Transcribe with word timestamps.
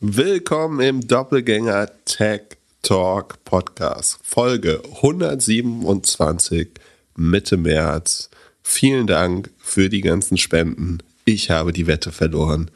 Willkommen 0.00 0.78
im 0.78 1.00
Doppelgänger 1.00 1.88
Tech 2.04 2.42
Talk 2.82 3.42
Podcast, 3.42 4.20
Folge 4.22 4.80
127, 4.94 6.68
Mitte 7.16 7.56
März. 7.56 8.30
Vielen 8.62 9.08
Dank 9.08 9.50
für 9.58 9.88
die 9.88 10.00
ganzen 10.00 10.36
Spenden. 10.36 10.98
Ich 11.24 11.50
habe 11.50 11.72
die 11.72 11.88
Wette 11.88 12.12
verloren. 12.12 12.70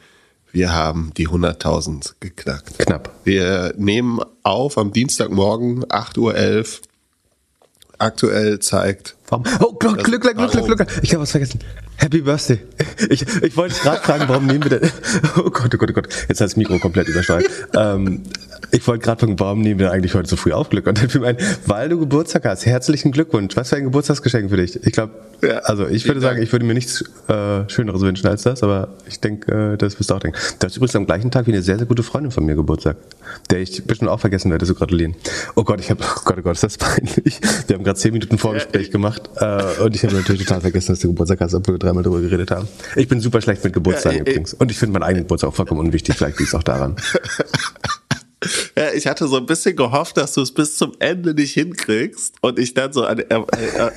Wir 0.51 0.73
haben 0.73 1.13
die 1.17 1.29
100.000 1.29 2.15
geknackt. 2.19 2.81
Knapp. 2.81 3.15
Wir 3.23 3.73
nehmen 3.77 4.19
auf 4.43 4.77
am 4.77 4.93
Dienstagmorgen 4.93 5.85
8.11 5.85 6.19
Uhr. 6.19 6.81
Aktuell 7.99 8.59
zeigt. 8.59 9.15
Oh, 9.31 9.75
Glück, 9.75 10.03
Glück, 10.03 10.23
Glück, 10.23 10.37
Glück, 10.37 10.51
Glück, 10.51 10.77
Glück. 10.77 11.01
Ich 11.03 11.13
habe 11.13 11.23
was 11.23 11.31
vergessen. 11.31 11.61
Happy 12.03 12.21
Birthday. 12.21 12.59
Ich, 13.11 13.23
ich 13.43 13.57
wollte 13.57 13.77
gerade 13.81 14.01
fragen, 14.03 14.25
warum 14.27 14.47
nehmen 14.47 14.65
wir 14.65 14.79
denn. 14.81 14.91
Oh 15.39 15.51
Gott, 15.51 15.73
oh 15.73 15.79
Gott, 15.79 15.91
oh 15.91 15.93
Gott. 15.93 16.09
Jetzt 16.29 16.41
hat 16.41 16.47
das 16.47 16.57
Mikro 16.57 16.79
komplett 16.81 17.07
übersteuert. 17.09 17.45
Ähm, 17.75 18.23
ich 18.73 18.85
wollte 18.89 19.05
gerade 19.05 19.21
fragen, 19.21 19.39
warum 19.39 19.61
nehmen 19.61 19.79
wir 19.79 19.93
eigentlich 19.93 20.15
heute 20.15 20.29
so 20.29 20.35
früh 20.37 20.53
auf 20.53 20.69
Glück? 20.69 20.87
Und 20.89 21.01
dann 21.01 21.09
fiel 21.09 21.21
mir 21.21 21.29
ein, 21.29 21.37
weil 21.67 21.89
du 21.89 21.99
Geburtstag 22.01 22.45
hast. 22.45 22.67
Herzlichen 22.67 23.13
Glückwunsch. 23.13 23.55
Was 23.57 23.69
für 23.69 23.77
ein 23.77 23.85
Geburtstagsgeschenk 23.85 24.51
für 24.51 24.57
dich. 24.57 24.85
Ich 24.85 24.93
glaube, 24.93 25.13
Ja, 25.43 25.59
also 25.61 25.87
ich 25.87 26.07
würde 26.07 26.21
sagen, 26.21 26.37
Dank. 26.37 26.45
ich 26.47 26.53
würde 26.53 26.65
mir 26.65 26.75
nichts 26.75 27.05
äh, 27.29 27.69
Schöneres 27.69 28.01
wünschen 28.01 28.27
als 28.27 28.43
das, 28.43 28.63
aber 28.63 28.89
ich 29.09 29.21
denke, 29.21 29.73
äh, 29.75 29.77
das 29.77 29.99
wirst 29.99 30.11
du 30.11 30.15
auch 30.15 30.21
denken. 30.21 30.39
Du 30.59 30.67
hast 30.67 30.77
übrigens 30.77 30.97
am 30.97 31.07
gleichen 31.07 31.31
Tag 31.31 31.47
wie 31.47 31.53
eine 31.53 31.63
sehr, 31.63 31.79
sehr 31.79 31.87
gute 31.87 32.03
Freundin 32.03 32.31
von 32.33 32.45
mir 32.45 32.55
Geburtstag, 32.57 32.97
der 33.51 33.61
ich 33.61 33.85
bestimmt 33.85 34.11
auch 34.11 34.21
vergessen 34.21 34.51
werde 34.51 34.67
zu 34.67 34.75
gratulieren. 34.75 35.15
Oh 35.55 35.65
Gott, 35.65 35.81
ich 35.81 35.91
habe, 35.91 36.03
oh 36.05 36.21
Gott, 36.25 36.37
oh 36.39 36.43
Gott, 36.43 36.55
ist 36.55 36.63
das 36.65 36.79
peinlich. 36.79 37.41
Wir 37.67 37.77
haben 37.77 37.85
gerade 37.85 37.99
zehn 37.99 38.13
Minuten 38.13 38.39
Vorgespräch 38.39 38.91
gemacht 38.91 39.29
äh, 39.37 39.83
und 39.83 39.95
ich 39.95 40.05
habe 40.05 40.15
natürlich 40.15 40.47
total 40.47 40.61
vergessen, 40.61 40.93
dass 40.93 41.01
du 41.01 41.09
Geburtstag 41.09 41.41
hast, 41.41 41.55
obwohl 41.55 41.79
wir 41.97 42.03
dreimal 42.03 42.21
darüber 42.21 42.21
geredet 42.21 42.51
haben. 42.51 42.69
Ich 42.97 43.09
bin 43.09 43.21
super 43.21 43.41
schlecht 43.41 43.63
mit 43.65 43.73
Geburtstagen 43.73 44.19
Ja, 44.19 44.23
ich- 44.25 44.29
übrigens 44.31 44.55
und 44.55 44.71
ich 44.71 44.79
finde 44.79 44.95
meinen 44.99 45.03
eigenen 45.09 45.25
Geburtstag 45.25 45.51
auch 45.51 45.55
vollkommen 45.55 45.81
unwichtig. 45.81 46.17
Vielleicht 46.17 46.39
liegt 46.39 46.49
es 46.49 46.55
auch 46.55 46.63
daran. 46.63 46.97
Ja, 48.77 48.91
ich 48.93 49.07
hatte 49.07 49.29
so 49.29 49.37
ein 49.37 49.47
bisschen 49.47 49.77
gehofft, 49.77 50.17
dass 50.17 50.33
du 50.35 50.41
es 50.43 50.53
bis 50.53 50.77
zum 50.77 50.93
Ende 50.99 51.33
nicht 51.33 51.53
hinkriegst 51.55 52.35
und 52.41 52.59
ich 52.59 52.75
dann 52.75 52.93
so 52.93 53.05
ein 53.05 53.21
äh, 53.21 53.35
äh, 53.37 53.91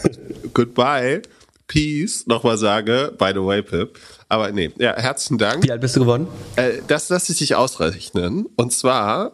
Goodbye, 0.53 1.23
Peace 1.67 2.27
nochmal 2.27 2.55
sage, 2.59 3.11
by 3.17 3.31
the 3.33 3.41
way, 3.41 3.63
Pip. 3.63 3.97
Aber 4.29 4.51
nee, 4.51 4.71
ja, 4.77 4.95
herzlichen 4.95 5.39
Dank. 5.39 5.63
Wie 5.63 5.71
alt 5.71 5.81
bist 5.81 5.95
du 5.95 6.01
geworden? 6.01 6.27
Äh, 6.57 6.73
das 6.87 7.09
lasse 7.09 7.31
ich 7.31 7.39
dich 7.39 7.55
ausrechnen. 7.55 8.45
Und 8.55 8.71
zwar, 8.71 9.31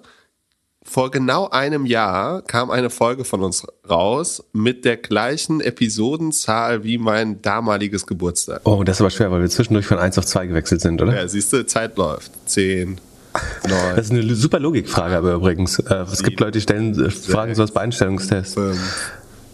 vor 0.92 1.10
genau 1.10 1.48
einem 1.50 1.86
Jahr 1.86 2.42
kam 2.42 2.70
eine 2.70 2.90
Folge 2.90 3.24
von 3.24 3.42
uns 3.44 3.66
raus 3.90 4.44
mit 4.52 4.84
der 4.84 4.98
gleichen 4.98 5.62
Episodenzahl 5.62 6.84
wie 6.84 6.98
mein 6.98 7.42
damaliges 7.42 8.06
Geburtstag. 8.06 8.60
Oh, 8.66 8.84
das 8.84 8.98
ist 8.98 9.02
aber 9.02 9.10
schwer, 9.10 9.32
weil 9.32 9.40
wir 9.42 9.50
zwischendurch 9.50 9.86
von 9.86 9.98
1 10.00 10.18
auf 10.18 10.26
2 10.26 10.48
gewechselt 10.48 10.82
sind, 10.82 11.02
oder? 11.02 11.16
Ja, 11.16 11.28
siehst 11.28 11.54
du, 11.54 11.66
Zeit 11.66 11.98
läuft. 11.98 12.32
Zehn, 12.46 13.00
neun, 13.70 13.96
Das 13.96 14.08
ist 14.08 14.12
eine 14.12 14.36
super 14.36 14.60
Logikfrage, 14.60 15.16
aber 15.16 15.34
übrigens. 15.36 15.80
Äh, 15.80 16.06
es 16.12 16.24
gibt 16.24 16.42
Leute, 16.42 16.54
die 16.60 16.62
stellen 16.62 17.06
äh, 17.06 17.10
Fragen 17.10 17.56
sowas 17.56 17.72
bei 17.72 17.82
Einstellungstests. 17.82 18.56
fünf, 18.56 19.12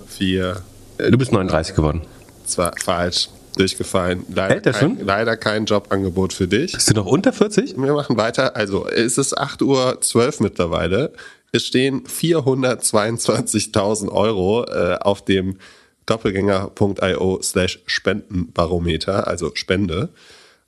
vier, 0.07 0.61
Äh, 0.97 1.11
Du 1.11 1.17
bist 1.19 1.31
39 1.31 1.75
geworden. 1.75 2.01
zwei, 2.45 2.71
falsch, 2.83 3.29
durchgefallen. 3.57 4.25
Leider, 4.33 4.71
kein, 4.71 4.73
schon? 4.73 5.05
leider 5.05 5.37
kein 5.37 5.65
Jobangebot 5.65 6.33
für 6.33 6.47
dich. 6.47 6.73
Bist 6.73 6.89
du 6.89 6.93
noch 6.93 7.05
unter 7.05 7.33
40? 7.33 7.77
Wir 7.77 7.93
machen 7.93 8.17
weiter. 8.17 8.55
Also, 8.55 8.87
es 8.87 9.17
ist 9.17 9.37
8.12 9.37 10.15
Uhr 10.15 10.33
mittlerweile. 10.39 11.13
Es 11.51 11.65
stehen 11.65 12.03
422.000 12.03 14.09
Euro 14.09 14.65
äh, 14.65 14.97
auf 14.99 15.23
dem 15.23 15.57
doppelgänger.io 16.05 17.39
slash 17.41 17.79
Spendenbarometer, 17.85 19.27
also 19.27 19.51
Spende, 19.53 20.09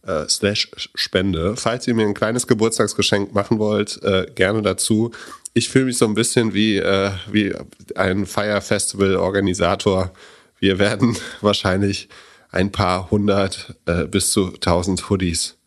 äh, 0.05 0.27
slash 0.27 0.69
Spende. 0.95 1.55
Falls 1.55 1.87
ihr 1.87 1.95
mir 1.95 2.05
ein 2.05 2.13
kleines 2.13 2.47
Geburtstagsgeschenk 2.47 3.33
machen 3.33 3.59
wollt, 3.59 4.01
äh, 4.03 4.27
gerne 4.35 4.61
dazu. 4.61 5.11
Ich 5.53 5.69
fühle 5.69 5.85
mich 5.85 5.97
so 5.97 6.05
ein 6.05 6.13
bisschen 6.13 6.53
wie, 6.53 6.77
äh, 6.77 7.11
wie 7.31 7.53
ein 7.95 8.25
Fire 8.25 8.61
Festival 8.61 9.15
Organisator. 9.15 10.11
Wir 10.59 10.77
werden 10.77 11.17
wahrscheinlich 11.41 12.09
ein 12.51 12.71
paar 12.71 13.11
hundert 13.11 13.75
äh, 13.85 14.05
bis 14.05 14.31
zu 14.31 14.47
tausend 14.51 15.09
Hoodies 15.09 15.57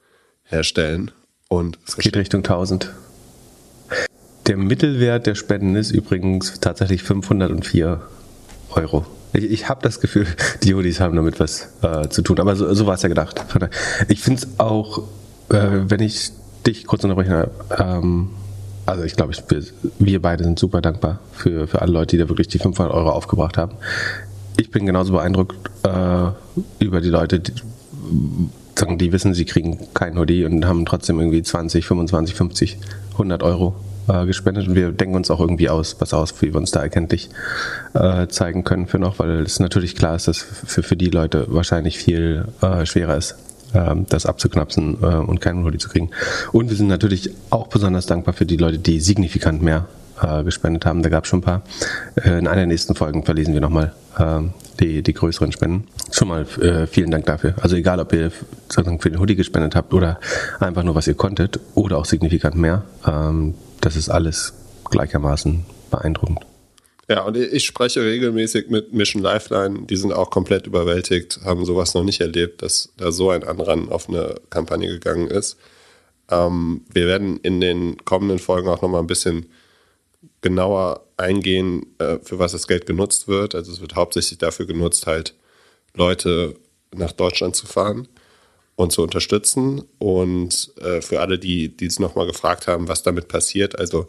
herstellen 0.44 1.10
und 1.48 1.78
Geht 1.98 2.16
Richtung 2.16 2.40
1000. 2.40 2.92
Der 4.46 4.56
Mittelwert 4.56 5.26
der 5.26 5.34
Spenden 5.34 5.76
ist 5.76 5.92
übrigens 5.92 6.58
tatsächlich 6.60 7.02
504 7.02 8.00
Euro. 8.70 9.06
Ich, 9.32 9.44
ich 9.44 9.68
habe 9.68 9.82
das 9.82 10.00
Gefühl, 10.00 10.26
die 10.62 10.74
Hoodies 10.74 11.00
haben 11.00 11.14
damit 11.14 11.38
was 11.38 11.68
äh, 11.82 12.08
zu 12.08 12.22
tun, 12.22 12.40
aber 12.40 12.56
so, 12.56 12.72
so 12.74 12.86
war 12.86 12.94
es 12.94 13.02
ja 13.02 13.08
gedacht. 13.08 13.44
Ich 14.08 14.20
finde 14.20 14.42
es 14.42 14.58
auch, 14.58 14.98
äh, 15.50 15.82
wenn 15.84 16.00
ich 16.00 16.32
dich 16.66 16.86
kurz 16.86 17.04
unterbrechen 17.04 17.44
ähm, 17.78 18.30
also 18.84 19.04
ich 19.04 19.14
glaube, 19.14 19.32
wir, 19.48 19.62
wir 19.98 20.22
beide 20.22 20.44
sind 20.44 20.58
super 20.58 20.80
dankbar 20.80 21.20
für, 21.32 21.68
für 21.68 21.82
alle 21.82 21.92
Leute, 21.92 22.16
die 22.16 22.22
da 22.22 22.28
wirklich 22.28 22.48
die 22.48 22.58
500 22.58 22.92
Euro 22.92 23.10
aufgebracht 23.10 23.56
haben. 23.56 23.72
Ich 24.56 24.70
bin 24.70 24.86
genauso 24.86 25.12
beeindruckt 25.12 25.56
äh, 25.84 26.30
über 26.78 27.00
die 27.00 27.08
Leute, 27.08 27.40
die, 27.40 27.52
sagen, 28.78 28.98
die 28.98 29.12
wissen, 29.12 29.34
sie 29.34 29.44
kriegen 29.44 29.78
kein 29.94 30.18
Hoodie 30.18 30.44
und 30.44 30.66
haben 30.66 30.86
trotzdem 30.86 31.18
irgendwie 31.18 31.42
20, 31.42 31.86
25, 31.86 32.34
50, 32.34 32.78
100 33.12 33.42
Euro 33.42 33.74
äh, 34.08 34.26
gespendet 34.26 34.68
und 34.68 34.74
wir 34.74 34.92
denken 34.92 35.14
uns 35.14 35.30
auch 35.30 35.40
irgendwie 35.40 35.68
aus, 35.68 35.96
was 36.00 36.14
aus, 36.14 36.34
wie 36.40 36.52
wir 36.52 36.56
uns 36.56 36.70
da 36.70 36.80
erkenntlich 36.80 37.30
äh, 37.94 38.26
zeigen 38.28 38.64
können 38.64 38.86
für 38.86 38.98
noch, 38.98 39.18
weil 39.18 39.40
es 39.40 39.60
natürlich 39.60 39.94
klar 39.94 40.16
ist, 40.16 40.28
dass 40.28 40.38
für, 40.38 40.82
für 40.82 40.96
die 40.96 41.10
Leute 41.10 41.46
wahrscheinlich 41.48 41.98
viel 41.98 42.46
äh, 42.60 42.84
schwerer 42.86 43.16
ist, 43.16 43.36
ähm, 43.74 44.06
das 44.08 44.26
abzuknapsen 44.26 44.98
äh, 45.02 45.06
und 45.06 45.40
keinen 45.40 45.64
Hoodie 45.64 45.78
zu 45.78 45.88
kriegen. 45.88 46.10
Und 46.52 46.70
wir 46.70 46.76
sind 46.76 46.88
natürlich 46.88 47.30
auch 47.50 47.68
besonders 47.68 48.06
dankbar 48.06 48.34
für 48.34 48.46
die 48.46 48.56
Leute, 48.56 48.78
die 48.78 49.00
signifikant 49.00 49.62
mehr 49.62 49.86
äh, 50.22 50.44
gespendet 50.44 50.86
haben. 50.86 51.02
Da 51.02 51.08
gab 51.08 51.24
es 51.24 51.30
schon 51.30 51.40
ein 51.40 51.42
paar. 51.42 51.62
Äh, 52.16 52.38
in 52.38 52.46
einer 52.46 52.56
der 52.56 52.66
nächsten 52.66 52.94
Folgen 52.94 53.24
verlesen 53.24 53.54
wir 53.54 53.60
nochmal 53.60 53.94
ähm, 54.18 54.52
die, 54.80 55.02
die 55.02 55.12
größeren 55.12 55.52
Spenden. 55.52 55.88
Schon 56.10 56.28
mal 56.28 56.42
äh, 56.60 56.86
vielen 56.86 57.10
Dank 57.10 57.26
dafür. 57.26 57.54
Also 57.60 57.76
egal, 57.76 58.00
ob 58.00 58.12
ihr 58.12 58.30
sozusagen 58.68 59.00
für 59.00 59.10
den 59.10 59.20
Hoodie 59.20 59.36
gespendet 59.36 59.74
habt 59.74 59.92
oder 59.94 60.20
einfach 60.60 60.82
nur, 60.82 60.94
was 60.94 61.06
ihr 61.06 61.14
konntet 61.14 61.60
oder 61.74 61.98
auch 61.98 62.04
signifikant 62.04 62.56
mehr. 62.56 62.84
Ähm, 63.06 63.54
das 63.80 63.96
ist 63.96 64.08
alles 64.08 64.54
gleichermaßen 64.90 65.64
beeindruckend. 65.90 66.40
Ja, 67.08 67.22
und 67.24 67.36
ich 67.36 67.66
spreche 67.66 68.02
regelmäßig 68.02 68.70
mit 68.70 68.92
Mission 68.92 69.22
Lifeline. 69.22 69.86
Die 69.90 69.96
sind 69.96 70.12
auch 70.12 70.30
komplett 70.30 70.66
überwältigt, 70.66 71.40
haben 71.44 71.64
sowas 71.64 71.94
noch 71.94 72.04
nicht 72.04 72.20
erlebt, 72.20 72.62
dass 72.62 72.92
da 72.96 73.10
so 73.12 73.30
ein 73.30 73.42
Anran 73.42 73.88
auf 73.88 74.08
eine 74.08 74.36
Kampagne 74.50 74.88
gegangen 74.88 75.26
ist. 75.26 75.56
Ähm, 76.30 76.82
wir 76.92 77.06
werden 77.06 77.38
in 77.38 77.60
den 77.60 78.04
kommenden 78.04 78.38
Folgen 78.38 78.68
auch 78.68 78.82
nochmal 78.82 79.00
ein 79.00 79.08
bisschen 79.08 79.46
genauer 80.40 81.06
eingehen, 81.16 81.86
äh, 81.98 82.18
für 82.22 82.38
was 82.38 82.52
das 82.52 82.66
Geld 82.66 82.86
genutzt 82.86 83.28
wird. 83.28 83.54
Also 83.54 83.72
es 83.72 83.80
wird 83.80 83.94
hauptsächlich 83.94 84.38
dafür 84.38 84.66
genutzt, 84.66 85.06
halt 85.06 85.34
Leute 85.94 86.56
nach 86.94 87.12
Deutschland 87.12 87.56
zu 87.56 87.66
fahren 87.66 88.08
und 88.76 88.92
zu 88.92 89.02
unterstützen. 89.02 89.84
Und 89.98 90.72
äh, 90.80 91.00
für 91.00 91.20
alle, 91.20 91.38
die, 91.38 91.74
die 91.76 91.86
es 91.86 91.98
nochmal 91.98 92.26
gefragt 92.26 92.66
haben, 92.66 92.88
was 92.88 93.02
damit 93.02 93.28
passiert, 93.28 93.78
also 93.78 94.06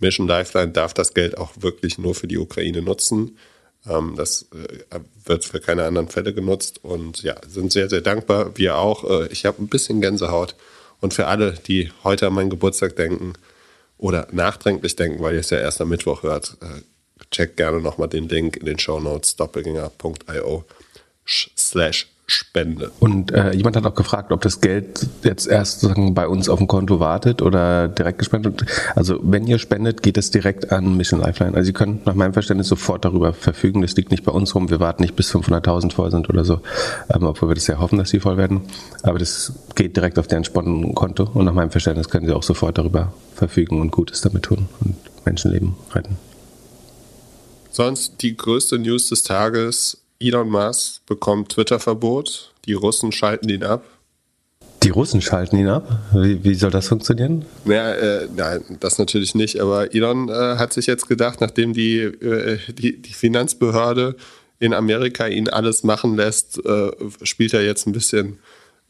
Mission 0.00 0.28
Lifeline 0.28 0.72
darf 0.72 0.94
das 0.94 1.14
Geld 1.14 1.38
auch 1.38 1.52
wirklich 1.58 1.98
nur 1.98 2.14
für 2.14 2.28
die 2.28 2.38
Ukraine 2.38 2.82
nutzen. 2.82 3.38
Ähm, 3.86 4.14
das 4.16 4.48
äh, 4.52 5.00
wird 5.24 5.44
für 5.44 5.60
keine 5.60 5.84
anderen 5.84 6.08
Fälle 6.08 6.34
genutzt 6.34 6.84
und 6.84 7.22
ja, 7.22 7.36
sind 7.46 7.72
sehr, 7.72 7.88
sehr 7.88 8.00
dankbar. 8.00 8.56
Wir 8.56 8.78
auch. 8.78 9.28
Ich 9.30 9.44
habe 9.44 9.62
ein 9.62 9.68
bisschen 9.68 10.00
Gänsehaut. 10.00 10.54
Und 11.00 11.14
für 11.14 11.28
alle, 11.28 11.52
die 11.52 11.92
heute 12.02 12.26
an 12.26 12.32
meinen 12.32 12.50
Geburtstag 12.50 12.96
denken 12.96 13.34
oder 13.98 14.28
nachdenklich 14.32 14.96
denken, 14.96 15.22
weil 15.22 15.34
ihr 15.34 15.40
es 15.40 15.50
ja 15.50 15.58
erst 15.58 15.80
am 15.80 15.88
Mittwoch 15.88 16.22
hört, 16.22 16.56
äh, 16.60 16.82
checkt 17.30 17.56
gerne 17.56 17.80
nochmal 17.80 18.08
den 18.08 18.28
Link 18.28 18.56
in 18.56 18.66
den 18.66 18.78
Show 18.78 19.00
Notes 19.00 19.36
doppelgänger.io 19.36 20.64
slash 21.26 22.06
Spende. 22.30 22.92
Und 23.00 23.32
äh, 23.32 23.52
jemand 23.54 23.74
hat 23.74 23.86
auch 23.86 23.94
gefragt, 23.94 24.32
ob 24.32 24.42
das 24.42 24.60
Geld 24.60 25.08
jetzt 25.22 25.46
erst 25.46 25.80
sozusagen 25.80 26.12
bei 26.12 26.28
uns 26.28 26.50
auf 26.50 26.58
dem 26.58 26.68
Konto 26.68 27.00
wartet 27.00 27.40
oder 27.40 27.88
direkt 27.88 28.18
gespendet. 28.18 28.66
Also 28.94 29.18
wenn 29.22 29.46
ihr 29.46 29.58
spendet, 29.58 30.02
geht 30.02 30.18
es 30.18 30.30
direkt 30.30 30.70
an 30.70 30.98
Mission 30.98 31.20
Lifeline. 31.20 31.56
Also 31.56 31.68
ihr 31.68 31.72
könnt 31.72 32.04
nach 32.04 32.14
meinem 32.14 32.34
Verständnis 32.34 32.68
sofort 32.68 33.06
darüber 33.06 33.32
verfügen. 33.32 33.80
Das 33.80 33.96
liegt 33.96 34.10
nicht 34.10 34.24
bei 34.24 34.32
uns 34.32 34.54
rum. 34.54 34.68
Wir 34.68 34.78
warten 34.78 35.02
nicht 35.02 35.16
bis 35.16 35.34
500.000 35.34 35.94
voll 35.94 36.10
sind 36.10 36.28
oder 36.28 36.44
so, 36.44 36.60
ähm, 37.08 37.22
obwohl 37.22 37.48
wir 37.48 37.54
das 37.54 37.66
ja 37.66 37.78
hoffen, 37.78 37.98
dass 37.98 38.10
sie 38.10 38.20
voll 38.20 38.36
werden. 38.36 38.60
Aber 39.02 39.18
das 39.18 39.54
geht 39.74 39.96
direkt 39.96 40.18
auf 40.18 40.26
deren 40.26 40.44
Spendenkonto 40.44 41.30
und 41.32 41.46
nach 41.46 41.54
meinem 41.54 41.70
Verständnis 41.70 42.10
können 42.10 42.26
sie 42.26 42.34
auch 42.34 42.42
sofort 42.42 42.76
darüber 42.76 43.14
verfügen 43.34 43.80
und 43.80 43.90
Gutes 43.90 44.20
damit 44.20 44.42
tun 44.42 44.68
und 44.80 44.96
Menschenleben 45.24 45.76
retten. 45.94 46.18
Sonst 47.70 48.20
die 48.20 48.36
größte 48.36 48.78
News 48.78 49.08
des 49.08 49.22
Tages. 49.22 49.96
Elon 50.20 50.48
Musk 50.48 51.06
bekommt 51.06 51.50
Twitter-Verbot. 51.50 52.52
Die 52.64 52.72
Russen 52.72 53.12
schalten 53.12 53.48
ihn 53.48 53.62
ab. 53.62 53.84
Die 54.82 54.90
Russen 54.90 55.20
schalten 55.20 55.56
ihn 55.56 55.68
ab. 55.68 55.88
Wie, 56.12 56.42
wie 56.44 56.54
soll 56.54 56.70
das 56.70 56.88
funktionieren? 56.88 57.44
Ja, 57.64 57.92
äh, 57.94 58.28
nein, 58.34 58.62
das 58.80 58.98
natürlich 58.98 59.34
nicht. 59.34 59.60
Aber 59.60 59.94
Elon 59.94 60.28
äh, 60.28 60.56
hat 60.56 60.72
sich 60.72 60.86
jetzt 60.86 61.08
gedacht, 61.08 61.40
nachdem 61.40 61.72
die, 61.72 61.98
äh, 61.98 62.58
die, 62.68 63.00
die 63.00 63.12
Finanzbehörde 63.12 64.16
in 64.60 64.74
Amerika 64.74 65.26
ihn 65.26 65.48
alles 65.48 65.84
machen 65.84 66.16
lässt, 66.16 66.64
äh, 66.64 66.90
spielt 67.22 67.54
er 67.54 67.64
jetzt 67.64 67.86
ein 67.86 67.92
bisschen 67.92 68.38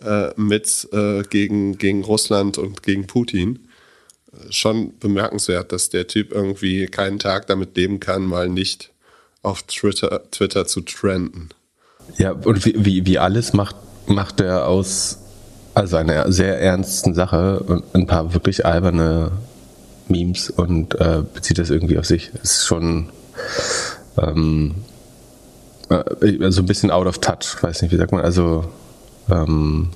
äh, 0.03 0.31
mit 0.37 0.89
äh, 0.93 1.23
gegen, 1.25 1.77
gegen 1.79 2.05
Russland 2.05 2.57
und 2.59 2.83
gegen 2.83 3.07
Putin. 3.07 3.69
schon 4.51 4.99
bemerkenswert, 4.99 5.73
dass 5.73 5.91
der 5.91 6.07
Typ 6.07 6.33
irgendwie 6.33 6.87
keinen 6.87 7.19
Tag 7.19 7.47
damit 7.47 7.77
leben 7.77 8.01
kann, 8.01 8.25
mal 8.25 8.49
nicht 8.49 8.93
auf 9.49 9.63
Twitter, 9.65 10.23
Twitter 10.31 10.67
zu 10.67 10.81
trenden. 10.83 11.49
Ja, 12.17 12.33
und 12.33 12.65
wie, 12.65 12.75
wie, 12.77 13.07
wie 13.07 13.19
alles 13.19 13.53
macht, 13.53 13.77
macht 14.07 14.41
er 14.41 14.67
aus 14.67 15.19
also 15.75 15.97
einer 15.97 16.31
sehr 16.33 16.61
ernsten 16.61 17.15
Sache 17.15 17.83
ein 17.93 18.07
paar 18.07 18.35
wirklich 18.35 18.67
alberne 18.67 19.31
Memes 20.09 20.51
und 20.51 20.95
äh, 21.01 21.23
bezieht 21.33 21.59
das 21.59 21.71
irgendwie 21.71 21.99
auf 21.99 22.07
sich. 22.07 22.31
Das 22.33 22.53
ist 22.55 22.67
schon 22.67 23.11
ähm, 24.21 24.75
äh, 25.89 26.51
so 26.51 26.63
ein 26.63 26.67
bisschen 26.67 26.91
out 26.91 27.07
of 27.07 27.19
touch, 27.19 27.63
weiß 27.63 27.83
nicht, 27.83 27.93
wie 27.93 27.97
sagt 27.97 28.13
man, 28.13 28.23
also 28.23 28.65
ähm, 29.31 29.91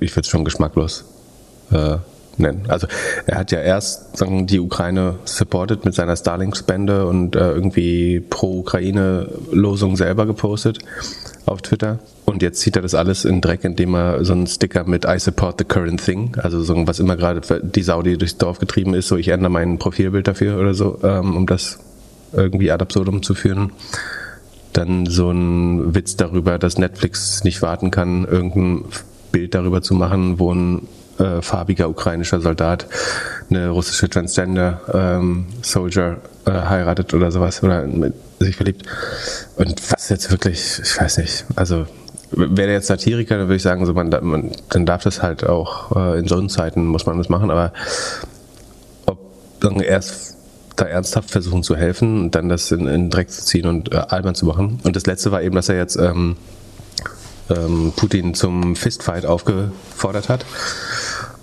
ich 0.00 0.12
würde 0.12 0.22
es 0.22 0.28
schon 0.28 0.44
geschmacklos 0.44 1.04
äh, 1.70 1.98
nennen. 2.38 2.64
Also 2.68 2.86
er 3.26 3.38
hat 3.38 3.52
ja 3.52 3.60
erst 3.60 4.16
sagen, 4.16 4.46
die 4.46 4.60
Ukraine 4.60 5.16
supported 5.24 5.84
mit 5.84 5.94
seiner 5.94 6.16
Starlink-Spende 6.16 7.06
und 7.06 7.36
äh, 7.36 7.52
irgendwie 7.52 8.20
pro-Ukraine-Losung 8.20 9.96
selber 9.96 10.26
gepostet 10.26 10.78
auf 11.46 11.62
Twitter. 11.62 11.98
Und 12.24 12.42
jetzt 12.42 12.60
zieht 12.60 12.76
er 12.76 12.82
das 12.82 12.94
alles 12.94 13.24
in 13.24 13.40
Dreck, 13.40 13.64
indem 13.64 13.94
er 13.94 14.24
so 14.24 14.32
einen 14.32 14.46
Sticker 14.46 14.84
mit 14.84 15.04
I 15.04 15.18
support 15.18 15.56
the 15.58 15.64
current 15.64 16.04
thing, 16.04 16.36
also 16.36 16.62
so 16.62 16.86
was 16.86 17.00
immer 17.00 17.16
gerade 17.16 17.40
die 17.62 17.82
Saudi 17.82 18.16
durchs 18.16 18.36
Dorf 18.36 18.58
getrieben 18.58 18.94
ist, 18.94 19.08
so 19.08 19.16
ich 19.16 19.28
ändere 19.28 19.50
mein 19.50 19.78
Profilbild 19.78 20.28
dafür 20.28 20.58
oder 20.58 20.74
so, 20.74 20.98
ähm, 21.02 21.36
um 21.36 21.46
das 21.46 21.80
irgendwie 22.32 22.70
ad 22.70 22.82
absurdum 22.82 23.22
zu 23.22 23.34
führen. 23.34 23.72
Dann 24.72 25.06
so 25.06 25.32
ein 25.32 25.94
Witz 25.96 26.16
darüber, 26.16 26.58
dass 26.58 26.78
Netflix 26.78 27.42
nicht 27.42 27.62
warten 27.62 27.90
kann, 27.90 28.24
irgendein 28.24 28.84
Bild 29.32 29.54
darüber 29.54 29.82
zu 29.82 29.94
machen, 29.94 30.38
wo 30.38 30.54
ein 30.54 30.86
äh, 31.20 31.42
farbiger 31.42 31.88
ukrainischer 31.88 32.40
Soldat 32.40 32.86
eine 33.50 33.68
russische 33.68 34.08
Transgender 34.08 34.80
ähm, 34.92 35.46
Soldier 35.62 36.18
äh, 36.46 36.50
heiratet 36.50 37.14
oder 37.14 37.30
sowas 37.30 37.62
oder 37.62 37.86
mit, 37.86 38.14
sich 38.38 38.56
verliebt. 38.56 38.86
Und 39.56 39.80
was 39.92 40.08
jetzt 40.08 40.30
wirklich, 40.30 40.80
ich 40.82 41.00
weiß 41.00 41.18
nicht, 41.18 41.44
also 41.56 41.86
wäre 42.32 42.54
der 42.54 42.72
jetzt 42.72 42.86
Satiriker, 42.86 43.38
dann 43.38 43.48
würde 43.48 43.56
ich 43.56 43.62
sagen, 43.62 43.84
so 43.86 43.92
man, 43.92 44.08
man, 44.08 44.52
dann 44.70 44.86
darf 44.86 45.02
das 45.02 45.22
halt 45.22 45.44
auch 45.44 45.94
äh, 45.96 46.18
in 46.18 46.48
Zeiten 46.48 46.86
muss 46.86 47.06
man 47.06 47.18
das 47.18 47.28
machen, 47.28 47.50
aber 47.50 47.72
ob 49.06 49.18
dann 49.60 49.80
erst 49.80 50.36
da 50.76 50.86
ernsthaft 50.86 51.30
versuchen 51.30 51.62
zu 51.62 51.76
helfen 51.76 52.22
und 52.22 52.34
dann 52.34 52.48
das 52.48 52.70
in, 52.72 52.86
in 52.86 53.10
Dreck 53.10 53.30
zu 53.30 53.44
ziehen 53.44 53.66
und 53.66 53.92
äh, 53.92 53.96
albern 53.96 54.34
zu 54.34 54.46
machen. 54.46 54.80
Und 54.84 54.96
das 54.96 55.06
letzte 55.06 55.32
war 55.32 55.42
eben, 55.42 55.54
dass 55.54 55.68
er 55.68 55.76
jetzt 55.76 55.96
ähm, 55.96 56.36
ähm, 57.50 57.92
Putin 57.96 58.34
zum 58.34 58.76
Fistfight 58.76 59.26
aufgefordert 59.26 60.28
hat. 60.28 60.44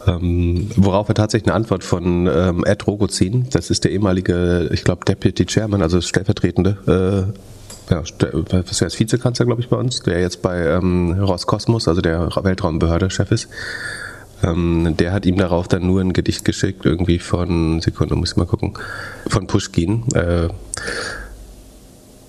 Ähm, 0.08 0.70
worauf 0.76 1.10
er 1.10 1.16
tatsächlich 1.16 1.48
eine 1.48 1.56
Antwort 1.56 1.84
von 1.84 2.28
ähm, 2.28 2.64
Ed 2.66 2.88
Rogozin, 2.88 3.48
das 3.52 3.70
ist 3.70 3.84
der 3.84 3.92
ehemalige, 3.92 4.70
ich 4.72 4.84
glaube, 4.84 5.04
Deputy 5.06 5.46
Chairman, 5.46 5.82
also 5.82 6.00
stellvertretende, 6.00 6.78
äh, 6.88 7.94
ja, 7.94 8.04
was 8.50 8.82
heißt 8.82 9.00
Vizekanzler, 9.00 9.46
glaube 9.46 9.62
ich, 9.62 9.70
bei 9.70 9.78
uns, 9.78 10.02
der 10.02 10.20
jetzt 10.20 10.42
bei 10.42 10.66
ähm, 10.66 11.12
Roskosmos, 11.20 11.88
also 11.88 12.02
der 12.02 12.30
Weltraumbehörde, 12.36 13.10
Chef 13.10 13.32
ist. 13.32 13.48
Ähm, 14.44 14.96
der 14.98 15.14
hat 15.14 15.26
ihm 15.26 15.38
darauf 15.38 15.68
dann 15.68 15.86
nur 15.88 16.02
ein 16.02 16.14
Gedicht 16.14 16.46
geschickt, 16.46 16.86
irgendwie 16.86 17.20
von, 17.20 17.82
Sekunde, 17.82 18.16
muss 18.16 18.32
ich 18.32 18.38
mal 18.38 18.46
gucken, 18.46 18.74
von 19.28 19.48
Pushkin. 19.48 20.04
Äh, 20.14 20.50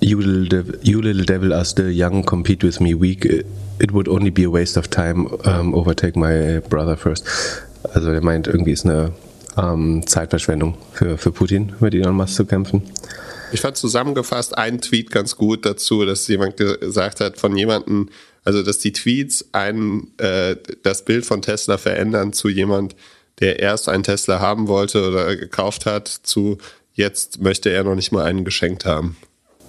you, 0.00 0.20
little 0.20 0.64
you 0.82 1.00
little 1.00 1.24
devil 1.24 1.52
are 1.52 1.64
still 1.64 1.90
young, 1.90 2.22
compete 2.22 2.62
with 2.62 2.80
me 2.80 2.94
weak. 2.94 3.24
It 3.24 3.92
would 3.92 4.08
only 4.08 4.30
be 4.30 4.44
a 4.44 4.50
waste 4.50 4.76
of 4.76 4.90
time. 4.90 5.26
Um, 5.44 5.74
overtake 5.74 6.16
my 6.16 6.60
brother 6.68 6.96
first. 6.96 7.24
Also 7.94 8.10
er 8.10 8.20
meint, 8.20 8.46
irgendwie 8.46 8.72
ist 8.72 8.84
eine 8.84 9.12
ähm, 9.56 10.06
Zeitverschwendung 10.06 10.76
für, 10.92 11.18
für 11.18 11.32
Putin, 11.32 11.74
mit 11.80 11.94
Elon 11.94 12.16
Musk 12.16 12.34
zu 12.34 12.44
kämpfen. 12.44 12.82
Ich 13.52 13.60
fand 13.60 13.76
zusammengefasst 13.76 14.56
einen 14.58 14.80
Tweet 14.80 15.10
ganz 15.10 15.36
gut 15.36 15.64
dazu, 15.64 16.04
dass 16.04 16.28
jemand 16.28 16.56
gesagt 16.56 17.20
hat 17.20 17.38
von 17.38 17.56
jemandem, 17.56 18.10
also 18.44 18.62
dass 18.62 18.78
die 18.78 18.92
Tweets 18.92 19.46
ein, 19.52 20.08
äh, 20.18 20.56
das 20.82 21.04
Bild 21.04 21.24
von 21.24 21.40
Tesla 21.40 21.78
verändern 21.78 22.32
zu 22.32 22.48
jemand, 22.48 22.94
der 23.40 23.60
erst 23.60 23.88
einen 23.88 24.02
Tesla 24.02 24.40
haben 24.40 24.68
wollte 24.68 25.08
oder 25.08 25.36
gekauft 25.36 25.86
hat, 25.86 26.08
zu 26.08 26.58
jetzt 26.94 27.40
möchte 27.40 27.70
er 27.70 27.84
noch 27.84 27.94
nicht 27.94 28.12
mal 28.12 28.24
einen 28.24 28.44
geschenkt 28.44 28.84
haben. 28.84 29.16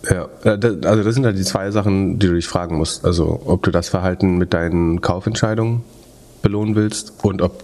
Ja, 0.10 0.30
also 0.44 1.04
das 1.04 1.16
sind 1.16 1.26
halt 1.26 1.38
die 1.38 1.44
zwei 1.44 1.72
Sachen, 1.72 2.20
die 2.20 2.28
du 2.28 2.34
dich 2.36 2.48
fragen 2.48 2.78
musst. 2.78 3.06
Also 3.06 3.42
ob 3.46 3.64
du 3.64 3.72
das 3.72 3.90
Verhalten 3.90 4.38
mit 4.38 4.54
deinen 4.54 5.02
Kaufentscheidungen 5.02 5.84
belohnen 6.42 6.76
willst 6.76 7.14
und 7.22 7.42
ob 7.42 7.64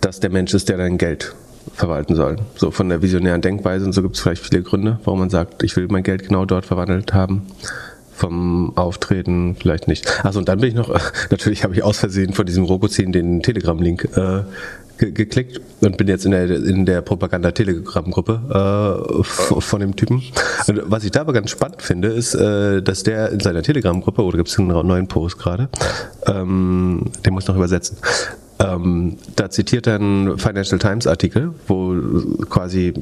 das 0.00 0.20
der 0.20 0.30
Mensch 0.30 0.52
ist, 0.52 0.68
der 0.68 0.76
dein 0.76 0.98
Geld 0.98 1.34
verwalten 1.72 2.14
soll. 2.14 2.36
So 2.56 2.70
von 2.70 2.88
der 2.88 3.02
visionären 3.02 3.40
Denkweise 3.40 3.86
und 3.86 3.92
so 3.92 4.02
gibt 4.02 4.16
es 4.16 4.22
vielleicht 4.22 4.44
viele 4.44 4.62
Gründe, 4.62 4.98
warum 5.04 5.20
man 5.20 5.30
sagt, 5.30 5.62
ich 5.62 5.76
will 5.76 5.88
mein 5.88 6.02
Geld 6.02 6.28
genau 6.28 6.44
dort 6.44 6.66
verwandelt 6.66 7.14
haben. 7.14 7.46
Vom 8.12 8.76
Auftreten 8.76 9.56
vielleicht 9.58 9.88
nicht. 9.88 10.24
Also 10.24 10.38
und 10.38 10.48
dann 10.48 10.60
bin 10.60 10.68
ich 10.68 10.74
noch, 10.74 10.88
natürlich 11.30 11.64
habe 11.64 11.74
ich 11.74 11.82
aus 11.82 11.98
Versehen 11.98 12.32
von 12.34 12.46
diesem 12.46 12.64
Rogozin 12.64 13.10
den 13.10 13.42
Telegram-Link 13.42 14.08
äh, 14.16 14.42
ge 14.98 15.12
geklickt 15.12 15.60
und 15.80 15.96
bin 15.96 16.08
jetzt 16.08 16.24
in 16.24 16.32
der, 16.32 16.50
in 16.50 16.86
der 16.86 17.02
Propaganda-Telegram-Gruppe 17.02 19.20
äh, 19.20 19.22
von 19.22 19.80
dem 19.80 19.96
Typen. 19.96 20.22
Und 20.66 20.82
was 20.86 21.04
ich 21.04 21.10
da 21.10 21.22
aber 21.22 21.32
ganz 21.32 21.50
spannend 21.50 21.82
finde, 21.82 22.08
ist, 22.08 22.34
äh, 22.34 22.82
dass 22.82 23.02
der 23.02 23.30
in 23.30 23.40
seiner 23.40 23.62
Telegram-Gruppe, 23.62 24.22
oder 24.22 24.36
gibt 24.36 24.48
es 24.48 24.58
einen 24.58 24.68
neuen 24.68 25.08
Post 25.08 25.38
gerade, 25.38 25.68
ähm, 26.26 27.04
den 27.24 27.34
muss 27.34 27.44
ich 27.44 27.48
noch 27.48 27.56
übersetzen, 27.56 27.98
ähm, 28.58 29.16
da 29.36 29.50
zitiert 29.50 29.86
er 29.86 29.96
einen 29.96 30.38
Financial 30.38 30.78
Times 30.78 31.06
Artikel, 31.06 31.52
wo 31.66 31.94
quasi 32.48 32.94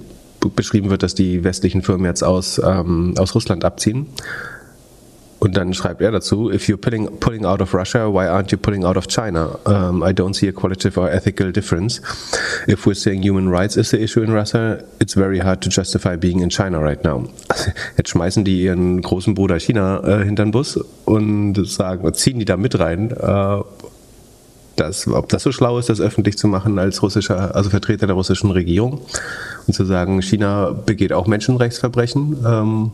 beschrieben 0.57 0.91
wird, 0.91 1.03
dass 1.03 1.15
die 1.15 1.45
westlichen 1.45 1.83
Firmen 1.83 2.07
jetzt 2.07 2.25
aus, 2.25 2.61
ähm, 2.65 3.15
aus 3.19 3.35
Russland 3.35 3.65
abziehen 3.65 4.07
und 5.43 5.57
dann 5.57 5.75
schreibt 5.75 6.01
er 6.01 6.13
dazu, 6.13 6.53
if 6.53 6.69
you're 6.69 6.77
pulling, 6.77 7.19
pulling 7.19 7.45
out 7.45 7.61
of 7.61 7.75
Russia, 7.75 8.07
why 8.07 8.29
aren't 8.29 8.53
you 8.53 8.59
pulling 8.59 8.85
out 8.85 8.97
of 8.97 9.09
China? 9.09 9.59
Um, 9.67 10.01
I 10.01 10.13
don't 10.13 10.35
see 10.35 10.47
a 10.47 10.53
qualitative 10.53 10.97
or 10.97 11.11
ethical 11.11 11.51
difference. 11.51 12.01
If 12.69 12.87
we're 12.87 12.95
saying 12.95 13.25
human 13.25 13.51
rights 13.51 13.77
is 13.77 13.91
the 13.91 14.01
issue 14.01 14.23
in 14.23 14.31
Russia, 14.33 14.85
it's 15.01 15.15
very 15.15 15.41
hard 15.41 15.61
to 15.63 15.69
justify 15.69 16.15
being 16.15 16.43
in 16.43 16.49
China 16.49 16.79
right 16.79 17.03
now. 17.03 17.25
Jetzt 17.97 18.11
schmeißen 18.11 18.45
die 18.45 18.63
ihren 18.63 19.03
großen 19.03 19.35
Bruder 19.35 19.59
China 19.59 20.01
äh, 20.05 20.25
hinter 20.25 20.45
den 20.45 20.53
Bus 20.53 20.79
und 21.07 21.55
sagen, 21.67 22.15
ziehen 22.15 22.39
die 22.39 22.45
da 22.45 22.57
mit 22.57 22.79
rein. 22.79 23.11
Äh, 23.11 23.63
das, 24.77 25.09
ob 25.09 25.29
das 25.29 25.43
so 25.43 25.51
schlau 25.51 25.77
ist, 25.77 25.89
das 25.89 26.01
öffentlich 26.01 26.39
zu 26.39 26.47
machen 26.47 26.79
als 26.79 27.03
russischer, 27.03 27.57
also 27.57 27.69
Vertreter 27.69 28.07
der 28.07 28.15
russischen 28.15 28.53
Regierung 28.53 29.01
und 29.67 29.75
zu 29.75 29.85
sagen, 29.85 30.23
China 30.23 30.71
begeht 30.71 31.13
auch 31.13 31.27
Menschenrechtsverbrechen. 31.27 32.37
Ähm, 32.47 32.91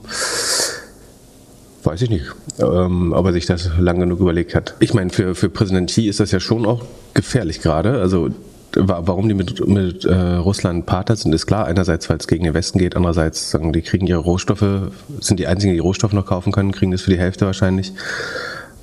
Weiß 1.85 2.03
ich 2.03 2.11
nicht, 2.11 2.25
ähm, 2.59 3.13
ob 3.13 3.27
er 3.27 3.33
sich 3.33 3.47
das 3.47 3.71
lang 3.79 4.01
genug 4.01 4.21
überlegt 4.21 4.55
hat. 4.55 4.75
Ich 4.81 4.95
meine, 4.95 5.11
für, 5.11 5.35
für 5.35 5.49
Präsident 5.49 5.91
Xi 5.91 6.09
ist 6.09 6.19
das 6.21 6.33
ja 6.33 6.41
schon 6.41 6.67
auch 6.67 6.85
gefährlich 7.15 7.61
gerade. 7.61 8.01
Also 8.01 8.31
warum 8.75 9.29
die 9.29 9.35
mit, 9.35 9.67
mit 9.67 10.05
äh, 10.05 10.15
Russland 10.15 10.87
Partner 10.87 11.17
sind, 11.17 11.33
ist 11.35 11.47
klar. 11.47 11.67
Einerseits, 11.67 12.11
weil 12.11 12.19
es 12.19 12.27
gegen 12.27 12.45
den 12.45 12.55
Westen 12.55 12.79
geht, 12.79 12.97
andererseits 12.97 13.51
sagen 13.51 13.73
die 13.73 13.83
kriegen 13.83 14.07
ihre 14.07 14.21
Rohstoffe, 14.21 14.91
sind 15.21 15.41
die 15.41 15.47
einzigen, 15.47 15.73
die 15.73 15.79
Rohstoffe 15.79 16.13
noch 16.13 16.27
kaufen 16.27 16.53
können, 16.53 16.73
kriegen 16.73 16.91
das 16.91 17.03
für 17.03 17.11
die 17.11 17.19
Hälfte 17.19 17.47
wahrscheinlich, 17.47 17.93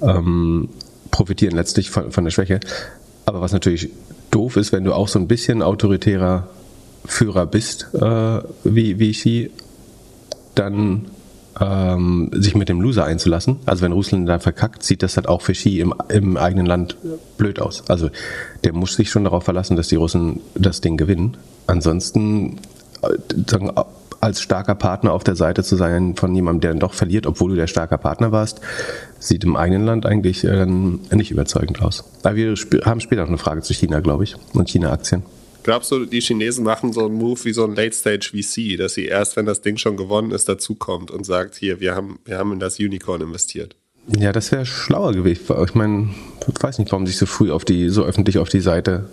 ähm, 0.02 0.70
profitieren 1.12 1.56
letztlich 1.56 1.90
von, 1.90 2.12
von 2.12 2.24
der 2.24 2.32
Schwäche. 2.32 2.60
Aber 3.26 3.42
was 3.42 3.52
natürlich 3.52 3.90
doof 4.32 4.58
ist, 4.58 4.72
wenn 4.72 4.84
du 4.84 4.94
auch 4.94 5.08
so 5.08 5.20
ein 5.20 5.28
bisschen 5.28 5.62
autoritärer 5.62 6.48
Führer 7.06 7.46
bist, 7.46 7.88
äh, 7.94 8.40
wie, 8.64 9.00
wie 9.00 9.12
Xi, 9.12 9.52
dann 10.56 11.06
ähm, 11.60 12.30
sich 12.34 12.56
mit 12.56 12.70
dem 12.70 12.82
Loser 12.82 13.06
einzulassen. 13.06 13.58
Also 13.66 13.84
wenn 13.84 13.92
Russland 13.92 14.28
da 14.28 14.40
verkackt, 14.40 14.84
sieht 14.84 15.04
das 15.04 15.16
halt 15.18 15.28
auch 15.28 15.42
für 15.42 15.54
Xi 15.54 15.80
im, 15.80 15.94
im 16.10 16.38
eigenen 16.38 16.66
Land 16.66 16.98
blöd 17.38 17.60
aus. 17.60 17.90
Also 17.90 18.10
der 18.64 18.74
muss 18.74 18.96
sich 18.96 19.10
schon 19.10 19.24
darauf 19.24 19.44
verlassen, 19.44 19.78
dass 19.78 19.88
die 19.88 19.96
Russen 19.96 20.42
das 20.56 20.82
Ding 20.82 20.98
gewinnen. 20.98 21.38
Ansonsten 21.68 22.58
äh, 23.02 23.18
sagen, 23.48 23.72
als 24.22 24.42
starker 24.42 24.76
Partner 24.76 25.14
auf 25.14 25.24
der 25.24 25.36
Seite 25.36 25.64
zu 25.64 25.76
sein 25.76 26.16
von 26.16 26.34
jemandem, 26.34 26.62
der 26.62 26.72
dann 26.72 26.80
doch 26.80 26.94
verliert, 26.94 27.28
obwohl 27.28 27.52
du 27.52 27.56
der 27.56 27.68
starker 27.68 27.98
Partner 27.98 28.32
warst, 28.32 28.60
sieht 29.20 29.44
im 29.44 29.56
eigenen 29.56 29.86
Land 29.86 30.06
eigentlich 30.06 30.44
äh, 30.44 30.66
nicht 30.66 31.32
überzeugend 31.32 31.82
aus. 31.82 32.04
Aber 32.24 32.36
wir 32.36 32.56
haben 32.86 33.00
später 33.00 33.22
noch 33.22 33.30
eine 33.30 33.38
Frage 33.38 33.62
zu 33.62 33.74
China, 33.74 34.00
glaube 34.00 34.24
ich, 34.24 34.36
und 34.54 34.70
China-Aktien. 34.70 35.24
Glaubst 35.66 35.92
du, 35.92 36.06
die 36.06 36.22
Chinesen 36.22 36.64
machen 36.64 36.94
so 36.94 37.08
einen 37.08 37.16
Move 37.16 37.44
wie 37.44 37.52
so 37.52 37.64
ein 37.64 37.74
Late-Stage-VC, 37.74 38.78
dass 38.78 38.94
sie 38.94 39.06
erst, 39.06 39.36
wenn 39.36 39.48
das 39.48 39.62
Ding 39.64 39.78
schon 39.78 39.98
gewonnen 39.98 40.30
ist, 40.30 40.48
dazukommt 40.48 41.10
und 41.10 41.26
sagt, 41.26 41.56
hier, 41.56 41.80
wir 41.80 41.96
haben, 41.96 42.20
wir 42.24 42.38
haben 42.38 42.54
in 42.54 42.60
das 42.60 42.78
Unicorn 42.78 43.22
investiert? 43.22 43.76
Ja, 44.16 44.32
das 44.32 44.52
wäre 44.52 44.68
schlauer 44.68 45.14
gewesen. 45.14 45.42
Ich 45.66 45.74
meine, 45.74 46.10
ich 46.48 46.64
weiß 46.64 46.78
nicht, 46.78 46.92
warum 46.92 47.08
sie 47.08 47.14
sich 47.14 47.20
so 47.20 47.26
früh 47.26 47.52
auf 47.52 47.66
die, 47.66 47.90
so 47.90 48.04
öffentlich 48.04 48.38
auf 48.38 48.50
die 48.50 48.60
Seite 48.60 49.10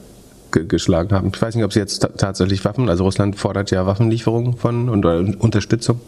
ge 0.53 0.67
geschlagen 0.67 1.17
haben. 1.17 1.31
Ich 1.35 1.41
weiß 1.41 1.55
nicht, 1.55 1.65
ob 1.65 1.73
sie 1.73 1.79
jetzt 1.79 2.07
tatsächlich 2.19 2.63
Waffen, 2.67 2.91
also 2.91 3.05
Russland 3.05 3.37
fordert 3.37 3.71
ja 3.71 3.87
Waffenlieferungen 3.87 4.59
von 4.59 4.91
und 4.91 5.07
Unterstützung 5.07 6.03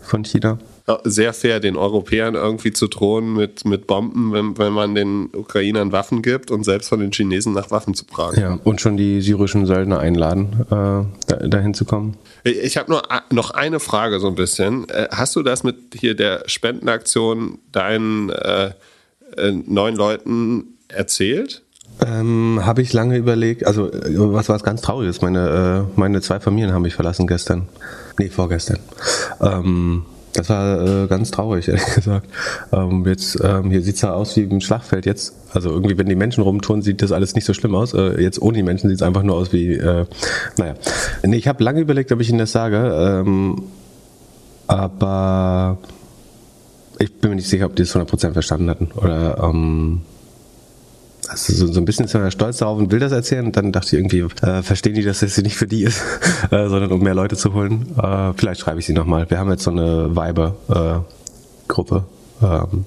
von 0.00 0.24
China. 0.24 0.58
Sehr 1.04 1.32
fair, 1.32 1.60
den 1.60 1.76
Europäern 1.76 2.34
irgendwie 2.34 2.72
zu 2.72 2.86
drohen 2.88 3.34
mit, 3.34 3.64
mit 3.64 3.86
Bomben, 3.86 4.32
wenn, 4.32 4.56
wenn 4.56 4.72
man 4.72 4.94
den 4.94 5.28
Ukrainern 5.34 5.92
Waffen 5.92 6.22
gibt 6.22 6.50
und 6.50 6.64
selbst 6.64 6.88
von 6.88 7.00
den 7.00 7.12
Chinesen 7.12 7.52
nach 7.52 7.70
Waffen 7.70 7.94
zu 7.94 8.04
fragen. 8.06 8.40
Ja, 8.40 8.58
und 8.64 8.80
schon 8.80 8.96
die 8.96 9.20
syrischen 9.20 9.66
Söldner 9.66 9.98
einladen, 9.98 10.66
äh, 10.70 11.48
dahin 11.48 11.74
zu 11.74 11.84
kommen. 11.84 12.16
Ich 12.44 12.76
habe 12.76 12.90
nur 12.90 13.02
noch 13.30 13.50
eine 13.50 13.80
Frage 13.80 14.18
so 14.20 14.28
ein 14.28 14.34
bisschen. 14.34 14.88
Äh, 14.88 15.08
hast 15.10 15.36
du 15.36 15.42
das 15.42 15.62
mit 15.62 15.76
hier 15.94 16.14
der 16.14 16.44
Spendenaktion 16.46 17.58
deinen 17.72 18.30
äh, 18.30 18.72
äh, 19.36 19.52
neun 19.66 19.94
Leuten 19.94 20.78
erzählt? 20.88 21.62
Ähm, 22.00 22.60
habe 22.64 22.80
ich 22.80 22.92
lange 22.92 23.16
überlegt, 23.16 23.66
also 23.66 23.90
äh, 23.90 24.14
was 24.14 24.48
war 24.48 24.58
ganz 24.60 24.82
Trauriges, 24.82 25.20
meine, 25.20 25.86
äh, 25.96 25.98
meine 25.98 26.20
zwei 26.20 26.38
Familien 26.38 26.72
haben 26.72 26.82
mich 26.82 26.94
verlassen 26.94 27.26
gestern. 27.26 27.68
Nee, 28.18 28.28
vorgestern. 28.28 28.78
Ähm, 29.40 30.04
das 30.32 30.48
war 30.48 31.04
äh, 31.04 31.06
ganz 31.06 31.30
traurig, 31.30 31.68
ehrlich 31.68 31.94
gesagt. 31.94 32.28
Ähm, 32.72 33.04
jetzt, 33.06 33.38
ähm, 33.42 33.70
hier 33.70 33.82
sieht 33.82 33.96
es 33.96 34.02
ja 34.02 34.12
aus 34.12 34.36
wie 34.36 34.42
ein 34.42 34.60
Schlachtfeld 34.60 35.06
jetzt. 35.06 35.34
Also 35.52 35.70
irgendwie, 35.70 35.96
wenn 35.98 36.08
die 36.08 36.14
Menschen 36.14 36.42
rumtun, 36.42 36.82
sieht 36.82 37.02
das 37.02 37.12
alles 37.12 37.34
nicht 37.34 37.44
so 37.44 37.54
schlimm 37.54 37.74
aus. 37.74 37.94
Äh, 37.94 38.20
jetzt 38.20 38.40
ohne 38.40 38.56
die 38.56 38.62
Menschen 38.62 38.88
sieht 38.88 38.98
es 38.98 39.02
einfach 39.02 39.22
nur 39.22 39.36
aus 39.36 39.52
wie, 39.52 39.74
äh, 39.74 40.04
naja. 40.56 40.74
Nee, 41.22 41.36
ich 41.36 41.48
habe 41.48 41.62
lange 41.64 41.80
überlegt, 41.80 42.12
ob 42.12 42.20
ich 42.20 42.28
Ihnen 42.28 42.38
das 42.38 42.52
sage. 42.52 43.22
Ähm, 43.26 43.62
aber 44.66 45.78
ich 46.98 47.14
bin 47.14 47.30
mir 47.30 47.36
nicht 47.36 47.48
sicher, 47.48 47.66
ob 47.66 47.76
die 47.76 47.82
es 47.82 47.94
100% 47.94 48.32
verstanden 48.32 48.68
hatten. 48.68 48.90
Oder 48.96 49.38
ähm, 49.42 50.02
also 51.28 51.52
so, 51.52 51.72
so 51.72 51.80
ein 51.80 51.84
bisschen 51.84 52.06
ist 52.06 52.14
man 52.14 52.30
stolz 52.30 52.58
darauf 52.58 52.78
und 52.78 52.90
will 52.90 52.98
das 52.98 53.12
erzählen. 53.12 53.46
Und 53.46 53.56
dann 53.56 53.72
dachte 53.72 53.88
ich 53.88 53.92
irgendwie, 53.94 54.20
äh, 54.46 54.62
verstehen 54.62 54.94
die, 54.94 55.02
dass 55.02 55.20
das 55.20 55.36
nicht 55.38 55.56
für 55.56 55.66
die 55.66 55.84
ist, 55.84 56.02
äh, 56.50 56.68
sondern 56.68 56.90
um 56.92 57.00
mehr 57.00 57.14
Leute 57.14 57.36
zu 57.36 57.54
holen. 57.54 57.96
Äh, 57.98 58.32
vielleicht 58.34 58.60
schreibe 58.60 58.80
ich 58.80 58.86
sie 58.86 58.92
nochmal. 58.92 59.28
Wir 59.30 59.38
haben 59.38 59.50
jetzt 59.50 59.64
so 59.64 59.70
eine 59.70 60.14
Weiber-Gruppe. 60.16 62.04
Ähm. 62.42 62.84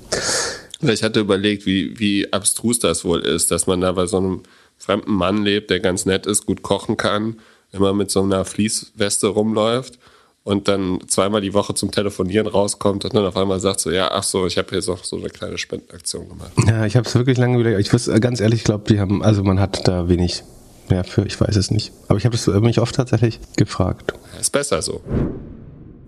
Ich 0.81 1.03
hatte 1.03 1.19
überlegt, 1.19 1.65
wie, 1.65 1.99
wie 1.99 2.33
abstrus 2.33 2.79
das 2.79 3.05
wohl 3.05 3.21
ist, 3.21 3.51
dass 3.51 3.67
man 3.67 3.81
da 3.81 3.91
bei 3.91 4.07
so 4.07 4.17
einem 4.17 4.41
fremden 4.77 5.13
Mann 5.13 5.43
lebt, 5.43 5.69
der 5.69 5.79
ganz 5.79 6.05
nett 6.05 6.25
ist, 6.25 6.47
gut 6.47 6.63
kochen 6.63 6.97
kann, 6.97 7.39
immer 7.71 7.93
mit 7.93 8.09
so 8.09 8.23
einer 8.23 8.45
Fließweste 8.45 9.27
rumläuft 9.27 9.99
und 10.43 10.67
dann 10.67 10.99
zweimal 11.07 11.41
die 11.41 11.53
Woche 11.53 11.73
zum 11.73 11.91
Telefonieren 11.91 12.47
rauskommt 12.47 13.05
und 13.05 13.13
dann 13.13 13.25
auf 13.25 13.37
einmal 13.37 13.59
sagt 13.59 13.79
so, 13.79 13.91
ja, 13.91 14.09
ach 14.11 14.23
so, 14.23 14.47
ich 14.47 14.57
habe 14.57 14.69
hier 14.69 14.81
so, 14.81 14.97
so 15.01 15.17
eine 15.17 15.29
kleine 15.29 15.57
Spendenaktion 15.57 16.29
gemacht. 16.29 16.51
Ja, 16.67 16.85
ich 16.85 16.95
habe 16.95 17.07
es 17.07 17.13
wirklich 17.15 17.37
lange 17.37 17.59
überlegt. 17.59 17.79
Ich 17.79 17.93
wusste 17.93 18.19
ganz 18.19 18.39
ehrlich, 18.39 18.61
ich 18.61 18.63
glaube, 18.63 18.85
die 18.91 18.99
haben, 18.99 19.23
also 19.23 19.43
man 19.43 19.59
hat 19.59 19.87
da 19.87 20.09
wenig 20.09 20.43
mehr 20.89 21.03
für, 21.03 21.25
ich 21.25 21.39
weiß 21.39 21.55
es 21.55 21.71
nicht. 21.71 21.91
Aber 22.07 22.17
ich 22.17 22.25
habe 22.25 22.61
mich 22.61 22.79
oft 22.79 22.95
tatsächlich 22.95 23.39
gefragt. 23.55 24.13
Ist 24.39 24.51
besser 24.51 24.81
so. 24.81 25.01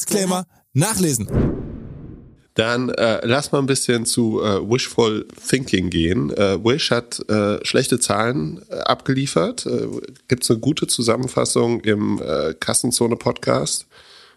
Disclaimer 0.00 0.46
nachlesen. 0.72 1.28
Dann 2.54 2.88
äh, 2.90 3.20
lass 3.22 3.52
mal 3.52 3.58
ein 3.58 3.66
bisschen 3.66 4.06
zu 4.06 4.42
äh, 4.42 4.60
Wishful 4.68 5.26
Thinking 5.48 5.88
gehen. 5.88 6.30
Äh, 6.30 6.62
Wish 6.64 6.90
hat 6.90 7.20
äh, 7.28 7.64
schlechte 7.64 8.00
Zahlen 8.00 8.62
äh, 8.70 8.76
abgeliefert. 8.80 9.66
Äh, 9.66 9.86
Gibt 10.28 10.42
es 10.44 10.50
eine 10.50 10.58
gute 10.58 10.86
Zusammenfassung 10.86 11.80
im 11.80 12.20
äh, 12.20 12.54
Kassenzone-Podcast 12.54 13.86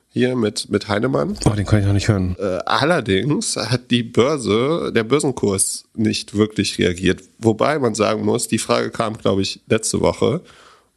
hier 0.10 0.36
mit, 0.36 0.70
mit 0.70 0.88
Heinemann. 0.90 1.36
Oh, 1.46 1.50
den 1.52 1.66
kann 1.66 1.80
ich 1.80 1.86
noch 1.86 1.94
nicht 1.94 2.08
hören. 2.08 2.36
Äh, 2.40 2.60
allerdings 2.66 3.56
hat 3.56 3.90
die 3.90 4.04
Börse, 4.04 4.92
der 4.94 5.04
Börsenkurs 5.04 5.86
nicht 5.96 6.36
wirklich 6.38 6.78
reagiert. 6.78 7.24
Wobei 7.40 7.80
man 7.80 7.96
sagen 7.96 8.24
muss, 8.24 8.48
die 8.48 8.60
Frage 8.60 8.92
kam, 8.92 9.18
glaube 9.18 9.42
ich, 9.42 9.62
letzte 9.68 10.02
Woche. 10.02 10.42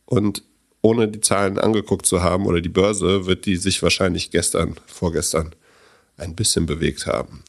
Und 0.04 0.42
ohne 0.86 1.08
die 1.08 1.20
Zahlen 1.20 1.58
angeguckt 1.58 2.06
zu 2.06 2.22
haben 2.22 2.46
oder 2.46 2.60
die 2.60 2.68
Börse, 2.68 3.26
wird 3.26 3.44
die 3.44 3.56
sich 3.56 3.82
wahrscheinlich 3.82 4.30
gestern, 4.30 4.76
vorgestern 4.86 5.52
ein 6.16 6.36
bisschen 6.36 6.64
bewegt 6.66 7.06
haben. 7.08 7.42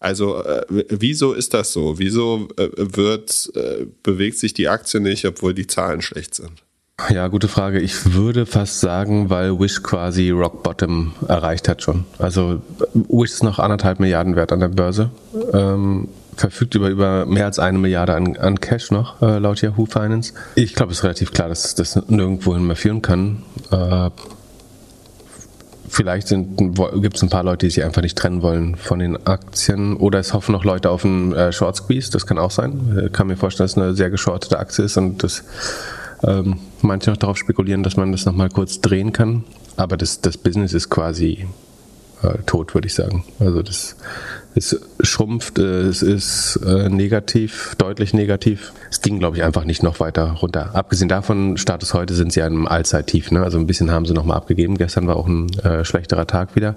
Also 0.00 0.42
äh, 0.42 0.64
wieso 0.88 1.32
ist 1.32 1.54
das 1.54 1.72
so? 1.72 2.00
Wieso 2.00 2.48
äh, 2.56 2.68
wird 2.76 3.52
äh, 3.54 3.86
bewegt 4.02 4.38
sich 4.38 4.54
die 4.54 4.68
Aktie 4.68 4.98
nicht, 4.98 5.24
obwohl 5.24 5.54
die 5.54 5.68
Zahlen 5.68 6.02
schlecht 6.02 6.34
sind? 6.34 6.64
Ja, 7.10 7.28
gute 7.28 7.48
Frage. 7.48 7.78
Ich 7.80 8.12
würde 8.12 8.44
fast 8.44 8.80
sagen, 8.80 9.30
weil 9.30 9.58
Wish 9.60 9.82
quasi 9.82 10.30
Rock 10.30 10.64
Bottom 10.64 11.12
erreicht 11.28 11.68
hat 11.68 11.82
schon. 11.82 12.04
Also 12.18 12.60
Wish 12.92 13.30
ist 13.30 13.44
noch 13.44 13.60
anderthalb 13.60 14.00
Milliarden 14.00 14.34
wert 14.34 14.52
an 14.52 14.60
der 14.60 14.68
Börse. 14.68 15.10
Ähm, 15.52 16.08
verfügt 16.36 16.74
über, 16.74 16.88
über 16.88 17.26
mehr 17.26 17.46
als 17.46 17.58
eine 17.58 17.78
Milliarde 17.78 18.14
an, 18.14 18.36
an 18.36 18.60
Cash 18.60 18.90
noch, 18.90 19.20
äh, 19.22 19.38
laut 19.38 19.60
Yahoo 19.62 19.86
Finance. 19.86 20.32
Ich 20.54 20.74
glaube, 20.74 20.92
es 20.92 20.98
ist 20.98 21.04
relativ 21.04 21.32
klar, 21.32 21.48
dass 21.48 21.74
das 21.74 21.96
nirgendwohin 22.08 22.66
mehr 22.66 22.76
führen 22.76 23.02
kann. 23.02 23.42
Äh, 23.70 24.10
vielleicht 25.88 26.28
gibt 26.28 27.16
es 27.16 27.22
ein 27.22 27.28
paar 27.28 27.42
Leute, 27.42 27.66
die 27.66 27.70
sich 27.70 27.84
einfach 27.84 28.02
nicht 28.02 28.16
trennen 28.16 28.42
wollen 28.42 28.76
von 28.76 29.00
den 29.00 29.26
Aktien 29.26 29.96
oder 29.96 30.18
es 30.18 30.32
hoffen 30.32 30.52
noch 30.52 30.64
Leute 30.64 30.90
auf 30.90 31.04
einen 31.04 31.32
äh, 31.32 31.52
Short 31.52 31.76
Squeeze, 31.76 32.10
das 32.10 32.26
kann 32.26 32.38
auch 32.38 32.50
sein. 32.50 32.96
Ich 32.96 33.04
äh, 33.04 33.08
kann 33.10 33.26
mir 33.26 33.36
vorstellen, 33.36 33.64
dass 33.66 33.76
es 33.76 33.82
eine 33.82 33.94
sehr 33.94 34.10
geschortete 34.10 34.58
Aktie 34.58 34.84
ist 34.84 34.96
und 34.96 35.22
dass 35.22 35.44
ähm, 36.22 36.58
manche 36.82 37.10
noch 37.10 37.16
darauf 37.16 37.36
spekulieren, 37.36 37.82
dass 37.82 37.96
man 37.96 38.12
das 38.12 38.24
nochmal 38.24 38.50
kurz 38.50 38.80
drehen 38.80 39.12
kann. 39.12 39.44
Aber 39.76 39.96
das, 39.96 40.20
das 40.20 40.36
Business 40.36 40.74
ist 40.74 40.90
quasi 40.90 41.46
äh, 42.22 42.38
tot, 42.46 42.74
würde 42.74 42.86
ich 42.86 42.94
sagen. 42.94 43.24
Also 43.38 43.62
das 43.62 43.96
es 44.54 44.80
schrumpft, 45.00 45.58
äh, 45.58 45.82
es 45.82 46.02
ist 46.02 46.60
äh, 46.66 46.88
negativ, 46.88 47.74
deutlich 47.78 48.14
negativ. 48.14 48.72
Es 48.90 49.00
ging, 49.00 49.18
glaube 49.18 49.36
ich, 49.36 49.44
einfach 49.44 49.64
nicht 49.64 49.82
noch 49.82 50.00
weiter 50.00 50.32
runter. 50.32 50.70
Abgesehen 50.74 51.08
davon, 51.08 51.56
Status 51.56 51.94
heute 51.94 52.14
sind 52.14 52.32
sie 52.32 52.42
einem 52.42 52.66
Allzeittief. 52.66 53.30
Ne? 53.30 53.42
Also 53.42 53.58
ein 53.58 53.66
bisschen 53.66 53.90
haben 53.90 54.06
sie 54.06 54.14
nochmal 54.14 54.36
abgegeben. 54.36 54.76
Gestern 54.76 55.06
war 55.06 55.16
auch 55.16 55.28
ein 55.28 55.50
äh, 55.60 55.84
schlechterer 55.84 56.26
Tag 56.26 56.56
wieder 56.56 56.76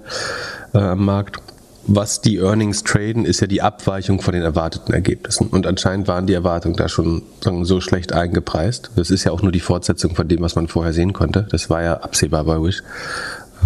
äh, 0.72 0.78
am 0.78 1.04
Markt. 1.04 1.40
Was 1.86 2.22
die 2.22 2.38
Earnings 2.38 2.82
traden, 2.82 3.26
ist 3.26 3.40
ja 3.40 3.46
die 3.46 3.60
Abweichung 3.60 4.22
von 4.22 4.32
den 4.32 4.42
erwarteten 4.42 4.94
Ergebnissen. 4.94 5.48
Und 5.48 5.66
anscheinend 5.66 6.08
waren 6.08 6.26
die 6.26 6.32
Erwartungen 6.32 6.76
da 6.76 6.88
schon 6.88 7.22
sagen, 7.42 7.66
so 7.66 7.82
schlecht 7.82 8.14
eingepreist. 8.14 8.92
Das 8.96 9.10
ist 9.10 9.24
ja 9.24 9.32
auch 9.32 9.42
nur 9.42 9.52
die 9.52 9.60
Fortsetzung 9.60 10.14
von 10.14 10.26
dem, 10.26 10.40
was 10.40 10.54
man 10.54 10.66
vorher 10.66 10.94
sehen 10.94 11.12
konnte. 11.12 11.46
Das 11.50 11.68
war 11.68 11.82
ja 11.82 11.94
absehbar 11.98 12.44
bei 12.44 12.56
Wish. 12.62 12.82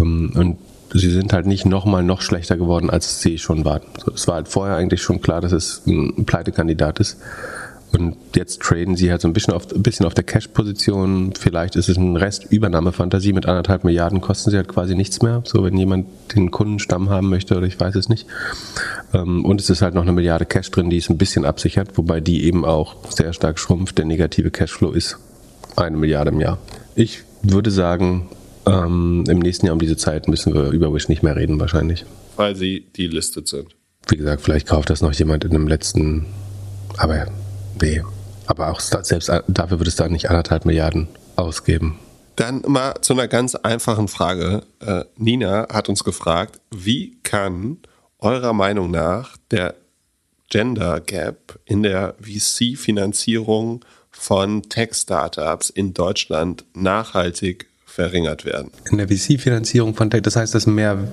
Ähm, 0.01 0.33
und 0.35 0.57
sie 0.93 1.09
sind 1.09 1.33
halt 1.33 1.45
nicht 1.45 1.65
nochmal 1.65 2.03
noch 2.03 2.21
schlechter 2.21 2.57
geworden, 2.57 2.89
als 2.89 3.21
sie 3.21 3.37
schon 3.37 3.65
waren. 3.65 3.81
es 4.13 4.27
war 4.27 4.35
halt 4.35 4.47
vorher 4.47 4.75
eigentlich 4.75 5.01
schon 5.01 5.21
klar, 5.21 5.41
dass 5.41 5.51
es 5.51 5.83
ein 5.85 6.25
Pleitekandidat 6.25 6.99
ist. 6.99 7.17
Und 7.91 8.17
jetzt 8.35 8.61
traden 8.61 8.95
sie 8.95 9.09
halt 9.09 9.21
so 9.21 9.27
ein 9.27 9.33
bisschen 9.33 9.53
auf, 9.53 9.71
ein 9.73 9.81
bisschen 9.81 10.05
auf 10.05 10.13
der 10.13 10.23
Cash-Position. 10.23 11.33
Vielleicht 11.39 11.75
ist 11.75 11.89
es 11.89 11.97
ein 11.97 12.15
Rest 12.17 12.45
Übernahmefantasie 12.51 13.33
mit 13.33 13.47
anderthalb 13.47 13.83
Milliarden, 13.83 14.21
kosten 14.21 14.51
sie 14.51 14.57
halt 14.57 14.67
quasi 14.67 14.93
nichts 14.93 15.23
mehr. 15.23 15.41
So, 15.45 15.63
wenn 15.63 15.75
jemand 15.75 16.05
den 16.35 16.51
Kundenstamm 16.51 17.09
haben 17.09 17.29
möchte 17.29 17.57
oder 17.57 17.65
ich 17.65 17.79
weiß 17.79 17.95
es 17.95 18.07
nicht. 18.07 18.27
Ähm, 19.13 19.43
und 19.43 19.59
es 19.59 19.71
ist 19.71 19.81
halt 19.81 19.95
noch 19.95 20.03
eine 20.03 20.11
Milliarde 20.11 20.45
Cash 20.45 20.69
drin, 20.69 20.91
die 20.91 20.97
es 20.97 21.09
ein 21.09 21.17
bisschen 21.17 21.45
absichert, 21.45 21.97
wobei 21.97 22.19
die 22.19 22.45
eben 22.45 22.63
auch 22.63 22.95
sehr 23.09 23.33
stark 23.33 23.57
schrumpft. 23.57 23.97
Der 23.97 24.05
negative 24.05 24.51
Cashflow 24.51 24.91
ist 24.91 25.17
eine 25.75 25.97
Milliarde 25.97 26.29
im 26.29 26.39
Jahr. 26.39 26.59
Ich 26.93 27.23
würde 27.41 27.71
sagen, 27.71 28.27
ähm, 28.69 29.23
Im 29.27 29.39
nächsten 29.39 29.65
Jahr 29.65 29.73
um 29.73 29.79
diese 29.79 29.97
Zeit 29.97 30.27
müssen 30.27 30.53
wir 30.53 30.69
über 30.71 30.93
Wish 30.93 31.09
nicht 31.09 31.23
mehr 31.23 31.35
reden, 31.35 31.59
wahrscheinlich. 31.59 32.05
Weil 32.35 32.55
sie 32.55 32.81
delistet 32.97 33.47
sind. 33.47 33.75
Wie 34.07 34.17
gesagt, 34.17 34.41
vielleicht 34.41 34.67
kauft 34.67 34.89
das 34.89 35.01
noch 35.01 35.13
jemand 35.13 35.43
in 35.43 35.51
einem 35.51 35.67
letzten. 35.67 36.25
Aber 36.97 37.27
nee. 37.81 38.01
Aber 38.45 38.71
auch 38.71 38.79
selbst 38.79 39.31
dafür 39.47 39.79
würde 39.79 39.89
es 39.89 39.95
da 39.95 40.07
nicht 40.07 40.29
anderthalb 40.29 40.65
Milliarden 40.65 41.07
ausgeben. 41.35 41.99
Dann 42.35 42.63
mal 42.67 42.95
zu 43.01 43.13
einer 43.13 43.27
ganz 43.27 43.55
einfachen 43.55 44.07
Frage. 44.07 44.63
Äh, 44.79 45.03
Nina 45.17 45.67
hat 45.71 45.89
uns 45.89 46.03
gefragt, 46.03 46.59
wie 46.71 47.17
kann 47.21 47.77
eurer 48.19 48.53
Meinung 48.53 48.91
nach 48.91 49.37
der 49.51 49.75
Gender 50.49 50.99
Gap 50.99 51.59
in 51.65 51.83
der 51.83 52.15
VC-Finanzierung 52.21 53.85
von 54.09 54.63
Tech-Startups 54.63 55.69
in 55.69 55.93
Deutschland 55.93 56.65
nachhaltig 56.73 57.68
verringert 57.89 58.45
werden. 58.45 58.71
In 58.91 58.97
der 58.97 59.07
VC-Finanzierung 59.07 59.95
von 59.95 60.09
Tech, 60.09 60.21
das 60.21 60.35
heißt, 60.35 60.53
dass 60.55 60.67
mehr 60.67 61.09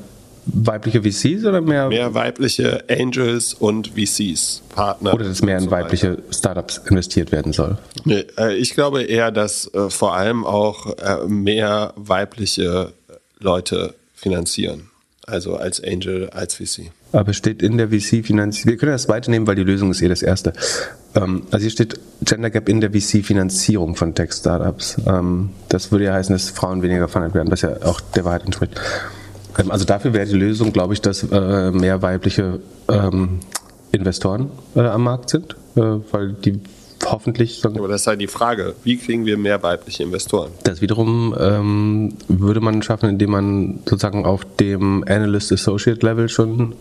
weibliche 0.46 1.02
VCs 1.02 1.44
oder 1.44 1.60
mehr? 1.60 1.88
Mehr 1.88 2.14
weibliche 2.14 2.84
Angels 2.88 3.54
und 3.54 3.88
VCs, 3.88 4.62
Partner. 4.74 5.14
Oder 5.14 5.24
dass 5.24 5.42
mehr 5.42 5.58
in 5.58 5.64
so 5.64 5.70
weibliche 5.70 6.18
Startups 6.30 6.80
investiert 6.88 7.32
werden 7.32 7.52
soll? 7.52 7.78
Nee, 8.04 8.24
äh, 8.38 8.54
ich 8.54 8.74
glaube 8.74 9.02
eher, 9.02 9.30
dass 9.32 9.72
äh, 9.74 9.90
vor 9.90 10.14
allem 10.14 10.44
auch 10.44 10.96
äh, 10.98 11.26
mehr 11.26 11.92
weibliche 11.96 12.92
Leute 13.38 13.94
finanzieren. 14.14 14.90
Also 15.26 15.56
als 15.56 15.82
Angel, 15.82 16.30
als 16.30 16.54
VC. 16.54 16.92
Aber 17.10 17.32
steht 17.32 17.60
in 17.62 17.78
der 17.78 17.88
VC-Finanzierung, 17.88 18.70
wir 18.70 18.76
können 18.76 18.92
das 18.92 19.04
zweite 19.04 19.30
nehmen, 19.30 19.46
weil 19.48 19.56
die 19.56 19.64
Lösung 19.64 19.90
ist 19.90 20.00
eh 20.02 20.08
das 20.08 20.22
erste. 20.22 20.52
Ähm, 21.16 21.42
also 21.50 21.62
hier 21.62 21.70
steht 21.70 21.98
Gender 22.22 22.50
Gap 22.50 22.68
in 22.68 22.80
der 22.80 22.92
VC-Finanzierung 22.92 23.96
von 23.96 24.14
Tech-Startups. 24.14 24.98
Ähm, 25.06 25.50
das 25.68 25.90
würde 25.90 26.04
ja 26.04 26.14
heißen, 26.14 26.34
dass 26.34 26.50
Frauen 26.50 26.82
weniger 26.82 27.00
gefundert 27.00 27.34
werden, 27.34 27.50
was 27.50 27.62
ja 27.62 27.82
auch 27.84 28.00
der 28.00 28.24
Wahrheit 28.24 28.44
entspricht. 28.44 28.80
Ähm, 29.58 29.70
also 29.70 29.84
dafür 29.84 30.12
wäre 30.12 30.26
die 30.26 30.36
Lösung, 30.36 30.72
glaube 30.72 30.94
ich, 30.94 31.00
dass 31.00 31.22
äh, 31.22 31.70
mehr 31.70 32.02
weibliche 32.02 32.60
Investoren 33.96 34.50
äh, 34.76 34.80
am 34.80 35.02
Markt 35.02 35.30
sind, 35.30 35.56
äh, 35.74 35.80
weil 36.12 36.34
die 36.34 36.60
hoffentlich. 37.04 37.64
Aber 37.64 37.88
das 37.88 38.02
ist 38.02 38.06
halt 38.06 38.20
die 38.20 38.26
Frage, 38.26 38.74
wie 38.84 38.96
kriegen 38.96 39.26
wir 39.26 39.36
mehr 39.36 39.62
weibliche 39.62 40.02
Investoren? 40.02 40.50
Das 40.64 40.80
wiederum 40.80 41.34
ähm, 41.38 42.14
würde 42.28 42.60
man 42.60 42.82
schaffen, 42.82 43.08
indem 43.08 43.30
man 43.30 43.78
sozusagen 43.84 44.24
auf 44.24 44.44
dem 44.60 45.04
Analyst 45.06 45.52
Associate 45.52 46.04
Level 46.04 46.28
schon 46.28 46.74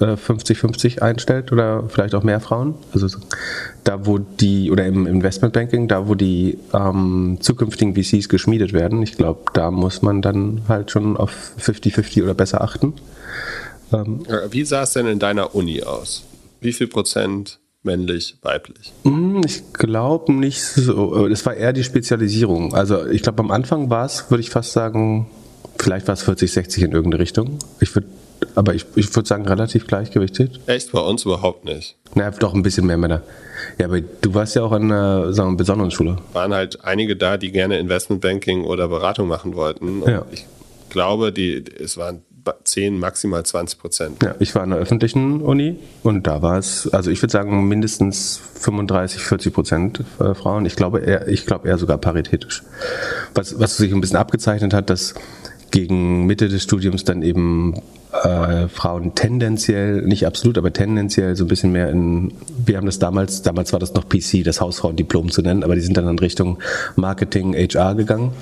50-50 0.00 0.98
äh, 0.98 1.00
einstellt 1.02 1.52
oder 1.52 1.84
vielleicht 1.88 2.14
auch 2.14 2.22
mehr 2.22 2.40
Frauen. 2.40 2.74
Also 2.92 3.08
da, 3.84 4.06
wo 4.06 4.18
die, 4.18 4.70
oder 4.70 4.86
im 4.86 5.06
Investmentbanking, 5.06 5.88
da, 5.88 6.08
wo 6.08 6.14
die 6.14 6.58
ähm, 6.72 7.38
zukünftigen 7.40 7.94
VCs 7.94 8.28
geschmiedet 8.28 8.72
werden, 8.72 9.02
ich 9.02 9.16
glaube, 9.16 9.40
da 9.52 9.70
muss 9.70 10.02
man 10.02 10.22
dann 10.22 10.62
halt 10.68 10.90
schon 10.90 11.16
auf 11.16 11.52
50-50 11.60 12.22
oder 12.22 12.34
besser 12.34 12.62
achten. 12.62 12.94
Ähm, 13.92 14.24
Wie 14.50 14.64
sah 14.64 14.82
es 14.82 14.92
denn 14.92 15.06
in 15.06 15.18
deiner 15.18 15.54
Uni 15.54 15.82
aus? 15.82 16.24
Wie 16.60 16.72
viel 16.72 16.86
Prozent 16.86 17.58
männlich, 17.82 18.36
weiblich? 18.42 18.92
Hm, 19.04 19.42
ich 19.44 19.72
glaube 19.72 20.32
nicht 20.32 20.62
so. 20.62 21.26
Es 21.26 21.44
war 21.46 21.54
eher 21.54 21.72
die 21.72 21.84
Spezialisierung. 21.84 22.74
Also 22.74 23.06
ich 23.06 23.22
glaube, 23.22 23.40
am 23.40 23.50
Anfang 23.50 23.90
war 23.90 24.04
es, 24.06 24.30
würde 24.30 24.42
ich 24.42 24.50
fast 24.50 24.72
sagen, 24.72 25.28
vielleicht 25.78 26.06
war 26.06 26.14
es 26.14 26.22
40, 26.22 26.52
60 26.52 26.82
in 26.84 26.92
irgendeine 26.92 27.22
Richtung. 27.22 27.58
Ich 27.80 27.94
würde 27.94 28.08
aber 28.54 28.74
ich, 28.74 28.86
ich 28.96 29.14
würde 29.14 29.28
sagen, 29.28 29.46
relativ 29.46 29.86
gleichgewichtet. 29.86 30.60
Echt? 30.66 30.92
Bei 30.92 31.00
uns 31.00 31.24
überhaupt 31.24 31.64
nicht. 31.64 31.96
Na, 32.14 32.30
doch 32.30 32.54
ein 32.54 32.62
bisschen 32.62 32.86
mehr 32.86 32.96
Männer. 32.96 33.22
Ja, 33.78 33.86
aber 33.86 34.00
du 34.00 34.34
warst 34.34 34.56
ja 34.56 34.62
auch 34.62 34.72
an 34.72 34.84
einer 34.84 35.32
sagen 35.32 35.52
wir, 35.52 35.56
besonderen 35.56 35.90
Schule. 35.90 36.16
Waren 36.32 36.54
halt 36.54 36.84
einige 36.84 37.16
da, 37.16 37.36
die 37.36 37.52
gerne 37.52 37.78
Investmentbanking 37.78 38.64
oder 38.64 38.88
Beratung 38.88 39.28
machen 39.28 39.54
wollten. 39.54 40.02
Und 40.02 40.10
ja. 40.10 40.24
ich 40.30 40.46
glaube, 40.88 41.32
die, 41.32 41.64
es 41.78 41.96
waren 41.96 42.22
10, 42.64 42.98
maximal 42.98 43.44
20 43.44 43.78
Prozent. 43.78 44.22
Ja, 44.22 44.34
ich 44.38 44.54
war 44.54 44.62
an 44.62 44.70
der 44.70 44.78
öffentlichen 44.78 45.42
Uni 45.42 45.76
und 46.02 46.26
da 46.26 46.42
war 46.42 46.58
es, 46.58 46.88
also 46.92 47.10
ich 47.10 47.22
würde 47.22 47.32
sagen, 47.32 47.68
mindestens 47.68 48.40
35, 48.54 49.22
40 49.22 49.52
Prozent 49.52 50.04
äh, 50.18 50.34
Frauen. 50.34 50.66
Ich 50.66 50.76
glaube, 50.76 51.00
eher, 51.00 51.28
ich 51.28 51.46
glaube 51.46 51.68
eher 51.68 51.78
sogar 51.78 51.98
paritätisch. 51.98 52.62
Was, 53.34 53.58
was 53.60 53.76
sich 53.76 53.92
ein 53.92 54.00
bisschen 54.00 54.16
abgezeichnet 54.16 54.72
hat, 54.72 54.90
dass 54.90 55.14
gegen 55.70 56.26
Mitte 56.26 56.48
des 56.48 56.62
Studiums 56.62 57.04
dann 57.04 57.22
eben 57.22 57.80
äh, 58.12 58.68
Frauen 58.68 59.14
tendenziell, 59.14 60.02
nicht 60.02 60.26
absolut, 60.26 60.58
aber 60.58 60.72
tendenziell 60.72 61.36
so 61.36 61.44
ein 61.44 61.48
bisschen 61.48 61.72
mehr 61.72 61.90
in, 61.90 62.32
wir 62.64 62.76
haben 62.76 62.86
das 62.86 62.98
damals, 62.98 63.42
damals 63.42 63.72
war 63.72 63.78
das 63.78 63.94
noch 63.94 64.08
PC, 64.08 64.44
das 64.44 64.60
Hausfrauendiplom 64.60 65.30
zu 65.30 65.42
nennen, 65.42 65.62
aber 65.62 65.74
die 65.74 65.80
sind 65.80 65.96
dann 65.96 66.08
in 66.08 66.18
Richtung 66.18 66.58
Marketing, 66.96 67.54
HR 67.54 67.94
gegangen 67.94 68.32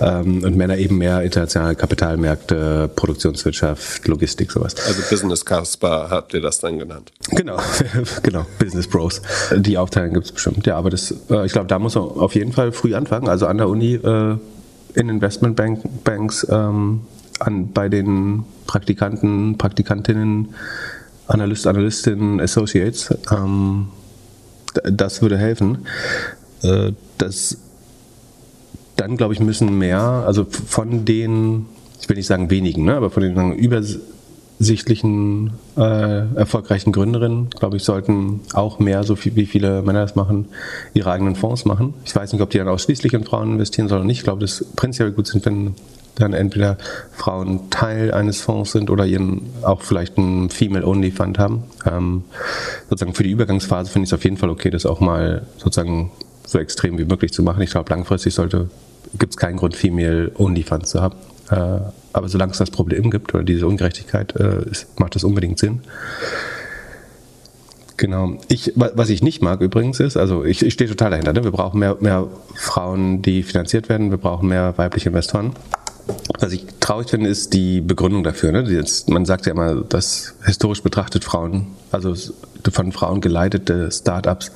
ähm, 0.00 0.44
und 0.44 0.56
Männer 0.56 0.76
eben 0.78 0.98
mehr 0.98 1.22
internationale 1.22 1.74
Kapitalmärkte, 1.74 2.90
Produktionswirtschaft, 2.94 4.06
Logistik, 4.06 4.52
sowas. 4.52 4.74
Also 4.86 5.02
Business 5.10 5.44
Casper 5.44 6.08
habt 6.10 6.34
ihr 6.34 6.40
das 6.40 6.60
dann 6.60 6.78
genannt? 6.78 7.12
Genau, 7.30 7.58
genau, 8.22 8.46
Business 8.58 8.86
Bros. 8.86 9.20
Die 9.54 9.78
Aufteilung 9.78 10.14
gibt 10.14 10.26
es 10.26 10.32
bestimmt, 10.32 10.66
ja, 10.66 10.76
aber 10.76 10.90
das, 10.90 11.14
äh, 11.30 11.44
ich 11.44 11.52
glaube, 11.52 11.66
da 11.66 11.78
muss 11.78 11.94
man 11.94 12.04
auf 12.04 12.34
jeden 12.34 12.52
Fall 12.52 12.72
früh 12.72 12.94
anfangen, 12.94 13.28
also 13.28 13.46
an 13.46 13.58
der 13.58 13.68
Uni 13.68 13.94
äh, 13.94 14.36
in 14.94 15.08
Investmentbanks 15.08 16.46
ähm, 16.50 17.00
an, 17.38 17.72
bei 17.72 17.88
den 17.88 18.44
Praktikanten, 18.66 19.58
Praktikantinnen, 19.58 20.48
Analyst, 21.26 21.66
Analystinnen, 21.66 22.40
Associates. 22.40 23.14
Ähm, 23.30 23.88
das 24.84 25.22
würde 25.22 25.38
helfen. 25.38 25.86
Äh, 26.62 26.92
das, 27.18 27.58
dann, 28.96 29.16
glaube 29.16 29.34
ich, 29.34 29.40
müssen 29.40 29.78
mehr, 29.78 30.00
also 30.00 30.44
von 30.44 31.04
den, 31.04 31.66
ich 32.00 32.08
will 32.08 32.16
nicht 32.16 32.26
sagen 32.26 32.50
wenigen, 32.50 32.84
ne, 32.84 32.96
aber 32.96 33.10
von 33.10 33.22
den 33.22 33.52
übersichtlichen, 33.52 35.52
äh, 35.76 36.34
erfolgreichen 36.34 36.92
Gründerinnen, 36.92 37.50
glaube 37.50 37.76
ich, 37.76 37.84
sollten 37.84 38.40
auch 38.54 38.80
mehr, 38.80 39.04
so 39.04 39.14
viel, 39.14 39.36
wie 39.36 39.46
viele 39.46 39.82
Männer 39.82 40.00
das 40.00 40.16
machen, 40.16 40.46
ihre 40.94 41.12
eigenen 41.12 41.36
Fonds 41.36 41.64
machen. 41.64 41.94
Ich 42.04 42.14
weiß 42.14 42.32
nicht, 42.32 42.42
ob 42.42 42.50
die 42.50 42.58
dann 42.58 42.68
ausschließlich 42.68 43.12
in 43.12 43.24
Frauen 43.24 43.52
investieren 43.52 43.88
sollen 43.88 44.00
oder 44.00 44.06
nicht. 44.06 44.18
Ich 44.18 44.24
glaube, 44.24 44.40
das 44.40 44.64
prinzipiell 44.74 45.12
gut 45.12 45.28
sind, 45.28 45.46
wenn 45.46 45.74
dann 46.20 46.32
entweder 46.32 46.78
Frauen 47.12 47.70
Teil 47.70 48.12
eines 48.12 48.40
Fonds 48.40 48.72
sind 48.72 48.90
oder 48.90 49.06
ihren 49.06 49.42
auch 49.62 49.82
vielleicht 49.82 50.18
einen 50.18 50.50
Female-Only-Fund 50.50 51.38
haben. 51.38 51.64
Ähm, 51.86 52.24
sozusagen 52.88 53.14
für 53.14 53.22
die 53.22 53.30
Übergangsphase 53.30 53.90
finde 53.90 54.04
ich 54.04 54.10
es 54.10 54.14
auf 54.14 54.24
jeden 54.24 54.36
Fall 54.36 54.50
okay, 54.50 54.70
das 54.70 54.86
auch 54.86 55.00
mal 55.00 55.46
sozusagen 55.56 56.10
so 56.44 56.58
extrem 56.58 56.98
wie 56.98 57.04
möglich 57.04 57.32
zu 57.32 57.42
machen. 57.42 57.62
Ich 57.62 57.70
glaube, 57.70 57.90
langfristig 57.90 58.34
sollte 58.34 58.70
gibt 59.18 59.34
es 59.34 59.36
keinen 59.36 59.56
Grund, 59.56 59.76
Female-Only-Funds 59.76 60.90
zu 60.90 61.00
haben. 61.00 61.16
Äh, 61.50 61.80
aber 62.12 62.28
solange 62.28 62.52
es 62.52 62.58
das 62.58 62.70
Problem 62.70 63.10
gibt 63.10 63.34
oder 63.34 63.44
diese 63.44 63.66
Ungerechtigkeit, 63.66 64.34
äh, 64.36 64.64
macht 64.98 65.14
das 65.14 65.24
unbedingt 65.24 65.58
Sinn. 65.58 65.80
Genau. 67.96 68.38
Ich, 68.46 68.72
was 68.76 69.10
ich 69.10 69.22
nicht 69.22 69.42
mag 69.42 69.60
übrigens 69.60 69.98
ist, 69.98 70.16
also 70.16 70.44
ich, 70.44 70.64
ich 70.64 70.72
stehe 70.72 70.88
total 70.88 71.10
dahinter. 71.10 71.32
Ne? 71.32 71.42
Wir 71.42 71.50
brauchen 71.50 71.80
mehr, 71.80 71.96
mehr 72.00 72.28
Frauen, 72.54 73.22
die 73.22 73.42
finanziert 73.42 73.88
werden. 73.88 74.10
Wir 74.10 74.18
brauchen 74.18 74.48
mehr 74.48 74.78
weibliche 74.78 75.08
Investoren. 75.08 75.52
Was 76.38 76.52
ich 76.52 76.66
traurig 76.80 77.10
finde, 77.10 77.28
ist 77.28 77.52
die 77.52 77.80
Begründung 77.80 78.22
dafür. 78.22 78.52
Ne? 78.52 78.62
Jetzt, 78.68 79.08
man 79.08 79.24
sagt 79.24 79.46
ja 79.46 79.52
immer, 79.52 79.82
dass 79.82 80.34
historisch 80.44 80.82
betrachtet 80.82 81.24
Frauen, 81.24 81.66
also 81.90 82.14
von 82.70 82.92
Frauen 82.92 83.20
geleitete 83.20 83.90
Startups, 83.90 84.52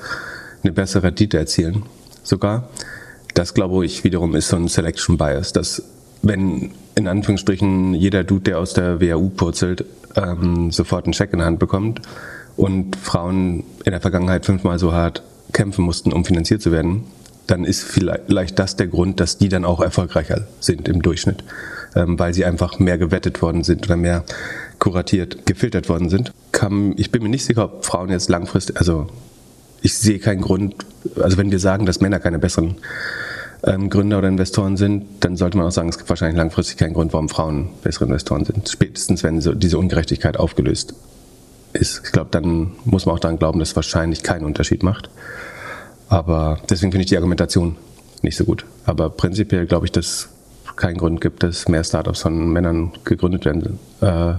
eine 0.63 0.73
bessere 0.73 1.05
Rendite 1.05 1.39
erzielen. 1.39 1.85
Sogar. 2.23 2.69
Das 3.35 3.55
glaube 3.55 3.85
ich 3.85 4.05
wiederum 4.05 4.37
ist 4.37 4.49
so 4.49 4.57
ein 4.57 4.69
Selection 4.69 5.17
Bias, 5.17 5.53
dass 5.53 5.83
wenn 6.23 6.71
in 6.95 7.09
Anführungsstrichen 7.09 7.95
jeder 7.95 8.25
Dude, 8.25 8.43
der 8.43 8.59
aus 8.59 8.75
der 8.75 9.01
WHU 9.01 9.31
purzelt, 9.31 9.85
ähm, 10.15 10.71
sofort 10.71 11.07
einen 11.07 11.15
Scheck 11.15 11.33
in 11.33 11.39
der 11.39 11.47
Hand 11.47 11.59
bekommt 11.59 12.03
und 12.57 12.97
Frauen 12.97 13.65
in 13.85 13.93
der 13.93 14.01
Vergangenheit 14.01 14.45
fünfmal 14.45 14.79
so 14.79 14.93
hart 14.93 15.23
kämpfen 15.53 15.85
mussten, 15.85 16.13
um 16.13 16.25
finanziert 16.25 16.63
zu 16.63 16.71
werden, 16.71 17.05
dann 17.47 17.65
ist 17.65 17.83
vielleicht 17.83 18.59
das 18.59 18.77
der 18.77 18.87
Grund, 18.87 19.21
dass 19.21 19.39
die 19.39 19.49
dann 19.49 19.65
auch 19.65 19.81
erfolgreicher 19.81 20.47
sind 20.61 20.89
im 20.89 21.03
Durchschnitt, 21.03 21.45
ähm, 21.95 22.19
weil 22.19 22.35
sie 22.35 22.45
einfach 22.45 22.79
mehr 22.79 22.99
gewettet 22.99 23.43
worden 23.43 23.65
sind 23.65 23.85
oder 23.87 23.97
mehr 23.97 24.25
kuratiert, 24.79 25.47
gefiltert 25.47 25.89
worden 25.89 26.09
sind. 26.09 26.33
ich 26.97 27.11
bin 27.11 27.23
mir 27.23 27.29
nicht 27.29 27.45
sicher, 27.45 27.65
ob 27.65 27.85
Frauen 27.85 28.11
jetzt 28.11 28.29
langfristig, 28.29 28.79
also 28.79 29.07
ich 29.81 29.95
sehe 29.95 30.19
keinen 30.19 30.41
Grund, 30.41 30.75
also 31.21 31.37
wenn 31.37 31.51
wir 31.51 31.59
sagen, 31.59 31.87
dass 31.87 32.01
Männer 32.01 32.21
keine 32.21 32.39
besseren 32.39 32.77
ähm, 33.65 33.91
Gründer 33.91 34.19
oder 34.19 34.29
Investoren 34.29 34.77
sind, 34.77 35.05
dann 35.21 35.37
sollte 35.37 35.57
man 35.57 35.67
auch 35.67 35.73
sagen, 35.73 35.89
es 35.89 35.99
gibt 35.99 36.09
wahrscheinlich 36.09 36.37
langfristig 36.37 36.77
keinen 36.77 36.95
Grund, 36.95 37.13
warum 37.13 37.29
Frauen 37.29 37.71
bessere 37.83 38.07
Investoren 38.07 38.45
sind. 38.45 38.69
Spätestens, 38.69 39.23
wenn 39.23 39.41
diese 39.41 39.79
Ungerechtigkeit 39.79 40.37
aufgelöst 40.37 40.95
ist. 41.73 42.03
Ich 42.05 42.13
glaube, 42.13 42.29
dann 42.31 42.73
muss 42.85 43.07
man 43.07 43.15
auch 43.15 43.21
daran 43.21 43.39
glauben, 43.39 43.59
dass 43.59 43.71
es 43.71 43.77
wahrscheinlich 43.77 44.23
keinen 44.23 44.45
Unterschied 44.45 44.83
macht. 44.83 45.11
Aber 46.13 46.61
deswegen 46.69 46.93
finde 46.93 47.05
ich 47.05 47.09
die 47.09 47.17
Argumentation 47.17 47.77
nicht 48.21 48.37
so 48.37 48.45
gut. 48.45 48.67
Aber 48.85 49.09
prinzipiell 49.09 49.65
glaube 49.65 49.87
ich, 49.87 49.93
dass 49.93 50.07
es 50.67 50.77
keinen 50.77 50.99
Grund 50.99 51.23
gibt, 51.23 51.43
dass 51.43 51.69
mehr 51.69 51.83
Startups 51.83 52.21
von 52.21 52.53
Männern 52.53 52.93
gegründet 53.05 53.47
werden 53.47 53.79
äh, 54.03 54.35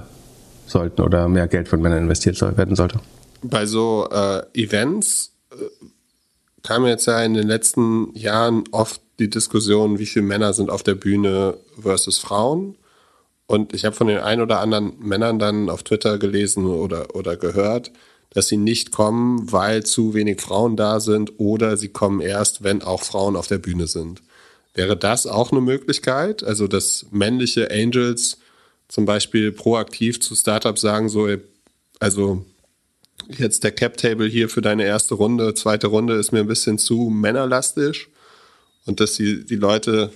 sollten 0.68 1.02
oder 1.02 1.28
mehr 1.28 1.48
Geld 1.48 1.68
von 1.68 1.82
Männern 1.82 2.04
investiert 2.04 2.40
werden 2.40 2.76
sollte. 2.76 3.00
Bei 3.42 3.66
so 3.66 4.08
äh, 4.12 4.44
Events 4.54 5.32
äh, 5.52 5.56
kam 6.62 6.86
jetzt 6.86 7.08
ja 7.08 7.24
in 7.24 7.34
den 7.34 7.48
letzten 7.48 8.16
Jahren 8.16 8.66
oft 8.72 9.02
die 9.18 9.32
Diskussion, 9.32 9.98
wie 9.98 10.06
viele 10.06 10.26
Männer 10.26 10.54
sind 10.54 10.70
auf 10.70 10.84
der 10.84 10.94
Bühne 10.94 11.58
versus 11.82 12.20
Frauen. 12.20 12.76
Und 13.48 13.74
ich 13.74 13.84
habe 13.84 13.96
von 13.96 14.06
den 14.06 14.20
ein 14.20 14.42
oder 14.42 14.60
anderen 14.60 14.94
Männern 15.00 15.40
dann 15.40 15.72
auf 15.72 15.82
Twitter 15.82 16.20
gelesen 16.20 16.68
oder, 16.68 17.16
oder 17.16 17.36
gehört, 17.36 17.92
dass 18.34 18.48
sie 18.48 18.58
nicht 18.58 18.92
kommen, 18.92 19.52
weil 19.52 19.84
zu 19.84 20.14
wenig 20.14 20.42
Frauen 20.42 20.76
da 20.76 21.00
sind 21.00 21.40
oder 21.40 21.78
sie 21.78 21.90
kommen 21.90 22.20
erst, 22.22 22.64
wenn 22.64 22.82
auch 22.82 23.04
Frauen 23.04 23.36
auf 23.36 23.48
der 23.48 23.60
Bühne 23.60 23.88
sind. 23.88 24.22
Wäre 24.74 24.98
das 24.98 25.28
auch 25.28 25.52
eine 25.52 25.62
Möglichkeit? 25.62 26.44
Also, 26.44 26.68
dass 26.68 27.06
männliche 27.12 27.70
Angels 27.70 28.40
zum 28.88 29.06
Beispiel 29.06 29.52
proaktiv 29.52 30.20
zu 30.20 30.36
Startups 30.36 30.82
sagen, 30.82 31.10
so, 31.10 31.28
also 32.00 32.44
jetzt 33.30 33.64
der 33.64 33.72
Cap-Table 33.72 34.28
hier 34.28 34.50
für 34.50 34.62
deine 34.62 34.84
erste 34.84 35.14
Runde, 35.14 35.54
zweite 35.54 35.88
Runde 35.88 36.16
ist 36.16 36.32
mir 36.32 36.40
ein 36.40 36.48
bisschen 36.48 36.80
zu 36.80 37.10
männerlastisch 37.10 38.10
und 38.86 39.00
dass 39.00 39.14
die, 39.14 39.46
die 39.46 39.56
Leute 39.56 40.12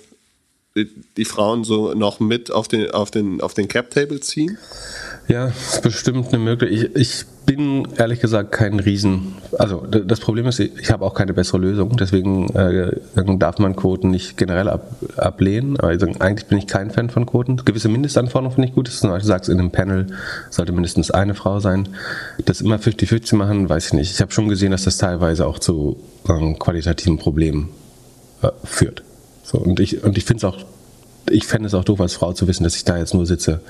die, 0.76 0.90
die 1.18 1.26
Frauen 1.26 1.64
so 1.64 1.94
noch 1.94 2.20
mit 2.20 2.52
auf 2.52 2.68
den, 2.68 2.92
auf 2.92 3.12
den, 3.12 3.42
auf 3.42 3.54
den 3.54 3.68
Cap-Table 3.68 4.20
ziehen? 4.20 4.58
Ja, 5.28 5.48
ist 5.48 5.82
bestimmt 5.82 6.30
eine 6.30 6.40
Möglichkeit. 6.42 6.92
Ich, 6.96 6.96
ich 6.96 7.26
bin 7.46 7.88
ehrlich 7.98 8.22
gesagt 8.22 8.54
kein 8.54 8.80
Riesen. 8.80 9.36
Also 9.60 9.86
das 9.86 10.22
Problem 10.22 10.46
ist, 10.48 10.60
ich 10.60 10.90
habe 10.90 11.04
auch 11.06 11.14
keine 11.14 11.34
bessere 11.34 11.58
Lösung. 11.58 11.98
Deswegen 11.98 12.50
äh, 12.56 12.92
darf 13.38 13.60
man 13.60 13.76
Quoten 13.76 14.10
nicht 14.10 14.38
generell 14.38 14.70
ab, 14.70 14.90
ablehnen. 15.18 15.78
Also 15.80 16.08
eigentlich 16.20 16.48
bin 16.48 16.58
ich 16.58 16.68
kein 16.68 16.92
Fan 16.92 17.10
von 17.10 17.26
Quoten. 17.26 17.58
Gewisse 17.58 17.90
Mindestanforderungen 17.90 18.56
finde 18.56 18.70
ich 18.70 18.76
gut. 18.76 18.88
Zum 18.88 19.10
Beispiel, 19.10 19.28
sagst, 19.28 19.50
in 19.50 19.60
einem 19.60 19.72
Panel 19.72 20.08
sollte 20.50 20.72
mindestens 20.72 21.12
eine 21.12 21.36
Frau 21.36 21.60
sein. 21.60 21.90
Das 22.46 22.62
immer 22.62 22.78
50-50 22.78 23.24
zu 23.24 23.36
machen, 23.36 23.68
weiß 23.68 23.88
ich 23.88 23.94
nicht. 23.94 24.12
Ich 24.12 24.22
habe 24.22 24.32
schon 24.32 24.48
gesehen, 24.48 24.72
dass 24.72 24.86
das 24.86 24.98
teilweise 24.98 25.46
auch 25.46 25.60
zu 25.60 25.98
ähm, 26.30 26.58
qualitativen 26.58 27.18
Problemen 27.18 27.70
äh, 28.42 28.50
führt. 28.64 29.04
So, 29.44 29.58
und 29.58 29.80
ich, 29.82 30.04
und 30.04 30.18
ich 30.18 30.24
finde 30.24 30.46
es 30.48 30.54
auch, 30.54 30.66
ich 31.30 31.46
fände 31.46 31.68
es 31.68 31.74
auch 31.74 31.84
doof 31.84 32.02
als 32.02 32.14
Frau 32.14 32.34
zu 32.34 32.48
wissen, 32.48 32.64
dass 32.64 32.76
ich 32.76 32.84
da 32.84 32.98
jetzt 32.98 33.14
nur 33.14 33.26
sitze, 33.26 33.62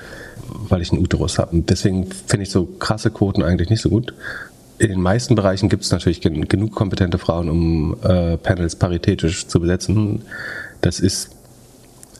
weil 0.68 0.82
ich 0.82 0.92
einen 0.92 1.02
Uterus 1.02 1.38
habe. 1.38 1.52
Und 1.52 1.70
deswegen 1.70 2.06
finde 2.26 2.44
ich 2.44 2.50
so 2.50 2.66
krasse 2.66 3.10
Quoten 3.10 3.42
eigentlich 3.42 3.70
nicht 3.70 3.82
so 3.82 3.88
gut. 3.88 4.14
In 4.78 4.88
den 4.90 5.00
meisten 5.00 5.34
Bereichen 5.34 5.68
gibt 5.68 5.84
es 5.84 5.90
natürlich 5.90 6.20
gen 6.20 6.46
genug 6.46 6.74
kompetente 6.74 7.18
Frauen, 7.18 7.48
um 7.48 7.96
äh, 8.02 8.36
Panels 8.36 8.76
paritätisch 8.76 9.48
zu 9.48 9.58
besetzen. 9.60 10.22
Das 10.80 11.00
ist 11.00 11.30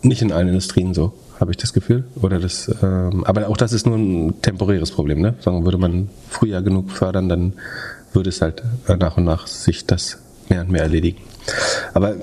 nicht 0.03 0.23
in 0.23 0.33
allen 0.33 0.49
Industrien 0.49 0.93
so, 0.95 1.13
habe 1.39 1.53
ich 1.53 1.57
das 1.57 1.73
Gefühl. 1.73 2.05
Oder 2.21 2.41
das, 2.41 2.69
ähm, 2.83 3.25
aber 3.25 3.49
auch 3.49 3.57
das 3.57 3.73
ist 3.73 3.87
nur 3.87 3.97
ein 3.97 4.43
temporäres 4.43 4.91
Problem. 4.91 5.21
Ne? 5.21 5.35
Sagen, 5.41 5.65
würde 5.65 5.79
man 5.79 6.09
früher 6.29 6.63
genug 6.63 6.91
fördern, 6.91 7.29
dann 7.29 7.53
würde 8.13 8.31
es 8.31 8.43
halt 8.43 8.63
äh, 8.89 8.97
nach 8.97 9.17
und 9.17 9.25
nach 9.25 9.47
sich 9.47 9.87
das 9.87 10.19
mehr 10.49 10.63
und 10.63 10.71
mehr 10.71 10.83
erledigen. 10.83 11.19
Aber 11.95 12.17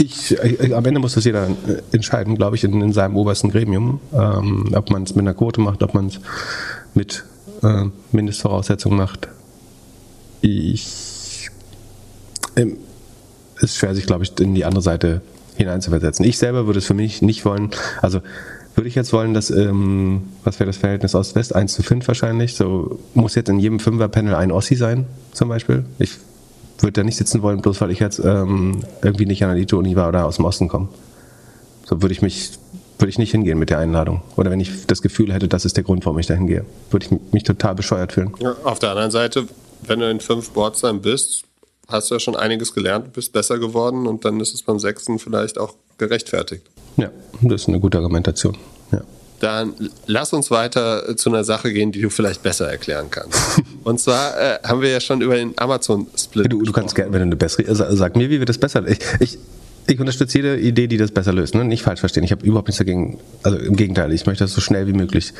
ich, 0.00 0.32
ich, 0.32 0.74
am 0.74 0.84
Ende 0.84 1.00
muss 1.00 1.14
das 1.14 1.24
jeder 1.24 1.48
äh, 1.48 1.82
entscheiden, 1.92 2.36
glaube 2.36 2.56
ich, 2.56 2.64
in, 2.64 2.80
in 2.80 2.92
seinem 2.92 3.16
obersten 3.16 3.50
Gremium, 3.50 4.00
ähm, 4.12 4.72
ob 4.74 4.90
man 4.90 5.02
es 5.02 5.14
mit 5.14 5.22
einer 5.22 5.34
Quote 5.34 5.60
macht, 5.60 5.82
ob 5.82 5.94
man 5.94 6.06
es 6.06 6.20
mit 6.94 7.24
äh, 7.62 7.84
Mindestvoraussetzungen 8.12 8.96
macht. 8.96 9.28
Ich 10.40 11.50
ähm, 12.56 12.78
ist 13.60 13.76
schwer, 13.76 13.94
sich, 13.94 14.06
glaube 14.06 14.24
ich, 14.24 14.38
in 14.40 14.54
die 14.54 14.64
andere 14.64 14.82
Seite 14.82 15.20
hineinzuversetzen. 15.56 16.24
Ich 16.24 16.38
selber 16.38 16.66
würde 16.66 16.78
es 16.78 16.86
für 16.86 16.94
mich 16.94 17.20
nicht 17.20 17.44
wollen. 17.44 17.70
Also 18.00 18.20
würde 18.74 18.88
ich 18.88 18.94
jetzt 18.94 19.12
wollen, 19.12 19.34
dass, 19.34 19.50
ähm, 19.50 20.22
was 20.44 20.58
wäre 20.58 20.68
das 20.68 20.78
Verhältnis 20.78 21.14
Ost-West? 21.14 21.54
1 21.54 21.74
zu 21.74 21.82
5 21.82 22.08
wahrscheinlich. 22.08 22.54
So 22.54 22.98
muss 23.12 23.34
jetzt 23.34 23.50
in 23.50 23.58
jedem 23.58 23.80
Fünfer-Panel 23.80 24.34
ein 24.34 24.50
Ossi 24.52 24.76
sein, 24.76 25.06
zum 25.32 25.50
Beispiel. 25.50 25.84
Ich 25.98 26.12
würde 26.82 26.92
da 26.92 27.02
nicht 27.02 27.16
sitzen 27.16 27.42
wollen, 27.42 27.60
bloß 27.60 27.80
weil 27.80 27.90
ich 27.90 27.98
jetzt 27.98 28.18
ähm, 28.18 28.82
irgendwie 29.02 29.26
nicht 29.26 29.42
an 29.42 29.50
der 29.50 29.58
Lito-Uni 29.58 29.96
war 29.96 30.08
oder 30.08 30.26
aus 30.26 30.36
dem 30.36 30.44
Osten 30.44 30.68
komme. 30.68 30.88
So 31.84 32.02
würde 32.02 32.12
ich 32.12 32.22
mich, 32.22 32.52
würde 32.98 33.10
ich 33.10 33.18
nicht 33.18 33.32
hingehen 33.32 33.58
mit 33.58 33.70
der 33.70 33.78
Einladung. 33.78 34.22
Oder 34.36 34.50
wenn 34.50 34.60
ich 34.60 34.86
das 34.86 35.02
Gefühl 35.02 35.32
hätte, 35.32 35.48
das 35.48 35.64
ist 35.64 35.76
der 35.76 35.84
Grund, 35.84 36.04
warum 36.06 36.18
ich 36.18 36.26
da 36.26 36.34
hingehe, 36.34 36.64
würde 36.90 37.06
ich 37.06 37.32
mich 37.32 37.42
total 37.42 37.74
bescheuert 37.74 38.12
fühlen. 38.12 38.32
Ja, 38.40 38.54
auf 38.64 38.78
der 38.78 38.90
anderen 38.90 39.10
Seite, 39.10 39.46
wenn 39.82 40.00
du 40.00 40.10
in 40.10 40.20
fünf 40.20 40.50
Boards 40.50 40.80
dann 40.80 41.00
bist, 41.00 41.44
hast 41.88 42.10
du 42.10 42.14
ja 42.14 42.20
schon 42.20 42.36
einiges 42.36 42.72
gelernt, 42.72 43.12
bist 43.12 43.32
besser 43.32 43.58
geworden 43.58 44.06
und 44.06 44.24
dann 44.24 44.40
ist 44.40 44.54
es 44.54 44.62
beim 44.62 44.78
sechsten 44.78 45.18
vielleicht 45.18 45.58
auch 45.58 45.74
gerechtfertigt. 45.98 46.62
Ja, 46.96 47.10
das 47.42 47.62
ist 47.62 47.68
eine 47.68 47.80
gute 47.80 47.98
Argumentation. 47.98 48.56
Ja. 48.92 49.00
Dann 49.40 49.74
lass 50.06 50.32
uns 50.32 50.50
weiter 50.50 51.16
zu 51.16 51.30
einer 51.30 51.44
Sache 51.44 51.72
gehen, 51.72 51.92
die 51.92 52.02
du 52.02 52.10
vielleicht 52.10 52.42
besser 52.42 52.70
erklären 52.70 53.06
kannst. 53.10 53.38
Und 53.84 53.98
zwar 53.98 54.38
äh, 54.38 54.58
haben 54.62 54.82
wir 54.82 54.90
ja 54.90 55.00
schon 55.00 55.22
über 55.22 55.34
den 55.34 55.58
Amazon-Split. 55.58 56.52
Du, 56.52 56.62
du 56.62 56.72
kannst 56.72 56.94
gerne, 56.94 57.12
wenn 57.12 57.20
du 57.20 57.26
eine 57.26 57.36
bessere, 57.36 57.74
sag, 57.74 57.88
sag 57.92 58.16
mir, 58.16 58.30
wie 58.30 58.38
wir 58.38 58.46
das 58.46 58.58
besser. 58.58 58.86
Ich, 58.86 58.98
ich, 59.18 59.38
ich 59.86 59.98
unterstütze 59.98 60.38
jede 60.38 60.58
Idee, 60.58 60.86
die 60.86 60.98
das 60.98 61.10
besser 61.10 61.32
löst. 61.32 61.54
Ne? 61.54 61.64
Nicht 61.64 61.82
falsch 61.82 62.00
verstehen. 62.00 62.22
Ich 62.22 62.32
habe 62.32 62.44
überhaupt 62.44 62.68
nichts 62.68 62.78
dagegen. 62.78 63.18
Also 63.42 63.58
im 63.58 63.76
Gegenteil, 63.76 64.12
ich 64.12 64.26
möchte 64.26 64.44
das 64.44 64.52
so 64.52 64.60
schnell 64.60 64.86
wie 64.86 64.92
möglich 64.92 65.32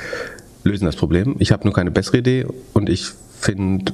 lösen, 0.65 0.87
das 0.87 0.97
Problem. 0.97 1.37
Ich 1.39 1.53
habe 1.53 1.65
nur 1.65 1.73
keine 1.73 1.91
bessere 1.91 2.19
Idee 2.19 2.47
und 2.73 2.89
ich 2.89 3.07
finde 3.39 3.93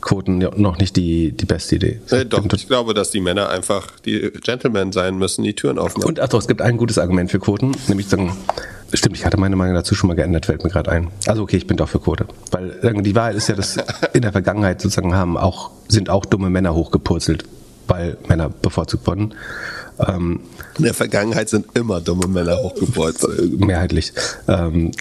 Quoten 0.00 0.38
noch 0.38 0.78
nicht 0.78 0.96
die, 0.96 1.32
die 1.32 1.44
beste 1.44 1.76
Idee. 1.76 2.00
Äh, 2.10 2.24
doch, 2.24 2.44
ich 2.52 2.68
glaube, 2.68 2.94
dass 2.94 3.10
die 3.10 3.20
Männer 3.20 3.50
einfach 3.50 3.98
die 4.00 4.30
Gentlemen 4.44 4.92
sein 4.92 5.18
müssen, 5.18 5.42
die 5.42 5.54
Türen 5.54 5.78
aufmachen. 5.78 6.08
Und 6.08 6.20
ach 6.20 6.28
doch, 6.28 6.38
es 6.38 6.46
gibt 6.46 6.62
ein 6.62 6.76
gutes 6.76 6.98
Argument 6.98 7.30
für 7.30 7.40
Quoten, 7.40 7.72
nämlich 7.88 8.08
sagen, 8.08 8.36
stimmt, 8.92 9.16
ich 9.16 9.26
hatte 9.26 9.38
meine 9.38 9.56
Meinung 9.56 9.74
dazu 9.74 9.94
schon 9.94 10.08
mal 10.08 10.14
geändert, 10.14 10.46
fällt 10.46 10.64
mir 10.64 10.70
gerade 10.70 10.90
ein. 10.90 11.08
Also 11.26 11.42
okay, 11.42 11.56
ich 11.56 11.66
bin 11.66 11.76
doch 11.76 11.88
für 11.88 12.00
Quote. 12.00 12.26
Weil 12.50 13.02
die 13.02 13.14
Wahrheit 13.14 13.36
ist 13.36 13.48
ja, 13.48 13.54
dass 13.54 13.76
in 14.12 14.22
der 14.22 14.32
Vergangenheit 14.32 14.80
sozusagen 14.80 15.14
haben 15.14 15.36
auch, 15.36 15.70
sind 15.88 16.10
auch 16.10 16.24
dumme 16.24 16.50
Männer 16.50 16.74
hochgepurzelt, 16.74 17.44
weil 17.86 18.16
Männer 18.28 18.48
bevorzugt 18.48 19.06
wurden. 19.06 19.34
Ähm, 19.98 20.40
In 20.78 20.84
der 20.84 20.94
Vergangenheit 20.94 21.48
sind 21.48 21.66
immer 21.74 22.00
dumme 22.00 22.28
Männer 22.28 22.56
hochgepurzelt. 22.58 23.58
mehrheitlich. 23.60 24.12
Ähm, 24.46 24.92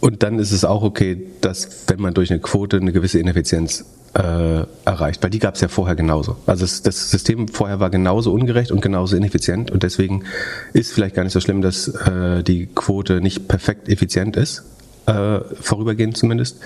und 0.00 0.22
dann 0.22 0.38
ist 0.38 0.52
es 0.52 0.64
auch 0.64 0.82
okay, 0.82 1.20
dass 1.40 1.68
wenn 1.88 2.00
man 2.00 2.14
durch 2.14 2.30
eine 2.30 2.40
Quote 2.40 2.76
eine 2.76 2.92
gewisse 2.92 3.18
Ineffizienz 3.18 3.84
äh, 4.18 4.66
erreicht, 4.84 5.22
weil 5.22 5.30
die 5.30 5.38
gab 5.38 5.54
es 5.54 5.60
ja 5.60 5.68
vorher 5.68 5.94
genauso. 5.94 6.36
Also 6.46 6.64
das, 6.64 6.82
das 6.82 7.10
System 7.10 7.48
vorher 7.48 7.78
war 7.80 7.90
genauso 7.90 8.32
ungerecht 8.32 8.72
und 8.72 8.82
genauso 8.82 9.16
ineffizient 9.16 9.70
und 9.70 9.82
deswegen 9.82 10.24
ist 10.72 10.92
vielleicht 10.92 11.14
gar 11.14 11.22
nicht 11.22 11.32
so 11.32 11.40
schlimm, 11.40 11.62
dass 11.62 11.88
äh, 11.88 12.42
die 12.42 12.66
Quote 12.66 13.20
nicht 13.20 13.48
perfekt 13.48 13.88
effizient 13.88 14.36
ist, 14.36 14.64
äh, 15.08 15.40
vorübergehend 15.60 16.16
zumindest. 16.16 16.58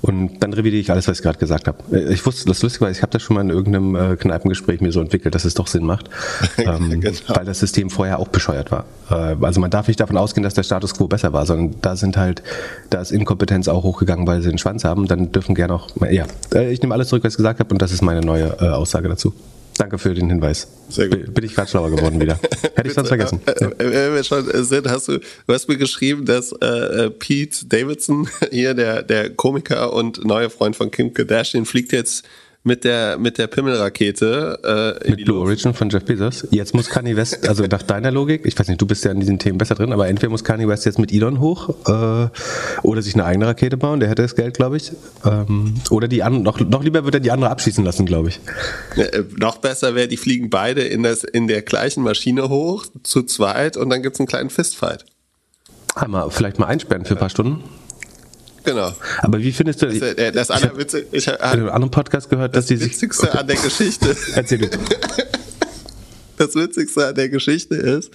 Und 0.00 0.42
dann 0.42 0.52
revidiere 0.52 0.80
ich 0.80 0.90
alles, 0.90 1.06
was 1.08 1.18
ich 1.18 1.22
gerade 1.22 1.38
gesagt 1.38 1.68
habe. 1.68 1.78
Äh, 1.92 2.12
Ich 2.12 2.24
wusste, 2.26 2.46
das 2.46 2.62
Lustige 2.62 2.84
war, 2.86 2.90
ich 2.90 3.02
habe 3.02 3.12
das 3.12 3.22
schon 3.22 3.34
mal 3.34 3.42
in 3.42 3.50
irgendeinem 3.50 3.94
äh, 3.94 4.16
Kneipengespräch 4.16 4.80
mir 4.80 4.90
so 4.92 5.00
entwickelt, 5.00 5.34
dass 5.34 5.44
es 5.44 5.54
doch 5.54 5.66
Sinn 5.66 5.84
macht, 5.84 6.08
ähm, 6.58 7.00
Genau. 7.00 7.16
weil 7.28 7.44
das 7.44 7.60
System 7.60 7.90
vorher 7.90 8.18
auch 8.18 8.28
bescheuert 8.28 8.70
war. 8.70 8.84
Äh, 9.10 9.36
also 9.44 9.60
man 9.60 9.70
darf 9.70 9.88
nicht 9.88 10.00
davon 10.00 10.16
ausgehen, 10.16 10.42
dass 10.42 10.54
der 10.54 10.62
Status 10.62 10.94
quo 10.94 11.06
besser 11.06 11.32
war, 11.32 11.46
sondern 11.46 11.76
da 11.82 11.94
sind 11.96 12.16
halt, 12.16 12.42
da 12.90 13.00
ist 13.00 13.12
Inkompetenz 13.12 13.68
auch 13.68 13.82
hochgegangen, 13.84 14.26
weil 14.26 14.42
sie 14.42 14.48
den 14.48 14.58
Schwanz 14.58 14.84
haben. 14.84 15.06
Dann 15.06 15.30
dürfen 15.32 15.54
gerne 15.54 15.74
auch, 15.74 15.88
ja, 16.10 16.24
äh, 16.54 16.72
ich 16.72 16.80
nehme 16.82 16.94
alles 16.94 17.08
zurück, 17.08 17.24
was 17.24 17.34
ich 17.34 17.36
gesagt 17.36 17.60
habe, 17.60 17.70
und 17.72 17.80
das 17.82 17.92
ist 17.92 18.02
meine 18.02 18.20
neue 18.22 18.56
äh, 18.60 18.68
Aussage 18.68 19.08
dazu. 19.08 19.32
Danke 19.82 19.98
für 19.98 20.14
den 20.14 20.28
Hinweis. 20.28 20.68
Sehr 20.88 21.08
gut. 21.08 21.34
Bin- 21.34 21.44
ich 21.44 21.56
gerade 21.56 21.68
schlauer 21.68 21.90
geworden 21.90 22.20
wieder. 22.20 22.38
Hätte 22.76 22.86
ich 22.86 22.94
sonst 22.94 23.08
vergessen. 23.08 23.40
Äh, 23.46 23.50
äh, 23.50 23.74
Wenn 23.78 24.14
wir 24.14 24.22
schon 24.22 24.44
sind, 24.64 24.88
hast 24.88 25.08
du, 25.08 25.18
du 25.18 25.52
hast 25.52 25.68
mir 25.68 25.76
geschrieben, 25.76 26.24
dass 26.24 26.52
äh, 26.62 26.66
äh, 27.06 27.10
Pete 27.10 27.66
Davidson, 27.66 28.28
hier 28.52 28.74
der, 28.74 29.02
der 29.02 29.30
Komiker 29.30 29.92
und 29.92 30.24
neue 30.24 30.50
Freund 30.50 30.76
von 30.76 30.92
Kim 30.92 31.12
Kardashian, 31.12 31.64
fliegt 31.64 31.90
jetzt 31.90 32.24
mit 32.64 32.84
der, 32.84 33.18
mit 33.18 33.38
der 33.38 33.48
Pimmelrakete 33.48 35.00
äh, 35.04 35.10
Mit 35.10 35.24
Blue 35.24 35.38
Luft. 35.38 35.48
Origin 35.48 35.74
von 35.74 35.90
Jeff 35.90 36.04
Bezos. 36.04 36.46
Jetzt 36.50 36.74
muss 36.74 36.88
Kanye 36.88 37.16
West, 37.16 37.48
also 37.48 37.64
nach 37.64 37.82
deiner 37.82 38.10
Logik, 38.10 38.46
ich 38.46 38.58
weiß 38.58 38.68
nicht, 38.68 38.80
du 38.80 38.86
bist 38.86 39.04
ja 39.04 39.10
in 39.10 39.20
diesen 39.20 39.38
Themen 39.38 39.58
besser 39.58 39.74
drin, 39.74 39.92
aber 39.92 40.08
entweder 40.08 40.30
muss 40.30 40.44
Kanye 40.44 40.68
West 40.68 40.84
jetzt 40.84 40.98
mit 40.98 41.12
Elon 41.12 41.40
hoch 41.40 41.70
äh, 41.88 42.28
oder 42.82 43.02
sich 43.02 43.14
eine 43.14 43.24
eigene 43.24 43.46
Rakete 43.46 43.76
bauen, 43.76 44.00
der 44.00 44.08
hätte 44.08 44.22
das 44.22 44.36
Geld, 44.36 44.54
glaube 44.54 44.76
ich. 44.76 44.92
Ähm, 45.24 45.74
oder 45.90 46.06
die 46.06 46.22
an, 46.22 46.42
noch, 46.42 46.60
noch 46.60 46.84
lieber 46.84 47.04
wird 47.04 47.14
er 47.14 47.20
die 47.20 47.32
andere 47.32 47.50
abschießen 47.50 47.84
lassen, 47.84 48.06
glaube 48.06 48.28
ich. 48.28 48.40
Äh, 48.96 49.24
noch 49.38 49.58
besser 49.58 49.94
wäre, 49.94 50.06
die 50.06 50.16
fliegen 50.16 50.48
beide 50.48 50.82
in, 50.82 51.02
das, 51.02 51.24
in 51.24 51.48
der 51.48 51.62
gleichen 51.62 52.04
Maschine 52.04 52.48
hoch, 52.48 52.86
zu 53.02 53.24
zweit, 53.24 53.76
und 53.76 53.90
dann 53.90 54.02
gibt's 54.02 54.20
einen 54.20 54.28
kleinen 54.28 54.50
Fistfight. 54.50 55.04
Einmal, 55.94 56.30
vielleicht 56.30 56.58
mal 56.58 56.66
einsperren 56.66 57.04
für 57.04 57.14
ein 57.14 57.20
paar 57.20 57.30
Stunden. 57.30 57.64
Genau. 58.64 58.92
Aber 59.18 59.38
wie 59.38 59.52
findest 59.52 59.82
du, 59.82 59.86
Das, 59.86 59.94
ich, 59.94 60.02
äh, 60.02 60.32
das 60.32 60.50
ich 60.50 60.62
habe 60.62 60.82
ich 60.82 61.26
in 61.26 61.32
hab, 61.32 61.40
einem 61.40 61.68
anderen 61.68 61.90
Podcast 61.90 62.30
gehört, 62.30 62.54
dass 62.54 62.66
die 62.66 62.76
sich... 62.76 62.92
Witzigste 62.92 63.38
an 63.38 63.46
der 63.46 63.56
Geschichte. 63.56 64.16
Erzähl 64.34 64.58
du. 64.58 64.68
Das 66.36 66.54
Witzigste 66.54 67.06
an 67.06 67.14
der 67.14 67.28
Geschichte 67.28 67.74
ist, 67.74 68.10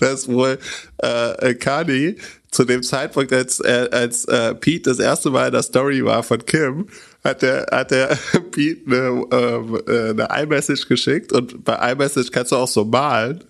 dass 0.00 0.28
wohl 0.28 0.58
äh, 0.98 1.54
Kanye 1.54 2.16
zu 2.50 2.64
dem 2.64 2.82
Zeitpunkt, 2.82 3.32
als, 3.32 3.60
äh, 3.60 3.88
als 3.90 4.24
äh, 4.26 4.54
Pete 4.54 4.90
das 4.90 4.98
erste 4.98 5.30
Mal 5.30 5.46
in 5.46 5.52
der 5.52 5.62
Story 5.62 6.04
war 6.04 6.22
von 6.22 6.44
Kim, 6.44 6.86
hat 7.24 7.42
der, 7.42 7.66
hat 7.72 7.90
der 7.90 8.18
Pete 8.50 8.82
eine, 8.86 9.26
ähm, 9.32 9.80
äh, 9.88 10.10
eine 10.10 10.28
iMessage 10.42 10.86
geschickt 10.86 11.32
und 11.32 11.64
bei 11.64 11.92
iMessage 11.92 12.30
kannst 12.30 12.52
du 12.52 12.56
auch 12.56 12.68
so 12.68 12.84
malen. 12.84 13.42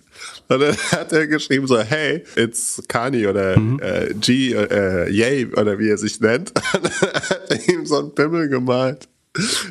Und 0.47 0.59
dann 0.59 0.75
hat 0.91 1.11
er 1.13 1.27
geschrieben 1.27 1.67
so, 1.67 1.79
hey, 1.79 2.23
it's 2.35 2.81
Kanye 2.87 3.27
oder 3.27 3.55
äh, 3.55 4.13
G, 4.13 4.53
äh, 4.53 5.09
Yay 5.09 5.47
oder 5.53 5.79
wie 5.79 5.89
er 5.89 5.97
sich 5.97 6.19
nennt. 6.19 6.51
Und 6.73 6.83
dann 6.83 7.11
hat 7.11 7.49
er 7.49 7.69
ihm 7.69 7.85
so 7.85 7.99
einen 7.99 8.15
Pimmel 8.15 8.49
gemalt. 8.49 9.07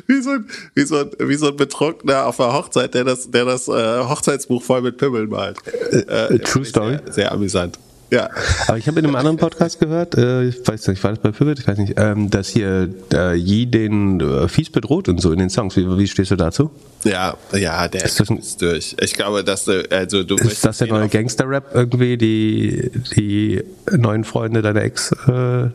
Wie 0.07 0.21
so, 0.21 0.31
ein, 0.31 0.49
wie, 0.73 0.83
so 0.83 0.97
ein, 0.97 1.11
wie 1.19 1.35
so 1.35 1.47
ein 1.47 1.55
Betrunkener 1.55 2.25
auf 2.25 2.39
einer 2.41 2.51
Hochzeit, 2.51 2.93
der 2.93 3.05
das, 3.05 3.31
der 3.31 3.45
das 3.45 3.69
äh, 3.69 3.99
Hochzeitsbuch 4.03 4.61
voll 4.61 4.81
mit 4.81 4.97
Pimmeln 4.97 5.29
malt. 5.29 5.57
Äh, 5.91 6.37
True 6.39 6.65
Story. 6.65 6.97
Sehr, 7.05 7.13
sehr 7.13 7.31
amüsant. 7.31 7.79
Ja. 8.11 8.29
Aber 8.67 8.77
ich 8.77 8.87
habe 8.87 8.99
in 8.99 9.05
einem 9.07 9.15
anderen 9.15 9.37
Podcast 9.37 9.79
gehört, 9.79 10.15
äh, 10.15 10.43
ich 10.43 10.67
weiß 10.67 10.87
nicht, 10.87 11.03
war 11.03 11.11
das 11.11 11.19
bei 11.19 11.31
Pivot, 11.31 11.57
ich 11.59 11.67
weiß 11.67 11.79
nicht, 11.79 11.93
ähm, 11.97 12.29
dass 12.29 12.47
hier 12.49 12.87
äh, 13.11 13.35
Yi 13.35 13.65
den 13.65 14.19
äh, 14.19 14.47
fies 14.47 14.69
bedroht 14.69 15.09
und 15.09 15.19
so 15.19 15.31
in 15.31 15.39
den 15.39 15.49
Songs. 15.49 15.75
Wie, 15.75 15.97
wie 15.97 16.07
stehst 16.07 16.29
du 16.29 16.35
dazu? 16.35 16.69
Ja, 17.03 17.35
ja, 17.53 17.87
der 17.87 18.05
Ist 18.05 18.21
ein- 18.29 18.37
ist 18.37 18.61
durch. 18.61 18.95
Ich 18.99 19.13
glaube, 19.13 19.43
dass 19.43 19.65
du, 19.65 19.83
also 19.91 20.23
du 20.23 20.35
Ist 20.35 20.63
das 20.63 20.77
der 20.77 20.87
neue 20.89 21.09
Gangster-Rap 21.09 21.71
irgendwie, 21.73 22.17
die, 22.17 22.91
die 23.15 23.63
neuen 23.91 24.23
Freunde 24.23 24.61
deiner 24.61 24.83
Ex 24.83 25.11
äh, 25.27 25.69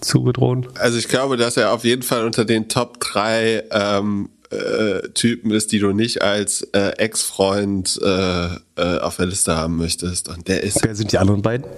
zu 0.00 0.22
bedrohen? 0.24 0.66
Also 0.78 0.98
ich 0.98 1.08
glaube, 1.08 1.38
dass 1.38 1.56
er 1.56 1.72
auf 1.72 1.84
jeden 1.84 2.02
Fall 2.02 2.24
unter 2.26 2.44
den 2.44 2.68
Top 2.68 3.00
3 3.00 3.64
ähm, 3.70 4.28
äh, 4.50 5.08
Typen 5.10 5.50
ist, 5.50 5.72
die 5.72 5.78
du 5.78 5.92
nicht 5.92 6.22
als 6.22 6.62
äh, 6.72 6.90
Ex-Freund 6.98 8.00
äh, 8.02 8.46
äh, 8.76 8.98
auf 9.00 9.16
der 9.16 9.26
Liste 9.26 9.56
haben 9.56 9.76
möchtest. 9.76 10.28
Und 10.28 10.48
der 10.48 10.62
ist. 10.62 10.82
Wer 10.82 10.94
sind 10.94 11.12
die 11.12 11.18
anderen 11.18 11.42
beiden? 11.42 11.66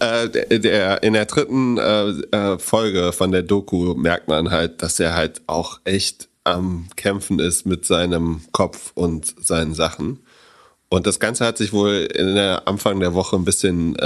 Äh, 0.00 0.28
der, 0.28 0.58
der, 0.58 1.02
in 1.04 1.12
der 1.12 1.24
dritten 1.24 1.78
äh, 1.78 2.58
Folge 2.58 3.12
von 3.12 3.30
der 3.30 3.42
Doku 3.42 3.94
merkt 3.94 4.26
man 4.26 4.50
halt, 4.50 4.82
dass 4.82 4.98
er 4.98 5.14
halt 5.14 5.40
auch 5.46 5.80
echt 5.84 6.28
am 6.42 6.88
Kämpfen 6.96 7.38
ist 7.38 7.64
mit 7.64 7.84
seinem 7.84 8.40
Kopf 8.52 8.90
und 8.94 9.34
seinen 9.40 9.72
Sachen. 9.72 10.18
Und 10.88 11.06
das 11.06 11.20
Ganze 11.20 11.46
hat 11.46 11.58
sich 11.58 11.72
wohl 11.72 12.08
in 12.14 12.34
der 12.34 12.68
Anfang 12.68 13.00
der 13.00 13.14
Woche 13.14 13.36
ein 13.36 13.44
bisschen, 13.44 13.96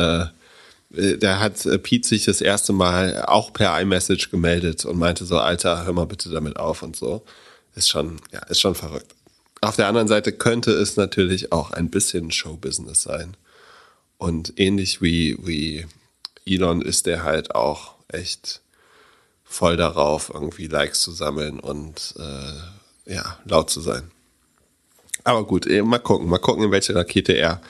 da 0.91 1.39
hat 1.39 1.69
Pete 1.83 2.09
sich 2.09 2.25
das 2.25 2.41
erste 2.41 2.73
Mal 2.73 3.25
auch 3.27 3.53
per 3.53 3.79
iMessage 3.81 4.31
gemeldet 4.31 4.85
und 4.85 4.99
meinte 4.99 5.27
so, 5.27 5.39
Alter, 5.39 5.85
hör 5.85 5.93
mal 5.93 6.07
bitte 6.07 6.31
damit 6.31 6.57
auf 6.57 6.83
und 6.83 6.97
so. 6.97 7.25
Ist 7.75 7.89
schon, 7.89 8.17
ja, 8.33 8.41
ist 8.45 8.61
schon 8.61 8.75
verrückt. 8.75 9.15
Auf 9.61 9.77
der 9.77 9.89
anderen 9.89 10.09
Seite 10.09 10.33
könnte 10.33 10.71
es 10.73 10.97
natürlich 10.97 11.53
auch 11.53 11.73
ein 11.73 11.91
bisschen 11.91 12.31
Showbusiness 12.31 13.03
sein. 13.03 13.37
Und 14.17 14.55
ähnlich 14.59 15.03
wie, 15.03 15.37
wie 15.41 15.87
Elon 16.47 16.81
ist 16.81 17.07
der 17.07 17.23
halt 17.23 17.55
auch 17.55 17.95
echt 18.09 18.63
voll 19.45 19.77
darauf, 19.77 20.31
irgendwie 20.33 20.67
Likes 20.67 21.01
zu 21.01 21.13
sammeln 21.13 21.61
und 21.61 22.15
äh, 22.19 23.13
ja, 23.15 23.39
laut 23.45 23.71
zu 23.71 23.81
sein. 23.81 24.11
Aber 25.25 25.45
gut, 25.45 25.67
eh, 25.67 25.83
mal 25.83 25.99
gucken, 25.99 26.29
mal 26.29 26.39
gucken, 26.39 26.65
in 26.65 26.71
welche 26.71 26.95
Rakete 26.95 27.33
er 27.33 27.61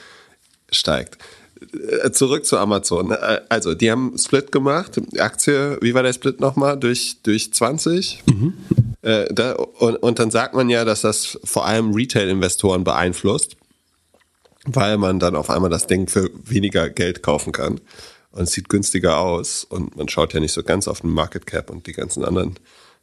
steigt. 0.71 1.17
Äh, 1.61 2.11
zurück 2.11 2.45
zu 2.45 2.57
Amazon. 2.57 3.11
Äh, 3.11 3.41
also, 3.49 3.73
die 3.75 3.91
haben 3.91 4.17
Split 4.17 4.51
gemacht. 4.51 4.99
Aktie, 5.17 5.77
wie 5.81 5.93
war 5.93 6.03
der 6.03 6.13
Split 6.13 6.39
nochmal? 6.39 6.77
Durch, 6.77 7.17
durch 7.23 7.53
20? 7.53 8.23
Mhm. 8.25 8.53
Äh, 9.01 9.33
da, 9.33 9.53
und, 9.53 9.97
und 9.97 10.19
dann 10.19 10.31
sagt 10.31 10.53
man 10.53 10.69
ja, 10.69 10.85
dass 10.85 11.01
das 11.01 11.39
vor 11.43 11.65
allem 11.65 11.93
Retail-Investoren 11.93 12.83
beeinflusst, 12.83 13.55
weil 14.65 14.97
man 14.97 15.19
dann 15.19 15.35
auf 15.35 15.49
einmal 15.49 15.69
das 15.69 15.87
Ding 15.87 16.07
für 16.07 16.29
weniger 16.45 16.89
Geld 16.89 17.23
kaufen 17.23 17.51
kann 17.51 17.79
und 18.31 18.43
es 18.43 18.51
sieht 18.51 18.69
günstiger 18.69 19.19
aus 19.19 19.63
und 19.63 19.95
man 19.95 20.07
schaut 20.07 20.33
ja 20.33 20.39
nicht 20.39 20.53
so 20.53 20.63
ganz 20.63 20.87
auf 20.87 21.01
den 21.01 21.11
Market 21.11 21.45
Cap 21.45 21.69
und 21.69 21.87
die 21.87 21.93
ganzen 21.93 22.23
anderen 22.23 22.55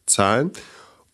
Zahlen. 0.06 0.52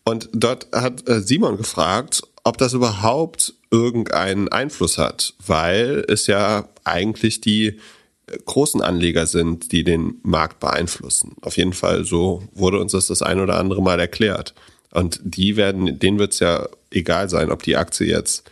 Und 0.03 0.29
dort 0.33 0.67
hat 0.73 1.03
Simon 1.07 1.57
gefragt, 1.57 2.21
ob 2.43 2.57
das 2.57 2.73
überhaupt 2.73 3.53
irgendeinen 3.71 4.49
Einfluss 4.49 4.97
hat, 4.97 5.33
weil 5.45 6.05
es 6.07 6.27
ja 6.27 6.67
eigentlich 6.83 7.41
die 7.41 7.67
äh, 7.67 8.37
großen 8.45 8.81
Anleger 8.81 9.25
sind, 9.25 9.71
die 9.71 9.83
den 9.83 10.15
Markt 10.23 10.59
beeinflussen. 10.59 11.35
Auf 11.41 11.57
jeden 11.57 11.73
Fall, 11.73 12.05
so 12.05 12.43
wurde 12.53 12.79
uns 12.79 12.91
das 12.91 13.07
das 13.07 13.21
ein 13.21 13.39
oder 13.39 13.57
andere 13.57 13.81
Mal 13.81 13.99
erklärt. 13.99 14.53
Und 14.91 15.19
die 15.23 15.55
werden, 15.55 15.97
denen 15.97 16.19
wird 16.19 16.33
es 16.33 16.39
ja 16.39 16.67
egal 16.91 17.29
sein, 17.29 17.51
ob 17.51 17.63
die 17.63 17.77
Aktie 17.77 18.07
jetzt 18.07 18.43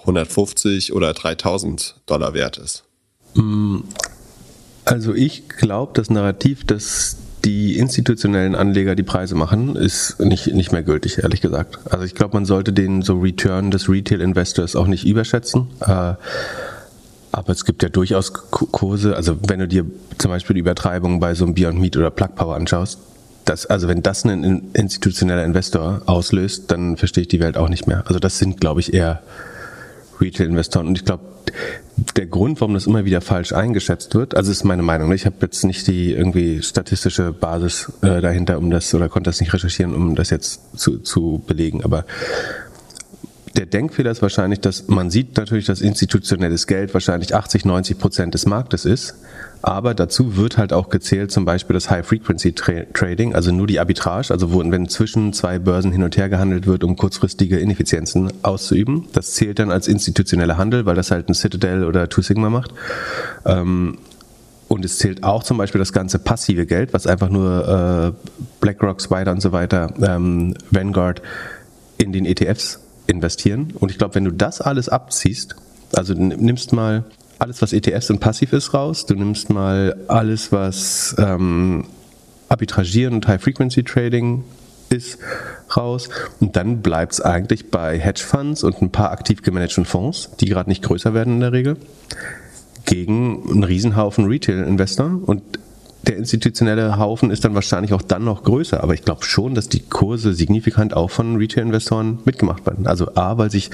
150 0.00 0.92
oder 0.92 1.12
3000 1.12 2.00
Dollar 2.06 2.34
wert 2.34 2.58
ist. 2.58 2.84
Also 4.84 5.14
ich 5.14 5.48
glaube, 5.48 5.92
das 5.94 6.10
Narrativ, 6.10 6.64
dass 6.64 7.16
die 7.44 7.78
institutionellen 7.78 8.54
Anleger 8.54 8.94
die 8.94 9.02
Preise 9.02 9.34
machen, 9.34 9.76
ist 9.76 10.18
nicht, 10.20 10.54
nicht 10.54 10.72
mehr 10.72 10.82
gültig, 10.82 11.18
ehrlich 11.18 11.40
gesagt. 11.40 11.78
Also 11.90 12.04
ich 12.04 12.14
glaube, 12.14 12.34
man 12.34 12.46
sollte 12.46 12.72
den 12.72 13.02
so 13.02 13.18
Return 13.18 13.70
des 13.70 13.88
Retail 13.88 14.20
Investors 14.20 14.76
auch 14.76 14.86
nicht 14.86 15.06
überschätzen. 15.06 15.68
Äh, 15.80 16.14
aber 17.32 17.48
es 17.48 17.64
gibt 17.64 17.82
ja 17.82 17.88
durchaus 17.88 18.32
Kurse, 18.32 19.16
also 19.16 19.36
wenn 19.48 19.58
du 19.58 19.66
dir 19.66 19.84
zum 20.18 20.30
Beispiel 20.30 20.54
die 20.54 20.60
Übertreibung 20.60 21.18
bei 21.18 21.34
so 21.34 21.44
einem 21.44 21.54
Beyond 21.54 21.80
Meat 21.80 21.96
oder 21.96 22.10
Plug 22.10 22.28
Power 22.36 22.54
anschaust, 22.54 22.98
das, 23.44 23.66
also 23.66 23.88
wenn 23.88 24.02
das 24.02 24.24
ein 24.24 24.70
institutioneller 24.72 25.44
Investor 25.44 26.02
auslöst, 26.06 26.70
dann 26.70 26.96
verstehe 26.96 27.22
ich 27.22 27.28
die 27.28 27.40
Welt 27.40 27.56
auch 27.56 27.68
nicht 27.68 27.86
mehr. 27.86 28.04
Also 28.06 28.18
das 28.18 28.38
sind, 28.38 28.60
glaube 28.60 28.80
ich, 28.80 28.94
eher 28.94 29.20
Retail-Investoren. 30.20 30.86
Und 30.88 30.98
ich 30.98 31.04
glaube, 31.04 31.24
der 32.16 32.26
Grund, 32.26 32.60
warum 32.60 32.74
das 32.74 32.86
immer 32.86 33.04
wieder 33.04 33.20
falsch 33.20 33.52
eingeschätzt 33.52 34.14
wird, 34.14 34.36
also 34.36 34.50
ist 34.50 34.64
meine 34.64 34.82
Meinung. 34.82 35.12
Ich 35.12 35.26
habe 35.26 35.36
jetzt 35.42 35.64
nicht 35.64 35.86
die 35.86 36.12
irgendwie 36.12 36.62
statistische 36.62 37.32
Basis 37.32 37.92
äh, 38.02 38.20
dahinter, 38.20 38.58
um 38.58 38.70
das 38.70 38.92
oder 38.94 39.08
konnte 39.08 39.30
das 39.30 39.40
nicht 39.40 39.52
recherchieren, 39.52 39.94
um 39.94 40.14
das 40.14 40.30
jetzt 40.30 40.78
zu, 40.78 40.98
zu 40.98 41.42
belegen. 41.46 41.84
Aber 41.84 42.04
der 43.56 43.66
Denkfehler 43.66 44.10
ist 44.10 44.20
wahrscheinlich, 44.20 44.60
dass 44.60 44.88
man 44.88 45.10
sieht 45.10 45.36
natürlich, 45.36 45.66
dass 45.66 45.80
institutionelles 45.80 46.66
Geld 46.66 46.92
wahrscheinlich 46.92 47.34
80, 47.34 47.64
90 47.64 47.98
Prozent 47.98 48.34
des 48.34 48.46
Marktes 48.46 48.84
ist. 48.84 49.14
Aber 49.62 49.94
dazu 49.94 50.36
wird 50.36 50.58
halt 50.58 50.72
auch 50.72 50.90
gezählt 50.90 51.30
zum 51.30 51.44
Beispiel 51.44 51.72
das 51.72 51.88
High-Frequency-Trading, 51.88 53.34
also 53.34 53.52
nur 53.52 53.66
die 53.66 53.80
Arbitrage, 53.80 54.30
also 54.30 54.52
wo, 54.52 54.58
wenn 54.58 54.88
zwischen 54.88 55.32
zwei 55.32 55.58
Börsen 55.58 55.92
hin 55.92 56.02
und 56.02 56.16
her 56.16 56.28
gehandelt 56.28 56.66
wird, 56.66 56.84
um 56.84 56.96
kurzfristige 56.96 57.58
Ineffizienzen 57.58 58.32
auszuüben. 58.42 59.06
Das 59.12 59.30
zählt 59.32 59.60
dann 59.60 59.70
als 59.70 59.88
institutioneller 59.88 60.58
Handel, 60.58 60.84
weil 60.84 60.96
das 60.96 61.10
halt 61.10 61.28
ein 61.28 61.34
Citadel 61.34 61.84
oder 61.84 62.08
Two 62.08 62.22
Sigma 62.22 62.50
macht. 62.50 62.74
Ähm, 63.46 63.98
und 64.66 64.84
es 64.84 64.98
zählt 64.98 65.22
auch 65.22 65.44
zum 65.44 65.56
Beispiel 65.56 65.78
das 65.78 65.92
ganze 65.92 66.18
passive 66.18 66.66
Geld, 66.66 66.92
was 66.92 67.06
einfach 67.06 67.28
nur 67.28 68.14
äh, 68.18 68.28
BlackRock, 68.60 69.00
Spider 69.00 69.30
und 69.30 69.40
so 69.40 69.52
weiter, 69.52 69.94
ähm, 70.02 70.54
Vanguard 70.70 71.22
in 71.96 72.12
den 72.12 72.26
ETFs 72.26 72.83
investieren. 73.06 73.72
Und 73.78 73.90
ich 73.90 73.98
glaube, 73.98 74.14
wenn 74.14 74.24
du 74.24 74.32
das 74.32 74.60
alles 74.60 74.88
abziehst, 74.88 75.56
also 75.94 76.14
nimmst 76.14 76.72
mal 76.72 77.04
alles, 77.38 77.60
was 77.62 77.72
ETFs 77.72 78.10
und 78.10 78.20
passiv 78.20 78.52
ist, 78.52 78.74
raus. 78.74 79.06
Du 79.06 79.14
nimmst 79.14 79.50
mal 79.50 79.96
alles, 80.08 80.52
was 80.52 81.14
ähm, 81.18 81.86
Arbitragieren 82.48 83.14
und 83.14 83.28
High-Frequency-Trading 83.28 84.44
ist, 84.90 85.18
raus. 85.76 86.08
Und 86.40 86.56
dann 86.56 86.82
bleibt 86.82 87.14
es 87.14 87.20
eigentlich 87.20 87.70
bei 87.70 87.98
Hedgefonds 87.98 88.62
und 88.64 88.80
ein 88.80 88.90
paar 88.90 89.10
aktiv 89.10 89.42
gemanagten 89.42 89.84
Fonds, 89.84 90.30
die 90.40 90.46
gerade 90.46 90.70
nicht 90.70 90.82
größer 90.82 91.14
werden 91.14 91.34
in 91.34 91.40
der 91.40 91.52
Regel, 91.52 91.76
gegen 92.86 93.50
einen 93.50 93.64
Riesenhaufen 93.64 94.26
Retail-Investor. 94.26 95.20
Und 95.26 95.42
der 96.06 96.16
institutionelle 96.16 96.98
Haufen 96.98 97.30
ist 97.30 97.44
dann 97.44 97.54
wahrscheinlich 97.54 97.92
auch 97.92 98.02
dann 98.02 98.24
noch 98.24 98.44
größer, 98.44 98.82
aber 98.82 98.94
ich 98.94 99.02
glaube 99.02 99.24
schon, 99.24 99.54
dass 99.54 99.68
die 99.68 99.80
Kurse 99.80 100.34
signifikant 100.34 100.94
auch 100.94 101.10
von 101.10 101.36
Retail-Investoren 101.36 102.18
mitgemacht 102.24 102.66
werden. 102.66 102.86
Also 102.86 103.14
A, 103.14 103.38
weil 103.38 103.50
sich 103.50 103.70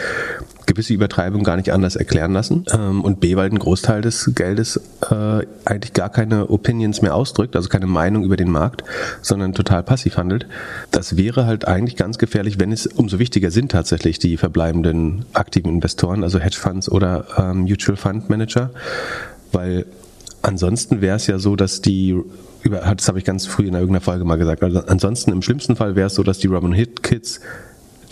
gewisse 0.67 0.95
Übertreibungen 0.95 1.45
gar 1.45 1.57
nicht 1.57 1.73
anders 1.73 1.97
erklären 1.97 2.33
lassen 2.33 2.65
ähm, 2.73 3.03
und 3.03 3.19
B, 3.19 3.35
weil 3.35 3.51
ein 3.51 3.59
Großteil 3.59 4.03
des 4.03 4.31
Geldes 4.35 4.81
äh, 5.11 5.45
eigentlich 5.65 5.93
gar 5.93 6.11
keine 6.11 6.49
Opinions 6.51 7.03
mehr 7.03 7.15
ausdrückt, 7.15 7.57
also 7.57 7.69
keine 7.69 7.87
Meinung 7.87 8.25
über 8.25 8.37
den 8.37 8.51
Markt, 8.51 8.85
sondern 9.21 9.53
total 9.53 9.83
passiv 9.83 10.17
handelt. 10.17 10.47
Das 10.93 11.17
wäre 11.17 11.47
halt 11.47 11.67
eigentlich 11.67 11.97
ganz 11.97 12.19
gefährlich, 12.19 12.61
wenn 12.61 12.71
es 12.71 12.87
umso 12.87 13.19
wichtiger 13.19 13.51
sind 13.51 13.73
tatsächlich 13.73 14.21
die 14.21 14.37
verbleibenden 14.37 15.25
aktiven 15.33 15.71
Investoren, 15.71 16.23
also 16.23 16.39
Hedgefonds 16.39 16.89
oder 16.89 17.25
ähm, 17.37 17.63
Mutual 17.63 17.97
Fund 17.97 18.31
Manager, 18.31 18.71
weil 19.51 19.87
Ansonsten 20.43 21.01
wäre 21.01 21.17
es 21.17 21.27
ja 21.27 21.39
so, 21.39 21.55
dass 21.57 21.83
die, 21.83 22.17
das 22.65 23.09
habe 23.09 23.19
ich 23.19 23.25
ganz 23.25 23.47
früh 23.47 23.67
in 23.67 23.75
irgendeiner 23.75 24.01
Folge 24.01 24.25
mal 24.25 24.37
gesagt, 24.37 24.63
also 24.63 24.81
ansonsten 24.81 25.33
im 25.33 25.43
schlimmsten 25.43 25.77
Fall 25.77 25.97
wäre 25.97 26.07
es 26.07 26.15
so, 26.15 26.23
dass 26.23 26.39
die 26.39 26.47
Robin 26.47 26.73
Hit 26.73 27.03
Kids 27.03 27.41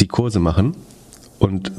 die 0.01 0.09
Kurse 0.09 0.39
machen 0.39 0.77
und 1.39 1.73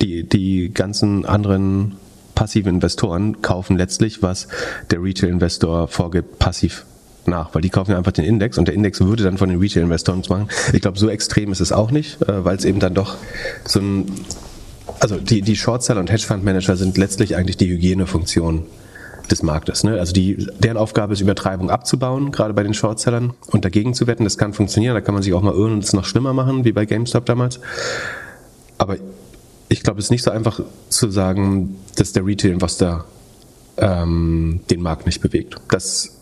die, 0.00 0.28
die 0.28 0.70
ganzen 0.72 1.24
anderen 1.24 1.96
passiven 2.34 2.76
Investoren 2.76 3.42
kaufen 3.42 3.76
letztlich, 3.76 4.22
was 4.22 4.48
der 4.90 5.02
Retail-Investor 5.02 5.88
vorgibt, 5.88 6.38
passiv 6.38 6.84
nach, 7.26 7.54
weil 7.54 7.62
die 7.62 7.70
kaufen 7.70 7.92
ja 7.92 7.98
einfach 7.98 8.12
den 8.12 8.24
Index 8.24 8.58
und 8.58 8.68
der 8.68 8.74
Index 8.74 9.00
würde 9.00 9.24
dann 9.24 9.38
von 9.38 9.48
den 9.48 9.58
Retail-Investoren 9.58 10.22
machen. 10.28 10.48
Ich 10.72 10.80
glaube, 10.80 10.98
so 10.98 11.08
extrem 11.08 11.52
ist 11.52 11.60
es 11.60 11.72
auch 11.72 11.90
nicht, 11.90 12.22
äh, 12.22 12.44
weil 12.44 12.56
es 12.56 12.64
eben 12.64 12.80
dann 12.80 12.94
doch 12.94 13.16
so 13.64 13.80
ein, 13.80 14.12
also 15.00 15.16
die, 15.16 15.42
die 15.42 15.56
Shortseller 15.56 16.00
und 16.00 16.10
Hedgefund-Manager 16.10 16.76
sind 16.76 16.96
letztlich 16.96 17.36
eigentlich 17.36 17.56
die 17.56 17.68
Hygienefunktion 17.68 18.64
des 19.30 19.42
Marktes. 19.42 19.84
Ne? 19.84 19.98
Also 19.98 20.12
die, 20.12 20.46
deren 20.58 20.76
Aufgabe 20.76 21.12
ist, 21.12 21.20
Übertreibung 21.20 21.70
abzubauen, 21.70 22.32
gerade 22.32 22.54
bei 22.54 22.62
den 22.62 22.74
Shortsellern 22.74 23.34
und 23.48 23.64
dagegen 23.64 23.94
zu 23.94 24.06
wetten. 24.06 24.24
Das 24.24 24.38
kann 24.38 24.52
funktionieren, 24.52 24.94
da 24.94 25.00
kann 25.00 25.14
man 25.14 25.22
sich 25.22 25.32
auch 25.32 25.42
mal 25.42 25.54
irren 25.54 25.74
und 25.74 25.84
es 25.84 25.92
noch 25.92 26.04
schlimmer 26.04 26.32
machen, 26.32 26.64
wie 26.64 26.72
bei 26.72 26.84
GameStop 26.84 27.26
damals. 27.26 27.60
Aber 28.78 28.96
ich 29.68 29.82
glaube, 29.82 29.98
es 29.98 30.06
ist 30.06 30.10
nicht 30.10 30.22
so 30.22 30.30
einfach 30.30 30.60
zu 30.88 31.10
sagen, 31.10 31.76
dass 31.96 32.12
der 32.12 32.24
Retail-Investor 32.24 33.04
ähm, 33.76 34.60
den 34.70 34.80
Markt 34.80 35.06
nicht 35.06 35.20
bewegt. 35.20 35.56
Das 35.70 36.14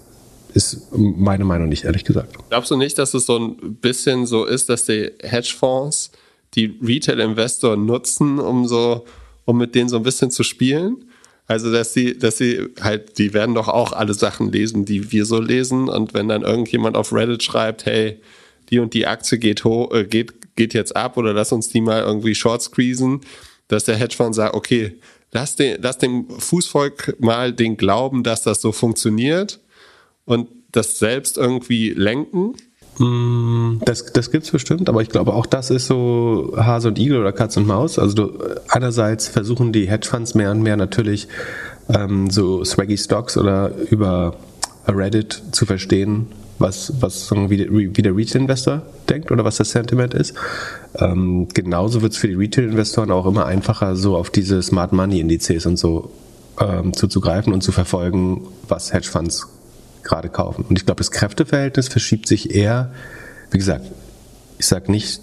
ist 0.54 0.88
meine 0.92 1.44
Meinung 1.44 1.68
nicht, 1.68 1.84
ehrlich 1.84 2.04
gesagt. 2.04 2.36
Glaubst 2.48 2.70
du 2.70 2.76
nicht, 2.76 2.98
dass 2.98 3.14
es 3.14 3.26
so 3.26 3.38
ein 3.38 3.76
bisschen 3.76 4.26
so 4.26 4.44
ist, 4.44 4.68
dass 4.68 4.86
die 4.86 5.12
Hedgefonds 5.22 6.10
die 6.54 6.78
Retail-Investor 6.82 7.76
nutzen, 7.76 8.38
um 8.38 8.66
so, 8.66 9.04
um 9.44 9.58
mit 9.58 9.74
denen 9.74 9.88
so 9.88 9.96
ein 9.96 10.02
bisschen 10.02 10.30
zu 10.30 10.42
spielen? 10.42 11.04
Also, 11.48 11.72
dass 11.72 11.92
sie, 11.92 12.18
dass 12.18 12.38
sie 12.38 12.68
halt, 12.80 13.18
die 13.18 13.32
werden 13.32 13.54
doch 13.54 13.68
auch 13.68 13.92
alle 13.92 14.14
Sachen 14.14 14.50
lesen, 14.50 14.84
die 14.84 15.12
wir 15.12 15.24
so 15.24 15.40
lesen. 15.40 15.88
Und 15.88 16.12
wenn 16.12 16.28
dann 16.28 16.42
irgendjemand 16.42 16.96
auf 16.96 17.12
Reddit 17.12 17.42
schreibt, 17.42 17.86
hey, 17.86 18.20
die 18.70 18.80
und 18.80 18.94
die 18.94 19.06
Aktie 19.06 19.38
geht 19.38 19.64
hoch, 19.64 19.92
äh, 19.92 20.04
geht, 20.04 20.56
geht 20.56 20.74
jetzt 20.74 20.96
ab 20.96 21.16
oder 21.16 21.32
lass 21.32 21.52
uns 21.52 21.68
die 21.68 21.80
mal 21.80 22.02
irgendwie 22.02 22.34
short 22.34 22.62
squeezen, 22.62 23.20
dass 23.68 23.84
der 23.84 23.96
Hedgefonds 23.96 24.36
sagt, 24.36 24.54
okay, 24.54 24.96
lass, 25.32 25.54
den, 25.54 25.80
lass 25.80 25.98
dem 25.98 26.28
Fußvolk 26.28 27.16
mal 27.20 27.52
den 27.52 27.76
Glauben, 27.76 28.24
dass 28.24 28.42
das 28.42 28.60
so 28.60 28.72
funktioniert 28.72 29.60
und 30.24 30.48
das 30.72 30.98
selbst 30.98 31.38
irgendwie 31.38 31.90
lenken. 31.90 32.54
Mm, 32.98 33.80
Das, 33.84 34.12
das 34.12 34.30
gibt's 34.30 34.50
bestimmt, 34.50 34.88
aber 34.88 35.02
ich 35.02 35.08
glaube 35.08 35.34
auch 35.34 35.46
das 35.46 35.70
ist 35.70 35.86
so 35.86 36.54
Hase 36.56 36.88
und 36.88 36.98
Igel 36.98 37.20
oder 37.20 37.32
Katz 37.32 37.56
und 37.56 37.66
Maus. 37.66 37.98
Also 37.98 38.14
du, 38.14 38.38
einerseits 38.68 39.28
versuchen 39.28 39.72
die 39.72 39.88
Hedgefonds 39.88 40.34
mehr 40.34 40.50
und 40.50 40.62
mehr 40.62 40.76
natürlich 40.76 41.28
ähm, 41.88 42.30
so 42.30 42.64
Swaggy 42.64 42.96
Stocks 42.96 43.36
oder 43.36 43.70
über 43.90 44.34
Reddit 44.88 45.42
zu 45.52 45.66
verstehen, 45.66 46.26
was, 46.58 46.92
was 47.00 47.30
wie, 47.32 47.96
wie 47.96 48.02
der 48.02 48.16
Retail-Investor 48.16 48.82
denkt 49.10 49.30
oder 49.30 49.44
was 49.44 49.56
das 49.56 49.70
Sentiment 49.70 50.14
ist. 50.14 50.34
Ähm, 50.96 51.48
genauso 51.52 52.02
wird 52.02 52.12
es 52.12 52.18
für 52.18 52.28
die 52.28 52.34
Retail-Investoren 52.34 53.10
auch 53.10 53.26
immer 53.26 53.46
einfacher, 53.46 53.94
so 53.96 54.16
auf 54.16 54.30
diese 54.30 54.62
Smart 54.62 54.92
Money-Indizes 54.92 55.66
und 55.66 55.76
so 55.76 56.10
ähm, 56.60 56.94
zuzugreifen 56.94 57.52
und 57.52 57.62
zu 57.62 57.72
verfolgen, 57.72 58.46
was 58.68 58.92
Hedgefonds 58.92 59.48
gerade 60.06 60.28
kaufen. 60.28 60.64
Und 60.68 60.78
ich 60.78 60.86
glaube, 60.86 60.98
das 60.98 61.10
Kräfteverhältnis 61.10 61.88
verschiebt 61.88 62.26
sich 62.26 62.54
eher, 62.54 62.92
wie 63.50 63.58
gesagt, 63.58 63.84
ich 64.58 64.66
sage 64.66 64.90
nicht, 64.90 65.20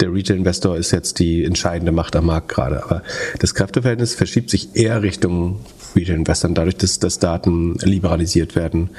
der 0.00 0.12
Retail-Investor 0.12 0.76
ist 0.76 0.90
jetzt 0.90 1.18
die 1.18 1.44
entscheidende 1.44 1.92
Macht 1.92 2.16
am 2.16 2.26
Markt 2.26 2.48
gerade, 2.48 2.84
aber 2.84 3.02
das 3.38 3.54
Kräfteverhältnis 3.54 4.14
verschiebt 4.14 4.50
sich 4.50 4.74
eher 4.74 5.02
Richtung 5.02 5.60
Retail-Investoren, 5.94 6.54
dadurch, 6.54 6.76
dass, 6.76 6.98
dass 6.98 7.20
Daten 7.20 7.76
liberalisiert 7.76 8.56
werden, 8.56 8.90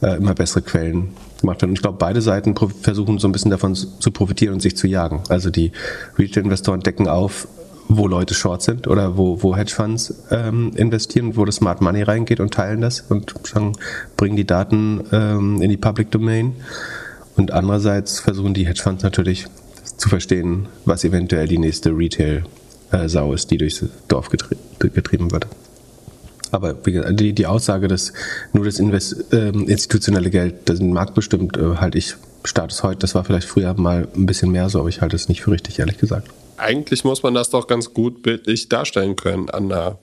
äh, 0.00 0.16
immer 0.16 0.34
bessere 0.34 0.62
Quellen 0.62 1.08
gemacht 1.40 1.60
werden. 1.60 1.70
Und 1.70 1.76
ich 1.76 1.82
glaube, 1.82 1.98
beide 1.98 2.22
Seiten 2.22 2.54
versuchen 2.82 3.18
so 3.18 3.28
ein 3.28 3.32
bisschen 3.32 3.50
davon 3.50 3.74
zu 3.74 4.10
profitieren 4.12 4.54
und 4.54 4.60
sich 4.60 4.76
zu 4.76 4.86
jagen. 4.86 5.22
Also 5.28 5.50
die 5.50 5.72
Retail-Investoren 6.18 6.80
decken 6.80 7.08
auf, 7.08 7.48
wo 7.88 8.08
Leute 8.08 8.34
short 8.34 8.62
sind 8.62 8.88
oder 8.88 9.16
wo, 9.16 9.42
wo 9.42 9.56
Hedgefonds 9.56 10.14
ähm, 10.30 10.72
investieren, 10.74 11.36
wo 11.36 11.44
das 11.44 11.56
Smart 11.56 11.80
Money 11.80 12.02
reingeht 12.02 12.40
und 12.40 12.54
teilen 12.54 12.80
das 12.80 13.02
und 13.08 13.34
sagen, 13.44 13.72
bringen 14.16 14.36
die 14.36 14.46
Daten 14.46 15.04
ähm, 15.12 15.60
in 15.62 15.70
die 15.70 15.76
Public 15.76 16.10
Domain. 16.10 16.54
Und 17.36 17.50
andererseits 17.52 18.20
versuchen 18.20 18.54
die 18.54 18.66
Hedgefonds 18.66 19.02
natürlich 19.02 19.46
zu 19.96 20.08
verstehen, 20.08 20.66
was 20.84 21.04
eventuell 21.04 21.46
die 21.46 21.58
nächste 21.58 21.90
Retail-Sau 21.90 23.32
ist, 23.32 23.50
die 23.50 23.58
durchs 23.58 23.84
Dorf 24.08 24.28
getrie 24.28 24.56
getrieben 24.78 25.30
wird. 25.30 25.46
Aber 26.50 26.72
die, 26.74 27.32
die 27.32 27.46
Aussage, 27.46 27.88
dass 27.88 28.12
nur 28.52 28.64
das 28.64 28.78
Invest, 28.78 29.32
ähm, 29.32 29.66
institutionelle 29.66 30.30
Geld 30.30 30.68
den 30.68 30.92
Markt 30.92 31.14
bestimmt, 31.14 31.56
äh, 31.56 31.76
halte 31.76 31.98
ich 31.98 32.14
Status 32.44 32.82
heute. 32.82 33.00
Das 33.00 33.14
war 33.14 33.24
vielleicht 33.24 33.48
früher 33.48 33.74
mal 33.74 34.06
ein 34.14 34.26
bisschen 34.26 34.52
mehr 34.52 34.68
so, 34.68 34.80
aber 34.80 34.88
ich 34.88 35.00
halte 35.00 35.16
es 35.16 35.28
nicht 35.28 35.42
für 35.42 35.50
richtig, 35.50 35.80
ehrlich 35.80 35.98
gesagt. 35.98 36.28
Eigentlich 36.56 37.04
muss 37.04 37.22
man 37.22 37.34
das 37.34 37.50
doch 37.50 37.66
ganz 37.66 37.92
gut 37.92 38.22
bildlich 38.22 38.68
darstellen 38.68 39.16
können 39.16 39.50
an 39.50 39.70
einer 39.72 39.98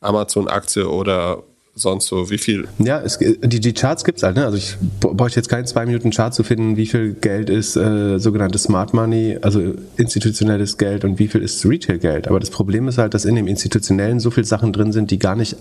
Amazon-Aktie 0.00 0.88
oder 0.88 1.42
sonst 1.74 2.06
so. 2.06 2.30
Wie 2.30 2.38
viel 2.38 2.68
Ja, 2.78 3.00
es, 3.00 3.18
die, 3.18 3.60
die 3.60 3.72
Charts 3.72 4.04
gibt's 4.04 4.22
halt. 4.22 4.36
Ne? 4.36 4.44
Also 4.44 4.56
ich 4.58 4.76
br- 5.00 5.14
bräuchte 5.14 5.38
jetzt 5.38 5.48
keinen 5.48 5.66
zwei 5.66 5.86
Minuten 5.86 6.10
Chart 6.10 6.34
zu 6.34 6.42
finden, 6.42 6.76
wie 6.76 6.86
viel 6.86 7.14
Geld 7.14 7.48
ist 7.48 7.76
äh, 7.76 8.18
sogenanntes 8.18 8.64
Smart 8.64 8.92
Money, 8.92 9.38
also 9.40 9.74
institutionelles 9.96 10.78
Geld 10.78 11.04
und 11.04 11.18
wie 11.18 11.28
viel 11.28 11.42
ist 11.42 11.64
Retail-Geld. 11.64 12.28
Aber 12.28 12.40
das 12.40 12.50
Problem 12.50 12.88
ist 12.88 12.98
halt, 12.98 13.14
dass 13.14 13.24
in 13.24 13.34
dem 13.36 13.46
institutionellen 13.46 14.20
so 14.20 14.30
viele 14.30 14.46
Sachen 14.46 14.72
drin 14.72 14.92
sind, 14.92 15.10
die 15.10 15.18
gar 15.18 15.36
nicht 15.36 15.56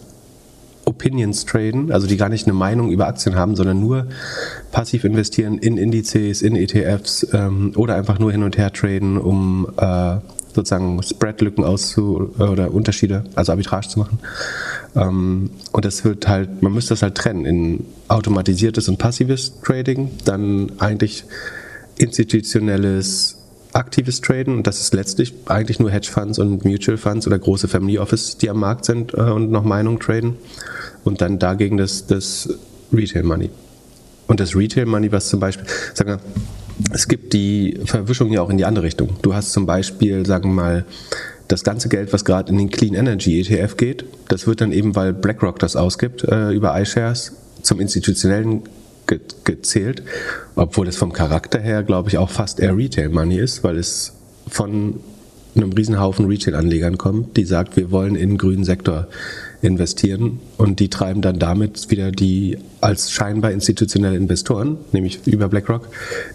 Opinions 0.90 1.46
traden, 1.46 1.92
also 1.92 2.08
die 2.08 2.18
gar 2.18 2.30
nicht 2.30 2.48
eine 2.48 2.54
Meinung 2.54 2.92
über 2.92 3.08
Aktien 3.08 3.36
haben, 3.36 3.56
sondern 3.56 3.80
nur 3.80 4.08
passiv 4.72 5.04
investieren 5.04 5.58
in 5.58 5.78
Indizes, 5.78 6.42
in 6.42 6.56
ETFs 6.56 7.28
ähm, 7.32 7.74
oder 7.76 7.96
einfach 7.96 8.20
nur 8.20 8.32
hin 8.32 8.44
und 8.44 8.58
her 8.58 8.74
traden, 8.74 9.18
um 9.18 9.68
äh, 9.78 10.18
sozusagen 10.54 11.02
Spreadlücken 11.04 11.64
auszu 11.64 12.34
oder 12.40 12.74
Unterschiede, 12.74 13.24
also 13.36 13.52
Arbitrage 13.52 13.88
zu 13.88 14.00
machen. 14.00 14.20
Ähm, 14.96 15.52
und 15.72 15.86
das 15.86 16.04
wird 16.04 16.28
halt, 16.28 16.62
man 16.62 16.74
müsste 16.74 16.90
das 16.90 17.04
halt 17.04 17.16
trennen 17.16 17.46
in 17.46 17.86
automatisiertes 18.08 18.90
und 18.90 18.98
passives 18.98 19.54
Trading, 19.62 20.10
dann 20.26 20.72
eigentlich 20.80 21.26
institutionelles 21.98 23.39
aktives 23.80 24.22
Traden 24.22 24.56
und 24.56 24.68
das 24.68 24.80
ist 24.82 24.94
letztlich 24.94 25.34
eigentlich 25.46 25.80
nur 25.80 25.90
Hedgefonds 25.90 26.38
und 26.38 26.66
Mutual 26.66 26.98
Funds 26.98 27.26
oder 27.26 27.40
große 27.40 27.68
Family 27.68 27.98
Office, 27.98 28.38
die 28.38 28.50
am 28.50 28.60
Markt 28.60 28.86
sind 28.86 29.14
äh, 29.14 29.22
und 29.22 29.52
noch 29.52 29.64
Meinung 29.64 30.00
traden 30.00 30.36
und 31.04 31.22
dann 31.22 31.40
dagegen 31.40 31.78
das, 31.78 32.06
das 32.06 32.50
Retail 32.94 33.24
Money. 33.24 33.50
Und 34.28 34.40
das 34.40 34.56
Retail 34.56 34.86
Money, 34.86 35.12
was 35.12 35.30
zum 35.30 35.40
Beispiel, 35.40 35.66
sagen 35.96 36.12
wir, 36.12 36.20
es 36.94 37.08
gibt 37.08 37.34
die 37.34 37.80
Verwischung 37.86 38.32
ja 38.32 38.42
auch 38.42 38.50
in 38.50 38.58
die 38.58 38.66
andere 38.66 38.86
Richtung. 38.86 39.18
Du 39.22 39.34
hast 39.34 39.52
zum 39.52 39.66
Beispiel, 39.66 40.26
sagen 40.26 40.52
wir 40.52 40.56
mal, 40.56 40.86
das 41.48 41.64
ganze 41.64 41.90
Geld, 41.90 42.14
was 42.14 42.26
gerade 42.26 42.52
in 42.52 42.58
den 42.58 42.70
Clean 42.70 42.94
Energy 42.94 43.42
ETF 43.42 43.76
geht, 43.76 44.06
das 44.28 44.46
wird 44.46 44.62
dann 44.62 44.72
eben, 44.72 44.96
weil 44.96 45.14
BlackRock 45.14 45.58
das 45.60 45.76
ausgibt, 45.76 46.24
äh, 46.24 46.52
über 46.52 46.80
iShares 46.80 47.34
zum 47.64 47.80
institutionellen 47.80 48.64
ge 49.10 49.20
gezählt, 49.44 50.04
obwohl 50.56 50.88
es 50.88 50.96
vom 50.96 51.12
Charakter 51.12 51.60
her, 51.60 51.84
glaube 51.84 52.10
ich, 52.10 52.18
auch 52.18 52.30
fast 52.30 52.60
eher 52.60 52.78
Retail 52.78 53.10
Money 53.10 53.40
ist, 53.40 53.64
weil 53.64 53.78
es 53.78 54.14
von 54.48 55.02
einem 55.56 55.74
Riesenhaufen 55.74 56.28
Retail-Anlegern 56.28 56.98
kommt, 56.98 57.36
die 57.36 57.44
sagt, 57.44 57.76
wir 57.76 57.92
wollen 57.92 58.16
in 58.16 58.30
den 58.30 58.38
grünen 58.38 58.64
Sektor 58.64 59.08
investieren 59.62 60.40
und 60.58 60.80
die 60.80 60.90
treiben 60.90 61.22
dann 61.22 61.40
damit 61.40 61.90
wieder 61.90 62.12
die 62.12 62.58
als 62.82 63.12
scheinbar 63.12 63.52
institutionelle 63.52 64.16
Investoren, 64.16 64.78
nämlich 64.92 65.28
über 65.28 65.50
BlackRock, 65.50 65.90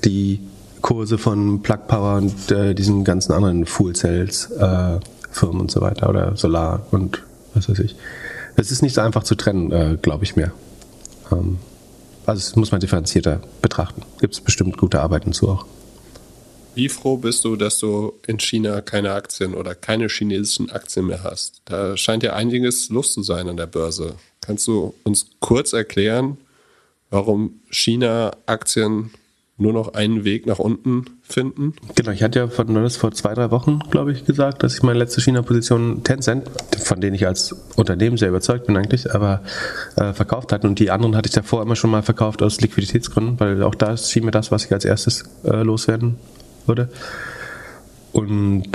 die 0.05 0.41
Kurse 0.83 1.17
von 1.17 1.63
Plug 1.63 1.87
Power 1.89 2.17
und 2.19 2.51
äh, 2.51 2.75
diesen 2.75 3.05
ganzen 3.05 3.33
anderen 3.33 3.65
Fuel 3.65 3.95
Cells 3.95 4.51
äh, 4.51 4.99
Firmen 5.31 5.61
und 5.63 5.71
so 5.71 5.81
weiter 5.81 6.11
oder 6.11 6.37
Solar 6.37 6.87
und 6.91 7.23
was 7.55 7.69
weiß 7.71 7.79
ich. 7.79 7.97
Es 8.57 8.71
ist 8.71 8.83
nicht 8.83 8.95
so 8.95 9.01
einfach 9.01 9.23
zu 9.23 9.35
trennen, 9.35 9.73
äh, 9.73 9.97
glaube 10.01 10.25
ich 10.25 10.37
mir. 10.37 10.53
Ähm, 11.33 11.59
also 12.27 12.41
das 12.41 12.57
muss 12.57 12.73
man 12.73 12.81
differenzierter 12.81 13.41
betrachten. 13.63 14.03
Gibt 14.21 14.35
es 14.35 14.41
bestimmt 14.41 14.77
gute 14.77 15.01
Arbeiten 15.01 15.33
zu 15.33 15.49
auch. 15.49 15.67
Wie 16.75 16.89
froh 16.89 17.17
bist 17.17 17.45
du, 17.45 17.55
dass 17.55 17.79
du 17.79 18.15
in 18.27 18.41
China 18.41 18.81
keine 18.81 19.13
Aktien 19.13 19.55
oder 19.55 19.77
keine 19.77 20.09
chinesischen 20.09 20.71
Aktien 20.71 21.07
mehr 21.07 21.23
hast? 21.23 21.63
Da 21.67 21.97
scheint 21.97 22.25
ja 22.25 22.33
einiges 22.33 22.89
los 22.89 23.13
zu 23.13 23.23
sein 23.23 23.49
an 23.49 23.57
der 23.57 23.69
Börse. 23.69 24.17
Kannst 24.41 24.67
du 24.67 24.93
uns 25.05 25.27
kurz 25.39 25.73
erklären, 25.73 26.37
warum 27.11 27.61
China-Aktien 27.71 29.11
nur 29.57 29.73
noch 29.73 29.95
einen 29.95 30.25
Weg 30.25 30.47
nach 30.47 30.59
unten 30.59 31.05
finden? 31.27 31.75
Genau, 31.95 32.11
ich 32.11 32.23
hatte 32.23 32.39
ja 32.39 32.49
von 32.49 32.73
das 32.75 32.97
vor 32.97 33.13
zwei, 33.13 33.35
drei 33.35 33.51
Wochen, 33.51 33.81
glaube 33.91 34.13
ich, 34.13 34.25
gesagt, 34.25 34.63
dass 34.63 34.75
ich 34.75 34.83
meine 34.83 34.99
letzte 34.99 35.21
China-Position 35.21 36.05
Tencent, 36.05 36.51
von 36.83 37.01
denen 37.01 37.15
ich 37.15 37.27
als 37.27 37.55
Unternehmen 37.77 38.17
sehr 38.17 38.29
überzeugt 38.29 38.67
bin 38.67 38.77
eigentlich, 38.77 39.13
aber 39.15 39.43
äh, 39.97 40.13
verkauft 40.13 40.53
hatte. 40.53 40.67
Und 40.67 40.79
die 40.79 40.91
anderen 40.91 41.17
hatte 41.17 41.29
ich 41.29 41.35
davor 41.35 41.63
immer 41.63 41.77
schon 41.77 41.91
mal 41.91 42.03
verkauft 42.03 42.43
aus 42.43 42.61
Liquiditätsgründen, 42.61 43.41
weil 43.41 43.63
auch 43.63 43.75
da 43.75 43.97
schien 43.97 44.25
mir 44.25 44.31
das, 44.31 44.53
was 44.53 44.67
ich 44.67 44.73
als 44.73 44.85
erstes 44.85 45.25
äh, 45.45 45.63
loswerden 45.63 46.17
würde. 46.67 46.89
Und 48.13 48.69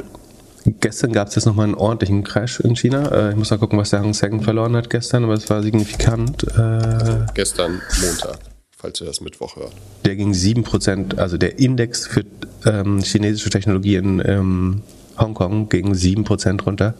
gestern 0.65 1.13
gab 1.13 1.29
es 1.29 1.35
jetzt 1.35 1.45
nochmal 1.45 1.65
einen 1.65 1.75
ordentlichen 1.75 2.23
Crash 2.23 2.59
in 2.59 2.75
China. 2.75 3.11
Äh, 3.11 3.29
ich 3.31 3.35
muss 3.35 3.51
mal 3.51 3.57
gucken, 3.57 3.79
was 3.79 3.91
der 3.91 4.01
Hang 4.01 4.13
Seng 4.13 4.41
verloren 4.41 4.75
hat 4.75 4.89
gestern, 4.89 5.23
aber 5.23 5.33
es 5.33 5.49
war 5.49 5.61
signifikant. 5.61 6.43
Äh, 6.43 7.25
Gestern 7.35 7.81
Montag, 8.01 8.39
falls 8.79 9.01
ihr 9.01 9.07
das 9.07 9.19
Mittwoch 9.19 9.57
hört. 9.57 9.73
der 10.05 10.15
ging 10.15 10.31
7%, 10.31 11.17
also 11.17 11.37
der 11.37 11.59
Index 11.59 12.07
für 12.07 12.23
ähm, 12.65 13.01
chinesische 13.01 13.49
Technologie 13.49 13.95
in 13.95 14.23
ähm, 14.25 14.81
Hongkong 15.17 15.67
ging 15.67 15.91
7% 15.91 16.63
runter. 16.63 16.93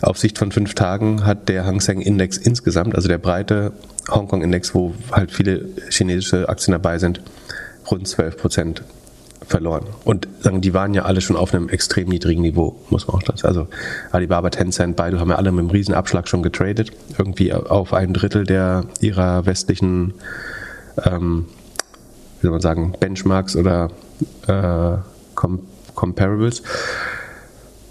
Auf 0.00 0.16
Sicht 0.16 0.38
von 0.38 0.52
fünf 0.52 0.74
Tagen 0.74 1.26
hat 1.26 1.50
der 1.50 1.66
Hang 1.66 1.80
Seng 1.80 2.00
Index 2.00 2.38
insgesamt, 2.38 2.94
also 2.94 3.08
der 3.08 3.18
breite 3.18 3.72
Hongkong 4.10 4.42
Index, 4.42 4.74
wo 4.74 4.94
halt 5.12 5.30
viele 5.30 5.68
chinesische 5.90 6.48
Aktien 6.48 6.72
dabei 6.72 6.98
sind, 6.98 7.20
rund 7.90 8.08
12% 8.08 8.80
verloren. 9.46 9.86
Und 10.04 10.28
sagen, 10.40 10.62
die 10.62 10.72
waren 10.72 10.94
ja 10.94 11.02
alle 11.02 11.20
schon 11.20 11.36
auf 11.36 11.52
einem 11.52 11.68
extrem 11.68 12.08
niedrigen 12.08 12.40
Niveau, 12.40 12.80
muss 12.88 13.06
man 13.06 13.16
auch 13.16 13.26
sagen. 13.26 13.40
Also 13.42 13.68
Alibaba, 14.12 14.48
Tencent, 14.48 14.96
beide 14.96 15.20
haben 15.20 15.28
ja 15.28 15.36
alle 15.36 15.52
mit 15.52 15.60
einem 15.60 15.70
riesen 15.70 15.94
Abschlag 15.94 16.26
schon 16.26 16.42
getradet. 16.42 16.90
Irgendwie 17.18 17.52
auf 17.52 17.92
ein 17.92 18.14
Drittel 18.14 18.44
der 18.44 18.84
ihrer 19.00 19.44
westlichen 19.44 20.14
ähm, 21.04 21.46
wie 22.40 22.42
soll 22.42 22.52
man 22.52 22.60
sagen, 22.60 22.92
Benchmarks 22.98 23.56
oder 23.56 23.90
äh, 24.46 24.98
Com 25.34 25.60
Comparables. 25.94 26.62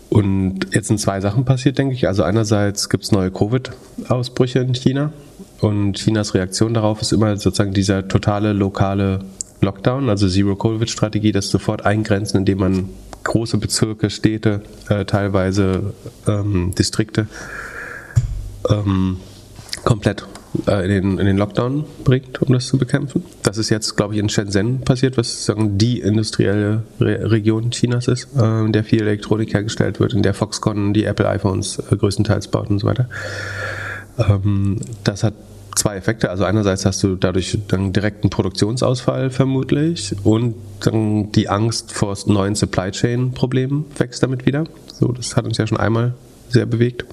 Und 0.10 0.74
jetzt 0.74 0.88
sind 0.88 1.00
zwei 1.00 1.20
Sachen 1.20 1.44
passiert, 1.44 1.78
denke 1.78 1.94
ich. 1.94 2.08
Also 2.08 2.24
einerseits 2.24 2.88
gibt 2.88 3.04
es 3.04 3.12
neue 3.12 3.32
Covid-Ausbrüche 3.32 4.60
in 4.60 4.74
China 4.74 5.12
und 5.60 5.98
Chinas 5.98 6.34
Reaktion 6.34 6.74
darauf 6.74 7.02
ist 7.02 7.12
immer 7.12 7.36
sozusagen 7.36 7.74
dieser 7.74 8.08
totale 8.08 8.54
lokale 8.54 9.20
Lockdown, 9.60 10.10
also 10.10 10.30
Zero-Covid-Strategie, 10.30 11.32
das 11.32 11.50
sofort 11.50 11.86
eingrenzen, 11.86 12.38
indem 12.38 12.60
man 12.60 12.90
große 13.24 13.58
Bezirke, 13.58 14.10
Städte, 14.10 14.62
äh, 14.88 15.04
teilweise 15.04 15.94
ähm, 16.28 16.74
Distrikte 16.76 17.28
ähm, 18.70 19.18
komplett 19.84 20.26
äh, 20.68 20.84
in, 20.86 20.90
den, 20.90 21.20
in 21.20 21.26
den 21.26 21.38
Lockdown 21.38 21.86
bringt, 22.04 22.42
um 22.42 22.54
das 22.54 22.68
zu 22.68 22.78
bekämpfen. 22.78 23.24
Das 23.44 23.58
ist 23.58 23.70
jetzt, 23.70 23.96
glaube 23.96 24.14
ich, 24.14 24.20
in 24.20 24.30
Shenzhen 24.30 24.82
passiert, 24.82 25.18
was 25.18 25.32
sozusagen 25.32 25.78
die 25.78 26.00
industrielle 26.00 26.84
Re 27.00 27.32
Region 27.32 27.72
Chinas 27.72 28.08
ist, 28.08 28.30
äh, 28.38 28.66
in 28.66 28.74
der 28.74 28.84
viel 28.84 29.02
Elektronik 29.02 29.54
hergestellt 29.54 30.00
wird, 30.00 30.14
in 30.14 30.24
der 30.24 30.34
Foxconn 30.34 30.94
die 30.94 31.06
Apple 31.06 31.28
iPhones 31.28 31.80
äh, 31.92 31.96
größtenteils 31.96 32.48
baut 32.50 32.70
und 32.70 32.80
so 32.80 32.88
weiter. 32.88 33.10
Ähm, 34.18 34.80
das 35.04 35.24
hat 35.24 35.34
zwei 35.76 35.96
Effekte. 35.96 36.30
Also 36.30 36.44
einerseits 36.44 36.86
hast 36.86 37.04
du 37.04 37.16
dadurch 37.16 37.58
dann 37.68 37.94
direkten 37.94 38.30
Produktionsausfall 38.30 39.30
vermutlich 39.30 40.16
und 40.24 40.56
dann 40.82 41.32
die 41.32 41.50
Angst 41.50 41.92
vor 41.92 42.18
neuen 42.26 42.56
Supply 42.56 42.92
Chain 42.92 43.32
Problemen 43.32 43.86
wächst 43.98 44.24
damit 44.24 44.46
wieder. 44.46 44.66
So, 44.88 45.12
das 45.12 45.36
hat 45.36 45.46
uns 45.46 45.58
ja 45.58 45.68
schon 45.68 45.78
einmal 45.78 46.14
sehr 46.50 46.66
bewegt. 46.66 47.06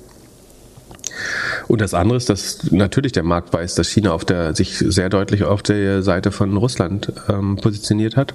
Und 1.69 1.81
das 1.81 1.95
andere 1.95 2.17
ist, 2.17 2.29
dass 2.29 2.71
natürlich 2.71 3.13
der 3.13 3.23
Markt 3.23 3.53
weiß, 3.53 3.75
dass 3.75 3.89
China 3.89 4.13
auf 4.13 4.25
der, 4.25 4.55
sich 4.55 4.79
sehr 4.79 5.09
deutlich 5.09 5.45
auf 5.45 5.63
der 5.63 6.03
Seite 6.03 6.31
von 6.31 6.57
Russland 6.57 7.13
ähm, 7.29 7.57
positioniert 7.57 8.17
hat. 8.17 8.35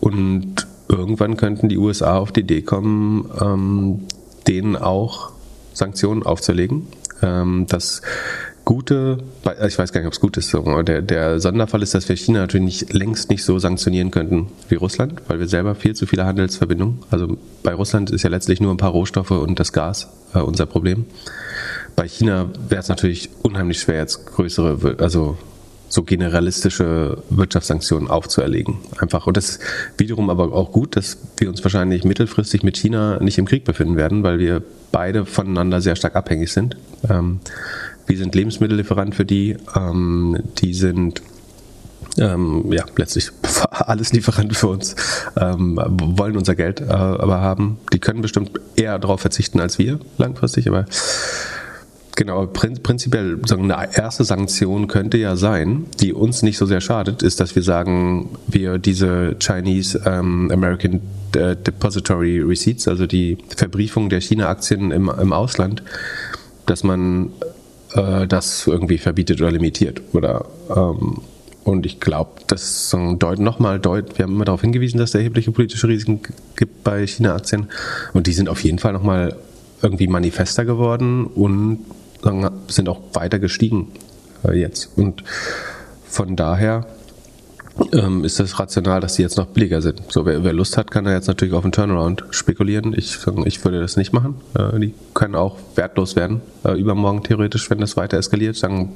Und 0.00 0.66
irgendwann 0.88 1.36
könnten 1.36 1.68
die 1.68 1.78
USA 1.78 2.18
auf 2.18 2.32
die 2.32 2.40
Idee 2.40 2.62
kommen, 2.62 3.30
ähm, 3.40 4.06
denen 4.46 4.76
auch 4.76 5.32
Sanktionen 5.72 6.22
aufzulegen. 6.22 6.88
Ähm, 7.22 7.66
das 7.68 8.02
Gute, 8.64 9.18
ich 9.66 9.78
weiß 9.78 9.92
gar 9.92 10.00
nicht, 10.00 10.06
ob 10.06 10.12
es 10.12 10.20
gut 10.20 10.36
ist, 10.36 10.52
der, 10.52 11.02
der 11.02 11.40
Sonderfall 11.40 11.82
ist, 11.82 11.94
dass 11.94 12.08
wir 12.08 12.16
China 12.16 12.40
natürlich 12.40 12.82
nicht, 12.82 12.92
längst 12.92 13.30
nicht 13.30 13.42
so 13.42 13.58
sanktionieren 13.58 14.10
könnten 14.10 14.46
wie 14.68 14.76
Russland, 14.76 15.22
weil 15.28 15.40
wir 15.40 15.48
selber 15.48 15.74
viel 15.74 15.96
zu 15.96 16.06
viele 16.06 16.24
Handelsverbindungen. 16.24 16.98
Also 17.10 17.36
bei 17.62 17.74
Russland 17.74 18.10
ist 18.10 18.22
ja 18.22 18.30
letztlich 18.30 18.60
nur 18.60 18.72
ein 18.72 18.76
paar 18.76 18.90
Rohstoffe 18.90 19.32
und 19.32 19.58
das 19.58 19.72
Gas 19.72 20.08
äh, 20.34 20.40
unser 20.40 20.66
Problem. 20.66 21.06
Bei 21.96 22.06
China 22.06 22.50
wäre 22.68 22.80
es 22.80 22.88
natürlich 22.88 23.30
unheimlich 23.42 23.80
schwer, 23.80 23.96
jetzt 23.96 24.26
größere, 24.26 24.96
also 24.98 25.36
so 25.90 26.04
generalistische 26.04 27.18
Wirtschaftssanktionen 27.30 28.08
aufzuerlegen. 28.08 28.78
Einfach. 28.98 29.26
Und 29.26 29.36
das 29.36 29.50
ist 29.50 29.60
wiederum 29.96 30.30
aber 30.30 30.52
auch 30.52 30.70
gut, 30.70 30.96
dass 30.96 31.18
wir 31.36 31.48
uns 31.48 31.62
wahrscheinlich 31.64 32.04
mittelfristig 32.04 32.62
mit 32.62 32.76
China 32.76 33.18
nicht 33.20 33.38
im 33.38 33.46
Krieg 33.46 33.64
befinden 33.64 33.96
werden, 33.96 34.22
weil 34.22 34.38
wir 34.38 34.62
beide 34.92 35.26
voneinander 35.26 35.80
sehr 35.80 35.96
stark 35.96 36.14
abhängig 36.14 36.52
sind. 36.52 36.76
Ähm, 37.08 37.40
wir 38.10 38.18
sind 38.18 38.34
Lebensmittellieferant 38.34 39.14
für 39.14 39.24
die. 39.24 39.56
Ähm, 39.76 40.36
die 40.58 40.74
sind 40.74 41.22
ähm, 42.18 42.72
ja, 42.72 42.84
letztlich 42.96 43.30
alles 43.70 44.12
Lieferant 44.12 44.56
für 44.56 44.66
uns, 44.66 44.96
ähm, 45.40 45.80
wollen 46.16 46.36
unser 46.36 46.56
Geld 46.56 46.80
äh, 46.80 46.84
aber 46.84 47.40
haben. 47.40 47.78
Die 47.92 48.00
können 48.00 48.20
bestimmt 48.20 48.50
eher 48.76 48.98
darauf 48.98 49.20
verzichten 49.20 49.60
als 49.60 49.78
wir 49.78 50.00
langfristig, 50.18 50.68
aber 50.68 50.86
Genau, 52.16 52.44
prinzipiell 52.44 53.38
eine 53.50 53.96
erste 53.96 54.24
Sanktion 54.24 54.88
könnte 54.88 55.16
ja 55.16 55.36
sein, 55.36 55.86
die 56.00 56.12
uns 56.12 56.42
nicht 56.42 56.58
so 56.58 56.66
sehr 56.66 56.82
schadet, 56.82 57.22
ist, 57.22 57.40
dass 57.40 57.54
wir 57.56 57.62
sagen, 57.62 58.36
wir 58.46 58.76
diese 58.76 59.36
Chinese 59.38 60.02
ähm, 60.04 60.50
American 60.52 61.00
äh, 61.34 61.56
Depository 61.56 62.40
Receipts, 62.40 62.88
also 62.88 63.06
die 63.06 63.38
Verbriefung 63.56 64.10
der 64.10 64.20
China-Aktien 64.20 64.90
im, 64.90 65.08
im 65.08 65.32
Ausland, 65.32 65.82
dass 66.66 66.84
man 66.84 67.30
äh, 67.94 68.26
das 68.26 68.66
irgendwie 68.66 68.98
verbietet 68.98 69.40
oder 69.40 69.50
limitiert. 69.50 70.00
Oder, 70.12 70.46
ähm, 70.74 71.22
und 71.64 71.86
ich 71.86 72.00
glaube, 72.00 72.30
das 72.46 72.90
nochmal, 73.38 73.78
deut, 73.78 74.18
wir 74.18 74.24
haben 74.24 74.34
immer 74.34 74.44
darauf 74.44 74.62
hingewiesen, 74.62 74.98
dass 74.98 75.10
es 75.10 75.14
erhebliche 75.14 75.52
politische 75.52 75.88
Risiken 75.88 76.20
gibt 76.56 76.84
bei 76.84 77.06
China-Aktien. 77.06 77.68
Und 78.12 78.26
die 78.26 78.32
sind 78.32 78.48
auf 78.48 78.62
jeden 78.64 78.78
Fall 78.78 78.92
nochmal 78.92 79.36
irgendwie 79.82 80.06
manifester 80.06 80.64
geworden 80.64 81.26
und 81.26 81.84
sind 82.68 82.88
auch 82.88 83.00
weiter 83.14 83.38
gestiegen 83.38 83.88
äh, 84.44 84.58
jetzt. 84.58 84.90
Und 84.96 85.24
von 86.06 86.36
daher 86.36 86.86
ähm, 87.92 88.24
ist 88.24 88.40
es 88.40 88.58
rational, 88.58 89.00
dass 89.00 89.14
die 89.14 89.22
jetzt 89.22 89.36
noch 89.36 89.46
billiger 89.46 89.82
sind. 89.82 90.02
So, 90.08 90.26
wer, 90.26 90.44
wer, 90.44 90.52
Lust 90.52 90.76
hat, 90.76 90.90
kann 90.90 91.04
da 91.04 91.12
jetzt 91.12 91.28
natürlich 91.28 91.54
auf 91.54 91.64
einen 91.64 91.72
Turnaround 91.72 92.24
spekulieren. 92.30 92.94
Ich, 92.96 93.18
ich 93.44 93.64
würde 93.64 93.80
das 93.80 93.96
nicht 93.96 94.12
machen. 94.12 94.36
Äh, 94.54 94.78
die 94.78 94.94
können 95.14 95.34
auch 95.34 95.56
wertlos 95.74 96.16
werden, 96.16 96.40
äh, 96.64 96.78
übermorgen 96.78 97.22
theoretisch, 97.22 97.70
wenn 97.70 97.78
das 97.78 97.96
weiter 97.96 98.18
eskaliert. 98.18 98.56
Sagen, 98.56 98.92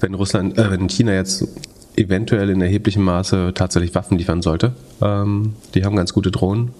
wenn 0.00 0.14
Russland, 0.14 0.58
äh, 0.58 0.70
wenn 0.70 0.88
China 0.88 1.12
jetzt 1.12 1.46
eventuell 1.96 2.50
in 2.50 2.60
erheblichem 2.60 3.04
Maße 3.04 3.52
tatsächlich 3.54 3.94
Waffen 3.94 4.18
liefern 4.18 4.42
sollte, 4.42 4.72
ähm, 5.00 5.54
die 5.74 5.84
haben 5.84 5.96
ganz 5.96 6.12
gute 6.12 6.30
Drohnen, 6.30 6.72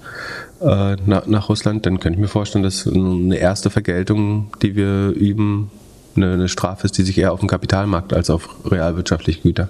äh, 0.60 0.96
nach, 1.06 1.26
nach, 1.26 1.48
Russland, 1.48 1.86
dann 1.86 2.00
könnte 2.00 2.18
ich 2.18 2.20
mir 2.20 2.28
vorstellen, 2.28 2.62
dass 2.64 2.86
eine 2.86 3.36
erste 3.36 3.70
Vergeltung, 3.70 4.48
die 4.62 4.76
wir 4.76 5.08
üben, 5.10 5.70
eine, 6.16 6.34
eine 6.34 6.48
Strafe 6.48 6.84
ist, 6.84 6.98
die 6.98 7.02
sich 7.02 7.18
eher 7.18 7.32
auf 7.32 7.40
den 7.40 7.48
Kapitalmarkt 7.48 8.12
als 8.12 8.30
auf 8.30 8.48
realwirtschaftliche 8.70 9.40
Güter 9.40 9.68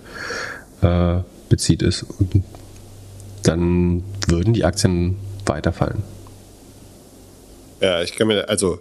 äh, 0.83 1.19
bezieht 1.49 1.83
ist. 1.83 2.03
Und 2.03 2.43
dann 3.43 4.03
würden 4.27 4.55
die 4.55 4.65
Aktien 4.65 5.17
weiterfallen. 5.47 6.03
Ja, 7.81 8.03
ich 8.03 8.15
kann 8.15 8.29
mir, 8.29 8.49
also 8.49 8.81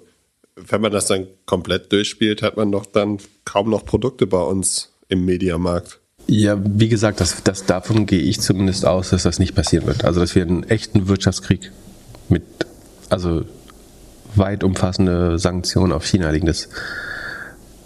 wenn 0.55 0.81
man 0.81 0.91
das 0.91 1.05
dann 1.05 1.27
komplett 1.45 1.91
durchspielt, 1.91 2.41
hat 2.41 2.57
man 2.57 2.71
doch 2.71 2.85
dann 2.85 3.19
kaum 3.43 3.69
noch 3.69 3.85
Produkte 3.85 4.25
bei 4.25 4.41
uns 4.41 4.91
im 5.09 5.25
Mediamarkt. 5.25 5.99
Ja, 6.27 6.57
wie 6.59 6.89
gesagt, 6.89 7.19
das, 7.19 7.43
das, 7.43 7.65
davon 7.65 8.05
gehe 8.05 8.21
ich 8.21 8.41
zumindest 8.41 8.85
aus, 8.85 9.11
dass 9.11 9.23
das 9.23 9.37
nicht 9.37 9.53
passieren 9.53 9.85
wird. 9.85 10.05
Also, 10.05 10.21
dass 10.21 10.33
wir 10.33 10.41
einen 10.41 10.63
echten 10.63 11.07
Wirtschaftskrieg 11.07 11.71
mit, 12.29 12.43
also 13.09 13.45
weit 14.33 14.63
umfassende 14.63 15.37
Sanktionen 15.37 15.91
auf 15.91 16.05
China 16.05 16.29
legen, 16.31 16.47
das 16.47 16.69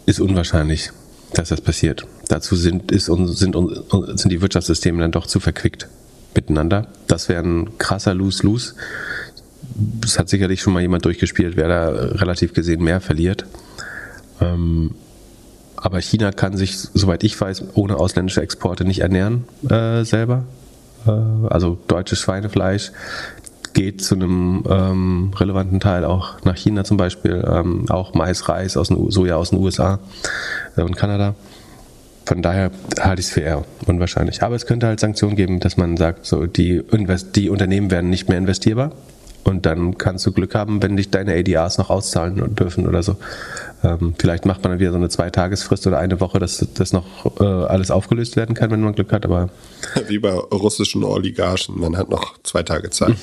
ist 0.06 0.22
unwahrscheinlich, 0.22 0.92
dass 1.34 1.50
das 1.50 1.60
passiert. 1.60 2.08
Dazu 2.30 2.56
sind, 2.56 2.92
ist, 2.92 3.06
sind, 3.06 3.56
sind 3.56 4.32
die 4.32 4.42
Wirtschaftssysteme 4.42 5.02
dann 5.02 5.12
doch 5.12 5.28
zu 5.28 5.40
verquickt 5.40 5.90
miteinander. 6.36 6.88
Das 7.08 7.28
wäre 7.28 7.44
ein 7.44 7.78
krasser 7.80 8.14
Lose-Lose. 8.14 8.76
Es 10.06 10.20
hat 10.20 10.30
sicherlich 10.30 10.62
schon 10.62 10.74
mal 10.74 10.82
jemand 10.82 11.06
durchgespielt, 11.06 11.58
wer 11.58 11.68
da 11.68 11.90
relativ 11.90 12.54
gesehen 12.54 12.84
mehr 12.84 13.02
verliert. 13.02 13.46
Ähm, 14.40 14.92
aber 15.76 16.00
China 16.02 16.32
kann 16.32 16.56
sich, 16.56 16.78
soweit 16.78 17.24
ich 17.24 17.40
weiß, 17.40 17.64
ohne 17.74 17.98
ausländische 17.98 18.42
Exporte 18.42 18.86
nicht 18.86 19.00
ernähren 19.00 19.46
äh, 19.68 20.04
selber. 20.04 20.44
Äh, 21.08 21.12
also 21.50 21.80
deutsches 21.88 22.20
Schweinefleisch 22.20 22.92
geht 23.74 24.04
zu 24.04 24.16
einem 24.16 24.64
ähm, 24.70 25.32
relevanten 25.36 25.80
Teil 25.80 26.06
auch 26.06 26.44
nach 26.44 26.58
China 26.58 26.84
zum 26.84 26.98
Beispiel, 26.98 27.44
ähm, 27.50 27.86
auch 27.90 28.14
Mais, 28.14 28.50
Reis, 28.50 28.78
aus 28.78 28.90
den, 28.90 29.10
Soja 29.10 29.36
aus 29.36 29.52
den 29.52 29.60
USA 29.60 30.00
äh, 30.76 30.82
und 30.82 30.96
Kanada. 30.96 31.36
Von 32.26 32.42
daher 32.42 32.72
halte 33.00 33.22
ich 33.22 33.28
es 33.28 33.34
für 33.34 33.42
eher 33.42 33.66
unwahrscheinlich. 33.88 34.44
Aber 34.44 34.56
es 34.56 34.66
könnte 34.66 34.88
halt 34.88 35.00
Sanktionen 35.00 35.36
geben, 35.36 35.60
dass 35.60 35.78
man 35.78 35.98
sagt, 35.98 36.26
so 36.26 36.46
die, 36.46 36.84
die 37.36 37.50
Unternehmen 37.50 37.92
werden 37.92 38.10
nicht 38.10 38.30
mehr 38.30 38.38
investierbar. 38.38 38.92
Und 39.44 39.66
dann 39.66 39.98
kannst 39.98 40.26
du 40.26 40.32
Glück 40.32 40.54
haben, 40.54 40.84
wenn 40.84 40.98
dich 40.98 41.10
deine 41.10 41.34
ADRs 41.34 41.78
noch 41.78 41.90
auszahlen 41.90 42.56
dürfen 42.56 42.88
oder 42.88 43.02
so. 43.02 43.16
Ähm, 43.84 44.14
vielleicht 44.20 44.46
macht 44.46 44.62
man 44.64 44.74
dann 44.74 44.80
wieder 44.80 44.92
so 44.92 44.98
eine 44.98 45.10
Zweitagesfrist 45.10 45.88
oder 45.88 45.98
eine 45.98 46.20
Woche, 46.20 46.40
dass 46.40 46.66
das 46.74 46.94
noch 46.94 47.40
äh, 47.40 47.44
alles 47.44 47.90
aufgelöst 47.90 48.36
werden 48.36 48.54
kann, 48.54 48.70
wenn 48.70 48.82
man 48.82 48.94
Glück 48.94 49.12
hat. 49.12 49.26
Aber 49.26 49.50
wie 50.08 50.20
bei 50.20 50.34
russischen 50.34 51.04
Oligarchen, 51.04 51.80
man 51.80 51.98
hat 51.98 52.10
noch 52.10 52.38
zwei 52.44 52.64
Tage 52.64 52.90
Zeit. 52.90 53.10
Hm. 53.10 53.18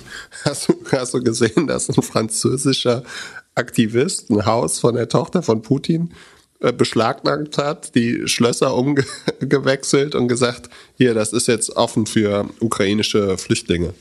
Hast, 0.44 0.68
du, 0.68 0.74
hast 0.90 1.14
du 1.14 1.22
gesehen, 1.22 1.66
dass 1.66 1.88
ein 1.88 2.02
französischer 2.02 3.02
Aktivist 3.54 4.30
ein 4.30 4.44
Haus 4.46 4.80
von 4.80 4.94
der 4.94 5.08
Tochter 5.08 5.42
von 5.42 5.62
Putin 5.62 6.12
beschlagnahmt 6.72 7.58
hat, 7.58 7.94
die 7.94 8.26
Schlösser 8.26 8.74
umgewechselt 8.74 10.14
und 10.14 10.28
gesagt, 10.28 10.70
hier, 10.96 11.14
das 11.14 11.32
ist 11.32 11.48
jetzt 11.48 11.76
offen 11.76 12.06
für 12.06 12.48
ukrainische 12.60 13.36
Flüchtlinge. 13.38 13.94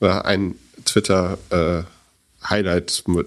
Ein 0.00 0.54
Twitter 0.84 1.38
äh, 1.50 1.82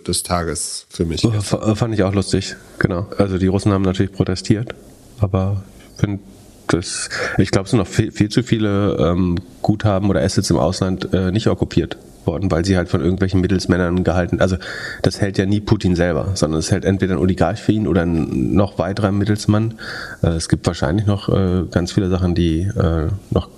des 0.07 0.23
Tages 0.23 0.87
für 0.89 1.05
mich. 1.05 1.21
Fand 1.21 1.93
ich 1.93 2.03
auch 2.03 2.13
lustig, 2.13 2.55
genau. 2.79 3.07
Also 3.17 3.37
die 3.37 3.47
Russen 3.47 3.71
haben 3.71 3.83
natürlich 3.83 4.11
protestiert, 4.11 4.73
aber 5.19 5.63
ich 5.97 6.19
das, 6.67 7.09
ich 7.37 7.51
glaube, 7.51 7.65
es 7.65 7.71
sind 7.71 7.79
noch 7.79 7.87
viel, 7.87 8.11
viel 8.11 8.29
zu 8.29 8.41
viele 8.41 8.97
ähm, 8.97 9.37
Guthaben 9.61 10.09
oder 10.09 10.21
Assets 10.21 10.49
im 10.49 10.57
Ausland 10.57 11.13
äh, 11.13 11.31
nicht 11.31 11.47
okkupiert 11.47 11.97
worden, 12.25 12.51
weil 12.51 12.65
sie 12.65 12.77
halt 12.77 12.89
von 12.89 13.01
irgendwelchen 13.01 13.41
Mittelsmännern 13.41 14.03
gehalten. 14.03 14.39
Also 14.39 14.57
das 15.01 15.21
hält 15.21 15.37
ja 15.37 15.45
nie 15.45 15.59
Putin 15.59 15.95
selber, 15.95 16.31
sondern 16.35 16.59
es 16.59 16.71
hält 16.71 16.85
entweder 16.85 17.15
ein 17.15 17.19
Oligarch 17.19 17.61
für 17.61 17.71
ihn 17.71 17.87
oder 17.87 18.03
ein 18.03 18.53
noch 18.55 18.77
weiterer 18.77 19.11
Mittelsmann. 19.11 19.75
Äh, 20.21 20.27
es 20.29 20.49
gibt 20.49 20.65
wahrscheinlich 20.67 21.05
noch 21.05 21.29
äh, 21.29 21.63
ganz 21.69 21.91
viele 21.91 22.09
Sachen, 22.09 22.35
die 22.35 22.61
äh, 22.61 23.07
noch 23.31 23.49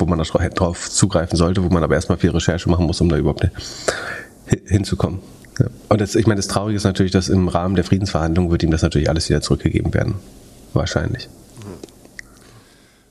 wo 0.00 0.06
man 0.06 0.22
darauf 0.22 0.88
zugreifen 0.88 1.36
sollte, 1.36 1.64
wo 1.64 1.68
man 1.70 1.82
aber 1.82 1.96
erstmal 1.96 2.18
viel 2.18 2.30
Recherche 2.30 2.70
machen 2.70 2.86
muss, 2.86 3.00
um 3.00 3.08
da 3.08 3.16
überhaupt 3.16 3.48
hinzukommen. 4.64 5.18
Ja. 5.58 5.66
Und 5.88 6.00
das, 6.00 6.14
ich 6.14 6.26
meine, 6.26 6.38
das 6.38 6.46
Traurige 6.46 6.76
ist 6.76 6.84
natürlich, 6.84 7.10
dass 7.10 7.28
im 7.28 7.48
Rahmen 7.48 7.74
der 7.74 7.84
Friedensverhandlungen 7.84 8.50
wird 8.50 8.62
ihm 8.62 8.70
das 8.70 8.82
natürlich 8.82 9.10
alles 9.10 9.28
wieder 9.28 9.40
zurückgegeben 9.40 9.92
werden. 9.92 10.14
Wahrscheinlich. 10.72 11.28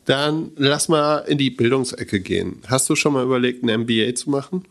Dann 0.08 0.52
lass 0.56 0.90
mal 0.90 1.20
in 1.20 1.38
die 1.38 1.50
Bildungsecke 1.50 2.20
gehen. 2.20 2.62
Hast 2.68 2.90
du 2.90 2.96
schon 2.96 3.14
mal 3.14 3.24
überlegt, 3.24 3.64
ein 3.64 3.82
MBA 3.82 4.16
zu 4.16 4.30
machen? 4.30 4.66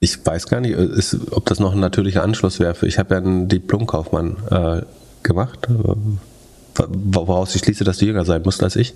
Ich 0.00 0.24
weiß 0.24 0.46
gar 0.46 0.60
nicht, 0.60 0.72
ist, 0.72 1.16
ob 1.30 1.46
das 1.46 1.60
noch 1.60 1.72
ein 1.72 1.80
natürlicher 1.80 2.22
Anschluss 2.22 2.58
wäre. 2.58 2.74
Ich 2.86 2.98
habe 2.98 3.14
ja 3.14 3.20
einen 3.20 3.48
Diplomkaufmann 3.48 4.36
äh, 4.50 4.82
gemacht, 5.22 5.68
äh, 5.68 6.82
woraus 6.88 7.54
ich 7.54 7.62
schließe, 7.62 7.84
dass 7.84 7.98
du 7.98 8.06
jünger 8.06 8.24
sein 8.24 8.42
musst 8.44 8.62
als 8.62 8.76
ich. 8.76 8.94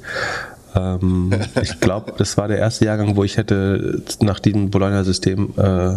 Ähm, 0.74 1.32
ich 1.62 1.80
glaube, 1.80 2.14
das 2.18 2.36
war 2.36 2.48
der 2.48 2.58
erste 2.58 2.84
Jahrgang, 2.84 3.16
wo 3.16 3.24
ich 3.24 3.36
hätte 3.36 4.02
nach 4.20 4.40
diesem 4.40 4.70
Bologna-System 4.70 5.54
äh, 5.56 5.96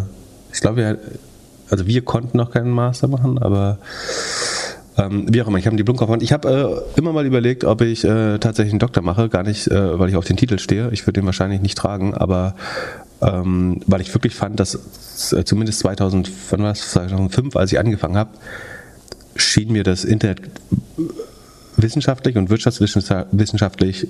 ich 0.55 0.61
glaube, 0.61 0.77
wir, 0.77 0.97
also 1.69 1.85
wir 1.85 2.01
konnten 2.03 2.37
noch 2.37 2.51
keinen 2.51 2.69
Master 2.71 3.09
machen, 3.09 3.37
aber 3.37 3.77
Ähm, 4.97 5.25
wie 5.29 5.41
auch 5.41 5.47
immer, 5.47 5.57
ich 5.57 5.65
habe 5.65 5.75
die 5.75 5.83
Blumenkaufmann. 5.83 6.21
Ich 6.21 6.31
habe 6.31 6.85
äh, 6.95 6.99
immer 6.99 7.11
mal 7.11 7.25
überlegt, 7.25 7.65
ob 7.65 7.81
ich 7.81 8.03
äh, 8.03 8.37
tatsächlich 8.39 8.71
einen 8.71 8.79
Doktor 8.79 9.01
mache. 9.01 9.29
Gar 9.29 9.43
nicht, 9.43 9.67
äh, 9.67 9.99
weil 9.99 10.09
ich 10.09 10.15
auf 10.15 10.25
den 10.25 10.37
Titel 10.37 10.57
stehe. 10.57 10.89
Ich 10.91 11.05
würde 11.05 11.19
den 11.19 11.25
wahrscheinlich 11.25 11.61
nicht 11.61 11.77
tragen, 11.77 12.13
aber 12.13 12.55
ähm, 13.21 13.81
weil 13.87 14.01
ich 14.01 14.13
wirklich 14.13 14.35
fand, 14.35 14.59
dass 14.59 15.33
äh, 15.33 15.43
zumindest 15.43 15.79
2000, 15.79 16.31
wann 16.49 16.61
war 16.61 16.69
das, 16.69 16.91
2005, 16.91 17.55
als 17.55 17.71
ich 17.71 17.79
angefangen 17.79 18.17
habe, 18.17 18.31
schien 19.35 19.71
mir 19.71 19.83
das 19.83 20.05
Internet 20.05 20.41
wissenschaftlich 21.77 22.37
und 22.37 22.49
wirtschaftswissenschaftlich 22.49 24.07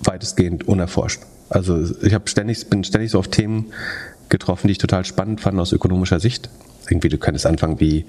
weitestgehend 0.00 0.66
unerforscht. 0.66 1.20
Also 1.48 1.84
ich 2.02 2.14
habe 2.14 2.28
ständig, 2.28 2.68
bin 2.68 2.82
ständig 2.82 3.10
so 3.10 3.18
auf 3.18 3.28
Themen 3.28 3.66
getroffen, 4.28 4.66
die 4.66 4.72
ich 4.72 4.78
total 4.78 5.04
spannend 5.04 5.40
fand 5.40 5.60
aus 5.60 5.72
ökonomischer 5.72 6.18
Sicht. 6.18 6.48
Irgendwie, 6.92 7.08
du 7.08 7.18
könntest 7.18 7.46
anfangen 7.46 7.80
wie 7.80 8.04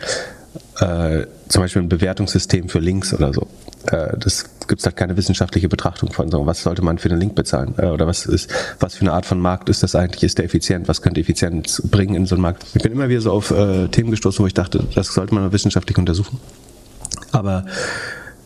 äh, 0.80 1.26
zum 1.48 1.62
Beispiel 1.64 1.82
ein 1.82 1.90
Bewertungssystem 1.90 2.70
für 2.70 2.80
Links 2.80 3.14
oder 3.14 3.34
so. 3.34 3.48
Äh, 3.88 4.18
das 4.18 4.46
gibt 4.68 4.82
es 4.82 4.86
halt 4.86 4.96
keine 4.96 5.18
wissenschaftliche 5.18 5.70
Betrachtung 5.70 6.12
von. 6.12 6.30
So, 6.30 6.46
was 6.46 6.64
sollte 6.64 6.82
man 6.82 6.98
für 6.98 7.10
einen 7.10 7.20
Link 7.20 7.36
bezahlen? 7.36 7.74
Äh, 7.78 7.88
oder 7.88 8.08
was 8.08 8.26
ist, 8.26 8.54
was 8.80 8.96
für 8.96 9.02
eine 9.02 9.14
Art 9.14 9.26
von 9.26 9.40
Markt 9.40 9.70
ist 9.70 9.84
das 9.84 9.96
eigentlich? 9.96 10.24
Ist 10.24 10.38
der 10.38 10.46
effizient? 10.46 10.88
Was 10.88 11.02
könnte 11.02 11.22
Effizienz 11.22 11.82
bringen 11.90 12.16
in 12.16 12.26
so 12.26 12.36
einen 12.36 12.42
Markt? 12.42 12.66
Ich 12.74 12.84
bin 12.84 12.92
immer 12.92 13.10
wieder 13.10 13.22
so 13.22 13.32
auf 13.32 13.52
äh, 13.52 13.88
Themen 13.88 14.12
gestoßen, 14.12 14.44
wo 14.44 14.48
ich 14.48 14.54
dachte, 14.54 14.84
das 14.96 15.14
sollte 15.14 15.34
man 15.34 15.52
wissenschaftlich 15.52 15.98
untersuchen. 15.98 16.40
Aber 17.32 17.66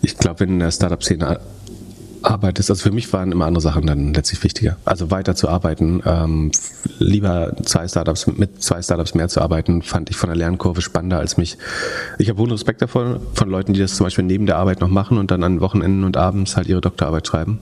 ich 0.01 0.17
glaube, 0.17 0.41
wenn 0.41 0.49
in 0.49 0.59
der 0.59 0.71
Startup-Szene 0.71 1.39
arbeitest, 2.21 2.69
also 2.69 2.83
für 2.83 2.91
mich 2.91 3.11
waren 3.13 3.31
immer 3.31 3.45
andere 3.45 3.61
Sachen 3.61 3.85
dann 3.85 4.13
letztlich 4.13 4.43
wichtiger. 4.43 4.77
Also 4.85 5.11
weiter 5.11 5.35
zu 5.35 5.49
arbeiten, 5.49 6.01
ähm, 6.05 6.51
lieber 6.99 7.55
zwei 7.63 7.87
Startups, 7.87 8.27
mit 8.27 8.61
zwei 8.61 8.81
Startups 8.81 9.13
mehr 9.15 9.27
zu 9.27 9.41
arbeiten, 9.41 9.81
fand 9.81 10.09
ich 10.09 10.17
von 10.17 10.29
der 10.29 10.37
Lernkurve 10.37 10.81
spannender 10.81 11.19
als 11.19 11.37
mich. 11.37 11.57
Ich 12.17 12.29
habe 12.29 12.41
hohen 12.41 12.51
Respekt 12.51 12.81
davon, 12.81 13.19
von 13.33 13.49
Leuten, 13.49 13.73
die 13.73 13.79
das 13.79 13.95
zum 13.95 14.05
Beispiel 14.05 14.25
neben 14.25 14.45
der 14.45 14.57
Arbeit 14.57 14.81
noch 14.81 14.89
machen 14.89 15.17
und 15.17 15.31
dann 15.31 15.43
an 15.43 15.61
Wochenenden 15.61 16.03
und 16.03 16.17
abends 16.17 16.57
halt 16.57 16.67
ihre 16.67 16.81
Doktorarbeit 16.81 17.27
schreiben. 17.27 17.59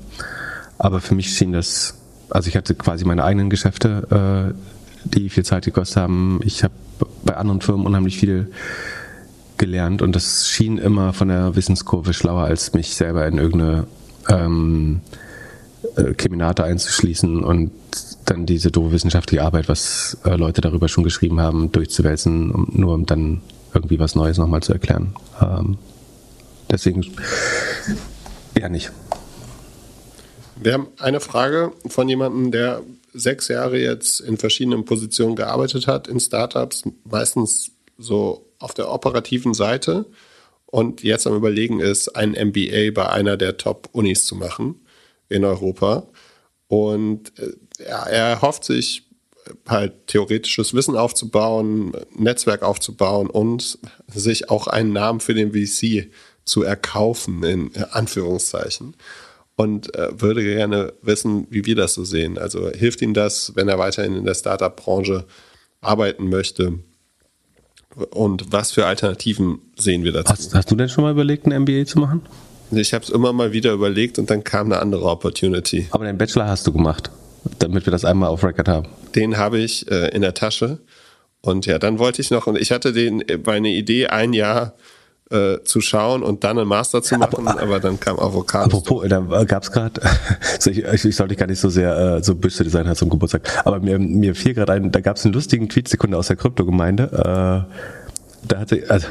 Aber 0.78 1.02
für 1.02 1.16
mich 1.16 1.30
schien 1.30 1.52
das, 1.52 1.96
also 2.30 2.50
ich 2.50 2.56
hatte 2.56 2.76
quasi 2.76 3.06
meine 3.06 3.24
eigenen 3.24 3.50
Geschäfte, 3.50 4.54
äh, 4.54 5.10
die 5.10 5.30
viel 5.30 5.46
Zeit 5.46 5.66
gekostet 5.66 5.98
haben. 5.98 6.40
Ich 6.44 6.64
habe 6.64 6.74
bei 7.24 7.36
anderen 7.36 7.62
Firmen 7.62 7.86
unheimlich 7.86 8.18
viel 8.18 8.52
gelernt 9.58 10.02
und 10.02 10.16
das 10.16 10.48
schien 10.48 10.78
immer 10.78 11.14
von 11.14 11.30
der 11.30 11.56
Wissenskurve 11.56 12.14
schlauer, 12.14 12.46
als 12.46 12.74
mich 12.74 12.96
selber 12.96 13.26
in 13.28 13.38
irgendeine 13.38 13.86
ähm, 14.30 15.02
äh, 15.96 16.14
Keminate 16.14 16.64
einzuschließen 16.64 17.44
und 17.44 17.72
dann 18.26 18.46
diese 18.46 18.72
doofe 18.72 18.92
wissenschaftliche 18.92 19.44
Arbeit, 19.44 19.70
was 19.70 20.18
äh, 20.26 20.36
Leute 20.36 20.62
darüber 20.62 20.88
schon 20.88 21.04
geschrieben 21.04 21.40
haben, 21.40 21.72
durchzuwälzen, 21.72 22.52
um, 22.52 22.70
nur 22.74 22.94
um 22.94 23.06
dann 23.06 23.42
irgendwie 23.74 24.00
was 24.00 24.16
Neues 24.16 24.38
nochmal 24.38 24.64
zu 24.64 24.74
erklären. 24.74 25.16
Ähm, 25.42 25.78
deswegen 26.72 27.06
eher 28.56 28.70
nicht. 28.70 28.92
Wir 30.56 30.74
haben 30.74 30.88
eine 31.00 31.20
Frage 31.20 31.74
von 31.88 32.08
jemandem, 32.08 32.52
der 32.52 32.82
sechs 33.14 33.48
Jahre 33.48 33.78
jetzt 33.78 34.22
in 34.22 34.38
verschiedenen 34.38 34.86
Positionen 34.86 35.36
gearbeitet 35.36 35.88
hat 35.88 36.08
in 36.08 36.20
Startups, 36.20 36.84
meistens 37.04 37.72
so 37.98 38.46
auf 38.60 38.74
der 38.74 38.92
operativen 38.92 39.54
Seite 39.54 40.06
und 40.76 41.04
jetzt 41.04 41.26
am 41.26 41.38
Überlegen 41.38 41.80
ist, 41.80 42.18
ein 42.18 42.32
MBA 42.32 42.92
bei 42.94 43.08
einer 43.08 43.38
der 43.38 43.56
Top-Unis 43.56 44.26
zu 44.26 44.36
machen 44.36 44.86
in 45.30 45.46
Europa. 45.46 46.06
Und 46.68 47.32
äh, 47.40 47.54
er 47.86 48.42
hofft 48.42 48.66
sich 48.66 49.08
halt 49.70 50.08
theoretisches 50.08 50.74
Wissen 50.74 50.98
aufzubauen, 50.98 51.94
Netzwerk 52.14 52.62
aufzubauen 52.62 53.30
und 53.30 53.80
sich 54.14 54.50
auch 54.50 54.68
einen 54.68 54.92
Namen 54.92 55.22
für 55.22 55.34
den 55.34 55.54
VC 55.54 56.12
zu 56.44 56.64
erkaufen, 56.64 57.42
in 57.46 57.72
Anführungszeichen. 57.92 58.98
Und 59.56 59.96
äh, 59.96 60.20
würde 60.20 60.44
gerne 60.44 60.92
wissen, 61.02 61.48
wie 61.52 61.66
wir 61.66 61.78
das 61.78 61.94
so 61.94 62.04
sehen. 62.04 62.38
Also 62.38 62.70
hilft 62.70 63.02
ihm 63.02 63.14
das, 63.14 63.54
wenn 63.56 63.70
er 63.70 63.80
weiterhin 63.80 64.18
in 64.18 64.26
der 64.26 64.36
Startup-Branche 64.36 65.24
arbeiten 65.80 66.28
möchte? 66.28 66.80
Und 68.12 68.52
was 68.52 68.72
für 68.72 68.86
Alternativen 68.86 69.60
sehen 69.78 70.04
wir 70.04 70.12
dazu? 70.12 70.32
Hast, 70.32 70.54
hast 70.54 70.72
du 70.72 70.76
denn 70.76 70.90
schon 70.90 71.04
mal 71.04 71.12
überlegt, 71.12 71.46
ein 71.48 71.62
MBA 71.62 71.86
zu 71.86 72.00
machen? 72.00 72.22
Ich 72.72 72.94
habe 72.94 73.04
es 73.04 73.10
immer 73.10 73.32
mal 73.32 73.54
wieder 73.54 73.72
überlegt 73.72 74.20
und 74.20 74.30
dann 74.30 74.44
kam 74.44 74.68
eine 74.68 74.82
andere 74.82 75.06
Opportunity. 75.06 75.88
Aber 75.92 76.06
den 76.06 76.18
Bachelor 76.18 76.48
hast 76.48 76.66
du 76.68 76.74
gemacht, 76.74 77.10
damit 77.60 77.86
wir 77.86 77.92
das 77.92 78.04
einmal 78.04 78.30
auf 78.30 78.44
Record 78.44 78.68
haben. 78.68 78.88
Den 79.14 79.38
habe 79.38 79.60
ich 79.60 79.90
äh, 79.90 80.10
in 80.10 80.22
der 80.22 80.34
Tasche. 80.34 80.80
Und 81.42 81.68
ja, 81.68 81.78
dann 81.78 82.00
wollte 82.00 82.22
ich 82.22 82.32
noch, 82.32 82.48
und 82.48 82.58
ich 82.58 82.72
hatte 82.72 82.92
den, 82.92 83.22
äh, 83.22 83.38
meine 83.46 83.70
Idee, 83.70 84.08
ein 84.08 84.34
Jahr 84.34 84.74
äh, 85.32 85.64
zu 85.64 85.82
schauen 85.82 86.24
und 86.24 86.44
dann 86.44 86.60
einen 86.60 86.68
Master 86.68 87.02
zu 87.02 87.18
machen, 87.18 87.48
aber, 87.48 87.62
aber 87.62 87.80
dann 87.80 88.00
kam 88.00 88.20
Avocado. 88.20 88.66
Apropos, 88.66 89.08
da 89.08 89.44
gab 89.44 89.64
es 89.64 89.72
gerade, 89.72 90.02
ich, 90.66 91.06
ich, 91.06 91.16
sollte 91.16 91.36
gar 91.36 91.48
nicht 91.48 91.60
so 91.60 91.70
sehr 91.70 91.98
äh, 92.18 92.24
so 92.24 92.36
böse 92.36 92.70
sein 92.70 92.96
zum 92.96 93.10
Geburtstag, 93.10 93.66
aber 93.66 93.80
mir, 93.80 93.98
mir 93.98 94.36
fiel 94.36 94.54
gerade 94.54 94.74
ein, 94.74 94.92
da 94.92 95.02
gab 95.02 95.18
es 95.18 95.26
einen 95.26 95.34
lustigen 95.34 95.68
Tweetsekunde 95.70 96.18
aus 96.18 96.28
der 96.28 96.36
Kryptogemeinde. 96.36 97.04
Äh, 97.12 97.76
da 98.48 98.60
hatte, 98.60 98.84
also 98.90 99.08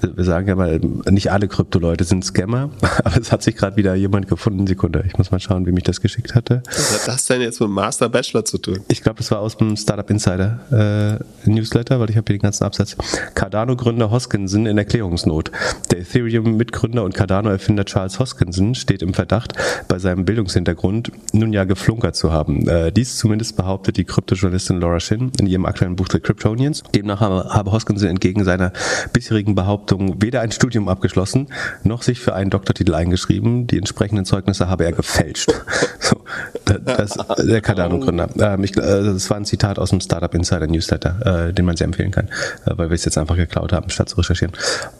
wir 0.00 0.24
sagen 0.24 0.48
ja 0.48 0.54
mal, 0.54 0.80
nicht 1.10 1.30
alle 1.30 1.48
Krypto-Leute 1.48 2.04
sind 2.04 2.24
Scammer, 2.24 2.70
aber 3.04 3.16
es 3.20 3.32
hat 3.32 3.42
sich 3.42 3.56
gerade 3.56 3.76
wieder 3.76 3.94
jemand 3.94 4.28
gefunden. 4.28 4.66
Sekunde, 4.66 5.04
ich 5.06 5.16
muss 5.18 5.30
mal 5.30 5.40
schauen, 5.40 5.66
wie 5.66 5.72
mich 5.72 5.84
das 5.84 6.00
geschickt 6.00 6.34
hatte. 6.34 6.62
Was 6.66 7.00
hat 7.00 7.08
das 7.14 7.26
denn 7.26 7.40
jetzt 7.40 7.60
mit 7.60 7.70
Master 7.70 8.08
Bachelor 8.08 8.44
zu 8.44 8.58
tun? 8.58 8.80
Ich 8.88 9.02
glaube, 9.02 9.18
das 9.18 9.30
war 9.30 9.40
aus 9.40 9.56
dem 9.56 9.76
Startup 9.76 10.08
Insider 10.10 11.20
äh, 11.44 11.50
Newsletter, 11.50 12.00
weil 12.00 12.10
ich 12.10 12.16
habe 12.16 12.24
hier 12.26 12.38
den 12.38 12.42
ganzen 12.42 12.64
Absatz. 12.64 12.96
Cardano-Gründer 13.34 14.10
Hoskinson 14.10 14.66
in 14.66 14.78
Erklärungsnot. 14.78 15.50
Der 15.90 16.00
Ethereum-Mitgründer 16.00 17.04
und 17.04 17.14
Cardano-Erfinder 17.14 17.84
Charles 17.84 18.18
Hoskinson 18.18 18.74
steht 18.74 19.02
im 19.02 19.14
Verdacht, 19.14 19.54
bei 19.88 19.98
seinem 19.98 20.24
Bildungshintergrund 20.24 21.12
nun 21.32 21.52
ja 21.52 21.64
geflunkert 21.64 22.16
zu 22.16 22.32
haben. 22.32 22.68
Äh, 22.68 22.92
dies 22.92 23.16
zumindest 23.16 23.56
behauptet 23.56 23.96
die 23.96 24.04
Kryptojournalistin 24.04 24.80
Laura 24.80 25.00
Shin 25.00 25.32
in 25.38 25.46
ihrem 25.46 25.66
aktuellen 25.66 25.96
Buch 25.96 26.08
The 26.10 26.20
Kryptonians. 26.20 26.82
Demnach 26.94 27.20
habe, 27.20 27.48
habe 27.50 27.72
Hoskinson 27.72 28.08
entgegen 28.08 28.44
seiner 28.44 28.72
bisherigen 29.12 29.54
Behauptung 29.54 29.95
Behauptung 29.96 30.22
weder 30.22 30.40
ein 30.40 30.52
Studium 30.52 30.88
abgeschlossen, 30.88 31.48
noch 31.84 32.02
sich 32.02 32.20
für 32.20 32.34
einen 32.34 32.50
Doktortitel 32.50 32.94
eingeschrieben. 32.94 33.66
Die 33.66 33.78
entsprechenden 33.78 34.24
Zeugnisse 34.24 34.68
habe 34.68 34.84
er 34.84 34.92
gefälscht. 34.92 35.52
So, 35.98 36.22
das, 36.64 37.18
der 37.38 37.60
Cardano-Gründer. 37.60 38.28
Ähm, 38.38 38.62
äh, 38.62 38.68
das 38.70 39.28
war 39.28 39.38
ein 39.38 39.44
Zitat 39.44 39.80
aus 39.80 39.90
dem 39.90 40.00
Startup 40.00 40.32
Insider 40.32 40.68
Newsletter, 40.68 41.48
äh, 41.48 41.52
den 41.52 41.64
man 41.64 41.76
sehr 41.76 41.86
empfehlen 41.86 42.12
kann, 42.12 42.26
äh, 42.64 42.76
weil 42.76 42.90
wir 42.90 42.94
es 42.94 43.04
jetzt 43.04 43.18
einfach 43.18 43.34
geklaut 43.34 43.72
haben, 43.72 43.90
statt 43.90 44.08
zu 44.08 44.18
recherchieren. 44.18 44.54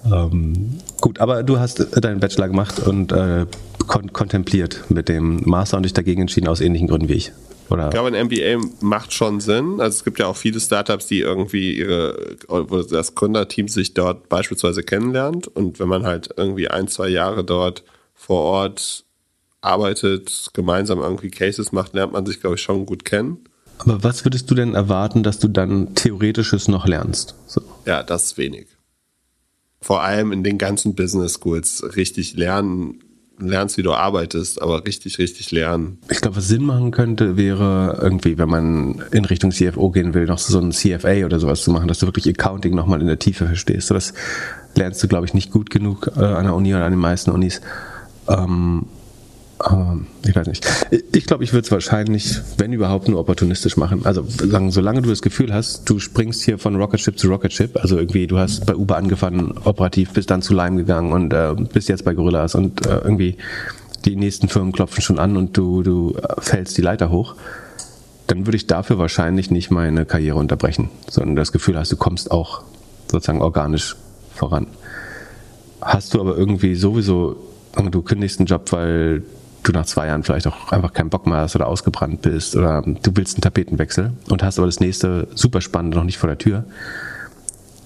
Ähm, 0.04 0.80
gut, 1.00 1.20
aber 1.20 1.44
du 1.44 1.60
hast 1.60 1.86
deinen 2.02 2.18
Bachelor 2.18 2.48
gemacht 2.48 2.80
und 2.80 3.12
äh, 3.12 3.46
kon 3.86 4.12
kontempliert 4.12 4.84
mit 4.88 5.08
dem 5.08 5.42
Master 5.44 5.76
und 5.76 5.84
dich 5.84 5.92
dagegen 5.92 6.22
entschieden 6.22 6.48
aus 6.48 6.60
ähnlichen 6.60 6.88
Gründen 6.88 7.08
wie 7.08 7.14
ich. 7.14 7.32
Oder? 7.70 7.86
Ich 7.86 7.90
glaube, 7.90 8.16
ein 8.16 8.26
MBA 8.26 8.64
macht 8.80 9.12
schon 9.12 9.40
Sinn. 9.40 9.80
Also 9.80 9.96
es 9.96 10.04
gibt 10.04 10.18
ja 10.18 10.26
auch 10.26 10.36
viele 10.36 10.60
Startups, 10.60 11.06
die 11.06 11.20
irgendwie 11.20 11.76
ihre, 11.76 12.36
wo 12.48 12.82
das 12.82 13.14
Gründerteam 13.14 13.68
sich 13.68 13.94
dort 13.94 14.28
beispielsweise 14.28 14.82
kennenlernt. 14.82 15.48
Und 15.48 15.80
wenn 15.80 15.88
man 15.88 16.04
halt 16.04 16.30
irgendwie 16.36 16.68
ein, 16.68 16.88
zwei 16.88 17.08
Jahre 17.08 17.44
dort 17.44 17.82
vor 18.14 18.42
Ort 18.42 19.04
arbeitet, 19.60 20.50
gemeinsam 20.54 21.00
irgendwie 21.00 21.30
Cases 21.30 21.72
macht, 21.72 21.94
lernt 21.94 22.12
man 22.12 22.24
sich, 22.24 22.40
glaube 22.40 22.56
ich, 22.56 22.62
schon 22.62 22.86
gut 22.86 23.04
kennen. 23.04 23.38
Aber 23.78 24.02
was 24.02 24.24
würdest 24.24 24.50
du 24.50 24.54
denn 24.54 24.74
erwarten, 24.74 25.22
dass 25.22 25.38
du 25.38 25.48
dann 25.48 25.94
Theoretisches 25.94 26.68
noch 26.68 26.86
lernst? 26.86 27.34
So. 27.46 27.60
Ja, 27.84 28.02
das 28.02 28.24
ist 28.24 28.38
wenig. 28.38 28.68
Vor 29.80 30.02
allem 30.02 30.32
in 30.32 30.42
den 30.42 30.56
ganzen 30.58 30.94
Business 30.94 31.34
Schools 31.34 31.84
richtig 31.96 32.34
lernen 32.34 33.02
lernst, 33.38 33.76
wie 33.76 33.82
du 33.82 33.92
arbeitest, 33.92 34.60
aber 34.62 34.84
richtig, 34.84 35.18
richtig 35.18 35.50
lernen. 35.50 35.98
Ich 36.10 36.20
glaube, 36.20 36.36
was 36.36 36.48
Sinn 36.48 36.64
machen 36.64 36.90
könnte, 36.90 37.36
wäre 37.36 37.98
irgendwie, 38.00 38.38
wenn 38.38 38.48
man 38.48 39.02
in 39.12 39.24
Richtung 39.24 39.50
CFO 39.50 39.90
gehen 39.90 40.14
will, 40.14 40.26
noch 40.26 40.38
so 40.38 40.58
ein 40.58 40.72
CFA 40.72 41.24
oder 41.24 41.38
sowas 41.38 41.62
zu 41.62 41.70
machen, 41.70 41.88
dass 41.88 41.98
du 41.98 42.06
wirklich 42.06 42.28
Accounting 42.28 42.74
nochmal 42.74 43.00
in 43.00 43.06
der 43.06 43.18
Tiefe 43.18 43.46
verstehst. 43.46 43.90
Das 43.90 44.14
lernst 44.74 45.02
du, 45.02 45.08
glaube 45.08 45.26
ich, 45.26 45.34
nicht 45.34 45.50
gut 45.50 45.70
genug 45.70 46.10
äh, 46.16 46.20
an 46.20 46.44
der 46.44 46.54
Uni 46.54 46.74
oder 46.74 46.84
an 46.84 46.92
den 46.92 47.00
meisten 47.00 47.30
Unis. 47.30 47.60
Ähm, 48.28 48.86
ich 50.26 50.36
weiß 50.36 50.46
nicht. 50.48 50.66
Ich 51.12 51.26
glaube, 51.26 51.42
ich 51.42 51.52
würde 51.52 51.64
es 51.64 51.72
wahrscheinlich, 51.72 52.36
wenn 52.58 52.72
überhaupt, 52.72 53.08
nur 53.08 53.18
opportunistisch 53.18 53.76
machen. 53.76 54.04
Also 54.04 54.24
solange 54.26 55.02
du 55.02 55.08
das 55.08 55.22
Gefühl 55.22 55.52
hast, 55.52 55.88
du 55.88 55.98
springst 55.98 56.42
hier 56.42 56.58
von 56.58 56.76
Rocket 56.76 57.00
Ship 57.00 57.18
zu 57.18 57.28
Rocket 57.28 57.52
Ship, 57.52 57.74
also 57.76 57.96
irgendwie, 57.96 58.26
du 58.26 58.38
hast 58.38 58.66
bei 58.66 58.76
Uber 58.76 58.96
angefangen, 58.96 59.54
operativ, 59.64 60.12
bist 60.12 60.30
dann 60.30 60.42
zu 60.42 60.52
Lime 60.52 60.76
gegangen 60.76 61.12
und 61.12 61.32
äh, 61.32 61.54
bist 61.72 61.88
jetzt 61.88 62.04
bei 62.04 62.12
Gorillas 62.12 62.54
und 62.54 62.86
äh, 62.86 62.98
irgendwie 62.98 63.38
die 64.04 64.16
nächsten 64.16 64.48
Firmen 64.48 64.72
klopfen 64.72 65.02
schon 65.02 65.18
an 65.18 65.36
und 65.36 65.56
du, 65.56 65.82
du 65.82 66.16
fällst 66.38 66.76
die 66.76 66.82
Leiter 66.82 67.10
hoch, 67.10 67.34
dann 68.26 68.46
würde 68.46 68.56
ich 68.56 68.66
dafür 68.66 68.98
wahrscheinlich 68.98 69.50
nicht 69.50 69.70
meine 69.70 70.04
Karriere 70.04 70.38
unterbrechen, 70.38 70.90
sondern 71.08 71.34
das 71.36 71.50
Gefühl 71.50 71.78
hast, 71.78 71.92
du 71.92 71.96
kommst 71.96 72.30
auch 72.30 72.62
sozusagen 73.10 73.40
organisch 73.40 73.96
voran. 74.34 74.66
Hast 75.80 76.14
du 76.14 76.20
aber 76.20 76.36
irgendwie 76.36 76.74
sowieso, 76.74 77.36
du 77.90 78.02
kündigst 78.02 78.38
einen 78.38 78.46
Job, 78.46 78.70
weil 78.72 79.22
du 79.66 79.72
nach 79.72 79.86
zwei 79.86 80.06
Jahren 80.06 80.22
vielleicht 80.22 80.46
auch 80.46 80.70
einfach 80.70 80.92
keinen 80.92 81.10
Bock 81.10 81.26
mehr 81.26 81.38
hast 81.38 81.56
oder 81.56 81.66
ausgebrannt 81.66 82.22
bist 82.22 82.56
oder 82.56 82.82
du 82.82 83.10
willst 83.14 83.36
einen 83.36 83.42
Tapetenwechsel 83.42 84.12
und 84.30 84.42
hast 84.42 84.58
aber 84.58 84.66
das 84.66 84.80
nächste 84.80 85.28
super 85.34 85.60
spannende 85.60 85.96
noch 85.96 86.04
nicht 86.04 86.18
vor 86.18 86.28
der 86.28 86.38
Tür, 86.38 86.64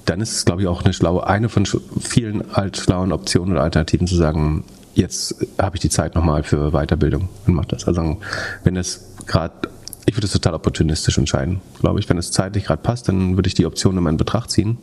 dann 0.05 0.21
ist 0.21 0.33
es, 0.33 0.45
glaube 0.45 0.63
ich, 0.63 0.69
auch 0.69 0.83
eine 0.85 0.93
schlaue, 0.93 1.27
eine 1.27 1.49
von 1.49 1.67
vielen 1.67 2.45
halt 2.53 2.77
schlauen 2.77 3.13
Optionen 3.13 3.53
oder 3.53 3.63
Alternativen 3.63 4.07
zu 4.07 4.17
sagen, 4.17 4.65
jetzt 4.95 5.47
habe 5.59 5.77
ich 5.77 5.81
die 5.81 5.91
Zeit 5.91 6.15
nochmal 6.15 6.43
für 6.43 6.73
Weiterbildung 6.73 7.29
und 7.47 7.55
mache 7.55 7.69
das. 7.69 7.87
Also 7.87 8.19
wenn 8.65 8.77
es 8.77 9.15
gerade, 9.27 9.69
ich 10.07 10.17
würde 10.17 10.27
es 10.27 10.33
total 10.33 10.55
opportunistisch 10.55 11.17
entscheiden, 11.17 11.61
glaube 11.81 12.01
ich. 12.01 12.09
Wenn 12.09 12.19
es 12.19 12.33
zeitlich 12.33 12.65
gerade 12.65 12.83
passt, 12.83 13.09
dann 13.09 13.37
würde 13.37 13.47
ich 13.47 13.55
die 13.55 13.67
Option 13.67 14.05
in 14.05 14.17
Betracht 14.17 14.51
ziehen. 14.51 14.79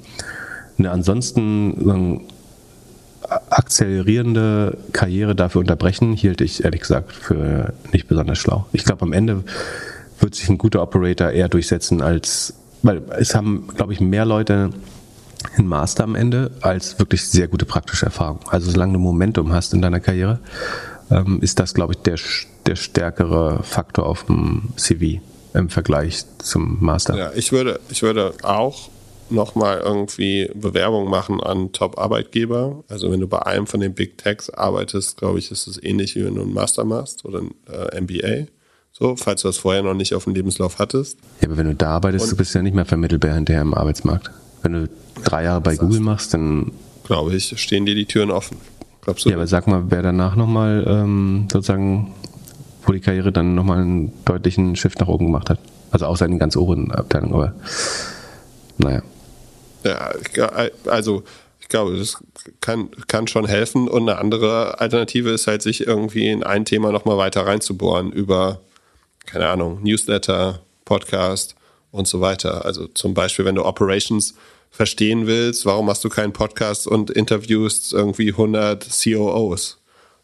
Eine 0.80 0.92
ansonsten 0.92 2.22
akzelerierende 3.30 4.78
Karriere 4.94 5.36
dafür 5.36 5.62
unterbrechen, 5.62 6.14
hielt 6.14 6.42
ich 6.42 6.64
ehrlich 6.64 6.82
gesagt 6.82 7.12
für 7.12 7.74
nicht 7.92 8.08
besonders 8.08 8.38
schlau. 8.38 8.66
Ich 8.72 8.84
glaube, 8.84 9.04
am 9.04 9.14
Ende 9.14 9.44
wird 10.20 10.36
sich 10.36 10.50
ein 10.50 10.58
guter 10.58 10.82
Operator 10.82 11.30
eher 11.30 11.50
durchsetzen 11.50 12.02
als, 12.02 12.54
weil 12.82 13.02
es 13.18 13.36
haben, 13.36 13.68
glaube 13.76 13.94
ich, 13.94 14.00
mehr 14.00 14.26
Leute 14.26 14.72
ein 15.58 15.68
Master 15.68 16.04
am 16.04 16.16
Ende 16.16 16.52
als 16.62 17.00
wirklich 17.00 17.28
sehr 17.28 17.48
gute 17.48 17.66
praktische 17.66 18.06
Erfahrung. 18.06 18.40
Also 18.50 18.72
solange 18.72 18.94
du 18.94 19.00
Momentum 19.00 19.54
hast 19.54 19.74
in 19.74 19.82
deiner 19.82 20.00
Karriere, 20.00 20.40
ähm, 21.12 21.40
ist 21.42 21.60
das, 21.60 21.74
glaube 21.74 21.94
ich, 21.94 22.00
der, 22.00 22.18
der 22.66 22.76
stärkere 22.76 23.62
Faktor 23.64 24.06
auf 24.06 24.26
dem 24.26 24.70
CV 24.76 25.22
im 25.54 25.70
Vergleich 25.70 26.26
zum 26.40 26.78
Master. 26.82 27.18
Ja, 27.18 27.32
ich 27.36 27.52
würde, 27.52 27.80
ich 27.90 28.02
würde 28.02 28.34
auch 28.44 28.90
nochmal 29.30 29.80
irgendwie 29.80 30.50
Bewerbung 30.54 31.10
machen 31.10 31.42
an 31.42 31.72
Top-Arbeitgeber. 31.72 32.84
Also 32.88 33.12
wenn 33.12 33.20
du 33.20 33.28
bei 33.28 33.46
einem 33.46 33.68
von 33.68 33.80
den 33.80 33.94
Big 33.94 34.18
Techs 34.18 34.50
arbeitest, 34.50 35.18
glaube 35.18 35.40
ich, 35.40 35.52
ist 35.52 35.68
es 35.68 35.82
ähnlich 35.82 36.16
wie 36.16 36.26
wenn 36.26 36.36
du 36.36 36.42
einen 36.42 36.54
Master 36.54 36.84
machst 36.84 37.26
oder 37.26 37.40
ein 37.42 37.52
äh, 37.72 38.02
MBA. 38.02 38.48
So, 38.92 39.16
falls 39.16 39.44
du 39.44 39.50
das 39.50 39.58
vorher 39.58 39.84
noch 39.84 39.94
nicht 39.94 40.16
auf 40.16 40.24
dem 40.24 40.34
Lebenslauf 40.34 40.80
hattest. 40.80 41.20
Ja, 41.42 41.48
aber 41.48 41.58
wenn 41.58 41.68
du 41.68 41.76
da 41.76 41.92
arbeitest, 41.92 42.26
Und 42.26 42.32
du 42.32 42.38
bist 42.38 42.56
ja 42.56 42.64
nicht 42.64 42.74
mehr 42.74 42.86
vermittelbar 42.86 43.36
hinterher 43.36 43.62
im 43.62 43.74
Arbeitsmarkt. 43.74 44.32
Wenn 44.64 44.74
du 44.74 44.90
drei 45.24 45.44
Jahre 45.44 45.62
bei 45.62 45.76
Google 45.76 46.00
machst, 46.00 46.34
dann. 46.34 46.72
Glaube 47.04 47.36
ich, 47.36 47.54
stehen 47.62 47.86
dir 47.86 47.96
die 47.96 48.06
Türen 48.06 48.32
offen. 48.32 48.58
Glaubst 49.02 49.26
du? 49.26 49.30
Ja, 49.30 49.36
aber 49.36 49.48
sag 49.48 49.68
mal, 49.68 49.84
wer 49.90 50.02
danach 50.02 50.36
nochmal 50.36 50.84
ähm, 50.88 51.48
sozusagen, 51.52 52.14
wo 52.86 52.92
die 52.92 53.00
Karriere 53.00 53.32
dann 53.32 53.56
nochmal 53.56 53.82
einen 53.82 54.14
deutlichen 54.26 54.76
Shift 54.76 55.00
nach 55.00 55.08
oben 55.08 55.28
gemacht 55.28 55.50
hat. 55.50 55.60
Also 55.92 56.06
außer 56.08 56.26
in 56.26 56.32
den 56.32 56.40
ganz 56.40 56.58
oberen 56.58 56.92
Abteilungen, 56.92 57.34
aber 57.34 57.54
naja. 58.78 59.02
Ja, 59.88 60.70
also 60.86 61.24
ich 61.68 61.70
glaube, 61.70 61.98
das 61.98 62.18
kann, 62.62 62.90
kann 63.08 63.28
schon 63.28 63.46
helfen. 63.46 63.90
Und 63.90 64.08
eine 64.08 64.20
andere 64.20 64.80
Alternative 64.80 65.32
ist 65.32 65.48
halt, 65.48 65.62
sich 65.62 65.86
irgendwie 65.86 66.30
in 66.30 66.44
ein 66.44 66.64
Thema 66.64 66.94
nochmal 66.94 67.18
weiter 67.18 67.46
reinzubohren 67.46 68.12
über, 68.12 68.62
keine 69.26 69.48
Ahnung, 69.48 69.84
Newsletter, 69.84 70.62
Podcast 70.86 71.56
und 71.92 72.08
so 72.08 72.22
weiter. 72.22 72.64
Also 72.64 72.88
zum 72.88 73.14
Beispiel, 73.14 73.44
wenn 73.44 73.56
du 73.56 73.66
Operations 73.66 74.36
verstehen 74.72 75.28
willst, 75.28 75.66
warum 75.66 75.90
hast 75.90 76.04
du 76.06 76.10
keinen 76.10 76.32
Podcast 76.32 76.88
und 76.88 77.10
interviewst 77.10 77.92
irgendwie 77.92 78.30
100 78.30 78.88
COOs? 79.04 79.78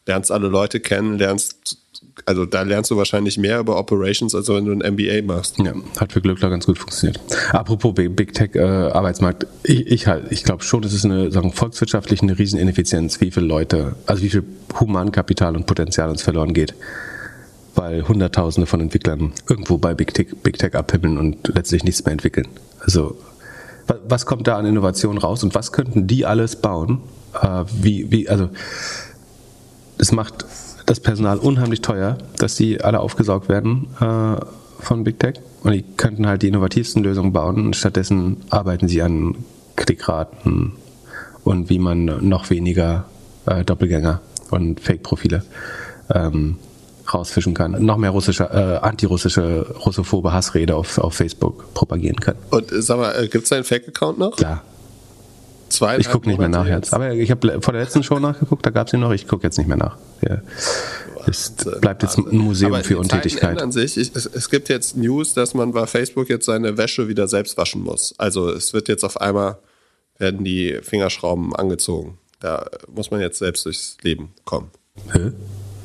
Lernst 0.06 0.32
alle 0.32 0.48
Leute 0.48 0.80
kennen, 0.80 1.18
lernst, 1.18 1.78
also 2.26 2.46
da 2.46 2.62
lernst 2.62 2.92
du 2.92 2.98
wahrscheinlich 2.98 3.38
mehr 3.38 3.60
über 3.60 3.78
Operations, 3.78 4.36
als 4.36 4.48
wenn 4.50 4.66
du 4.66 4.72
ein 4.72 4.94
MBA 4.94 5.22
machst. 5.26 5.58
Ja, 5.60 5.74
hat 6.00 6.14
für 6.14 6.22
Glückler 6.22 6.50
ganz 6.50 6.66
gut 6.66 6.78
funktioniert. 6.78 7.20
Apropos 7.52 7.94
Big 7.96 8.34
Tech 8.34 8.56
äh, 8.56 8.62
Arbeitsmarkt, 8.62 9.48
ich, 9.64 9.88
ich 9.88 10.08
halt, 10.08 10.32
ich 10.32 10.44
glaube 10.44 10.64
schon, 10.64 10.82
das 10.82 10.94
ist 10.94 11.06
eine 11.06 11.32
sagen, 11.32 11.52
volkswirtschaftlich 11.52 12.22
eine 12.22 12.38
Riesenineffizienz, 12.38 13.20
wie 13.22 13.32
viele 13.32 13.46
Leute, 13.46 13.96
also 14.06 14.24
wie 14.24 14.30
viel 14.30 14.44
Humankapital 14.80 15.56
und 15.56 15.66
Potenzial 15.66 16.10
uns 16.10 16.22
verloren 16.22 16.54
geht 16.54 16.74
weil 17.76 18.08
Hunderttausende 18.08 18.68
von 18.68 18.82
Entwicklern 18.82 19.34
irgendwo 19.50 19.80
bei 19.80 19.96
Big 19.96 20.14
Tech, 20.14 20.28
Big 20.44 20.60
Tech 20.60 20.76
abhimmeln 20.76 21.18
und 21.18 21.48
letztlich 21.56 21.84
nichts 21.84 22.06
mehr 22.06 22.12
entwickeln. 22.12 22.48
Also 22.80 23.18
was 24.08 24.26
kommt 24.26 24.48
da 24.48 24.58
an 24.58 24.66
Innovation 24.66 25.18
raus 25.18 25.44
und 25.44 25.56
was 25.56 25.72
könnten 25.72 26.08
die 26.08 26.26
alles 26.26 26.56
bauen? 26.56 27.02
Äh, 27.42 27.66
wie, 27.74 28.12
wie, 28.12 28.30
also 28.30 28.50
es 29.98 30.12
macht 30.12 30.46
das 30.86 31.00
Personal 31.00 31.38
unheimlich 31.38 31.82
teuer, 31.82 32.18
dass 32.38 32.56
die 32.56 32.82
alle 32.82 33.00
aufgesaugt 33.00 33.50
werden 33.50 33.88
äh, 34.00 34.36
von 34.80 35.04
Big 35.04 35.20
Tech 35.20 35.36
und 35.64 35.72
die 35.72 35.84
könnten 35.98 36.28
halt 36.28 36.42
die 36.42 36.50
innovativsten 36.50 37.04
Lösungen 37.04 37.34
bauen 37.34 37.66
und 37.66 37.76
stattdessen 37.76 38.38
arbeiten 38.50 38.88
sie 38.88 39.02
an 39.02 39.36
Klickraten 39.76 40.74
und 41.44 41.70
wie 41.70 41.80
man 41.80 42.06
noch 42.28 42.50
weniger 42.50 43.06
äh, 43.46 43.64
Doppelgänger 43.64 44.22
und 44.52 44.80
Fake-Profile 44.80 45.44
ähm, 46.14 46.58
rausfischen 47.12 47.54
kann. 47.54 47.84
Noch 47.84 47.98
mehr 47.98 48.12
russische, 48.12 48.44
äh, 48.46 48.86
antirussische, 48.86 49.76
russophobe 49.86 50.32
Hassrede 50.32 50.76
auf, 50.76 50.98
auf 50.98 51.16
Facebook 51.16 51.74
propagieren 51.74 52.18
kann. 52.18 52.36
Und 52.50 52.72
äh, 52.72 52.82
sag 52.82 52.98
mal, 52.98 53.12
äh, 53.12 53.28
gibt 53.28 53.44
es 53.44 53.50
deinen 53.50 53.64
Fake-Account 53.64 54.20
noch? 54.20 54.36
Klar. 54.36 54.64
Zwei 55.74 55.98
ich 55.98 56.08
gucke 56.08 56.30
nicht 56.30 56.38
mehr 56.38 56.50
nach 56.50 56.68
jetzt. 56.68 56.94
Aber 56.94 57.14
ich 57.14 57.32
habe 57.32 57.60
vor 57.60 57.74
der 57.74 57.82
letzten 57.82 58.04
Show 58.04 58.20
nachgeguckt, 58.20 58.64
da 58.64 58.70
gab 58.70 58.86
es 58.86 58.94
ihn 58.94 59.00
noch, 59.00 59.12
ich 59.12 59.28
gucke 59.28 59.44
jetzt 59.44 59.58
nicht 59.58 59.66
mehr 59.68 59.76
nach. 59.76 59.98
Ja. 60.22 60.40
Es 61.26 61.52
bleibt 61.82 62.04
jetzt 62.04 62.20
ein 62.20 62.38
Museum 62.38 62.76
Aber 62.76 62.84
für 62.84 63.00
Untätigkeit. 63.00 63.60
An 63.60 63.72
sich. 63.72 63.98
Ich, 63.98 64.12
es, 64.14 64.28
es, 64.28 64.52
gibt 64.52 64.70
jetzt 64.70 64.96
News, 64.96 65.34
dass 65.34 65.56
man 65.56 65.72
bei 65.72 65.88
Facebook 65.88 66.30
jetzt 66.30 66.46
seine 66.46 66.78
Wäsche 66.78 67.08
wieder 67.08 67.28
selbst 67.28 67.58
waschen 67.58 67.82
muss. 67.82 68.14
Also 68.20 68.52
es 68.52 68.74
wird 68.74 68.88
jetzt 68.88 69.04
auf 69.04 69.20
einmal, 69.20 69.58
werden 70.20 70.44
die 70.44 70.78
Fingerschrauben 70.84 71.56
angezogen. 71.56 72.20
Da 72.40 72.68
muss 72.94 73.10
man 73.10 73.20
jetzt 73.20 73.40
selbst 73.40 73.66
durchs 73.66 73.98
Leben 74.04 74.32
kommen. 74.46 74.70
Hä? 75.12 75.32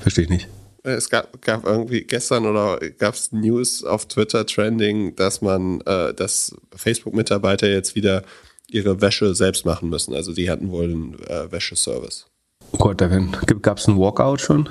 Verstehe 0.00 0.24
ich 0.24 0.30
nicht. 0.30 0.48
Es 0.82 1.08
gab, 1.08 1.40
gab 1.40 1.64
irgendwie 1.64 2.02
gestern 2.02 2.44
oder 2.44 2.78
gab 2.98 3.14
es 3.14 3.32
News 3.32 3.84
auf 3.84 4.06
Twitter 4.06 4.44
trending, 4.44 5.16
dass 5.16 5.40
man, 5.40 5.80
äh, 5.82 6.12
dass 6.12 6.54
Facebook-Mitarbeiter 6.76 7.68
jetzt 7.68 7.94
wieder 7.94 8.22
ihre 8.70 9.00
Wäsche 9.00 9.34
selbst 9.34 9.64
machen 9.64 9.88
müssen. 9.88 10.14
Also 10.14 10.32
die 10.32 10.50
hatten 10.50 10.70
wohl 10.70 10.84
einen 10.84 11.14
äh, 11.26 11.50
Wäscheservice. 11.50 12.26
Oh 12.72 12.78
Gott, 12.78 12.98
gab 13.62 13.78
es 13.78 13.88
einen 13.88 13.98
Walkout 13.98 14.38
schon? 14.38 14.68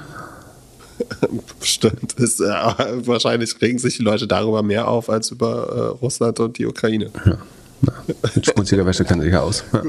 Bestimmt. 1.60 2.14
Ist, 2.14 2.39
äh, 2.39 2.45
wahrscheinlich 2.45 3.60
regen 3.62 3.80
sich 3.80 3.98
die 3.98 4.04
Leute 4.04 4.28
darüber 4.28 4.64
mehr 4.64 4.88
auf 4.88 5.10
als 5.10 5.32
über 5.32 5.70
äh, 5.70 5.80
Russland 6.02 6.39
und 6.39 6.58
die 6.58 6.66
Ukraine. 6.66 7.12
Ja. 7.26 7.38
Na, 7.82 7.93
mit 8.36 8.45
schmutziger 8.45 8.86
Wäsche 8.86 9.06
kann 9.06 9.22
sich 9.22 9.32
ja 9.32 9.41
aus. 9.41 9.64
Ja. 9.72 9.84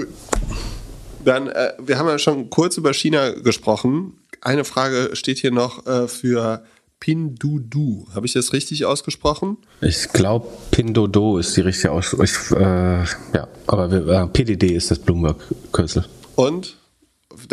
Dann, 1.25 1.49
äh, 1.49 1.73
wir 1.79 1.99
haben 1.99 2.09
ja 2.09 2.19
schon 2.19 2.51
kurz 2.51 2.77
über 2.77 2.93
China 2.93 3.31
gesprochen 3.31 4.15
eine 4.41 4.65
Frage 4.65 5.11
steht 5.15 5.39
hier 5.39 5.51
noch 5.51 5.87
äh, 5.87 6.09
für 6.09 6.63
Pindudu. 7.01 8.07
Habe 8.15 8.27
ich 8.27 8.33
das 8.33 8.53
richtig 8.53 8.85
ausgesprochen? 8.85 9.59
Ich 9.81 10.09
glaube, 10.13 10.49
Pindodo 10.71 11.39
ist 11.39 11.57
die 11.57 11.61
richtige 11.61 11.93
Aussprache. 11.93 12.57
Äh, 12.57 13.37
ja, 13.37 13.49
aber 13.67 13.91
wir, 13.91 14.07
äh, 14.09 14.27
PDD 14.27 14.75
ist 14.75 14.91
das 14.91 14.99
Bloomberg-Kürzel. 14.99 16.05
Und? 16.35 16.77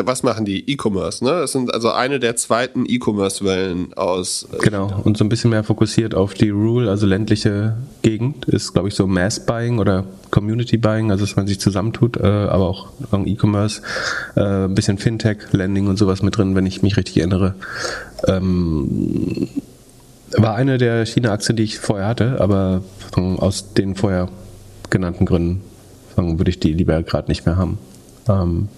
Was 0.04 0.24
machen 0.24 0.46
die? 0.46 0.70
E-Commerce, 0.72 1.24
ne? 1.24 1.32
Das 1.32 1.52
sind 1.52 1.74
also 1.74 1.92
eine 1.92 2.20
der 2.20 2.36
zweiten 2.36 2.86
E-Commerce-Wellen 2.88 3.94
aus. 3.94 4.48
Äh, 4.52 4.58
genau, 4.58 5.02
und 5.04 5.18
so 5.18 5.24
ein 5.24 5.30
bisschen 5.30 5.50
mehr 5.50 5.64
fokussiert 5.64 6.16
auf 6.16 6.34
die 6.34 6.50
Rural, 6.50 6.90
also 6.90 7.06
ländliche 7.06 7.78
Gegend, 8.02 8.46
ist, 8.46 8.74
glaube 8.74 8.90
ich, 8.90 8.96
so 8.96 9.08
Mass-Buying 9.08 9.80
oder 9.80 10.06
Community-Buying, 10.32 11.12
also 11.12 11.26
dass 11.26 11.36
man 11.36 11.48
sich 11.48 11.60
zusammentut, 11.60 12.18
äh, 12.18 12.26
aber 12.26 12.68
auch 12.68 12.88
E-Commerce, 13.12 13.82
äh, 14.36 14.66
ein 14.66 14.76
bisschen 14.76 14.98
Fintech, 14.98 15.38
Lending 15.52 15.88
und 15.88 15.98
sowas 15.98 16.22
mit 16.22 16.38
drin, 16.38 16.56
wenn 16.56 16.66
ich 16.66 16.82
mich 16.82 16.98
richtig 16.98 17.18
erinnere. 17.18 17.56
Ähm, 18.28 19.48
war 20.38 20.56
eine 20.56 20.78
der 20.78 21.06
China-Aktien, 21.06 21.56
die 21.56 21.64
ich 21.64 21.80
vorher 21.80 22.08
hatte, 22.08 22.42
aber 22.42 22.82
aus 23.16 23.74
den 23.74 23.96
vorher 23.96 24.30
genannten 24.90 25.26
Gründen 25.26 25.62
würde 26.18 26.50
ich 26.50 26.60
die 26.60 26.74
lieber 26.74 27.02
gerade 27.04 27.28
nicht 27.30 27.46
mehr 27.46 27.58
haben. 27.58 27.78
Ähm, 28.28 28.70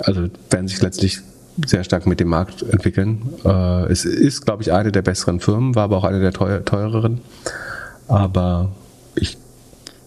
also 0.00 0.28
werden 0.50 0.68
sich 0.68 0.80
letztlich 0.80 1.20
sehr 1.66 1.84
stark 1.84 2.06
mit 2.06 2.20
dem 2.20 2.28
Markt 2.28 2.62
entwickeln. 2.62 3.22
Äh, 3.44 3.90
es 3.90 4.04
ist, 4.04 4.44
glaube 4.44 4.62
ich, 4.62 4.72
eine 4.72 4.92
der 4.92 5.02
besseren 5.02 5.40
Firmen, 5.40 5.74
war 5.74 5.84
aber 5.84 5.96
auch 5.96 6.04
eine 6.04 6.20
der 6.20 6.32
teuer, 6.32 6.64
teureren. 6.64 7.20
Aber 8.06 8.70
ich 9.14 9.36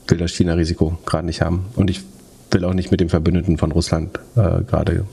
will 0.08 0.18
das 0.18 0.32
China-Risiko 0.32 0.98
gerade 1.06 1.26
nicht 1.26 1.42
haben. 1.42 1.66
Und 1.76 1.90
ich 1.90 2.04
will 2.52 2.64
auch 2.66 2.74
nicht 2.74 2.92
mit 2.92 3.00
dem 3.00 3.10
Verbündeten 3.10 3.58
von 3.58 3.72
Russland 3.72 4.18
äh, 4.36 4.62
gerade 4.64 5.06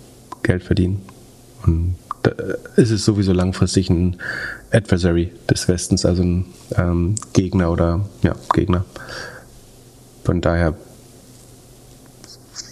Geld 0.43 0.63
verdienen. 0.63 1.03
Und 1.67 1.97
da 2.23 2.31
ist 2.77 2.91
es 2.91 3.05
sowieso 3.05 3.33
langfristig 3.33 3.91
ein 3.91 4.17
Adversary 4.73 5.33
des 5.49 5.69
Westens, 5.69 6.05
also 6.05 6.23
ein 6.23 6.47
ähm, 6.77 7.15
Gegner 7.33 7.71
oder 7.71 8.01
ja, 8.23 8.35
Gegner. 8.53 8.85
Von 10.25 10.41
daher 10.41 10.75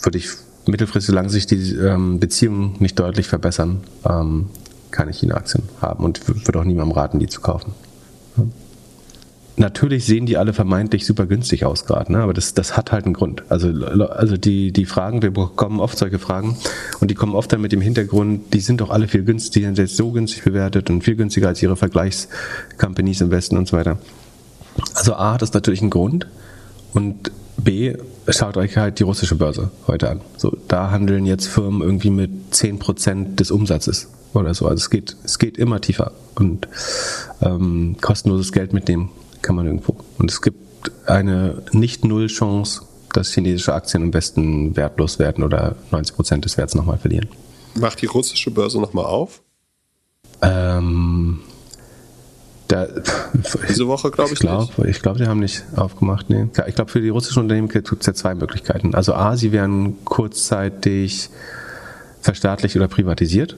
würde 0.03 0.19
ich 0.19 0.29
mittelfristig, 0.69 1.07
solange 1.07 1.31
sich 1.31 1.47
die 1.47 1.75
ähm, 1.75 2.21
Beziehungen 2.21 2.77
nicht 2.79 2.99
deutlich 2.99 3.29
verbessern, 3.29 3.81
ähm, 4.09 4.47
keine 4.91 5.13
China-Aktien 5.13 5.65
haben 5.81 6.05
und 6.05 6.27
würde 6.29 6.59
auch 6.59 6.65
niemandem 6.65 6.97
raten, 6.97 7.19
die 7.19 7.27
zu 7.27 7.41
kaufen. 7.41 7.73
Natürlich 9.59 10.05
sehen 10.05 10.27
die 10.27 10.37
alle 10.37 10.53
vermeintlich 10.53 11.07
super 11.07 11.25
günstig 11.25 11.65
aus 11.65 11.87
gerade, 11.87 12.13
ne? 12.13 12.19
aber 12.19 12.35
das, 12.35 12.53
das 12.53 12.77
hat 12.77 12.93
halt 12.93 13.07
einen 13.07 13.15
Grund. 13.15 13.43
Also, 13.49 13.69
also 13.69 14.37
die, 14.37 14.71
die 14.71 14.85
Fragen, 14.85 15.23
wir 15.23 15.31
bekommen 15.31 15.81
oft 15.81 15.97
solche 15.97 16.19
Fragen 16.19 16.59
und 17.01 17.11
die 17.11 17.15
kommen 17.15 17.35
oft 17.35 17.51
dann 17.53 17.63
mit 17.63 17.73
dem 17.73 17.81
Hintergrund, 17.81 18.53
die 18.53 18.61
sind 18.61 18.83
doch 18.83 18.91
alle 18.91 19.09
viel 19.09 19.25
günstiger, 19.25 19.71
die 19.71 19.77
sind 19.77 19.79
jetzt 19.79 19.97
so 19.97 20.11
günstig 20.11 20.45
bewertet 20.45 20.91
und 20.91 21.03
viel 21.03 21.17
günstiger 21.17 21.49
als 21.49 21.63
ihre 21.63 21.77
Vergleichscompanies 21.77 23.23
im 23.23 23.31
Westen 23.31 23.57
und 23.57 23.67
so 23.67 23.79
weiter. 23.79 23.99
Also 24.95 25.15
A 25.15 25.33
hat 25.33 25.43
das 25.43 25.55
natürlich 25.55 25.81
einen 25.81 25.91
Grund 25.91 26.27
und 26.93 27.31
B 27.57 27.97
schaut 28.29 28.57
euch 28.57 28.77
halt 28.77 28.99
die 28.99 29.05
russische 29.05 29.37
Börse 29.37 29.71
heute 29.87 30.11
an. 30.11 30.21
So, 30.37 30.57
da 30.69 30.91
handeln 30.91 31.27
jetzt 31.27 31.47
Firmen 31.47 31.83
irgendwie 31.83 32.11
mit 32.11 32.31
10% 32.53 33.37
des 33.37 33.51
Umsatzes 33.51 34.09
oder 34.35 34.55
so. 34.55 34.67
Also 34.67 34.83
es 34.83 34.91
geht, 34.91 35.17
es 35.25 35.39
geht 35.39 35.59
immer 35.59 35.81
tiefer. 35.81 36.13
Und 36.35 36.69
ähm, 37.41 37.97
kostenloses 38.01 38.53
Geld 38.53 38.73
mitnehmen 38.73 39.11
kann 39.43 39.57
man 39.57 39.67
irgendwo. 39.67 39.97
Und 40.19 40.31
es 40.31 40.43
gibt 40.43 40.91
eine 41.07 41.63
Nicht-Null-Chance, 41.73 42.83
dass 43.13 43.33
chinesische 43.33 43.75
Aktien 43.75 44.03
im 44.03 44.15
Westen 44.15 44.77
wertlos 44.77 45.19
werden 45.19 45.43
oder 45.43 45.77
90% 45.91 46.41
des 46.41 46.59
Werts 46.59 46.75
nochmal 46.75 46.99
verlieren. 46.99 47.29
Macht 47.75 48.03
die 48.03 48.07
russische 48.07 48.51
Börse 48.51 48.81
nochmal 48.81 49.07
auf? 49.07 49.43
Ähm, 50.43 51.41
da, 52.69 52.87
Diese 53.69 53.87
Woche 53.87 54.11
glaube 54.11 54.31
ich, 54.31 54.35
ich 54.35 54.41
glaub, 54.41 54.79
nicht. 54.79 54.91
Ich 54.91 55.03
glaube, 55.03 55.19
die 55.19 55.27
haben 55.27 55.41
nicht 55.41 55.65
aufgemacht. 55.77 56.31
Nee. 56.31 56.49
Ich 56.67 56.75
glaube, 56.75 56.91
für 56.91 57.01
die 57.01 57.09
russischen 57.09 57.41
Unternehmen 57.41 57.69
gibt 57.69 58.01
es 58.01 58.07
ja 58.07 58.15
zwei 58.15 58.35
Möglichkeiten. 58.35 58.95
Also 58.95 59.15
A, 59.15 59.37
sie 59.37 59.53
werden 59.53 60.05
kurzzeitig 60.05 61.31
verstaatlicht 62.21 62.77
oder 62.77 62.89
privatisiert. 62.89 63.57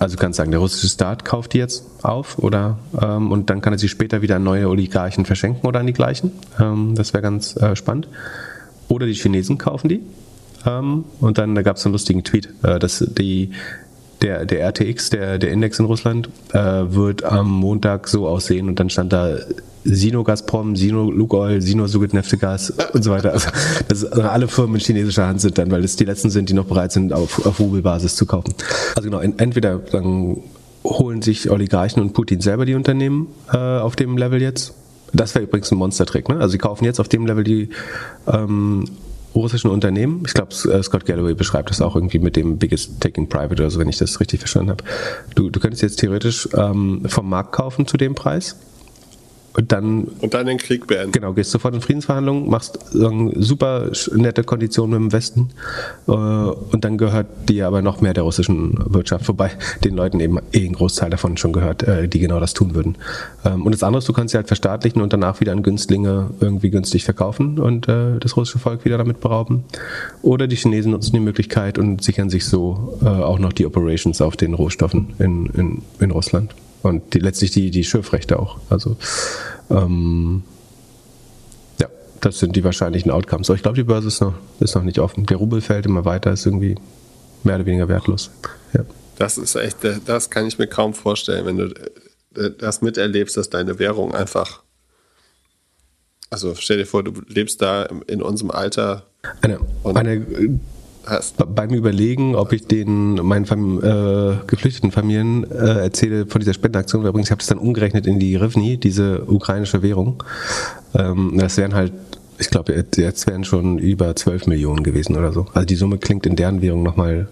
Also 0.00 0.16
du 0.16 0.20
kannst 0.20 0.38
sagen, 0.38 0.50
der 0.50 0.60
russische 0.60 0.88
Staat 0.88 1.24
kauft 1.26 1.52
die 1.52 1.58
jetzt 1.58 1.84
auf 2.02 2.38
oder 2.38 2.78
ähm, 3.00 3.30
und 3.32 3.50
dann 3.50 3.60
kann 3.60 3.74
er 3.74 3.78
sie 3.78 3.88
später 3.88 4.22
wieder 4.22 4.36
an 4.36 4.44
neue 4.44 4.68
Oligarchen 4.68 5.26
verschenken 5.26 5.68
oder 5.68 5.80
an 5.80 5.86
die 5.86 5.92
gleichen. 5.92 6.32
Ähm, 6.58 6.94
das 6.94 7.12
wäre 7.12 7.22
ganz 7.22 7.54
äh, 7.56 7.76
spannend. 7.76 8.08
Oder 8.88 9.06
die 9.06 9.12
Chinesen 9.12 9.58
kaufen 9.58 9.88
die. 9.88 10.00
Ähm, 10.66 11.04
und 11.20 11.38
dann 11.38 11.54
da 11.54 11.62
gab 11.62 11.76
es 11.76 11.84
einen 11.84 11.92
lustigen 11.92 12.24
Tweet, 12.24 12.48
äh, 12.62 12.78
dass 12.78 13.04
die 13.06 13.50
der, 14.22 14.44
der 14.44 14.60
RTX, 14.68 15.10
der, 15.10 15.38
der 15.38 15.50
Index 15.50 15.78
in 15.78 15.86
Russland, 15.86 16.28
äh, 16.52 16.58
wird 16.58 17.24
am 17.24 17.50
Montag 17.50 18.08
so 18.08 18.26
aussehen 18.26 18.68
und 18.68 18.78
dann 18.78 18.90
stand 18.90 19.12
da 19.12 19.36
Sino 19.84 20.24
Gazprom, 20.24 20.76
Sino 20.76 21.10
Lukoil, 21.10 21.62
Sino 21.62 21.86
Sugetneftegas 21.86 22.70
und 22.92 23.02
so 23.02 23.10
weiter. 23.10 23.32
Also, 23.32 23.48
dass 23.88 24.04
alle 24.12 24.48
Firmen 24.48 24.76
in 24.76 24.80
chinesischer 24.80 25.26
Hand 25.26 25.40
sind 25.40 25.56
dann, 25.56 25.70
weil 25.70 25.84
es 25.84 25.96
die 25.96 26.04
letzten 26.04 26.30
sind, 26.30 26.48
die 26.50 26.54
noch 26.54 26.66
bereit 26.66 26.92
sind, 26.92 27.12
auf, 27.12 27.44
auf 27.46 27.58
Rubelbasis 27.58 28.14
zu 28.16 28.26
kaufen. 28.26 28.54
Also 28.94 29.08
genau, 29.08 29.20
entweder 29.20 29.78
dann 29.78 30.38
holen 30.84 31.22
sich 31.22 31.50
Oligarchen 31.50 32.02
und 32.02 32.12
Putin 32.12 32.40
selber 32.40 32.64
die 32.64 32.74
Unternehmen 32.74 33.28
äh, 33.52 33.56
auf 33.56 33.96
dem 33.96 34.16
Level 34.16 34.40
jetzt. 34.40 34.74
Das 35.12 35.34
wäre 35.34 35.44
übrigens 35.44 35.70
ein 35.72 35.78
Monster-Trick. 35.78 36.28
Ne? 36.28 36.36
Also 36.36 36.48
sie 36.48 36.58
kaufen 36.58 36.84
jetzt 36.84 37.00
auf 37.00 37.08
dem 37.08 37.26
Level 37.26 37.44
die 37.44 37.70
ähm, 38.26 38.84
russischen 39.34 39.70
Unternehmen. 39.70 40.22
Ich 40.26 40.34
glaube, 40.34 40.52
Scott 40.52 41.06
Galloway 41.06 41.34
beschreibt 41.34 41.70
das 41.70 41.80
auch 41.80 41.94
irgendwie 41.94 42.18
mit 42.18 42.36
dem 42.36 42.58
Biggest 42.58 43.00
Taking 43.00 43.28
Private 43.28 43.62
oder 43.62 43.70
so, 43.70 43.78
wenn 43.78 43.88
ich 43.88 43.98
das 43.98 44.20
richtig 44.20 44.40
verstanden 44.40 44.70
habe. 44.70 44.84
Du, 45.34 45.50
du 45.50 45.60
könntest 45.60 45.82
jetzt 45.82 45.96
theoretisch 45.96 46.48
ähm, 46.56 47.02
vom 47.06 47.28
Markt 47.28 47.52
kaufen 47.52 47.86
zu 47.86 47.96
dem 47.96 48.14
Preis 48.14 48.56
und 49.54 49.72
dann, 49.72 50.04
und 50.20 50.34
dann 50.34 50.46
den 50.46 50.58
Krieg 50.58 50.86
beenden. 50.86 51.12
Genau, 51.12 51.32
gehst 51.32 51.50
sofort 51.50 51.74
in 51.74 51.80
Friedensverhandlungen, 51.80 52.48
machst 52.48 52.78
super 52.92 53.90
nette 54.14 54.44
Konditionen 54.44 55.02
mit 55.02 55.10
dem 55.10 55.12
Westen 55.12 55.50
äh, 56.06 56.12
und 56.12 56.84
dann 56.84 56.98
gehört 56.98 57.26
dir 57.48 57.66
aber 57.66 57.82
noch 57.82 58.00
mehr 58.00 58.14
der 58.14 58.22
russischen 58.22 58.74
Wirtschaft, 58.92 59.28
wobei 59.28 59.50
den 59.84 59.96
Leuten 59.96 60.20
eben 60.20 60.38
eh 60.52 60.66
ein 60.66 60.74
Großteil 60.74 61.10
davon 61.10 61.36
schon 61.36 61.52
gehört, 61.52 61.82
äh, 61.82 62.08
die 62.08 62.20
genau 62.20 62.38
das 62.38 62.54
tun 62.54 62.74
würden. 62.74 62.96
Ähm, 63.44 63.66
und 63.66 63.72
das 63.72 63.82
andere 63.82 63.98
ist, 63.98 64.08
du 64.08 64.12
kannst 64.12 64.32
sie 64.32 64.38
halt 64.38 64.46
verstaatlichen 64.46 65.02
und 65.02 65.12
danach 65.12 65.40
wieder 65.40 65.52
an 65.52 65.62
Günstlinge 65.62 66.30
irgendwie 66.40 66.70
günstig 66.70 67.04
verkaufen 67.04 67.58
und 67.58 67.88
äh, 67.88 68.18
das 68.20 68.36
russische 68.36 68.58
Volk 68.58 68.84
wieder 68.84 68.98
damit 68.98 69.20
berauben. 69.20 69.64
Oder 70.22 70.46
die 70.46 70.56
Chinesen 70.56 70.92
nutzen 70.92 71.12
die 71.12 71.20
Möglichkeit 71.20 71.78
und 71.78 72.02
sichern 72.02 72.30
sich 72.30 72.44
so 72.44 72.98
äh, 73.02 73.08
auch 73.08 73.38
noch 73.38 73.52
die 73.52 73.66
Operations 73.66 74.20
auf 74.20 74.36
den 74.36 74.54
Rohstoffen 74.54 75.14
in, 75.18 75.46
in, 75.46 75.82
in 75.98 76.10
Russland. 76.10 76.54
Und 76.82 77.14
die, 77.14 77.18
letztlich 77.18 77.50
die, 77.50 77.70
die 77.70 77.84
Schürfrechte 77.84 78.38
auch. 78.38 78.58
Also 78.70 78.96
ähm, 79.70 80.42
ja, 81.80 81.88
das 82.20 82.38
sind 82.38 82.56
die 82.56 82.64
wahrscheinlichen 82.64 83.10
Outcomes. 83.10 83.50
Aber 83.50 83.56
ich 83.56 83.62
glaube, 83.62 83.76
die 83.76 83.84
Börse 83.84 84.08
ist 84.08 84.20
noch, 84.20 84.34
ist 84.60 84.74
noch 84.74 84.82
nicht 84.82 84.98
offen. 84.98 85.26
Der 85.26 85.36
Rubel 85.36 85.60
fällt 85.60 85.86
immer 85.86 86.04
weiter, 86.04 86.32
ist 86.32 86.46
irgendwie 86.46 86.76
mehr 87.44 87.56
oder 87.56 87.66
weniger 87.66 87.88
wertlos. 87.88 88.30
Ja. 88.72 88.84
Das 89.16 89.36
ist 89.36 89.54
echt, 89.54 89.78
das 90.06 90.30
kann 90.30 90.46
ich 90.46 90.58
mir 90.58 90.66
kaum 90.66 90.94
vorstellen, 90.94 91.44
wenn 91.44 91.56
du 91.58 91.74
äh, 92.36 92.50
das 92.56 92.80
miterlebst, 92.80 93.36
dass 93.36 93.50
deine 93.50 93.78
Währung 93.78 94.14
einfach. 94.14 94.62
Also 96.30 96.54
stell 96.54 96.78
dir 96.78 96.86
vor, 96.86 97.02
du 97.02 97.12
lebst 97.26 97.60
da 97.60 97.88
in 98.06 98.22
unserem 98.22 98.50
Alter. 98.52 99.06
Eine, 99.42 99.58
eine 99.84 100.60
hast. 101.10 101.36
Beim 101.54 101.70
Überlegen, 101.70 102.34
ob 102.34 102.52
ich 102.52 102.66
den 102.66 103.14
meinen 103.14 103.46
Fam 103.46 103.78
äh, 103.82 104.36
geflüchteten 104.46 104.92
Familien 104.92 105.50
äh, 105.50 105.80
erzähle 105.80 106.26
von 106.26 106.40
dieser 106.40 106.54
Spendenaktion, 106.54 107.04
übrigens, 107.04 107.28
ich 107.28 107.30
habe 107.32 107.40
das 107.40 107.48
dann 107.48 107.58
umgerechnet 107.58 108.06
in 108.06 108.18
die 108.18 108.36
Rivni, 108.36 108.78
diese 108.78 109.24
ukrainische 109.26 109.82
Währung. 109.82 110.22
Ähm, 110.94 111.34
das 111.36 111.56
wären 111.56 111.74
halt, 111.74 111.92
ich 112.38 112.50
glaube, 112.50 112.72
jetzt 112.96 113.26
wären 113.26 113.44
schon 113.44 113.78
über 113.78 114.14
12 114.16 114.46
Millionen 114.46 114.82
gewesen 114.82 115.16
oder 115.16 115.32
so. 115.32 115.46
Also 115.52 115.66
die 115.66 115.76
Summe 115.76 115.98
klingt 115.98 116.26
in 116.26 116.36
deren 116.36 116.62
Währung 116.62 116.82
nochmal 116.82 117.28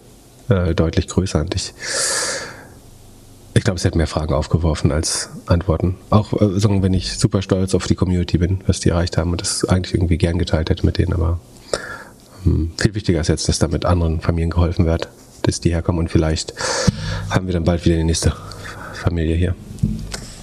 äh, 0.48 0.74
deutlich 0.74 1.08
größer. 1.08 1.40
Und 1.40 1.54
ich, 1.54 1.72
ich 3.54 3.64
glaube, 3.64 3.78
es 3.78 3.84
hätte 3.84 3.96
mehr 3.96 4.06
Fragen 4.06 4.34
aufgeworfen 4.34 4.92
als 4.92 5.30
Antworten. 5.46 5.96
Auch 6.10 6.32
äh, 6.34 6.82
wenn 6.82 6.94
ich 6.94 7.18
super 7.18 7.42
stolz 7.42 7.74
auf 7.74 7.86
die 7.86 7.94
Community 7.94 8.38
bin, 8.38 8.60
was 8.66 8.80
die 8.80 8.90
erreicht 8.90 9.16
haben 9.16 9.30
und 9.30 9.40
das 9.40 9.64
eigentlich 9.64 9.94
irgendwie 9.94 10.18
gern 10.18 10.38
geteilt 10.38 10.70
hätte 10.70 10.84
mit 10.84 10.98
denen, 10.98 11.12
aber 11.12 11.40
viel 12.76 12.94
wichtiger 12.94 13.20
ist 13.20 13.28
jetzt, 13.28 13.48
dass 13.48 13.58
damit 13.58 13.84
anderen 13.84 14.20
Familien 14.20 14.50
geholfen 14.50 14.86
wird, 14.86 15.08
dass 15.42 15.60
die 15.60 15.70
herkommen 15.70 16.00
und 16.00 16.08
vielleicht 16.08 16.54
haben 17.30 17.46
wir 17.46 17.54
dann 17.54 17.64
bald 17.64 17.84
wieder 17.84 17.96
die 17.96 18.04
nächste 18.04 18.32
Familie 18.94 19.36
hier. 19.36 19.54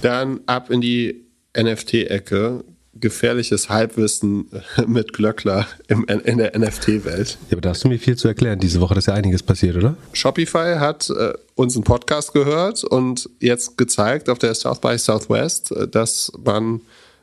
Dann 0.02 0.40
ab 0.46 0.70
in 0.70 0.80
die 0.80 1.26
NFT-Ecke. 1.56 2.64
Gefährliches 2.98 3.68
Halbwissen 3.68 4.48
mit 4.86 5.12
Glöckler 5.12 5.66
im, 5.86 6.04
in 6.04 6.38
der 6.38 6.58
NFT-Welt. 6.58 7.36
Ja, 7.50 7.52
aber 7.52 7.60
da 7.60 7.70
hast 7.70 7.84
du 7.84 7.88
mir 7.88 7.98
viel 7.98 8.16
zu 8.16 8.26
erklären. 8.26 8.58
Diese 8.58 8.80
Woche 8.80 8.94
ist 8.94 9.06
ja 9.06 9.12
einiges 9.12 9.42
passiert, 9.42 9.76
oder? 9.76 9.96
Shopify 10.14 10.76
hat 10.78 11.10
äh, 11.10 11.34
unseren 11.56 11.84
Podcast 11.84 12.32
gehört 12.32 12.84
und 12.84 13.28
jetzt 13.38 13.76
gezeigt 13.76 14.30
auf 14.30 14.38
der 14.38 14.54
South 14.54 14.80
by 14.80 14.96
Southwest, 14.96 15.72
äh, 15.72 15.86
dass 15.86 16.32
man 16.42 16.80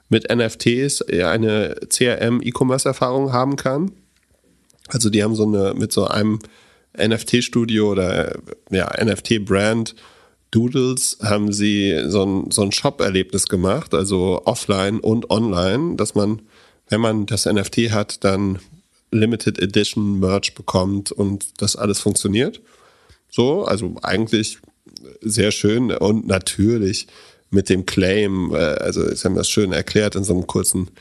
mit 0.10 0.32
NFTs 0.32 1.02
eine 1.02 1.76
CRM-E-Commerce-Erfahrung 1.90 3.34
haben 3.34 3.56
kann. 3.56 3.92
Also 4.90 5.10
die 5.10 5.24
haben 5.24 5.36
so 5.36 5.46
eine 5.46 5.74
mit 5.74 5.92
so 5.92 6.06
einem 6.06 6.40
NFT-Studio 6.98 7.92
oder 7.92 8.38
ja, 8.70 8.92
NFT-Brand 9.04 9.96
Doodles 10.54 11.18
haben 11.24 11.52
sie 11.52 12.00
so 12.08 12.24
ein, 12.24 12.52
so 12.52 12.62
ein 12.62 12.72
Shop-Erlebnis 12.72 13.48
gemacht, 13.48 13.96
also 13.96 14.44
offline 14.46 15.00
und 15.00 15.32
online, 15.32 15.96
dass 15.96 16.14
man, 16.14 16.44
wenn 16.90 17.02
man 17.02 17.26
das 17.26 17.46
NFT 17.46 17.92
hat, 17.92 18.24
dann 18.24 18.60
Limited 19.12 19.58
Edition 19.58 20.20
Merch 20.20 20.54
bekommt 20.54 21.12
und 21.12 21.62
das 21.62 21.76
alles 21.76 22.00
funktioniert. 22.00 22.62
So, 23.32 23.66
also 23.66 23.96
eigentlich 24.04 24.60
sehr 25.22 25.52
schön 25.52 25.92
und 25.92 26.28
natürlich 26.28 27.08
mit 27.50 27.70
dem 27.70 27.86
Claim, 27.86 28.54
äh, 28.54 28.58
also 28.58 29.08
sie 29.14 29.24
haben 29.24 29.36
das 29.36 29.50
schön 29.50 29.72
erklärt 29.72 30.16
in 30.16 30.24
so 30.24 30.34
einem 30.34 30.46
kurzen 30.46 30.92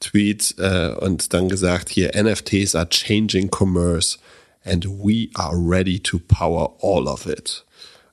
Tweet 0.00 0.54
äh, 0.58 0.94
und 0.94 1.32
dann 1.32 1.48
gesagt, 1.48 1.88
hier 1.88 2.12
NFTs 2.14 2.74
are 2.74 2.88
changing 2.88 3.50
commerce 3.50 4.18
and 4.64 4.86
we 4.86 5.28
are 5.34 5.56
ready 5.56 6.00
to 6.00 6.18
power 6.18 6.74
all 6.80 7.06
of 7.08 7.26
it. 7.26 7.64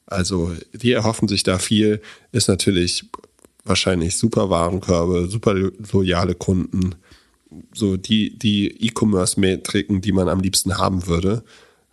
Also 0.07 0.51
die 0.73 0.91
erhoffen 0.91 1.27
sich 1.27 1.43
da 1.43 1.57
viel, 1.57 2.01
ist 2.31 2.47
natürlich 2.47 3.05
wahrscheinlich 3.63 4.17
super 4.17 4.49
Warenkörbe, 4.49 5.27
super 5.27 5.53
loyale 5.53 6.36
Kunden, 6.36 6.95
so 7.73 7.97
die 7.97 8.38
die 8.38 8.67
E-Commerce-Metriken, 8.86 10.01
die 10.01 10.11
man 10.11 10.29
am 10.29 10.39
liebsten 10.39 10.77
haben 10.77 11.07
würde, 11.07 11.43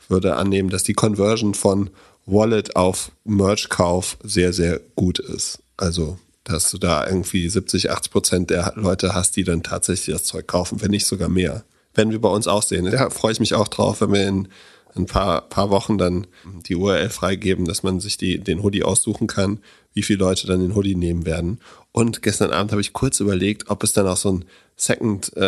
würde 0.09 0.37
annehmen, 0.37 0.69
dass 0.69 0.83
die 0.83 0.93
Conversion 0.93 1.55
von 1.55 1.91
Wallet 2.27 2.77
auf 2.77 3.13
Merch-Kauf 3.25 4.19
sehr, 4.23 4.53
sehr 4.53 4.81
gut 4.95 5.19
ist. 5.19 5.63
Also 5.77 6.19
dass 6.45 6.71
du 6.71 6.79
da 6.79 7.07
irgendwie 7.07 7.49
70, 7.49 7.91
80 7.91 8.13
Prozent 8.13 8.51
der 8.51 8.73
Leute 8.77 9.15
hast, 9.15 9.37
die 9.37 9.45
dann 9.45 9.63
tatsächlich 9.63 10.15
das 10.15 10.25
Zeug 10.25 10.47
kaufen, 10.47 10.81
wenn 10.83 10.91
nicht 10.91 11.07
sogar 11.07 11.29
mehr. 11.29 11.65
Werden 11.95 12.11
wir 12.11 12.21
bei 12.21 12.29
uns 12.29 12.49
auch 12.49 12.63
sehen. 12.63 12.91
Da 12.91 13.11
freue 13.11 13.33
ich 13.33 13.41
mich 13.41 13.55
auch 13.55 13.69
drauf, 13.69 14.01
wenn 14.01 14.13
wir 14.13 14.27
in 14.27 14.49
ein 14.95 15.07
paar, 15.07 15.43
paar 15.43 15.71
Wochen 15.71 15.99
dann 15.99 16.27
die 16.67 16.77
URL 16.77 17.11
freigeben, 17.11 17.65
dass 17.65 17.83
man 17.83 18.01
sich 18.01 18.17
die, 18.17 18.39
den 18.39 18.63
Hoodie 18.63 18.83
aussuchen 18.83 19.27
kann, 19.27 19.61
wie 19.95 20.03
viele 20.03 20.21
Leute 20.21 20.47
dann 20.47 20.61
den 20.61 20.75
Hoodie 20.75 20.95
nehmen 20.95 21.27
werden. 21.27 21.61
Und 21.93 22.23
gestern 22.23 22.51
Abend 22.51 22.73
habe 22.73 22.81
ich 22.81 22.93
kurz 22.93 23.21
überlegt, 23.21 23.71
ob 23.71 23.83
es 23.83 23.93
dann 23.93 24.07
auch 24.07 24.17
so 24.17 24.33
ein 24.33 24.45
Second, 24.77 25.37
äh, 25.37 25.43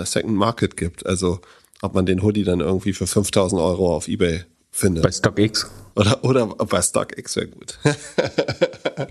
äh, 0.00 0.04
Second 0.04 0.34
Market 0.34 0.76
gibt. 0.76 1.06
Also 1.06 1.40
ob 1.82 1.94
man 1.94 2.06
den 2.06 2.22
Hoodie 2.22 2.44
dann 2.44 2.60
irgendwie 2.60 2.92
für 2.92 3.06
5000 3.06 3.60
Euro 3.60 3.94
auf 3.94 4.08
Ebay 4.08 4.44
findet. 4.70 5.02
Bei 5.02 5.12
StockX. 5.12 5.70
Oder, 5.94 6.24
oder 6.24 6.46
bei 6.46 6.82
StockX 6.82 7.36
wäre 7.36 7.48
gut. 7.48 7.78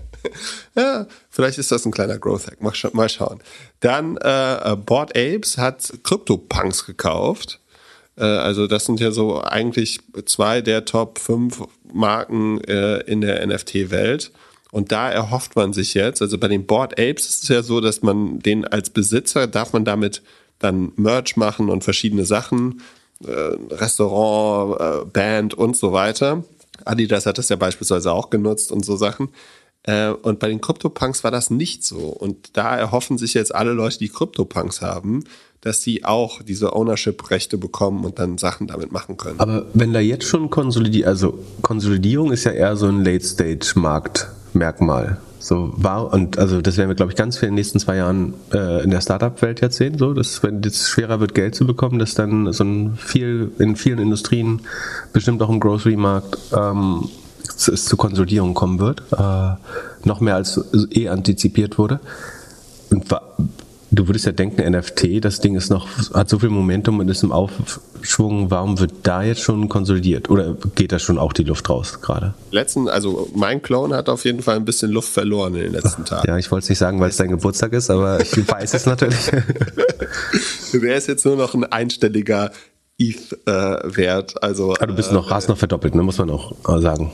ja, 0.76 1.06
vielleicht 1.28 1.58
ist 1.58 1.70
das 1.70 1.84
ein 1.84 1.92
kleiner 1.92 2.18
Growth 2.18 2.46
Hack. 2.46 2.62
Mal, 2.62 2.74
scha 2.74 2.90
mal 2.92 3.08
schauen. 3.08 3.40
Dann 3.80 4.16
äh, 4.16 4.76
Board 4.76 5.16
Apes 5.16 5.58
hat 5.58 5.92
CryptoPunks 6.02 6.86
gekauft. 6.86 7.60
Äh, 8.16 8.24
also 8.24 8.66
das 8.66 8.86
sind 8.86 9.00
ja 9.00 9.10
so 9.10 9.42
eigentlich 9.42 10.00
zwei 10.26 10.60
der 10.60 10.84
Top 10.84 11.18
5 11.18 11.62
Marken 11.92 12.62
äh, 12.64 13.00
in 13.00 13.20
der 13.20 13.46
NFT-Welt. 13.46 14.32
Und 14.72 14.92
da 14.92 15.10
erhofft 15.10 15.56
man 15.56 15.72
sich 15.72 15.94
jetzt, 15.94 16.22
also 16.22 16.38
bei 16.38 16.48
den 16.48 16.64
Board 16.64 16.92
Apes 16.92 17.28
ist 17.28 17.42
es 17.42 17.48
ja 17.48 17.62
so, 17.62 17.80
dass 17.80 18.02
man 18.02 18.38
den 18.38 18.64
als 18.64 18.90
Besitzer 18.90 19.46
darf 19.46 19.72
man 19.72 19.84
damit 19.84 20.22
dann 20.60 20.92
Merch 20.96 21.36
machen 21.36 21.70
und 21.70 21.82
verschiedene 21.82 22.24
Sachen, 22.24 22.82
äh, 23.24 23.74
Restaurant, 23.74 24.80
äh, 24.80 25.04
Band 25.06 25.54
und 25.54 25.76
so 25.76 25.92
weiter. 25.92 26.44
Adidas 26.84 27.26
hat 27.26 27.38
das 27.38 27.48
ja 27.48 27.56
beispielsweise 27.56 28.12
auch 28.12 28.30
genutzt 28.30 28.72
und 28.72 28.84
so 28.84 28.96
Sachen. 28.96 29.28
Äh, 29.84 30.10
und 30.10 30.38
bei 30.38 30.48
den 30.48 30.60
CryptoPunks 30.60 31.24
war 31.24 31.30
das 31.30 31.48
nicht 31.50 31.84
so. 31.84 31.98
Und 31.98 32.56
da 32.56 32.76
erhoffen 32.76 33.18
sich 33.18 33.34
jetzt 33.34 33.54
alle 33.54 33.72
Leute, 33.72 33.98
die 33.98 34.08
CryptoPunks 34.08 34.82
haben, 34.82 35.24
dass 35.60 35.82
sie 35.82 36.04
auch 36.04 36.42
diese 36.42 36.74
Ownership-Rechte 36.74 37.58
bekommen 37.58 38.04
und 38.04 38.18
dann 38.18 38.38
Sachen 38.38 38.66
damit 38.66 38.90
machen 38.92 39.16
können. 39.16 39.40
Aber 39.40 39.66
wenn 39.74 39.92
da 39.92 40.00
jetzt 40.00 40.24
schon 40.24 40.50
Konsolidierung, 40.50 41.08
also 41.08 41.38
Konsolidierung 41.62 42.32
ist 42.32 42.44
ja 42.44 42.52
eher 42.52 42.76
so 42.76 42.86
ein 42.86 43.04
Late-Stage-Marktmerkmal. 43.04 45.20
So 45.40 45.72
war 45.76 46.12
und 46.12 46.38
also 46.38 46.60
das 46.60 46.76
werden 46.76 46.90
wir 46.90 46.94
glaube 46.94 47.12
ich 47.12 47.16
ganz 47.16 47.38
viel 47.38 47.48
in 47.48 47.52
den 47.52 47.56
nächsten 47.56 47.80
zwei 47.80 47.96
Jahren 47.96 48.34
äh, 48.52 48.84
in 48.84 48.90
der 48.90 49.00
Startup-Welt 49.00 49.62
jetzt 49.62 49.78
sehen. 49.78 49.96
So, 49.96 50.12
dass 50.12 50.42
wenn 50.42 50.62
es 50.62 50.88
schwerer 50.88 51.18
wird 51.18 51.34
Geld 51.34 51.54
zu 51.54 51.66
bekommen, 51.66 51.98
dass 51.98 52.14
dann 52.14 52.52
so 52.52 52.62
ein 52.62 52.96
viel 52.96 53.50
in 53.58 53.74
vielen 53.74 53.98
Industrien, 53.98 54.60
bestimmt 55.14 55.42
auch 55.42 55.48
im 55.48 55.58
Grocery-Markt, 55.58 56.38
ähm, 56.52 57.08
es 57.56 57.86
zu 57.86 57.96
Konsolidierung 57.96 58.54
kommen 58.54 58.78
wird, 58.80 59.02
äh, 59.12 59.54
noch 60.04 60.20
mehr 60.20 60.34
als 60.34 60.60
eh 60.92 61.08
antizipiert 61.08 61.78
wurde. 61.78 62.00
Und 62.90 63.06
Du 63.92 64.06
würdest 64.06 64.24
ja 64.24 64.32
denken, 64.32 64.62
NFT, 64.70 65.24
das 65.24 65.40
Ding 65.40 65.56
ist 65.56 65.68
noch, 65.68 65.88
hat 66.14 66.28
so 66.28 66.38
viel 66.38 66.48
Momentum 66.48 67.00
und 67.00 67.08
ist 67.08 67.24
im 67.24 67.32
Aufschwung. 67.32 68.50
Warum 68.50 68.78
wird 68.78 68.92
da 69.02 69.22
jetzt 69.22 69.40
schon 69.40 69.68
konsolidiert? 69.68 70.30
Oder 70.30 70.56
geht 70.76 70.92
da 70.92 71.00
schon 71.00 71.18
auch 71.18 71.32
die 71.32 71.42
Luft 71.42 71.68
raus 71.68 72.00
gerade? 72.00 72.34
Letzten, 72.52 72.88
also 72.88 73.28
mein 73.34 73.62
Clone 73.62 73.96
hat 73.96 74.08
auf 74.08 74.24
jeden 74.24 74.42
Fall 74.42 74.56
ein 74.56 74.64
bisschen 74.64 74.92
Luft 74.92 75.08
verloren 75.08 75.56
in 75.56 75.62
den 75.62 75.72
letzten 75.72 76.04
Tagen. 76.04 76.28
Ja, 76.28 76.38
ich 76.38 76.50
wollte 76.52 76.64
es 76.64 76.68
nicht 76.68 76.78
sagen, 76.78 77.00
weil 77.00 77.10
es 77.10 77.16
dein 77.16 77.30
Geburtstag 77.30 77.72
ist, 77.72 77.90
aber 77.90 78.20
ich 78.20 78.48
weiß 78.48 78.74
es 78.74 78.86
natürlich. 78.86 79.30
Wer 80.72 80.96
ist 80.96 81.08
jetzt 81.08 81.26
nur 81.26 81.34
noch 81.34 81.54
ein 81.54 81.64
einstelliger 81.64 82.52
ETH-Wert? 82.96 84.34
Äh, 84.36 84.38
also, 84.40 84.74
ah, 84.78 84.86
du 84.86 84.94
bist 84.94 85.10
noch, 85.10 85.30
äh, 85.30 85.34
hast 85.34 85.48
noch 85.48 85.58
verdoppelt, 85.58 85.96
ne, 85.96 86.02
muss 86.04 86.18
man 86.18 86.30
auch 86.30 86.54
sagen. 86.80 87.10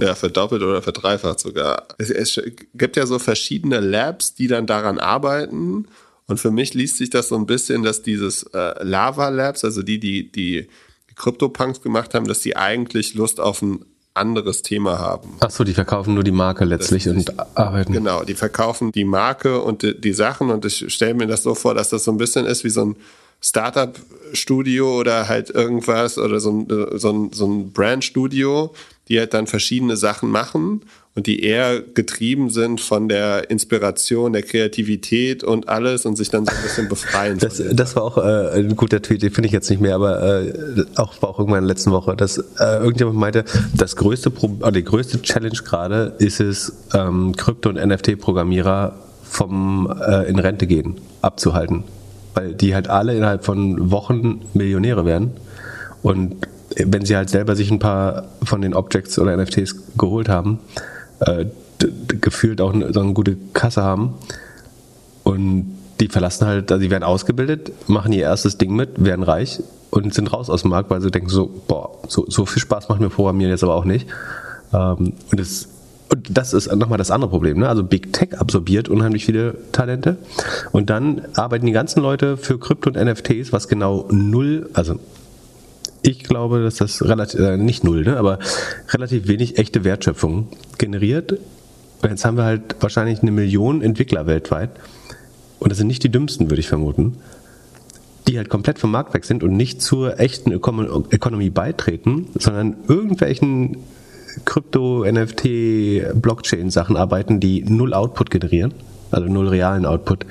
Ja, 0.00 0.14
verdoppelt 0.14 0.62
oder 0.62 0.80
verdreifacht 0.80 1.40
sogar. 1.40 1.82
Es, 1.98 2.08
es 2.08 2.40
gibt 2.74 2.96
ja 2.96 3.04
so 3.04 3.18
verschiedene 3.18 3.80
Labs, 3.80 4.34
die 4.34 4.46
dann 4.46 4.66
daran 4.66 4.98
arbeiten 4.98 5.86
und 6.26 6.40
für 6.40 6.50
mich 6.50 6.74
liest 6.74 6.96
sich 6.96 7.10
das 7.10 7.28
so 7.28 7.36
ein 7.36 7.46
bisschen, 7.46 7.82
dass 7.82 8.02
dieses 8.02 8.44
äh, 8.54 8.82
Lava 8.82 9.28
Labs, 9.28 9.64
also 9.64 9.82
die, 9.82 9.98
die 9.98 10.30
die 10.30 10.68
CryptoPunks 11.14 11.82
gemacht 11.82 12.14
haben, 12.14 12.26
dass 12.26 12.40
die 12.40 12.56
eigentlich 12.56 13.14
Lust 13.14 13.40
auf 13.40 13.62
ein 13.62 13.84
anderes 14.14 14.62
Thema 14.62 14.98
haben. 14.98 15.36
Ach 15.40 15.50
so, 15.50 15.64
die 15.64 15.74
verkaufen 15.74 16.14
nur 16.14 16.22
die 16.22 16.30
Marke 16.30 16.64
letztlich 16.64 17.08
und 17.08 17.32
arbeiten. 17.58 17.92
Genau, 17.92 18.22
die 18.22 18.34
verkaufen 18.34 18.92
die 18.92 19.04
Marke 19.04 19.60
und 19.60 19.82
die, 19.82 20.00
die 20.00 20.12
Sachen 20.12 20.50
und 20.50 20.64
ich 20.64 20.92
stelle 20.92 21.14
mir 21.14 21.26
das 21.26 21.42
so 21.42 21.54
vor, 21.54 21.74
dass 21.74 21.90
das 21.90 22.04
so 22.04 22.12
ein 22.12 22.18
bisschen 22.18 22.46
ist 22.46 22.64
wie 22.64 22.70
so 22.70 22.84
ein 22.84 22.96
Startup-Studio 23.40 25.00
oder 25.00 25.28
halt 25.28 25.50
irgendwas 25.50 26.16
oder 26.16 26.40
so 26.40 26.50
ein, 26.50 26.98
so 26.98 27.10
ein, 27.10 27.32
so 27.32 27.46
ein 27.46 27.72
Brand-Studio, 27.72 28.72
die 29.08 29.18
halt 29.18 29.34
dann 29.34 29.46
verschiedene 29.46 29.96
Sachen 29.96 30.30
machen 30.30 30.82
und 31.16 31.28
die 31.28 31.44
eher 31.44 31.80
getrieben 31.80 32.50
sind 32.50 32.80
von 32.80 33.08
der 33.08 33.48
Inspiration, 33.48 34.32
der 34.32 34.42
Kreativität 34.42 35.44
und 35.44 35.68
alles 35.68 36.06
und 36.06 36.16
sich 36.16 36.28
dann 36.28 36.44
so 36.44 36.50
ein 36.50 36.62
bisschen 36.62 36.88
befreien. 36.88 37.38
Das, 37.38 37.62
das 37.72 37.94
war 37.94 38.02
auch 38.02 38.18
äh, 38.18 38.58
ein 38.58 38.74
guter 38.74 39.00
Tweet, 39.00 39.22
den 39.22 39.30
finde 39.30 39.46
ich 39.46 39.52
jetzt 39.52 39.70
nicht 39.70 39.80
mehr, 39.80 39.94
aber 39.94 40.42
äh, 40.42 40.84
auch 40.96 41.22
war 41.22 41.30
auch 41.30 41.38
irgendwann 41.38 41.62
in 41.62 41.68
der 41.68 41.74
letzten 41.74 41.92
Woche, 41.92 42.16
dass 42.16 42.38
äh, 42.38 42.78
irgendjemand 42.78 43.16
meinte, 43.16 43.44
das 43.76 43.94
größte 43.94 44.30
Pro 44.30 44.56
oder 44.58 44.72
die 44.72 44.82
größte 44.82 45.22
Challenge 45.22 45.56
gerade 45.64 46.14
ist 46.18 46.40
es, 46.40 46.72
ähm, 46.94 47.34
Krypto- 47.36 47.68
und 47.68 47.76
NFT-Programmierer 47.76 48.98
vom 49.22 49.92
äh, 50.04 50.28
in 50.28 50.38
Rente 50.40 50.66
gehen 50.66 50.96
abzuhalten. 51.22 51.84
Weil 52.34 52.54
die 52.54 52.74
halt 52.74 52.88
alle 52.88 53.16
innerhalb 53.16 53.44
von 53.44 53.92
Wochen 53.92 54.42
Millionäre 54.54 55.06
werden. 55.06 55.30
Und 56.02 56.34
wenn 56.76 57.04
sie 57.04 57.16
halt 57.16 57.30
selber 57.30 57.54
sich 57.54 57.70
ein 57.70 57.78
paar 57.78 58.28
von 58.42 58.60
den 58.60 58.74
Objects 58.74 59.16
oder 59.20 59.36
NFTs 59.36 59.96
geholt 59.96 60.28
haben, 60.28 60.58
äh, 61.20 61.46
gefühlt 62.20 62.60
auch 62.60 62.72
so 62.92 63.00
eine 63.00 63.12
gute 63.12 63.36
Kasse 63.52 63.82
haben. 63.82 64.14
Und 65.22 65.76
die 66.00 66.08
verlassen 66.08 66.46
halt, 66.46 66.70
also 66.70 66.82
die 66.82 66.90
werden 66.90 67.04
ausgebildet, 67.04 67.72
machen 67.88 68.12
ihr 68.12 68.22
erstes 68.22 68.58
Ding 68.58 68.74
mit, 68.74 69.04
werden 69.04 69.22
reich 69.22 69.60
und 69.90 70.12
sind 70.12 70.32
raus 70.32 70.50
aus 70.50 70.62
dem 70.62 70.70
Markt, 70.70 70.90
weil 70.90 71.00
sie 71.00 71.10
denken 71.10 71.28
so, 71.28 71.48
boah, 71.68 71.90
so, 72.08 72.26
so 72.28 72.46
viel 72.46 72.60
Spaß 72.60 72.88
macht 72.88 73.00
mir 73.00 73.10
Programmieren 73.10 73.50
jetzt 73.50 73.62
aber 73.62 73.74
auch 73.74 73.84
nicht. 73.84 74.08
Ähm, 74.72 75.12
und, 75.30 75.40
das, 75.40 75.68
und 76.12 76.36
das 76.36 76.52
ist 76.52 76.74
nochmal 76.74 76.98
das 76.98 77.10
andere 77.10 77.30
Problem. 77.30 77.60
Ne? 77.60 77.68
Also 77.68 77.84
Big 77.84 78.12
Tech 78.12 78.38
absorbiert 78.38 78.88
unheimlich 78.88 79.24
viele 79.24 79.56
Talente 79.72 80.16
und 80.72 80.90
dann 80.90 81.22
arbeiten 81.34 81.66
die 81.66 81.72
ganzen 81.72 82.02
Leute 82.02 82.36
für 82.36 82.58
Krypto 82.58 82.90
und 82.90 82.96
NFTs, 82.96 83.52
was 83.52 83.68
genau 83.68 84.08
null, 84.10 84.68
also 84.74 84.96
ich 86.04 86.22
glaube, 86.22 86.62
dass 86.62 86.76
das 86.76 87.02
relativ, 87.02 87.40
äh, 87.40 87.56
nicht 87.56 87.82
null, 87.82 88.02
ne, 88.02 88.18
aber 88.18 88.38
relativ 88.90 89.26
wenig 89.26 89.58
echte 89.58 89.84
Wertschöpfung 89.84 90.48
generiert. 90.76 91.32
Und 92.02 92.10
jetzt 92.10 92.24
haben 92.26 92.36
wir 92.36 92.44
halt 92.44 92.76
wahrscheinlich 92.80 93.22
eine 93.22 93.30
Million 93.30 93.80
Entwickler 93.80 94.26
weltweit. 94.26 94.70
Und 95.60 95.70
das 95.70 95.78
sind 95.78 95.86
nicht 95.86 96.02
die 96.04 96.10
dümmsten, 96.10 96.50
würde 96.50 96.60
ich 96.60 96.68
vermuten. 96.68 97.16
Die 98.28 98.36
halt 98.36 98.50
komplett 98.50 98.78
vom 98.78 98.90
Markt 98.90 99.14
weg 99.14 99.24
sind 99.24 99.42
und 99.42 99.56
nicht 99.56 99.80
zur 99.80 100.20
echten 100.20 100.52
Ökonomie 100.52 101.50
beitreten, 101.50 102.26
sondern 102.38 102.76
irgendwelchen 102.86 103.78
Krypto, 104.44 105.06
NFT, 105.10 106.20
Blockchain-Sachen 106.20 106.98
arbeiten, 106.98 107.40
die 107.40 107.62
null 107.62 107.94
Output 107.94 108.30
generieren, 108.30 108.74
also 109.10 109.26
null 109.26 109.48
realen 109.48 109.86
Output 109.86 110.26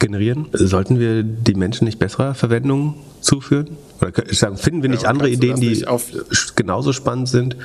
generieren. 0.00 0.46
Sollten 0.52 0.98
wir 0.98 1.22
die 1.22 1.54
Menschen 1.54 1.84
nicht 1.84 2.00
besserer 2.00 2.34
Verwendung 2.34 2.94
zuführen? 3.20 3.76
Oder 4.02 4.12
sagen, 4.32 4.56
finden 4.56 4.82
wir 4.82 4.90
nicht 4.90 5.04
ja, 5.04 5.08
andere 5.08 5.30
Ideen, 5.30 5.60
die 5.60 5.84
genauso 6.56 6.92
spannend 6.92 7.28
sind, 7.28 7.56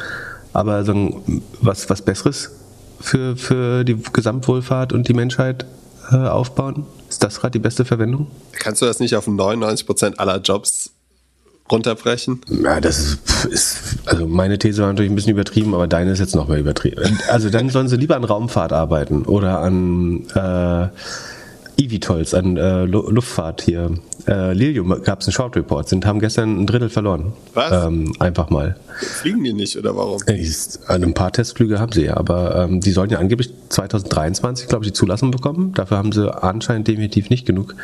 aber 0.53 0.83
sagen, 0.83 1.41
was, 1.61 1.89
was 1.89 2.01
Besseres 2.01 2.51
für, 2.99 3.35
für 3.35 3.83
die 3.83 3.97
Gesamtwohlfahrt 4.13 4.93
und 4.93 5.07
die 5.07 5.13
Menschheit 5.13 5.65
äh, 6.11 6.15
aufbauen? 6.15 6.85
Ist 7.09 7.23
das 7.23 7.39
gerade 7.39 7.51
die 7.51 7.59
beste 7.59 7.85
Verwendung? 7.85 8.27
Kannst 8.53 8.81
du 8.81 8.85
das 8.85 8.99
nicht 8.99 9.15
auf 9.15 9.27
99% 9.27 10.17
aller 10.17 10.39
Jobs 10.39 10.91
runterbrechen? 11.71 12.41
Ja, 12.47 12.79
das 12.79 12.99
ist, 12.99 13.45
ist, 13.45 13.77
also 14.05 14.27
meine 14.27 14.57
These 14.57 14.81
war 14.81 14.89
natürlich 14.89 15.11
ein 15.11 15.15
bisschen 15.15 15.33
übertrieben, 15.33 15.73
aber 15.73 15.87
deine 15.87 16.11
ist 16.11 16.19
jetzt 16.19 16.35
noch 16.35 16.47
mehr 16.47 16.59
übertrieben. 16.59 17.19
Also 17.29 17.49
dann 17.49 17.69
sollen 17.69 17.87
sie 17.87 17.97
lieber 17.97 18.15
an 18.15 18.23
Raumfahrt 18.23 18.73
arbeiten 18.73 19.25
oder 19.25 19.59
an 19.59 20.27
äh, 20.33 20.87
eVTOLs, 21.77 22.33
an 22.33 22.57
äh, 22.57 22.85
Luftfahrt 22.85 23.61
hier. 23.61 23.91
Äh, 24.27 24.53
Lilium 24.53 24.89
gab 25.03 25.21
es 25.21 25.27
einen 25.27 25.33
Short 25.33 25.55
Report, 25.55 25.87
sind, 25.87 26.05
haben 26.05 26.19
gestern 26.19 26.61
ein 26.61 26.67
Drittel 26.67 26.89
verloren. 26.89 27.33
Was? 27.53 27.87
Ähm, 27.87 28.13
einfach 28.19 28.49
mal. 28.49 28.75
Fliegen 28.97 29.43
die 29.43 29.53
nicht 29.53 29.77
oder 29.77 29.95
warum? 29.95 30.21
Ist, 30.25 30.89
ein 30.89 31.13
paar 31.13 31.31
Testflüge 31.31 31.79
haben 31.79 31.91
sie 31.91 32.05
ja, 32.05 32.17
aber 32.17 32.55
ähm, 32.55 32.81
die 32.81 32.91
sollen 32.91 33.09
ja 33.09 33.19
angeblich 33.19 33.51
2023, 33.69 34.67
glaube 34.67 34.85
ich, 34.85 34.91
die 34.91 34.93
Zulassung 34.93 35.31
bekommen. 35.31 35.73
Dafür 35.73 35.97
haben 35.97 36.11
sie 36.11 36.33
anscheinend 36.43 36.87
definitiv 36.87 37.29
nicht 37.29 37.45
genug. 37.45 37.75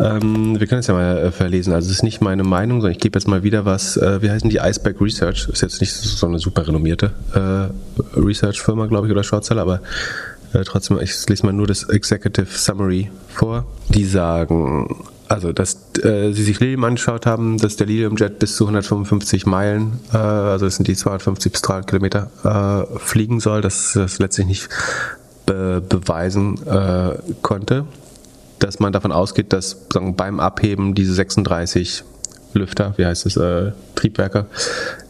Ähm, 0.00 0.58
wir 0.58 0.66
können 0.66 0.80
es 0.80 0.88
ja 0.88 0.94
mal 0.94 1.18
äh, 1.18 1.30
verlesen. 1.30 1.72
Also 1.72 1.88
es 1.88 1.96
ist 1.96 2.02
nicht 2.02 2.20
meine 2.20 2.42
Meinung, 2.42 2.80
sondern 2.80 2.92
ich 2.92 3.00
gebe 3.00 3.18
jetzt 3.18 3.28
mal 3.28 3.42
wieder 3.42 3.64
was, 3.64 3.96
äh, 3.96 4.22
wie 4.22 4.30
heißen 4.30 4.50
die 4.50 4.58
Iceberg 4.58 5.00
Research? 5.00 5.48
Ist 5.48 5.62
jetzt 5.62 5.80
nicht 5.80 5.92
so 5.92 6.26
eine 6.26 6.38
super 6.38 6.66
renommierte 6.66 7.12
äh, 7.34 8.18
Research-Firma, 8.18 8.86
glaube 8.86 9.06
ich, 9.06 9.12
oder 9.12 9.22
Shortseller, 9.22 9.62
aber 9.62 9.80
äh, 10.52 10.64
trotzdem, 10.64 10.98
ich 11.00 11.28
lese 11.28 11.46
mal 11.46 11.52
nur 11.52 11.66
das 11.66 11.84
Executive 11.84 12.46
Summary 12.46 13.10
vor. 13.28 13.66
Die 13.88 14.04
sagen, 14.04 15.04
also 15.28 15.52
dass 15.52 15.94
äh, 16.02 16.32
sie 16.32 16.42
sich 16.42 16.58
Lilium 16.58 16.82
angeschaut 16.84 17.24
haben, 17.24 17.58
dass 17.58 17.76
der 17.76 17.86
Lilium 17.86 18.16
Jet 18.16 18.40
bis 18.40 18.56
zu 18.56 18.64
155 18.64 19.46
Meilen, 19.46 20.00
äh, 20.12 20.16
also 20.16 20.64
das 20.64 20.76
sind 20.76 20.88
die 20.88 20.96
250 20.96 21.52
bis 21.52 21.62
300 21.62 21.86
Kilometer, 21.86 22.30
äh, 22.42 22.98
fliegen 22.98 23.38
soll, 23.38 23.60
dass 23.60 23.92
das 23.92 24.18
letztlich 24.18 24.46
nicht 24.48 24.68
be 25.46 25.82
beweisen 25.88 26.66
äh, 26.66 27.16
konnte. 27.42 27.84
Dass 28.58 28.80
man 28.80 28.92
davon 28.92 29.12
ausgeht, 29.12 29.52
dass 29.52 29.86
sagen, 29.92 30.16
beim 30.16 30.40
Abheben 30.40 30.94
diese 30.94 31.14
36 31.14 32.04
Lüfter, 32.52 32.94
wie 32.96 33.06
heißt 33.06 33.24
es, 33.26 33.36
äh, 33.36 33.72
Triebwerke, 33.94 34.46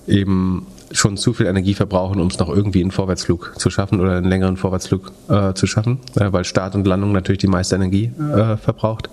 eben 0.07 0.67
schon 0.93 1.17
zu 1.17 1.33
viel 1.33 1.47
Energie 1.47 1.75
verbrauchen, 1.75 2.21
um 2.21 2.29
es 2.29 2.39
noch 2.39 2.49
irgendwie 2.49 2.81
einen 2.81 2.91
Vorwärtsflug 2.91 3.55
zu 3.59 3.71
schaffen 3.71 4.01
oder 4.01 4.17
einen 4.17 4.29
längeren 4.29 4.57
Vorwärtsflug 4.57 5.13
äh, 5.29 5.55
zu 5.55 5.67
schaffen, 5.67 6.01
äh, 6.17 6.33
weil 6.33 6.45
Start 6.45 6.75
und 6.75 6.87
Landung 6.87 7.13
natürlich 7.13 7.39
die 7.39 7.47
meiste 7.47 7.77
Energie 7.77 8.13
äh, 8.19 8.57
verbraucht. 8.57 9.09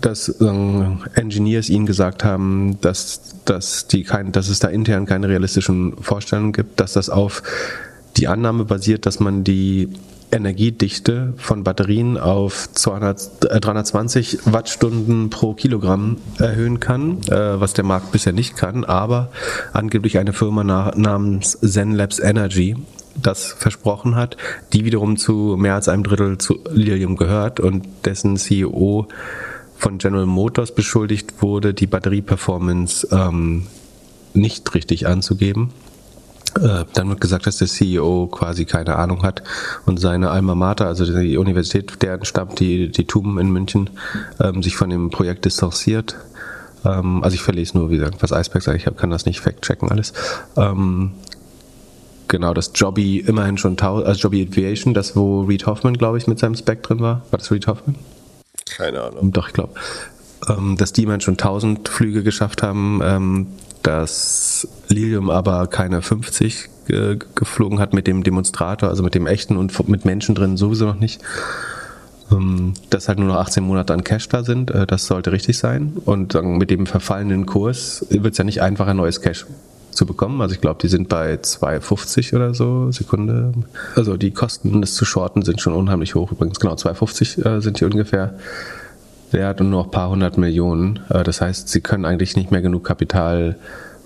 Dass 0.00 0.40
ähm, 0.40 0.98
Engineers 1.14 1.68
ihnen 1.68 1.86
gesagt 1.86 2.24
haben, 2.24 2.78
dass, 2.80 3.36
dass, 3.44 3.86
die 3.86 4.02
kein, 4.02 4.32
dass 4.32 4.48
es 4.48 4.58
da 4.58 4.68
intern 4.68 5.06
keine 5.06 5.28
realistischen 5.28 5.96
Vorstellungen 6.00 6.52
gibt, 6.52 6.80
dass 6.80 6.94
das 6.94 7.08
auf 7.08 7.42
die 8.16 8.28
Annahme 8.28 8.64
basiert, 8.64 9.06
dass 9.06 9.20
man 9.20 9.44
die 9.44 9.88
Energiedichte 10.32 11.34
von 11.36 11.62
Batterien 11.62 12.18
auf 12.18 12.68
200, 12.72 13.44
äh, 13.50 13.60
320 13.60 14.38
Wattstunden 14.46 15.30
pro 15.30 15.54
Kilogramm 15.54 16.16
erhöhen 16.38 16.80
kann, 16.80 17.18
äh, 17.28 17.60
was 17.60 17.74
der 17.74 17.84
Markt 17.84 18.12
bisher 18.12 18.32
nicht 18.32 18.56
kann, 18.56 18.84
aber 18.84 19.30
angeblich 19.72 20.18
eine 20.18 20.32
Firma 20.32 20.64
nach, 20.64 20.96
namens 20.96 21.58
ZenLabs 21.60 22.18
Energy 22.18 22.76
das 23.14 23.52
versprochen 23.52 24.16
hat, 24.16 24.38
die 24.72 24.86
wiederum 24.86 25.18
zu 25.18 25.56
mehr 25.58 25.74
als 25.74 25.88
einem 25.88 26.02
Drittel 26.02 26.38
zu 26.38 26.60
Lilium 26.70 27.16
gehört 27.16 27.60
und 27.60 27.86
dessen 28.04 28.38
CEO 28.38 29.06
von 29.76 29.98
General 29.98 30.26
Motors 30.26 30.74
beschuldigt 30.74 31.42
wurde, 31.42 31.74
die 31.74 31.86
Batterieperformance 31.86 33.06
ähm, 33.12 33.66
nicht 34.32 34.74
richtig 34.74 35.06
anzugeben. 35.06 35.70
Äh, 36.60 36.84
dann 36.92 37.08
wird 37.08 37.20
gesagt, 37.20 37.46
dass 37.46 37.58
der 37.58 37.68
CEO 37.68 38.26
quasi 38.26 38.64
keine 38.64 38.96
Ahnung 38.96 39.22
hat 39.22 39.42
und 39.86 39.98
seine 39.98 40.30
Alma 40.30 40.54
Mater, 40.54 40.86
also 40.86 41.04
die 41.04 41.36
Universität, 41.36 42.02
deren 42.02 42.24
stammt, 42.24 42.60
die, 42.60 42.90
die 42.90 43.06
TUM 43.06 43.38
in 43.38 43.50
München, 43.50 43.90
ähm, 44.40 44.62
sich 44.62 44.76
von 44.76 44.90
dem 44.90 45.10
Projekt 45.10 45.44
distanziert. 45.44 46.16
Ähm, 46.84 47.22
also 47.22 47.34
ich 47.34 47.42
verlese 47.42 47.78
nur, 47.78 47.90
wie 47.90 47.96
gesagt, 47.96 48.22
was 48.22 48.32
Iceberg 48.32 48.62
sagt, 48.62 48.76
ich 48.76 48.96
kann 48.96 49.10
das 49.10 49.24
nicht 49.24 49.40
fact-checken 49.40 49.90
alles. 49.90 50.12
Ähm, 50.56 51.12
genau, 52.28 52.52
das 52.52 52.72
Jobby 52.74 53.18
immerhin 53.18 53.56
schon, 53.56 53.78
also 53.78 54.12
Jobby 54.20 54.46
Aviation, 54.50 54.92
das 54.92 55.16
wo 55.16 55.42
Reed 55.42 55.66
Hoffman, 55.66 55.96
glaube 55.96 56.18
ich, 56.18 56.26
mit 56.26 56.38
seinem 56.38 56.56
Spec 56.56 56.82
drin 56.82 57.00
war. 57.00 57.22
War 57.30 57.38
das 57.38 57.50
Reed 57.50 57.66
Hoffman? 57.66 57.96
Keine 58.76 59.02
Ahnung. 59.02 59.32
Doch, 59.32 59.48
ich 59.48 59.54
glaube. 59.54 59.74
Ähm, 60.48 60.76
dass 60.76 60.92
die 60.92 61.04
immerhin 61.04 61.20
schon 61.20 61.34
1000 61.34 61.88
Flüge 61.88 62.22
geschafft 62.22 62.62
haben, 62.62 63.00
ähm, 63.02 63.46
dass 63.82 64.66
Lilium 64.92 65.30
aber 65.30 65.66
keine 65.66 66.02
50 66.02 66.68
äh, 66.88 67.16
geflogen 67.34 67.78
hat 67.78 67.94
mit 67.94 68.06
dem 68.06 68.22
Demonstrator, 68.22 68.88
also 68.88 69.02
mit 69.02 69.14
dem 69.14 69.26
echten 69.26 69.56
und 69.56 69.88
mit 69.88 70.04
Menschen 70.04 70.34
drin 70.34 70.56
sowieso 70.56 70.86
noch 70.86 70.98
nicht. 70.98 71.20
Ähm, 72.30 72.74
dass 72.90 73.08
halt 73.08 73.18
nur 73.18 73.28
noch 73.28 73.36
18 73.36 73.62
Monate 73.62 73.92
an 73.92 74.04
Cash 74.04 74.28
da 74.28 74.44
sind, 74.44 74.70
äh, 74.70 74.86
das 74.86 75.06
sollte 75.06 75.32
richtig 75.32 75.58
sein. 75.58 75.92
Und 76.04 76.34
mit 76.42 76.70
dem 76.70 76.86
verfallenen 76.86 77.46
Kurs 77.46 78.06
wird 78.10 78.32
es 78.32 78.38
ja 78.38 78.44
nicht 78.44 78.62
einfacher, 78.62 78.94
neues 78.94 79.20
Cash 79.20 79.46
zu 79.90 80.06
bekommen. 80.06 80.40
Also 80.40 80.54
ich 80.54 80.60
glaube, 80.60 80.80
die 80.80 80.88
sind 80.88 81.08
bei 81.08 81.34
2,50 81.34 82.34
oder 82.34 82.54
so 82.54 82.90
Sekunde. 82.90 83.52
Also 83.96 84.16
die 84.16 84.30
Kosten, 84.30 84.80
das 84.80 84.94
zu 84.94 85.04
shorten, 85.04 85.42
sind 85.42 85.60
schon 85.60 85.74
unheimlich 85.74 86.14
hoch. 86.14 86.32
Übrigens 86.32 86.60
genau 86.60 86.74
2,50 86.74 87.44
äh, 87.44 87.60
sind 87.60 87.80
die 87.80 87.84
ungefähr 87.84 88.34
wert 89.30 89.60
und 89.60 89.70
nur 89.70 89.80
noch 89.80 89.86
ein 89.86 89.90
paar 89.90 90.10
hundert 90.10 90.38
Millionen. 90.38 91.00
Äh, 91.10 91.22
das 91.22 91.40
heißt, 91.40 91.68
sie 91.68 91.80
können 91.80 92.04
eigentlich 92.04 92.36
nicht 92.36 92.50
mehr 92.50 92.62
genug 92.62 92.84
Kapital 92.84 93.56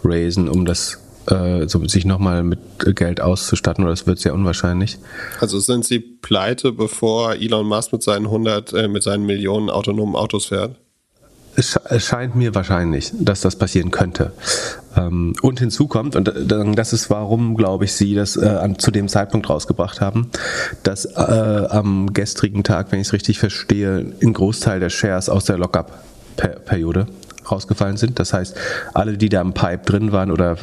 raisen, 0.04 0.48
um 0.48 0.64
das 0.64 0.98
äh, 1.30 1.68
so, 1.68 1.84
sich 1.86 2.04
nochmal 2.04 2.42
mit 2.42 2.58
Geld 2.96 3.20
auszustatten, 3.20 3.84
oder 3.84 3.92
das 3.92 4.06
wird 4.06 4.18
sehr 4.18 4.34
unwahrscheinlich. 4.34 4.98
Also 5.40 5.58
sind 5.58 5.84
sie 5.84 5.98
pleite, 5.98 6.72
bevor 6.72 7.34
Elon 7.34 7.66
Musk 7.66 7.92
mit 7.92 8.02
seinen 8.02 8.26
100, 8.26 8.72
äh, 8.72 8.88
mit 8.88 9.02
seinen 9.02 9.26
Millionen 9.26 9.70
autonomen 9.70 10.14
Autos 10.16 10.46
fährt? 10.46 10.76
Es, 11.58 11.78
scheint 12.04 12.36
mir 12.36 12.54
wahrscheinlich, 12.54 13.12
dass 13.18 13.40
das 13.40 13.56
passieren 13.56 13.90
könnte. 13.90 14.32
Ähm, 14.94 15.34
und 15.40 15.58
hinzu 15.58 15.86
kommt, 15.86 16.14
und 16.14 16.30
das 16.36 16.92
ist 16.92 17.08
warum, 17.08 17.56
glaube 17.56 17.86
ich, 17.86 17.94
Sie 17.94 18.14
das 18.14 18.36
äh, 18.36 18.68
zu 18.76 18.90
dem 18.90 19.08
Zeitpunkt 19.08 19.48
rausgebracht 19.48 20.02
haben, 20.02 20.30
dass 20.82 21.06
äh, 21.06 21.66
am 21.70 22.12
gestrigen 22.12 22.62
Tag, 22.62 22.92
wenn 22.92 23.00
ich 23.00 23.06
es 23.08 23.12
richtig 23.14 23.38
verstehe, 23.38 24.12
ein 24.22 24.32
Großteil 24.34 24.80
der 24.80 24.90
Shares 24.90 25.30
aus 25.30 25.46
der 25.46 25.56
Lockup-Periode 25.56 27.06
rausgefallen 27.50 27.96
sind. 27.96 28.18
Das 28.18 28.32
heißt, 28.32 28.56
alle, 28.94 29.16
die 29.16 29.28
da 29.28 29.40
im 29.40 29.52
Pipe 29.52 29.84
drin 29.84 30.12
waren 30.12 30.30
oder 30.30 30.56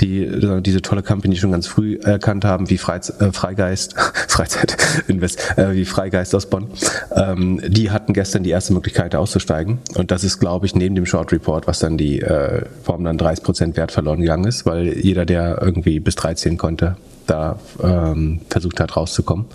die 0.00 0.28
diese 0.60 0.82
tolle 0.82 1.02
Company 1.02 1.36
schon 1.36 1.52
ganz 1.52 1.66
früh 1.66 1.98
erkannt 2.02 2.44
haben, 2.44 2.70
wie 2.70 2.78
Freiz 2.78 3.10
äh, 3.20 3.32
Freigeist, 3.32 3.94
Freizeit 4.28 4.76
Invest, 5.06 5.58
äh, 5.58 5.72
wie 5.74 5.84
Freigeist 5.84 6.34
aus 6.34 6.46
Bonn, 6.46 6.68
ähm, 7.14 7.60
die 7.66 7.90
hatten 7.90 8.12
gestern 8.12 8.42
die 8.42 8.50
erste 8.50 8.72
Möglichkeit 8.72 9.14
auszusteigen. 9.14 9.78
Und 9.96 10.10
das 10.10 10.24
ist, 10.24 10.38
glaube 10.38 10.66
ich, 10.66 10.74
neben 10.74 10.94
dem 10.94 11.06
Short 11.06 11.32
Report, 11.32 11.66
was 11.66 11.78
dann 11.78 11.98
die, 11.98 12.20
äh, 12.20 12.62
warum 12.84 13.04
dann 13.04 13.18
30 13.18 13.44
Prozent 13.44 13.76
Wert 13.76 13.92
verloren 13.92 14.20
gegangen 14.20 14.44
ist, 14.44 14.66
weil 14.66 14.98
jeder, 14.98 15.24
der 15.24 15.60
irgendwie 15.60 16.00
bis 16.00 16.14
13 16.16 16.58
konnte, 16.58 16.96
da 17.26 17.58
ähm, 17.82 18.40
versucht 18.48 18.80
hat 18.80 18.96
rauszukommen. 18.96 19.46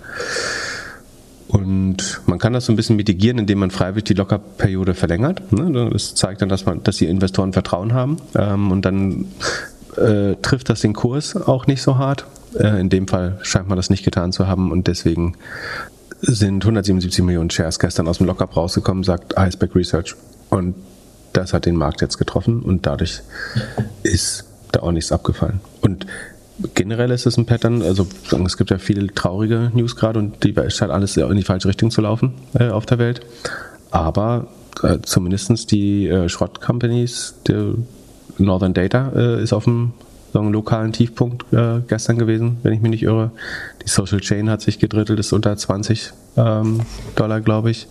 Und 1.54 2.20
man 2.26 2.40
kann 2.40 2.52
das 2.52 2.66
so 2.66 2.72
ein 2.72 2.76
bisschen 2.76 2.96
mitigieren, 2.96 3.38
indem 3.38 3.60
man 3.60 3.70
freiwillig 3.70 4.04
die 4.04 4.14
Lockerperiode 4.14 4.94
verlängert. 4.94 5.52
Ne? 5.52 5.88
Das 5.92 6.16
zeigt 6.16 6.42
dann, 6.42 6.48
dass, 6.48 6.66
man, 6.66 6.82
dass 6.82 6.96
die 6.96 7.06
Investoren 7.06 7.52
Vertrauen 7.52 7.92
haben. 7.92 8.16
Ähm, 8.34 8.72
und 8.72 8.84
dann 8.84 9.26
äh, 9.96 10.34
trifft 10.42 10.68
das 10.68 10.80
den 10.80 10.94
Kurs 10.94 11.36
auch 11.36 11.68
nicht 11.68 11.80
so 11.80 11.96
hart. 11.96 12.26
Äh, 12.58 12.80
in 12.80 12.88
dem 12.88 13.06
Fall 13.06 13.38
scheint 13.42 13.68
man 13.68 13.76
das 13.76 13.88
nicht 13.88 14.04
getan 14.04 14.32
zu 14.32 14.48
haben. 14.48 14.72
Und 14.72 14.88
deswegen 14.88 15.36
sind 16.22 16.64
177 16.64 17.24
Millionen 17.24 17.50
Shares 17.50 17.78
gestern 17.78 18.08
aus 18.08 18.18
dem 18.18 18.26
Lockup 18.26 18.56
rausgekommen, 18.56 19.04
sagt 19.04 19.34
Iceberg 19.38 19.76
Research. 19.76 20.16
Und 20.50 20.74
das 21.34 21.52
hat 21.52 21.66
den 21.66 21.76
Markt 21.76 22.00
jetzt 22.00 22.18
getroffen 22.18 22.62
und 22.62 22.84
dadurch 22.86 23.22
ist 24.02 24.44
da 24.72 24.80
auch 24.80 24.90
nichts 24.90 25.12
abgefallen. 25.12 25.60
Und 25.82 26.06
generell 26.74 27.10
ist 27.10 27.26
es 27.26 27.36
ein 27.36 27.46
Pattern, 27.46 27.82
also 27.82 28.06
es 28.44 28.56
gibt 28.56 28.70
ja 28.70 28.78
viele 28.78 29.06
traurige 29.08 29.70
News 29.74 29.96
gerade 29.96 30.18
und 30.18 30.42
die 30.44 30.54
scheint 30.68 30.92
alles 30.92 31.16
in 31.16 31.36
die 31.36 31.42
falsche 31.42 31.68
Richtung 31.68 31.90
zu 31.90 32.00
laufen 32.00 32.34
äh, 32.54 32.68
auf 32.68 32.86
der 32.86 32.98
Welt. 32.98 33.20
Aber 33.90 34.48
äh, 34.82 34.98
zumindest 35.02 35.70
die 35.70 36.08
äh, 36.08 36.28
Schrott-Companies, 36.28 37.34
Northern 38.38 38.74
Data 38.74 39.12
äh, 39.14 39.42
ist 39.42 39.52
auf 39.52 39.64
dem 39.64 39.92
sagen, 40.34 40.52
lokalen 40.52 40.92
Tiefpunkt 40.92 41.50
äh, 41.52 41.80
gestern 41.88 42.18
gewesen, 42.18 42.58
wenn 42.62 42.72
ich 42.72 42.80
mich 42.80 42.90
nicht 42.90 43.02
irre. 43.04 43.30
Die 43.84 43.88
Social 43.88 44.20
Chain 44.20 44.50
hat 44.50 44.60
sich 44.60 44.78
gedrittelt, 44.78 45.18
ist 45.20 45.32
unter 45.32 45.56
20 45.56 46.12
ähm, 46.36 46.80
Dollar, 47.14 47.40
glaube 47.40 47.70
ich, 47.70 47.86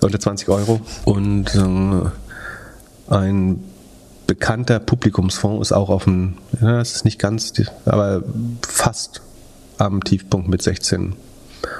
unter 0.00 0.18
20 0.18 0.48
Euro. 0.48 0.80
Und 1.04 1.54
äh, 1.54 3.12
ein 3.12 3.60
bekannter 4.30 4.78
Publikumsfonds 4.78 5.60
ist 5.60 5.72
auch 5.72 5.88
auf 5.88 6.04
dem, 6.04 6.36
ja, 6.60 6.80
es 6.80 6.94
ist 6.94 7.04
nicht 7.04 7.18
ganz, 7.18 7.52
aber 7.84 8.22
fast 8.64 9.22
am 9.76 10.04
Tiefpunkt 10.04 10.46
mit 10.48 10.62
16 10.62 11.16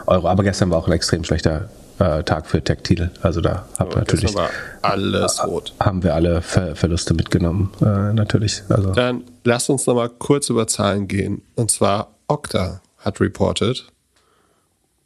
Euro. 0.08 0.26
Aber 0.26 0.42
gestern 0.42 0.68
war 0.68 0.78
auch 0.78 0.88
ein 0.88 0.92
extrem 0.92 1.22
schlechter 1.22 1.70
äh, 2.00 2.24
Tag 2.24 2.48
für 2.48 2.60
Tech-Titel. 2.60 3.10
Also 3.22 3.40
da 3.40 3.66
haben 3.78 3.92
wir 3.92 3.98
natürlich 3.98 4.34
alles 4.82 5.46
rot. 5.46 5.74
Haben 5.78 6.02
wir 6.02 6.12
alle 6.16 6.42
Ver 6.42 6.74
Verluste 6.74 7.14
mitgenommen, 7.14 7.70
äh, 7.82 8.12
natürlich. 8.12 8.64
Also. 8.68 8.90
Dann 8.94 9.22
lasst 9.44 9.70
uns 9.70 9.86
nochmal 9.86 10.08
kurz 10.08 10.50
über 10.50 10.66
Zahlen 10.66 11.06
gehen. 11.06 11.42
Und 11.54 11.70
zwar 11.70 12.16
Okta 12.26 12.80
hat 12.98 13.20
reported 13.20 13.86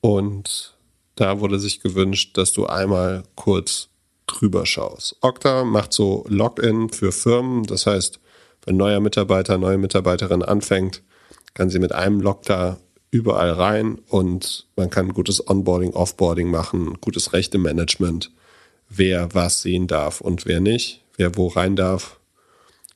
und 0.00 0.72
da 1.16 1.40
wurde 1.40 1.58
sich 1.58 1.80
gewünscht, 1.80 2.38
dass 2.38 2.54
du 2.54 2.64
einmal 2.64 3.24
kurz 3.34 3.90
drüber 4.26 4.66
schaust. 4.66 5.16
Okta 5.20 5.64
macht 5.64 5.92
so 5.92 6.24
Login 6.28 6.90
für 6.90 7.12
Firmen. 7.12 7.64
Das 7.64 7.86
heißt, 7.86 8.20
wenn 8.64 8.76
neuer 8.76 9.00
Mitarbeiter, 9.00 9.58
neue 9.58 9.78
Mitarbeiterin 9.78 10.42
anfängt, 10.42 11.02
kann 11.52 11.70
sie 11.70 11.78
mit 11.78 11.92
einem 11.92 12.20
Log 12.20 12.42
überall 13.10 13.52
rein 13.52 13.98
und 14.08 14.66
man 14.76 14.90
kann 14.90 15.12
gutes 15.12 15.46
Onboarding, 15.48 15.92
Offboarding 15.92 16.50
machen, 16.50 16.98
gutes 17.00 17.32
Rechte-Management, 17.32 18.32
wer 18.88 19.32
was 19.34 19.62
sehen 19.62 19.86
darf 19.86 20.20
und 20.20 20.46
wer 20.46 20.60
nicht, 20.60 21.04
wer 21.16 21.36
wo 21.36 21.46
rein 21.46 21.76
darf. 21.76 22.18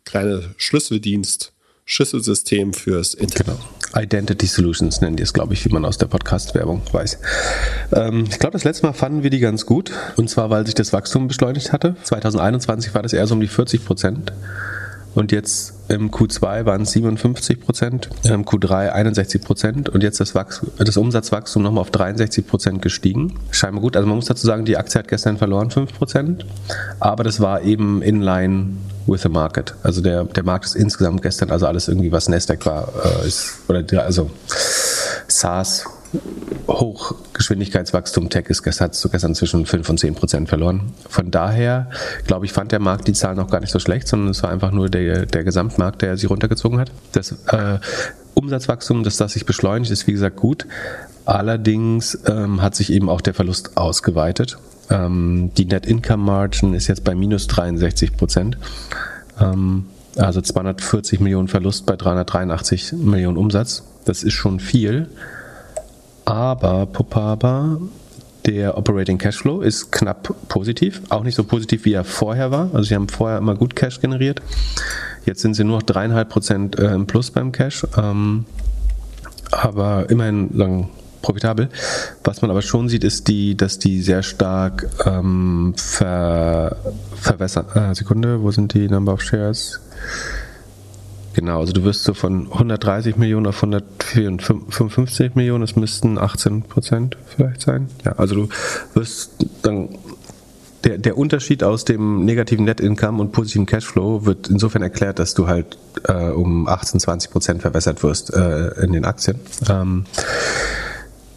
Kleine 0.05 0.55
Schlüsseldienst, 0.57 1.53
Schlüsselsystem 1.85 2.73
fürs 2.73 3.15
Internet. 3.15 3.59
Genau. 3.59 3.78
Identity 3.95 4.47
Solutions 4.47 5.01
nennen 5.01 5.17
die 5.17 5.23
es, 5.23 5.33
glaube 5.33 5.55
ich, 5.55 5.65
wie 5.65 5.73
man 5.73 5.85
aus 5.85 5.99
der 5.99 6.07
Podcast-Werbung 6.07 6.83
weiß. 6.93 7.19
Ähm, 7.93 8.25
ich 8.29 8.39
glaube, 8.39 8.53
das 8.53 8.65
letzte 8.65 8.87
Mal 8.87 8.93
fanden 8.93 9.23
wir 9.23 9.31
die 9.31 9.41
ganz 9.41 9.67
gut. 9.67 9.93
Und 10.17 10.29
zwar, 10.29 10.51
weil 10.51 10.67
sich 10.67 10.75
das 10.75 10.93
Wachstum 10.93 11.29
beschleunigt 11.29 11.73
hatte. 11.73 11.97
2021 12.03 12.95
war 12.95 13.03
das 13.03 13.13
eher 13.13 13.27
so 13.27 13.35
um 13.35 13.41
die 13.41 13.49
40 13.49 13.85
Prozent. 13.85 14.33
Und 15.15 15.33
jetzt 15.33 15.75
im 15.89 16.11
Q2 16.11 16.65
waren 16.65 16.83
es 16.83 16.93
57 16.93 17.61
Prozent, 17.61 18.11
im 18.25 18.45
Q3 18.45 18.91
61 18.91 19.43
Prozent 19.43 19.89
und 19.89 20.03
jetzt 20.03 20.21
das, 20.21 20.35
Wachs 20.35 20.65
das 20.79 20.97
Umsatzwachstum 20.97 21.63
nochmal 21.63 21.81
auf 21.81 21.91
63 21.91 22.47
Prozent 22.47 22.83
gestiegen. 22.83 23.35
Scheinbar 23.51 23.81
gut. 23.81 23.97
Also 23.97 24.07
man 24.07 24.17
muss 24.17 24.27
dazu 24.27 24.47
sagen, 24.47 24.65
die 24.65 24.77
Aktie 24.77 24.99
hat 24.99 25.09
gestern 25.09 25.39
verloren 25.39 25.71
5 25.71 25.93
Prozent, 25.93 26.47
aber 27.01 27.25
das 27.25 27.41
war 27.41 27.63
eben 27.63 28.03
in 28.03 28.21
line 28.21 28.77
with 29.09 29.23
the 29.23 29.29
market. 29.29 29.75
Also 29.83 30.01
der, 30.01 30.25
der 30.25 30.45
Markt 30.45 30.67
ist 30.67 30.77
insgesamt 30.77 31.23
gestern, 31.23 31.51
also 31.51 31.67
alles 31.67 31.89
irgendwie, 31.89 32.13
was 32.13 32.29
Nasdaq 32.29 32.67
war, 32.67 32.93
äh, 33.05 33.27
ist, 33.27 33.61
oder 33.69 33.85
also 34.05 34.31
SaaS 35.27 35.85
Hochgeschwindigkeitswachstum 36.69 38.31
Tech 38.31 38.47
ist 38.49 38.63
gestern, 38.63 38.91
hat 38.91 39.09
gestern 39.11 39.35
zwischen 39.35 39.67
5 39.67 39.89
und 39.89 40.01
10 40.01 40.15
Prozent 40.15 40.49
verloren. 40.49 40.93
Von 41.09 41.31
daher, 41.31 41.91
glaube 42.27 42.47
ich, 42.47 42.53
fand 42.53 42.73
der 42.73 42.81
Markt 42.81 43.09
die 43.09 43.13
Zahlen 43.13 43.37
noch 43.37 43.51
gar 43.51 43.61
nicht 43.61 43.73
so 43.73 43.79
schlecht, 43.79 44.09
sondern 44.09 44.31
es 44.31 44.43
war 44.43 44.51
einfach 44.51 44.71
nur 44.71 44.89
der, 44.89 45.27
der 45.27 45.45
Gesamtmarkt, 45.45 46.03
der 46.03 46.17
sie 46.17 46.27
runtergezogen 46.27 46.79
hat. 46.79 46.91
Das 47.13 47.33
äh, 47.49 47.79
Umsatzwachstum, 48.35 49.03
dass 49.03 49.17
das 49.17 49.33
sich 49.35 49.45
beschleunigt, 49.45 49.91
ist 49.91 50.07
wie 50.07 50.13
gesagt 50.13 50.37
gut. 50.37 50.67
Allerdings 51.25 52.19
ähm, 52.27 52.63
hat 52.63 52.75
sich 52.75 52.91
eben 52.91 53.11
auch 53.11 53.21
der 53.21 53.35
Verlust 53.35 53.77
ausgeweitet. 53.77 54.59
Ähm, 54.91 55.51
die 55.57 55.67
Net 55.67 55.87
Income 55.87 56.25
Margin 56.25 56.75
ist 56.75 56.87
jetzt 56.87 57.05
bei 57.05 57.15
minus 57.15 57.47
63 57.47 58.17
Prozent. 58.17 58.59
Ähm, 59.41 59.87
also 60.17 60.41
240 60.41 61.21
Millionen 61.21 61.49
Verlust 61.49 61.87
bei 61.87 61.97
383 61.97 62.93
Millionen 62.95 63.37
Umsatz. 63.37 63.85
Das 64.05 64.23
ist 64.23 64.35
schon 64.35 64.61
viel. 64.61 65.09
Aber 66.25 66.87
Popaba, 66.87 67.79
der 68.47 68.77
Operating 68.77 69.19
Cashflow 69.19 69.61
ist 69.61 69.93
knapp 69.93 70.35
positiv, 70.49 71.03
auch 71.11 71.23
nicht 71.23 71.35
so 71.35 71.45
positiv, 71.45 71.85
wie 71.85 71.93
er 71.93 72.05
vorher 72.05 72.51
war. 72.51 72.71
Also 72.73 72.85
sie 72.85 72.95
haben 72.95 73.09
vorher 73.09 73.39
immer 73.39 73.55
gut 73.55 73.77
Cash 73.77 74.01
generiert. 74.01 74.43
Jetzt 75.25 75.43
sind 75.43 75.55
sie 75.55 75.65
nur 75.65 75.79
noch 75.79 75.83
dreieinhalb 75.83 76.29
Prozent 76.31 76.79
äh, 76.79 76.95
im 76.95 77.07
Plus 77.07 77.31
beim 77.31 77.53
Cash. 77.53 77.87
Ähm, 77.97 78.47
aber 79.51 80.11
immerhin 80.11 80.51
sagen, 80.57 80.91
profitabel. 81.23 81.69
Was 82.25 82.43
man 82.43 82.51
aber 82.51 82.63
schon 82.63 82.89
sieht, 82.89 83.05
ist 83.05 83.29
die, 83.29 83.57
dass 83.57 83.79
die 83.79 84.03
sehr 84.03 84.23
stark 84.23 84.89
ähm, 85.07 85.75
ver, 85.77 86.77
verwässern. 87.17 87.67
Äh, 87.75 87.95
Sekunde, 87.95 88.43
wo 88.43 88.51
sind 88.51 88.75
die 88.75 88.89
Number 88.89 89.13
of 89.13 89.23
Shares? 89.23 89.81
Genau, 91.35 91.61
also 91.61 91.73
du 91.73 91.85
wirst 91.85 92.03
so 92.03 92.15
von 92.15 92.51
130 92.51 93.17
Millionen 93.17 93.47
auf 93.47 93.63
155 93.63 95.37
Millionen, 95.37 95.61
das 95.61 95.77
müssten 95.77 96.19
18 96.19 96.63
Prozent 96.63 97.17
vielleicht 97.27 97.61
sein. 97.61 97.89
Ja, 98.05 98.13
also 98.13 98.35
du 98.35 98.49
wirst 98.95 99.47
dann 99.63 99.91
der, 100.85 100.99
der 100.99 101.19
Unterschied 101.19 101.63
aus 101.63 101.85
dem 101.85 102.25
negativen 102.25 102.65
Net 102.65 102.81
Income 102.81 103.21
und 103.21 103.33
positiven 103.33 103.67
Cashflow 103.67 104.25
wird 104.25 104.49
insofern 104.49 104.83
erklärt, 104.83 105.19
dass 105.19 105.35
du 105.35 105.47
halt 105.49 105.79
äh, 106.05 106.31
um 106.31 106.69
18, 106.69 107.01
20 107.01 107.31
Prozent 107.31 107.63
verwässert 107.63 108.03
wirst 108.03 108.35
äh, 108.35 108.69
in 108.83 108.93
den 108.93 109.05
Aktien. 109.05 109.39
Ähm, 109.69 110.07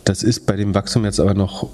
das 0.06 0.24
ist 0.24 0.46
bei 0.46 0.56
dem 0.56 0.74
Wachstum 0.74 1.06
jetzt 1.06 1.20
aber 1.20 1.34
noch 1.34 1.70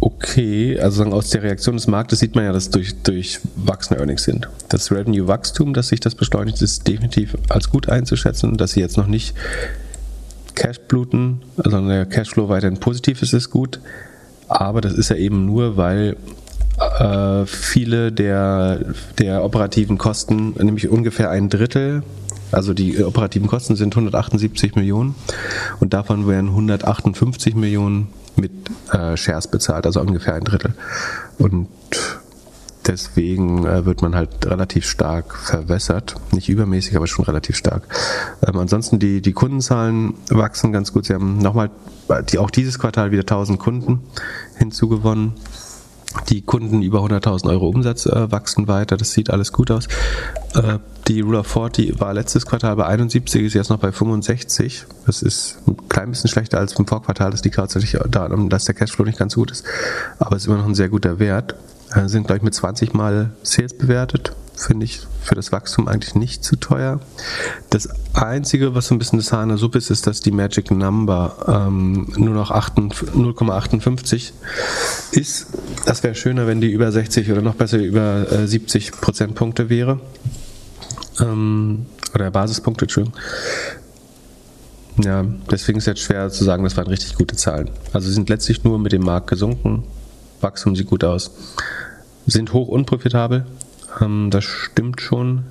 okay. 0.00 0.78
Also 0.78 1.04
aus 1.04 1.30
der 1.30 1.42
Reaktion 1.42 1.76
des 1.76 1.86
Marktes 1.86 2.20
sieht 2.20 2.34
man 2.34 2.44
ja, 2.44 2.52
dass 2.52 2.70
durch, 2.70 2.94
durch 3.02 3.40
wachsende 3.56 4.00
Earnings 4.00 4.24
sind. 4.24 4.48
Das 4.68 4.90
Revenue-Wachstum, 4.90 5.74
dass 5.74 5.88
sich 5.88 6.00
das 6.00 6.14
beschleunigt, 6.14 6.62
ist 6.62 6.86
definitiv 6.86 7.36
als 7.48 7.70
gut 7.70 7.88
einzuschätzen. 7.88 8.56
Dass 8.56 8.72
sie 8.72 8.80
jetzt 8.80 8.96
noch 8.96 9.06
nicht 9.06 9.34
Cash 10.54 10.80
bluten, 10.80 11.42
sondern 11.56 11.88
der 11.88 12.06
Cashflow 12.06 12.48
weiterhin 12.48 12.78
positiv 12.78 13.22
ist, 13.22 13.32
ist 13.32 13.50
gut. 13.50 13.80
Aber 14.48 14.80
das 14.80 14.94
ist 14.94 15.10
ja 15.10 15.16
eben 15.16 15.44
nur, 15.44 15.76
weil 15.76 16.16
äh, 16.80 17.46
viele 17.46 18.12
der, 18.12 18.80
der 19.18 19.44
operativen 19.44 19.98
Kosten, 19.98 20.54
nämlich 20.58 20.88
ungefähr 20.88 21.30
ein 21.30 21.48
Drittel, 21.48 22.02
also 22.50 22.72
die 22.74 23.02
operativen 23.04 23.46
Kosten 23.46 23.76
sind 23.76 23.94
178 23.94 24.74
Millionen 24.74 25.14
und 25.80 25.92
davon 25.92 26.26
werden 26.26 26.48
158 26.50 27.54
Millionen 27.54 28.08
mit 28.36 28.52
äh, 28.92 29.16
Shares 29.16 29.48
bezahlt, 29.48 29.86
also 29.86 30.00
ungefähr 30.00 30.34
ein 30.34 30.44
Drittel. 30.44 30.74
Und 31.38 31.68
deswegen 32.86 33.66
äh, 33.66 33.84
wird 33.84 34.00
man 34.00 34.14
halt 34.14 34.46
relativ 34.46 34.86
stark 34.86 35.36
verwässert. 35.36 36.16
Nicht 36.32 36.48
übermäßig, 36.48 36.96
aber 36.96 37.06
schon 37.06 37.24
relativ 37.24 37.56
stark. 37.56 37.82
Ähm, 38.46 38.58
ansonsten 38.58 38.98
die, 38.98 39.20
die 39.20 39.32
Kundenzahlen 39.32 40.14
wachsen 40.30 40.72
ganz 40.72 40.92
gut. 40.92 41.06
Sie 41.06 41.14
haben 41.14 41.38
nochmal 41.38 41.70
die, 42.30 42.38
auch 42.38 42.50
dieses 42.50 42.78
Quartal 42.78 43.10
wieder 43.10 43.22
1000 43.22 43.58
Kunden 43.58 44.00
hinzugewonnen. 44.56 45.34
Die 46.28 46.42
Kunden 46.42 46.82
über 46.82 47.00
100.000 47.00 47.50
Euro 47.50 47.68
Umsatz 47.68 48.06
äh, 48.06 48.30
wachsen 48.30 48.66
weiter, 48.66 48.96
das 48.96 49.12
sieht 49.12 49.30
alles 49.30 49.52
gut 49.52 49.70
aus. 49.70 49.88
Äh, 50.54 50.78
die 51.06 51.20
Rule 51.20 51.40
of 51.40 51.46
40 51.46 52.00
war 52.00 52.14
letztes 52.14 52.46
Quartal 52.46 52.76
bei 52.76 52.86
71, 52.86 53.42
ist 53.44 53.54
jetzt 53.54 53.70
noch 53.70 53.78
bei 53.78 53.92
65. 53.92 54.86
Das 55.06 55.22
ist 55.22 55.58
ein 55.66 55.88
klein 55.88 56.10
bisschen 56.10 56.28
schlechter 56.28 56.58
als 56.58 56.74
im 56.74 56.86
Vorquartal. 56.86 57.30
Das 57.30 57.44
liegt 57.44 57.56
tatsächlich 57.56 58.00
daran, 58.10 58.48
dass 58.48 58.64
der 58.64 58.74
Cashflow 58.74 59.04
nicht 59.04 59.18
ganz 59.18 59.34
gut 59.34 59.50
ist. 59.50 59.64
Aber 60.18 60.36
es 60.36 60.42
ist 60.42 60.48
immer 60.48 60.58
noch 60.58 60.66
ein 60.66 60.74
sehr 60.74 60.88
guter 60.88 61.18
Wert. 61.18 61.54
Äh, 61.94 62.08
sind, 62.08 62.26
glaube 62.26 62.38
ich, 62.38 62.42
mit 62.42 62.54
20 62.54 62.94
Mal 62.94 63.30
Sales 63.42 63.76
bewertet 63.76 64.32
finde 64.58 64.84
ich 64.84 65.00
für 65.22 65.34
das 65.34 65.52
Wachstum 65.52 65.88
eigentlich 65.88 66.14
nicht 66.14 66.44
zu 66.44 66.56
teuer. 66.56 67.00
Das 67.70 67.88
Einzige, 68.14 68.74
was 68.74 68.88
so 68.88 68.94
ein 68.94 68.98
bisschen 68.98 69.18
das 69.18 69.32
Haar 69.32 69.56
Suppe 69.56 69.78
ist, 69.78 69.90
ist, 69.90 70.06
dass 70.06 70.20
die 70.20 70.30
Magic 70.30 70.70
Number 70.70 71.66
ähm, 71.68 72.12
nur 72.16 72.34
noch 72.34 72.50
0,58 72.50 74.32
ist. 75.12 75.46
Das 75.86 76.02
wäre 76.02 76.14
schöner, 76.14 76.46
wenn 76.46 76.60
die 76.60 76.70
über 76.70 76.90
60 76.90 77.30
oder 77.30 77.42
noch 77.42 77.54
besser 77.54 77.78
über 77.78 78.30
äh, 78.30 78.46
70 78.46 78.92
Prozentpunkte 78.92 79.68
wäre. 79.68 80.00
Ähm, 81.20 81.86
oder 82.14 82.30
Basispunkte, 82.30 82.84
Entschuldigung. 82.84 83.18
Ja, 85.04 85.24
deswegen 85.50 85.78
ist 85.78 85.84
es 85.84 85.86
jetzt 85.86 86.00
schwer 86.00 86.28
zu 86.30 86.42
sagen, 86.42 86.64
das 86.64 86.76
waren 86.76 86.88
richtig 86.88 87.14
gute 87.14 87.36
Zahlen. 87.36 87.70
Also 87.92 88.08
sie 88.08 88.14
sind 88.14 88.28
letztlich 88.28 88.64
nur 88.64 88.78
mit 88.78 88.92
dem 88.92 89.02
Markt 89.02 89.28
gesunken. 89.28 89.84
Wachstum 90.40 90.74
sieht 90.74 90.88
gut 90.88 91.04
aus. 91.04 91.30
Sind 92.26 92.52
hoch 92.52 92.68
unprofitabel, 92.68 93.46
ähm, 94.00 94.30
das 94.30 94.44
stimmt 94.44 95.00
schon. 95.00 95.44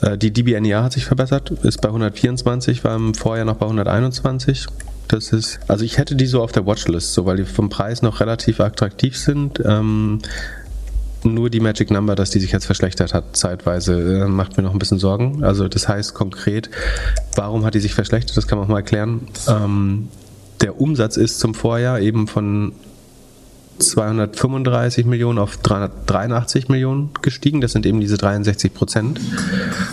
Äh, 0.00 0.18
die 0.18 0.32
DBNER 0.32 0.82
hat 0.82 0.92
sich 0.92 1.04
verbessert, 1.04 1.50
ist 1.50 1.80
bei 1.80 1.88
124, 1.88 2.84
war 2.84 2.96
im 2.96 3.14
Vorjahr 3.14 3.44
noch 3.44 3.56
bei 3.56 3.66
121. 3.66 4.66
Das 5.08 5.32
ist, 5.32 5.60
also 5.68 5.84
ich 5.84 5.98
hätte 5.98 6.16
die 6.16 6.26
so 6.26 6.42
auf 6.42 6.52
der 6.52 6.66
Watchlist, 6.66 7.12
so 7.12 7.26
weil 7.26 7.36
die 7.36 7.44
vom 7.44 7.68
Preis 7.68 8.02
noch 8.02 8.20
relativ 8.20 8.60
attraktiv 8.60 9.16
sind. 9.16 9.62
Ähm, 9.64 10.20
nur 11.24 11.50
die 11.50 11.60
Magic 11.60 11.90
Number, 11.90 12.14
dass 12.14 12.30
die 12.30 12.40
sich 12.40 12.50
jetzt 12.50 12.66
verschlechtert 12.66 13.14
hat, 13.14 13.36
zeitweise, 13.36 14.22
äh, 14.24 14.26
macht 14.26 14.56
mir 14.56 14.62
noch 14.62 14.72
ein 14.72 14.78
bisschen 14.78 14.98
Sorgen. 14.98 15.44
Also 15.44 15.68
das 15.68 15.86
heißt 15.86 16.14
konkret, 16.14 16.70
warum 17.36 17.64
hat 17.64 17.74
die 17.74 17.80
sich 17.80 17.94
verschlechtert? 17.94 18.36
Das 18.36 18.46
kann 18.46 18.58
man 18.58 18.66
auch 18.66 18.70
mal 18.70 18.78
erklären. 18.78 19.28
Ähm, 19.46 20.08
der 20.60 20.80
Umsatz 20.80 21.16
ist 21.16 21.38
zum 21.38 21.54
Vorjahr 21.54 22.00
eben 22.00 22.26
von 22.26 22.72
235 23.82 25.06
Millionen 25.06 25.38
auf 25.38 25.56
383 25.58 26.68
Millionen 26.68 27.10
gestiegen. 27.22 27.60
Das 27.60 27.72
sind 27.72 27.86
eben 27.86 28.00
diese 28.00 28.16
63 28.16 28.72
Prozent. 28.72 29.20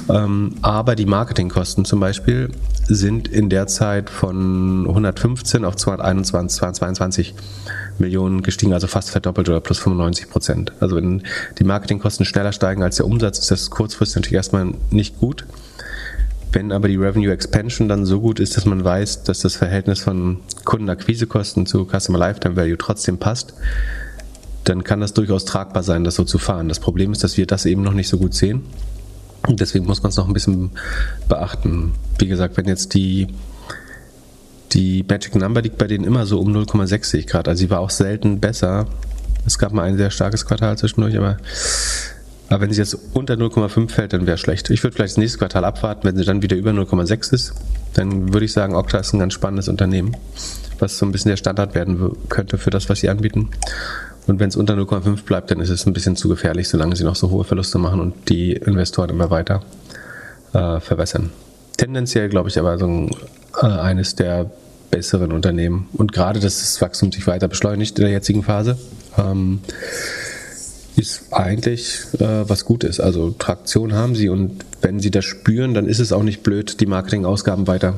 Ähm, 0.10 0.56
aber 0.62 0.96
die 0.96 1.06
Marketingkosten 1.06 1.86
zum 1.86 2.00
Beispiel 2.00 2.50
sind 2.88 3.28
in 3.28 3.50
der 3.50 3.68
Zeit 3.68 4.10
von 4.10 4.86
115 4.88 5.66
auf 5.66 5.76
221, 5.76 6.58
222 6.60 7.36
Millionen 8.00 8.42
gestiegen, 8.42 8.74
also 8.74 8.88
fast 8.88 9.12
verdoppelt 9.12 9.50
oder 9.50 9.60
plus 9.60 9.80
95 9.80 10.30
Prozent. 10.30 10.74
Also 10.80 10.96
wenn 10.96 11.24
die 11.60 11.64
Marketingkosten 11.64 12.26
schneller 12.26 12.52
steigen 12.52 12.82
als 12.84 12.98
der 12.98 13.06
Umsatz, 13.06 13.40
ist 13.40 13.52
das 13.52 13.70
kurzfristig 13.70 14.16
natürlich 14.16 14.36
erstmal 14.36 14.74
nicht 14.90 15.20
gut. 15.20 15.46
Wenn 16.52 16.72
aber 16.72 16.88
die 16.88 16.96
Revenue 16.96 17.32
Expansion 17.32 17.88
dann 17.88 18.06
so 18.06 18.22
gut 18.22 18.40
ist, 18.40 18.58
dass 18.58 18.66
man 18.66 18.84
weiß, 18.84 19.24
dass 19.24 19.40
das 19.40 19.56
Verhältnis 19.56 20.00
von 20.00 20.40
Kundenakquisekosten 20.66 21.66
zu 21.66 21.86
Customer 21.86 22.18
Lifetime 22.18 22.56
Value 22.56 22.78
trotzdem 22.78 23.20
passt, 23.20 23.54
dann 24.64 24.84
kann 24.84 25.02
das 25.02 25.14
durchaus 25.14 25.46
tragbar 25.46 25.84
sein, 25.84 26.04
das 26.04 26.16
so 26.16 26.24
zu 26.24 26.38
fahren. 26.38 26.68
Das 26.68 26.80
Problem 26.80 27.12
ist, 27.12 27.24
dass 27.24 27.38
wir 27.38 27.46
das 27.46 27.66
eben 27.66 27.84
noch 27.84 27.94
nicht 27.94 28.10
so 28.10 28.18
gut 28.18 28.34
sehen. 28.34 28.64
Deswegen 29.48 29.86
muss 29.86 30.04
man 30.04 30.10
es 30.10 30.18
noch 30.18 30.28
ein 30.28 30.34
bisschen 30.34 30.72
beachten. 31.28 31.94
Wie 32.18 32.28
gesagt, 32.28 32.58
wenn 32.58 32.68
jetzt 32.68 32.94
die, 32.94 33.28
die 34.74 35.06
Magic 35.08 35.36
Number 35.36 35.62
liegt 35.62 35.78
bei 35.78 35.88
denen 35.88 36.04
immer 36.04 36.26
so 36.26 36.40
um 36.40 36.56
0,6 36.56 37.28
Grad. 37.28 37.48
Also 37.48 37.60
sie 37.60 37.70
war 37.70 37.80
auch 37.80 37.90
selten 37.90 38.40
besser. 38.40 38.88
Es 39.46 39.58
gab 39.58 39.72
mal 39.72 39.84
ein 39.84 39.98
sehr 39.98 40.12
starkes 40.12 40.46
Quartal 40.46 40.78
zwischendurch, 40.78 41.18
aber 41.18 41.38
aber 42.50 42.62
wenn 42.62 42.74
sie 42.74 42.80
jetzt 42.80 42.98
unter 43.14 43.36
0,5 43.36 43.90
fällt, 43.90 44.14
dann 44.14 44.26
wäre 44.26 44.38
schlecht. 44.38 44.70
Ich 44.70 44.84
würde 44.84 44.96
vielleicht 44.96 45.14
das 45.14 45.18
nächste 45.18 45.38
Quartal 45.38 45.66
abwarten, 45.66 46.08
wenn 46.08 46.18
sie 46.18 46.26
dann 46.26 46.42
wieder 46.42 46.58
über 46.58 46.72
0,6 46.72 47.34
ist, 47.34 47.54
dann 47.94 48.34
würde 48.34 48.46
ich 48.46 48.54
sagen, 48.54 48.76
Okta 48.76 49.00
ist 49.00 49.14
ein 49.14 49.20
ganz 49.20 49.34
spannendes 49.34 49.68
Unternehmen, 49.68 50.16
was 50.80 50.98
so 50.98 51.06
ein 51.06 51.12
bisschen 51.12 51.30
der 51.30 51.38
Standard 51.38 51.76
werden 51.76 52.12
könnte 52.30 52.58
für 52.58 52.72
das, 52.72 52.90
was 52.90 53.00
sie 53.00 53.10
anbieten. 53.10 53.50
Und 54.28 54.40
wenn 54.40 54.50
es 54.50 54.56
unter 54.56 54.76
0,5 54.76 55.24
bleibt, 55.24 55.52
dann 55.52 55.60
ist 55.60 55.70
es 55.70 55.86
ein 55.86 55.94
bisschen 55.94 56.16
zu 56.16 56.30
gefährlich, 56.30 56.70
solange 56.70 56.96
sie 56.96 57.04
noch 57.04 57.16
so 57.16 57.30
hohe 57.30 57.44
Verluste 57.44 57.78
machen 57.78 58.00
und 58.00 58.30
die 58.30 58.54
Investoren 58.54 59.10
immer 59.10 59.30
weiter 59.30 59.62
äh, 60.54 60.80
verwässern. 60.80 61.32
Tendenziell 61.78 62.30
glaube 62.30 62.50
ich 62.50 62.60
aber 62.60 62.78
so 62.78 62.86
ein, 62.86 63.12
äh, 63.62 63.66
eines 63.66 64.16
der 64.16 64.50
besseren 64.92 65.32
Unternehmen. 65.32 65.88
Und 65.94 66.14
gerade, 66.14 66.40
dass 66.40 66.60
das 66.60 66.82
Wachstum 66.82 67.12
sich 67.12 67.26
weiter 67.28 67.48
beschleunigt 67.48 67.98
in 68.00 68.06
der 68.06 68.12
jetzigen 68.12 68.44
Phase. 68.44 68.78
Ähm, 69.18 69.62
ist 70.96 71.32
eigentlich 71.32 72.02
äh, 72.20 72.50
was 72.50 72.66
Gutes. 72.66 73.00
Also 73.00 73.32
Traktion 73.32 73.94
haben 73.94 74.16
sie 74.16 74.30
und 74.30 74.66
wenn 74.82 75.00
sie 75.00 75.12
das 75.12 75.26
spüren, 75.26 75.74
dann 75.74 75.86
ist 75.86 76.00
es 76.00 76.12
auch 76.12 76.24
nicht 76.24 76.44
blöd, 76.44 76.80
die 76.80 76.86
Marketingausgaben 76.86 77.68
weiter 77.68 77.96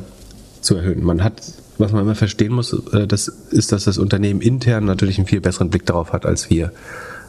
zu 0.61 0.75
erhöhen. 0.75 1.03
Man 1.03 1.23
hat, 1.23 1.41
was 1.77 1.91
man 1.91 2.03
immer 2.03 2.15
verstehen 2.15 2.53
muss, 2.53 2.73
äh, 2.93 3.07
das 3.07 3.27
ist, 3.27 3.71
dass 3.71 3.85
das 3.85 3.97
Unternehmen 3.97 4.41
intern 4.41 4.85
natürlich 4.85 5.17
einen 5.17 5.27
viel 5.27 5.41
besseren 5.41 5.69
Blick 5.69 5.85
darauf 5.85 6.13
hat 6.13 6.25
als 6.25 6.49
wir, 6.49 6.71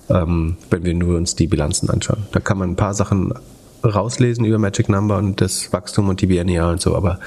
ähm, 0.08 0.56
wenn 0.70 0.84
wir 0.84 0.94
nur 0.94 1.16
uns 1.16 1.34
die 1.34 1.46
Bilanzen 1.46 1.90
anschauen. 1.90 2.24
Da 2.32 2.40
kann 2.40 2.58
man 2.58 2.70
ein 2.70 2.76
paar 2.76 2.94
Sachen 2.94 3.32
rauslesen 3.84 4.44
über 4.44 4.58
Magic 4.58 4.88
Number 4.88 5.18
und 5.18 5.40
das 5.40 5.72
Wachstum 5.72 6.08
und 6.08 6.20
die 6.20 6.26
BNEA 6.26 6.70
und 6.70 6.80
so, 6.80 6.94
aber 6.94 7.18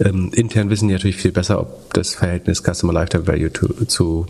ähm, 0.00 0.30
intern 0.34 0.70
wissen 0.70 0.88
die 0.88 0.94
natürlich 0.94 1.16
viel 1.16 1.32
besser, 1.32 1.60
ob 1.60 1.92
das 1.94 2.14
Verhältnis 2.14 2.62
Customer 2.62 2.92
Lifetime 2.92 3.26
Value 3.26 3.52
to, 3.52 3.68
zu 3.86 4.26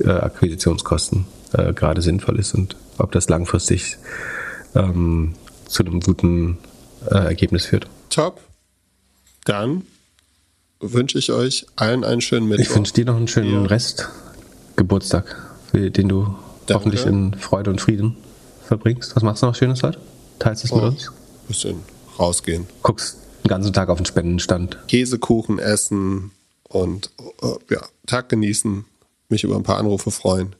äh, 0.00 0.10
Akquisitionskosten 0.10 1.26
äh, 1.52 1.72
gerade 1.72 2.02
sinnvoll 2.02 2.38
ist 2.38 2.54
und 2.54 2.76
ob 2.98 3.12
das 3.12 3.28
langfristig 3.28 3.98
ähm, 4.74 5.34
zu 5.66 5.84
einem 5.84 6.00
guten 6.00 6.58
äh, 7.10 7.16
Ergebnis 7.16 7.66
führt. 7.66 7.88
Top. 8.10 8.40
Dann 9.44 9.82
wünsche 10.80 11.18
ich 11.18 11.32
euch 11.32 11.66
allen 11.76 12.04
einen 12.04 12.20
schönen 12.20 12.48
Mittwoch. 12.48 12.64
Ich 12.64 12.74
wünsche 12.74 12.94
dir 12.94 13.04
noch 13.04 13.16
einen 13.16 13.28
schönen 13.28 13.62
ja. 13.62 13.62
Rest 13.62 14.08
Geburtstag, 14.76 15.36
den 15.72 16.08
du 16.08 16.24
Danke. 16.24 16.74
hoffentlich 16.74 17.06
in 17.06 17.34
Freude 17.34 17.70
und 17.70 17.80
Frieden 17.80 18.16
verbringst. 18.66 19.14
Was 19.14 19.22
machst 19.22 19.42
du 19.42 19.46
noch 19.46 19.54
Schönes 19.54 19.82
heute? 19.82 20.00
Teilst 20.38 20.64
du 20.64 20.66
es 20.66 20.72
oh, 20.72 20.76
mit 20.76 20.84
uns? 20.84 21.12
Bisschen 21.46 21.76
rausgehen. 22.18 22.66
Guckst 22.82 23.18
den 23.44 23.48
ganzen 23.48 23.72
Tag 23.72 23.88
auf 23.88 23.98
den 23.98 24.06
Spendenstand. 24.06 24.78
Käsekuchen 24.88 25.58
essen 25.58 26.30
und 26.68 27.10
uh, 27.42 27.58
ja, 27.70 27.82
Tag 28.06 28.30
genießen, 28.30 28.84
mich 29.28 29.44
über 29.44 29.56
ein 29.56 29.62
paar 29.62 29.78
Anrufe 29.78 30.10
freuen 30.10 30.56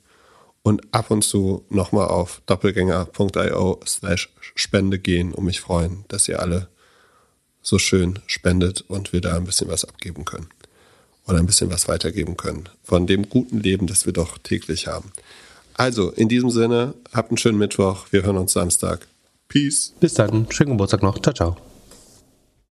und 0.65 0.83
ab 0.93 1.13
und 1.13 1.23
zu 1.23 1.65
nochmal 1.69 2.09
auf 2.09 2.43
doppelgänger.io 2.47 3.81
slash 3.87 4.31
Spende 4.57 4.99
gehen 4.99 5.33
und 5.33 5.45
mich 5.45 5.61
freuen, 5.61 6.05
dass 6.09 6.27
ihr 6.27 6.41
alle 6.41 6.69
so 7.63 7.79
schön 7.79 8.19
spendet 8.27 8.81
und 8.89 9.13
wir 9.13 9.21
da 9.21 9.37
ein 9.37 9.45
bisschen 9.45 9.69
was 9.69 9.85
abgeben 9.85 10.25
können. 10.25 10.49
oder 11.27 11.39
ein 11.39 11.47
bisschen 11.47 11.71
was 11.71 11.89
weitergeben 11.89 12.37
können 12.37 12.69
von 12.83 13.07
dem 13.07 13.29
guten 13.29 13.61
Leben, 13.61 13.87
das 13.87 14.05
wir 14.07 14.13
doch 14.13 14.39
täglich 14.39 14.87
haben. 14.87 15.13
Also, 15.75 16.11
in 16.11 16.29
diesem 16.29 16.51
Sinne, 16.51 16.95
habt 17.13 17.31
einen 17.31 17.39
schönen 17.39 17.59
Mittwoch. 17.59 18.07
Wir 18.11 18.23
hören 18.23 18.37
uns 18.37 18.53
Samstag. 18.53 19.07
Peace. 19.49 19.95
Bis 20.01 20.15
dann. 20.15 20.47
Schönen 20.51 20.73
Geburtstag 20.73 21.03
noch. 21.03 21.21
Ciao, 21.21 21.35
ciao. 21.35 21.74